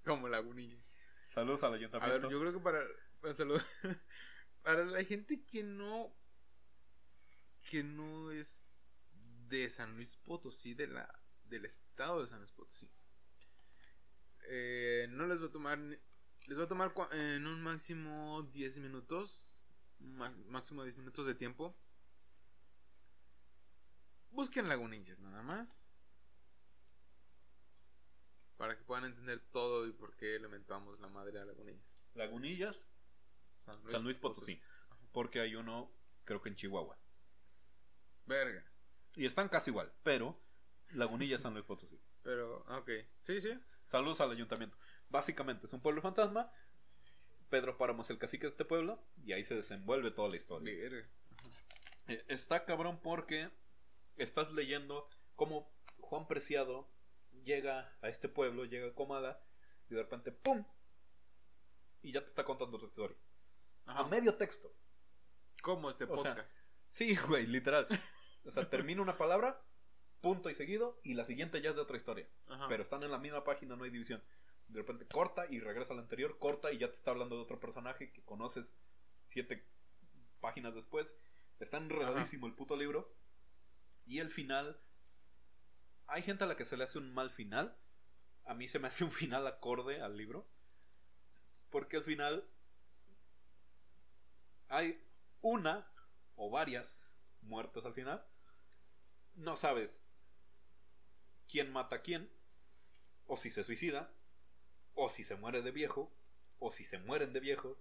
Como 0.04 0.28
lagunillas. 0.28 0.96
Saludos 1.26 1.62
al 1.64 1.72
A 1.72 1.76
ayuntamiento. 1.76 2.20
ver, 2.22 2.30
yo 2.30 2.40
creo 2.40 2.52
que 2.52 2.60
para. 2.60 2.80
Para, 3.20 3.34
salud- 3.34 3.62
para 4.62 4.84
la 4.84 5.02
gente 5.04 5.44
que 5.44 5.62
no. 5.62 6.14
Que 7.70 7.82
no 7.82 8.30
es 8.30 8.66
de 9.48 9.70
San 9.70 9.94
Luis 9.96 10.16
Potosí, 10.18 10.74
de 10.74 10.86
la, 10.88 11.20
del 11.44 11.64
estado 11.64 12.20
de 12.20 12.26
San 12.26 12.40
Luis 12.40 12.52
Potosí. 12.52 12.90
Eh, 14.48 15.06
no 15.10 15.26
les 15.26 15.40
va 15.40 15.46
a 15.46 15.50
tomar. 15.52 15.78
Les 15.78 16.58
va 16.58 16.64
a 16.64 16.68
tomar 16.68 16.92
en 17.12 17.46
un 17.46 17.62
máximo 17.62 18.42
10 18.52 18.78
minutos. 18.80 19.60
más- 19.98 20.38
máximo 20.46 20.82
10 20.84 20.98
minutos 20.98 21.24
de 21.26 21.34
tiempo. 21.34 21.74
Busquen 24.34 24.68
lagunillas 24.68 25.18
nada 25.20 25.42
más. 25.42 25.88
Para 28.56 28.76
que 28.76 28.82
puedan 28.84 29.04
entender 29.04 29.40
todo 29.52 29.86
y 29.86 29.92
por 29.92 30.16
qué 30.16 30.38
le 30.40 30.48
mentamos 30.48 30.98
la 31.00 31.08
madre 31.08 31.38
a 31.40 31.44
lagunillas. 31.44 32.00
Lagunillas, 32.14 32.86
San 33.46 33.74
San 33.88 34.02
Luis 34.02 34.18
Potosí. 34.18 34.60
Porque 35.12 35.40
hay 35.40 35.54
uno, 35.54 35.92
creo 36.24 36.42
que 36.42 36.48
en 36.48 36.56
Chihuahua. 36.56 36.98
Verga. 38.26 38.64
Y 39.14 39.26
están 39.26 39.48
casi 39.48 39.70
igual, 39.70 39.92
pero 40.02 40.40
Lagunillas, 40.94 41.42
San 41.42 41.52
Luis 41.54 41.64
Potosí. 41.64 42.00
Pero, 42.22 42.64
ok. 42.68 42.90
Sí, 43.20 43.40
sí. 43.40 43.52
Saludos 43.84 44.20
al 44.20 44.30
ayuntamiento. 44.30 44.76
Básicamente 45.10 45.66
es 45.66 45.72
un 45.72 45.80
pueblo 45.80 46.00
fantasma. 46.00 46.50
Pedro 47.50 47.76
Páramo 47.76 48.02
es 48.02 48.10
el 48.10 48.18
cacique 48.18 48.44
de 48.44 48.48
este 48.48 48.64
pueblo 48.64 48.98
y 49.24 49.32
ahí 49.32 49.44
se 49.44 49.54
desenvuelve 49.54 50.10
toda 50.10 50.28
la 50.30 50.36
historia. 50.36 50.74
Verga. 50.74 51.06
Eh, 52.08 52.24
Está 52.28 52.64
cabrón 52.64 53.00
porque 53.02 53.50
estás 54.16 54.52
leyendo 54.52 55.08
cómo 55.36 55.72
Juan 56.00 56.26
Preciado 56.26 56.88
llega 57.44 57.96
a 58.00 58.08
este 58.08 58.28
pueblo, 58.28 58.64
llega 58.64 58.88
a 58.88 58.94
Comala 58.94 59.40
y 59.90 59.94
de 59.94 60.02
repente 60.02 60.32
¡pum! 60.32 60.64
Y 62.02 62.12
ya 62.12 62.20
te 62.20 62.26
está 62.26 62.44
contando 62.44 62.76
otra 62.76 62.88
historia. 62.88 63.16
Ajá. 63.86 64.00
A 64.00 64.08
medio 64.08 64.34
texto. 64.36 64.74
Como 65.62 65.90
este 65.90 66.04
O 66.04 66.18
sea, 66.18 66.34
podcast. 66.34 66.56
Sí, 66.88 67.16
güey, 67.16 67.46
literal. 67.46 67.88
O 68.44 68.50
sea, 68.50 68.68
termina 68.68 69.00
una 69.00 69.16
palabra, 69.16 69.62
punto 70.20 70.50
y 70.50 70.54
seguido, 70.54 71.00
y 71.02 71.14
la 71.14 71.24
siguiente 71.24 71.62
ya 71.62 71.70
es 71.70 71.76
de 71.76 71.82
otra 71.82 71.96
historia. 71.96 72.28
Ajá. 72.46 72.68
Pero 72.68 72.82
están 72.82 73.02
en 73.02 73.10
la 73.10 73.18
misma 73.18 73.42
página, 73.42 73.74
no 73.74 73.84
hay 73.84 73.90
división. 73.90 74.22
De 74.68 74.80
repente 74.80 75.06
corta 75.06 75.46
y 75.50 75.60
regresa 75.60 75.92
a 75.92 75.96
la 75.96 76.02
anterior, 76.02 76.38
corta 76.38 76.72
y 76.72 76.78
ya 76.78 76.88
te 76.88 76.94
está 76.94 77.10
hablando 77.10 77.36
de 77.36 77.42
otro 77.42 77.58
personaje 77.60 78.12
que 78.12 78.22
conoces 78.22 78.76
siete 79.26 79.66
páginas 80.40 80.74
después. 80.74 81.16
Está 81.58 81.78
enredadísimo 81.78 82.46
el 82.46 82.54
puto 82.54 82.76
libro. 82.76 83.14
Y 84.06 84.18
el 84.18 84.30
final. 84.30 84.80
Hay 86.06 86.22
gente 86.22 86.44
a 86.44 86.46
la 86.46 86.56
que 86.56 86.64
se 86.64 86.76
le 86.76 86.84
hace 86.84 86.98
un 86.98 87.12
mal 87.12 87.30
final. 87.30 87.76
A 88.44 88.54
mí 88.54 88.68
se 88.68 88.78
me 88.78 88.88
hace 88.88 89.04
un 89.04 89.10
final 89.10 89.46
acorde 89.46 90.02
al 90.02 90.16
libro. 90.16 90.46
Porque 91.70 91.96
al 91.96 92.04
final. 92.04 92.48
Hay 94.68 95.00
una 95.40 95.86
o 96.36 96.50
varias 96.50 97.06
muertes 97.42 97.84
al 97.84 97.94
final. 97.94 98.24
No 99.34 99.56
sabes 99.56 100.04
quién 101.48 101.72
mata 101.72 101.96
a 101.96 102.02
quién. 102.02 102.30
O 103.26 103.36
si 103.36 103.50
se 103.50 103.64
suicida. 103.64 104.12
O 104.94 105.08
si 105.08 105.24
se 105.24 105.36
muere 105.36 105.62
de 105.62 105.70
viejo. 105.70 106.12
O 106.58 106.70
si 106.70 106.84
se 106.84 106.98
mueren 106.98 107.32
de 107.32 107.40
viejos. 107.40 107.78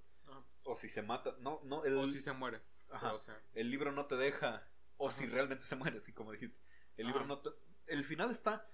O 0.63 0.75
si 0.75 0.89
se 0.89 1.01
mata. 1.01 1.35
No, 1.39 1.59
no, 1.63 1.83
el, 1.83 1.97
O 1.97 2.07
si 2.07 2.21
se 2.21 2.31
muere. 2.31 2.61
Ajá. 2.89 3.13
O 3.13 3.19
sea, 3.19 3.39
el 3.53 3.69
libro 3.69 3.91
no 3.91 4.05
te 4.05 4.15
deja. 4.15 4.67
O 4.97 5.07
Ajá. 5.07 5.17
si 5.17 5.25
realmente 5.27 5.63
se 5.63 5.75
muere, 5.75 5.97
así 5.97 6.13
como 6.13 6.31
dijiste. 6.31 6.57
El 6.97 7.07
libro 7.07 7.21
Ajá. 7.21 7.27
no 7.27 7.41
El 7.87 8.03
final 8.03 8.31
está. 8.31 8.67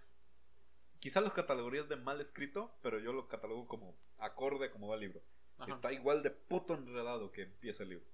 Quizá 1.00 1.22
los 1.22 1.32
categorías 1.34 1.88
de 1.88 1.96
mal 1.96 2.20
escrito, 2.20 2.78
pero 2.82 3.00
yo 3.00 3.14
lo 3.14 3.28
catalogo 3.28 3.68
como 3.68 3.98
acorde 4.18 4.70
como 4.70 4.88
va 4.90 4.96
el 4.96 5.02
libro. 5.02 5.22
ajá. 5.58 5.72
Está 5.72 5.94
igual 5.94 6.24
de 6.24 6.32
puto 6.32 6.74
enredado 6.76 7.32
que 7.32 7.44
empieza 7.44 7.84
el 7.84 7.90
libro. 7.90 8.06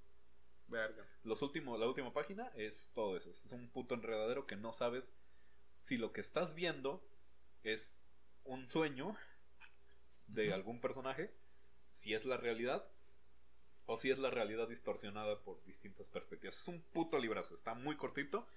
Verga. 0.68 1.06
Los 1.24 1.42
últimos, 1.42 1.80
la 1.80 1.88
última 1.88 2.14
página 2.14 2.52
es 2.56 2.92
todo 2.94 3.18
eso. 3.18 3.30
Es 3.30 3.46
un 3.52 3.70
puto 3.70 3.96
enredadero 3.96 4.46
que 4.48 4.56
no 4.56 4.72
sabes 4.72 5.14
si 5.80 5.98
lo 5.98 6.12
que 6.12 6.22
estás 6.22 6.56
viendo 6.56 7.08
es 7.64 8.02
un 8.44 8.66
sueño 8.66 9.16
de 10.28 10.54
algún 10.54 10.82
personaje, 10.82 11.32
si 11.92 12.14
es 12.14 12.26
la 12.26 12.38
realidad 12.38 12.88
o 13.86 13.98
si 13.98 14.12
es 14.12 14.20
la 14.20 14.30
realidad 14.30 14.68
distorsionada 14.68 15.40
por 15.42 15.64
distintas 15.64 16.10
perspectivas. 16.10 16.60
Es 16.60 16.68
un 16.68 16.82
puto 16.82 17.20
librazo, 17.20 17.56
está 17.56 17.74
muy 17.74 17.96
cortito. 17.98 18.48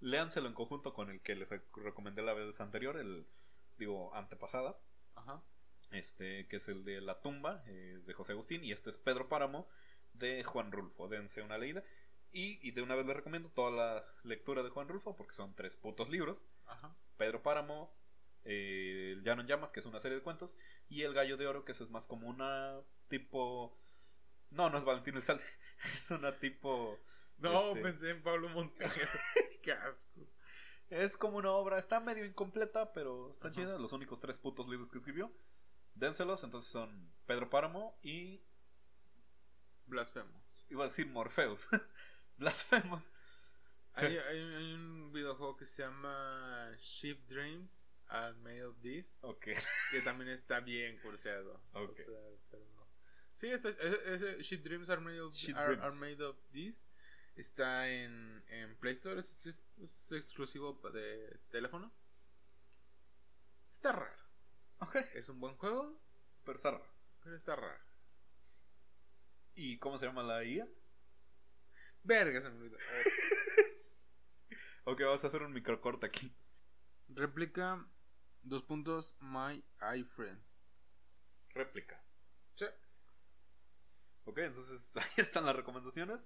Léanselo 0.00 0.48
en 0.48 0.54
conjunto 0.54 0.92
con 0.92 1.10
el 1.10 1.20
que 1.20 1.36
les 1.36 1.48
recomendé 1.74 2.22
la 2.22 2.34
vez 2.34 2.60
anterior, 2.60 2.96
el 2.96 3.26
digo 3.78 4.14
antepasada, 4.14 4.78
Ajá. 5.14 5.42
este 5.90 6.46
que 6.48 6.56
es 6.56 6.68
el 6.68 6.84
de 6.84 7.00
La 7.00 7.20
tumba 7.20 7.62
eh, 7.66 8.00
de 8.04 8.12
José 8.12 8.32
Agustín 8.32 8.64
y 8.64 8.72
este 8.72 8.90
es 8.90 8.98
Pedro 8.98 9.28
Páramo 9.28 9.68
de 10.12 10.42
Juan 10.44 10.72
Rulfo. 10.72 11.08
Dense 11.08 11.42
una 11.42 11.58
leída. 11.58 11.82
Y, 12.34 12.66
y 12.66 12.70
de 12.70 12.82
una 12.82 12.94
vez 12.94 13.06
les 13.06 13.16
recomiendo 13.16 13.50
toda 13.50 13.70
la 13.70 14.06
lectura 14.24 14.62
de 14.62 14.70
Juan 14.70 14.88
Rulfo 14.88 15.16
porque 15.16 15.34
son 15.34 15.54
tres 15.54 15.76
putos 15.76 16.08
libros. 16.08 16.44
Ajá. 16.66 16.96
Pedro 17.18 17.42
Páramo, 17.42 17.94
eh, 18.44 19.12
El 19.12 19.22
Llano 19.22 19.42
en 19.42 19.48
Llamas, 19.48 19.70
que 19.70 19.80
es 19.80 19.86
una 19.86 20.00
serie 20.00 20.16
de 20.16 20.22
cuentos, 20.22 20.56
y 20.88 21.02
El 21.02 21.12
Gallo 21.12 21.36
de 21.36 21.46
Oro, 21.46 21.64
que 21.64 21.72
eso 21.72 21.84
es 21.84 21.90
más 21.90 22.06
como 22.06 22.28
una 22.28 22.80
tipo... 23.08 23.78
No, 24.52 24.70
no 24.70 24.78
es 24.78 24.84
Valentín 24.84 25.14
Elizalde, 25.14 25.44
es 25.94 26.10
una 26.10 26.38
tipo... 26.38 26.98
No, 27.38 27.68
Este- 27.70 27.82
pensé 27.82 28.10
en 28.10 28.22
Pablo 28.22 28.48
Montero. 28.50 28.90
Qué 29.62 29.72
asco. 29.72 30.20
Es 30.90 31.16
como 31.16 31.38
una 31.38 31.50
obra, 31.52 31.78
está 31.78 31.98
medio 32.00 32.24
incompleta, 32.24 32.92
pero 32.92 33.30
está 33.32 33.48
Ajá. 33.48 33.54
chida. 33.56 33.78
Los 33.78 33.92
únicos 33.92 34.20
tres 34.20 34.38
putos 34.38 34.68
libros 34.68 34.90
que 34.90 34.98
escribió. 34.98 35.32
Dénselos, 35.94 36.44
entonces 36.44 36.70
son 36.70 37.12
Pedro 37.26 37.48
Páramo 37.50 37.98
y... 38.02 38.42
Blasfemos. 39.86 40.42
Iba 40.70 40.84
a 40.84 40.88
decir 40.88 41.06
Morpheus. 41.06 41.66
Blasfemos. 42.36 43.10
Hay, 43.94 44.16
hay, 44.16 44.38
hay 44.38 44.72
un 44.74 45.12
videojuego 45.12 45.56
que 45.56 45.64
se 45.66 45.82
llama 45.82 46.70
Ship 46.78 47.18
Dreams 47.26 47.86
Are 48.06 48.34
Made 48.34 48.64
of 48.64 48.78
This. 48.80 49.18
Ok. 49.22 49.48
Que 49.90 50.00
también 50.02 50.30
está 50.30 50.60
bien 50.60 50.98
curseado. 51.00 51.62
Ok. 51.72 51.90
O 51.90 51.94
sea, 51.94 52.20
pero 52.50 52.64
no. 52.74 52.81
Sí, 53.42 53.50
está, 53.50 53.70
ese, 53.70 54.14
ese 54.14 54.42
Ship 54.44 54.62
Dreams 54.62 54.88
Are 54.88 55.00
Made 55.00 55.20
of, 55.20 55.34
are, 55.56 55.76
made 55.98 56.22
of 56.22 56.38
This. 56.52 56.88
Está 57.34 57.88
en, 57.90 58.44
en 58.46 58.76
Play 58.78 58.92
Store. 58.92 59.18
Es, 59.18 59.46
es- 59.46 59.60
es 59.78 60.12
exclusivo 60.12 60.74
de 60.92 61.40
teléfono. 61.50 61.92
Está 63.74 63.90
raro. 63.90 64.22
Ok. 64.78 64.94
Es 65.14 65.28
un 65.28 65.40
buen 65.40 65.56
juego, 65.56 66.00
Pero 66.44 66.56
está 66.56 66.70
raro. 66.70 66.86
pero 67.24 67.34
está 67.34 67.56
raro. 67.56 67.82
¿Y 69.56 69.76
cómo 69.78 69.98
se 69.98 70.06
llama 70.06 70.22
la 70.22 70.44
IA? 70.44 70.68
Verga, 72.04 72.40
se 72.40 72.48
me 72.48 72.58
olvidó. 72.58 72.78
Ok, 74.84 75.00
vamos 75.02 75.22
a 75.22 75.28
hacer 75.28 75.42
un 75.42 75.52
microcorte 75.52 76.06
aquí. 76.06 76.32
Réplica. 77.08 77.86
Dos 78.42 78.62
puntos. 78.64 79.16
My 79.20 79.64
iFriend. 79.96 80.42
Réplica. 81.50 82.02
Sí. 82.56 82.66
Ok, 84.24 84.38
entonces 84.38 84.96
ahí 84.96 85.02
están 85.16 85.46
las 85.46 85.56
recomendaciones. 85.56 86.24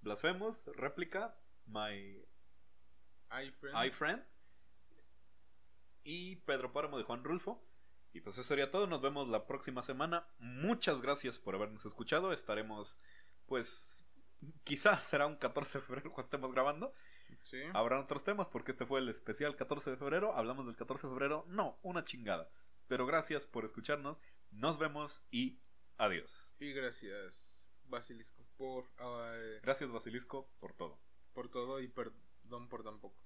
Blasfemos, 0.00 0.64
réplica, 0.76 1.36
My 1.66 2.24
iFriend. 3.30 3.86
iFriend 3.86 4.24
y 6.04 6.36
Pedro 6.36 6.72
Páramo 6.72 6.96
de 6.98 7.04
Juan 7.04 7.24
Rulfo. 7.24 7.62
Y 8.14 8.20
pues 8.20 8.36
eso 8.36 8.48
sería 8.48 8.70
todo. 8.70 8.86
Nos 8.86 9.02
vemos 9.02 9.28
la 9.28 9.46
próxima 9.46 9.82
semana. 9.82 10.26
Muchas 10.38 11.02
gracias 11.02 11.38
por 11.38 11.54
habernos 11.54 11.84
escuchado. 11.84 12.32
Estaremos, 12.32 12.98
pues, 13.46 14.06
quizás 14.64 15.04
será 15.04 15.26
un 15.26 15.36
14 15.36 15.78
de 15.78 15.84
febrero 15.84 16.10
cuando 16.10 16.26
estemos 16.26 16.52
grabando. 16.52 16.94
Sí. 17.42 17.60
Habrán 17.74 18.00
otros 18.00 18.24
temas 18.24 18.48
porque 18.48 18.70
este 18.70 18.86
fue 18.86 19.00
el 19.00 19.08
especial 19.10 19.56
14 19.56 19.90
de 19.90 19.96
febrero. 19.98 20.34
Hablamos 20.34 20.66
del 20.66 20.76
14 20.76 21.06
de 21.06 21.12
febrero. 21.12 21.44
No, 21.48 21.78
una 21.82 22.02
chingada. 22.02 22.48
Pero 22.86 23.04
gracias 23.04 23.46
por 23.46 23.66
escucharnos. 23.66 24.22
Nos 24.50 24.78
vemos 24.78 25.22
y 25.30 25.60
adiós. 25.98 26.54
Y 26.58 26.72
gracias, 26.72 27.68
Basilisco, 27.84 28.44
por, 28.56 28.90
eh, 28.98 29.60
Gracias 29.62 29.90
Basilisco 29.90 30.48
por 30.58 30.72
todo. 30.72 30.98
por 31.32 31.48
todo 31.50 31.80
y 31.80 31.88
perdón 31.88 32.68
por 32.68 32.82
tan 32.82 32.98
poco. 33.00 33.22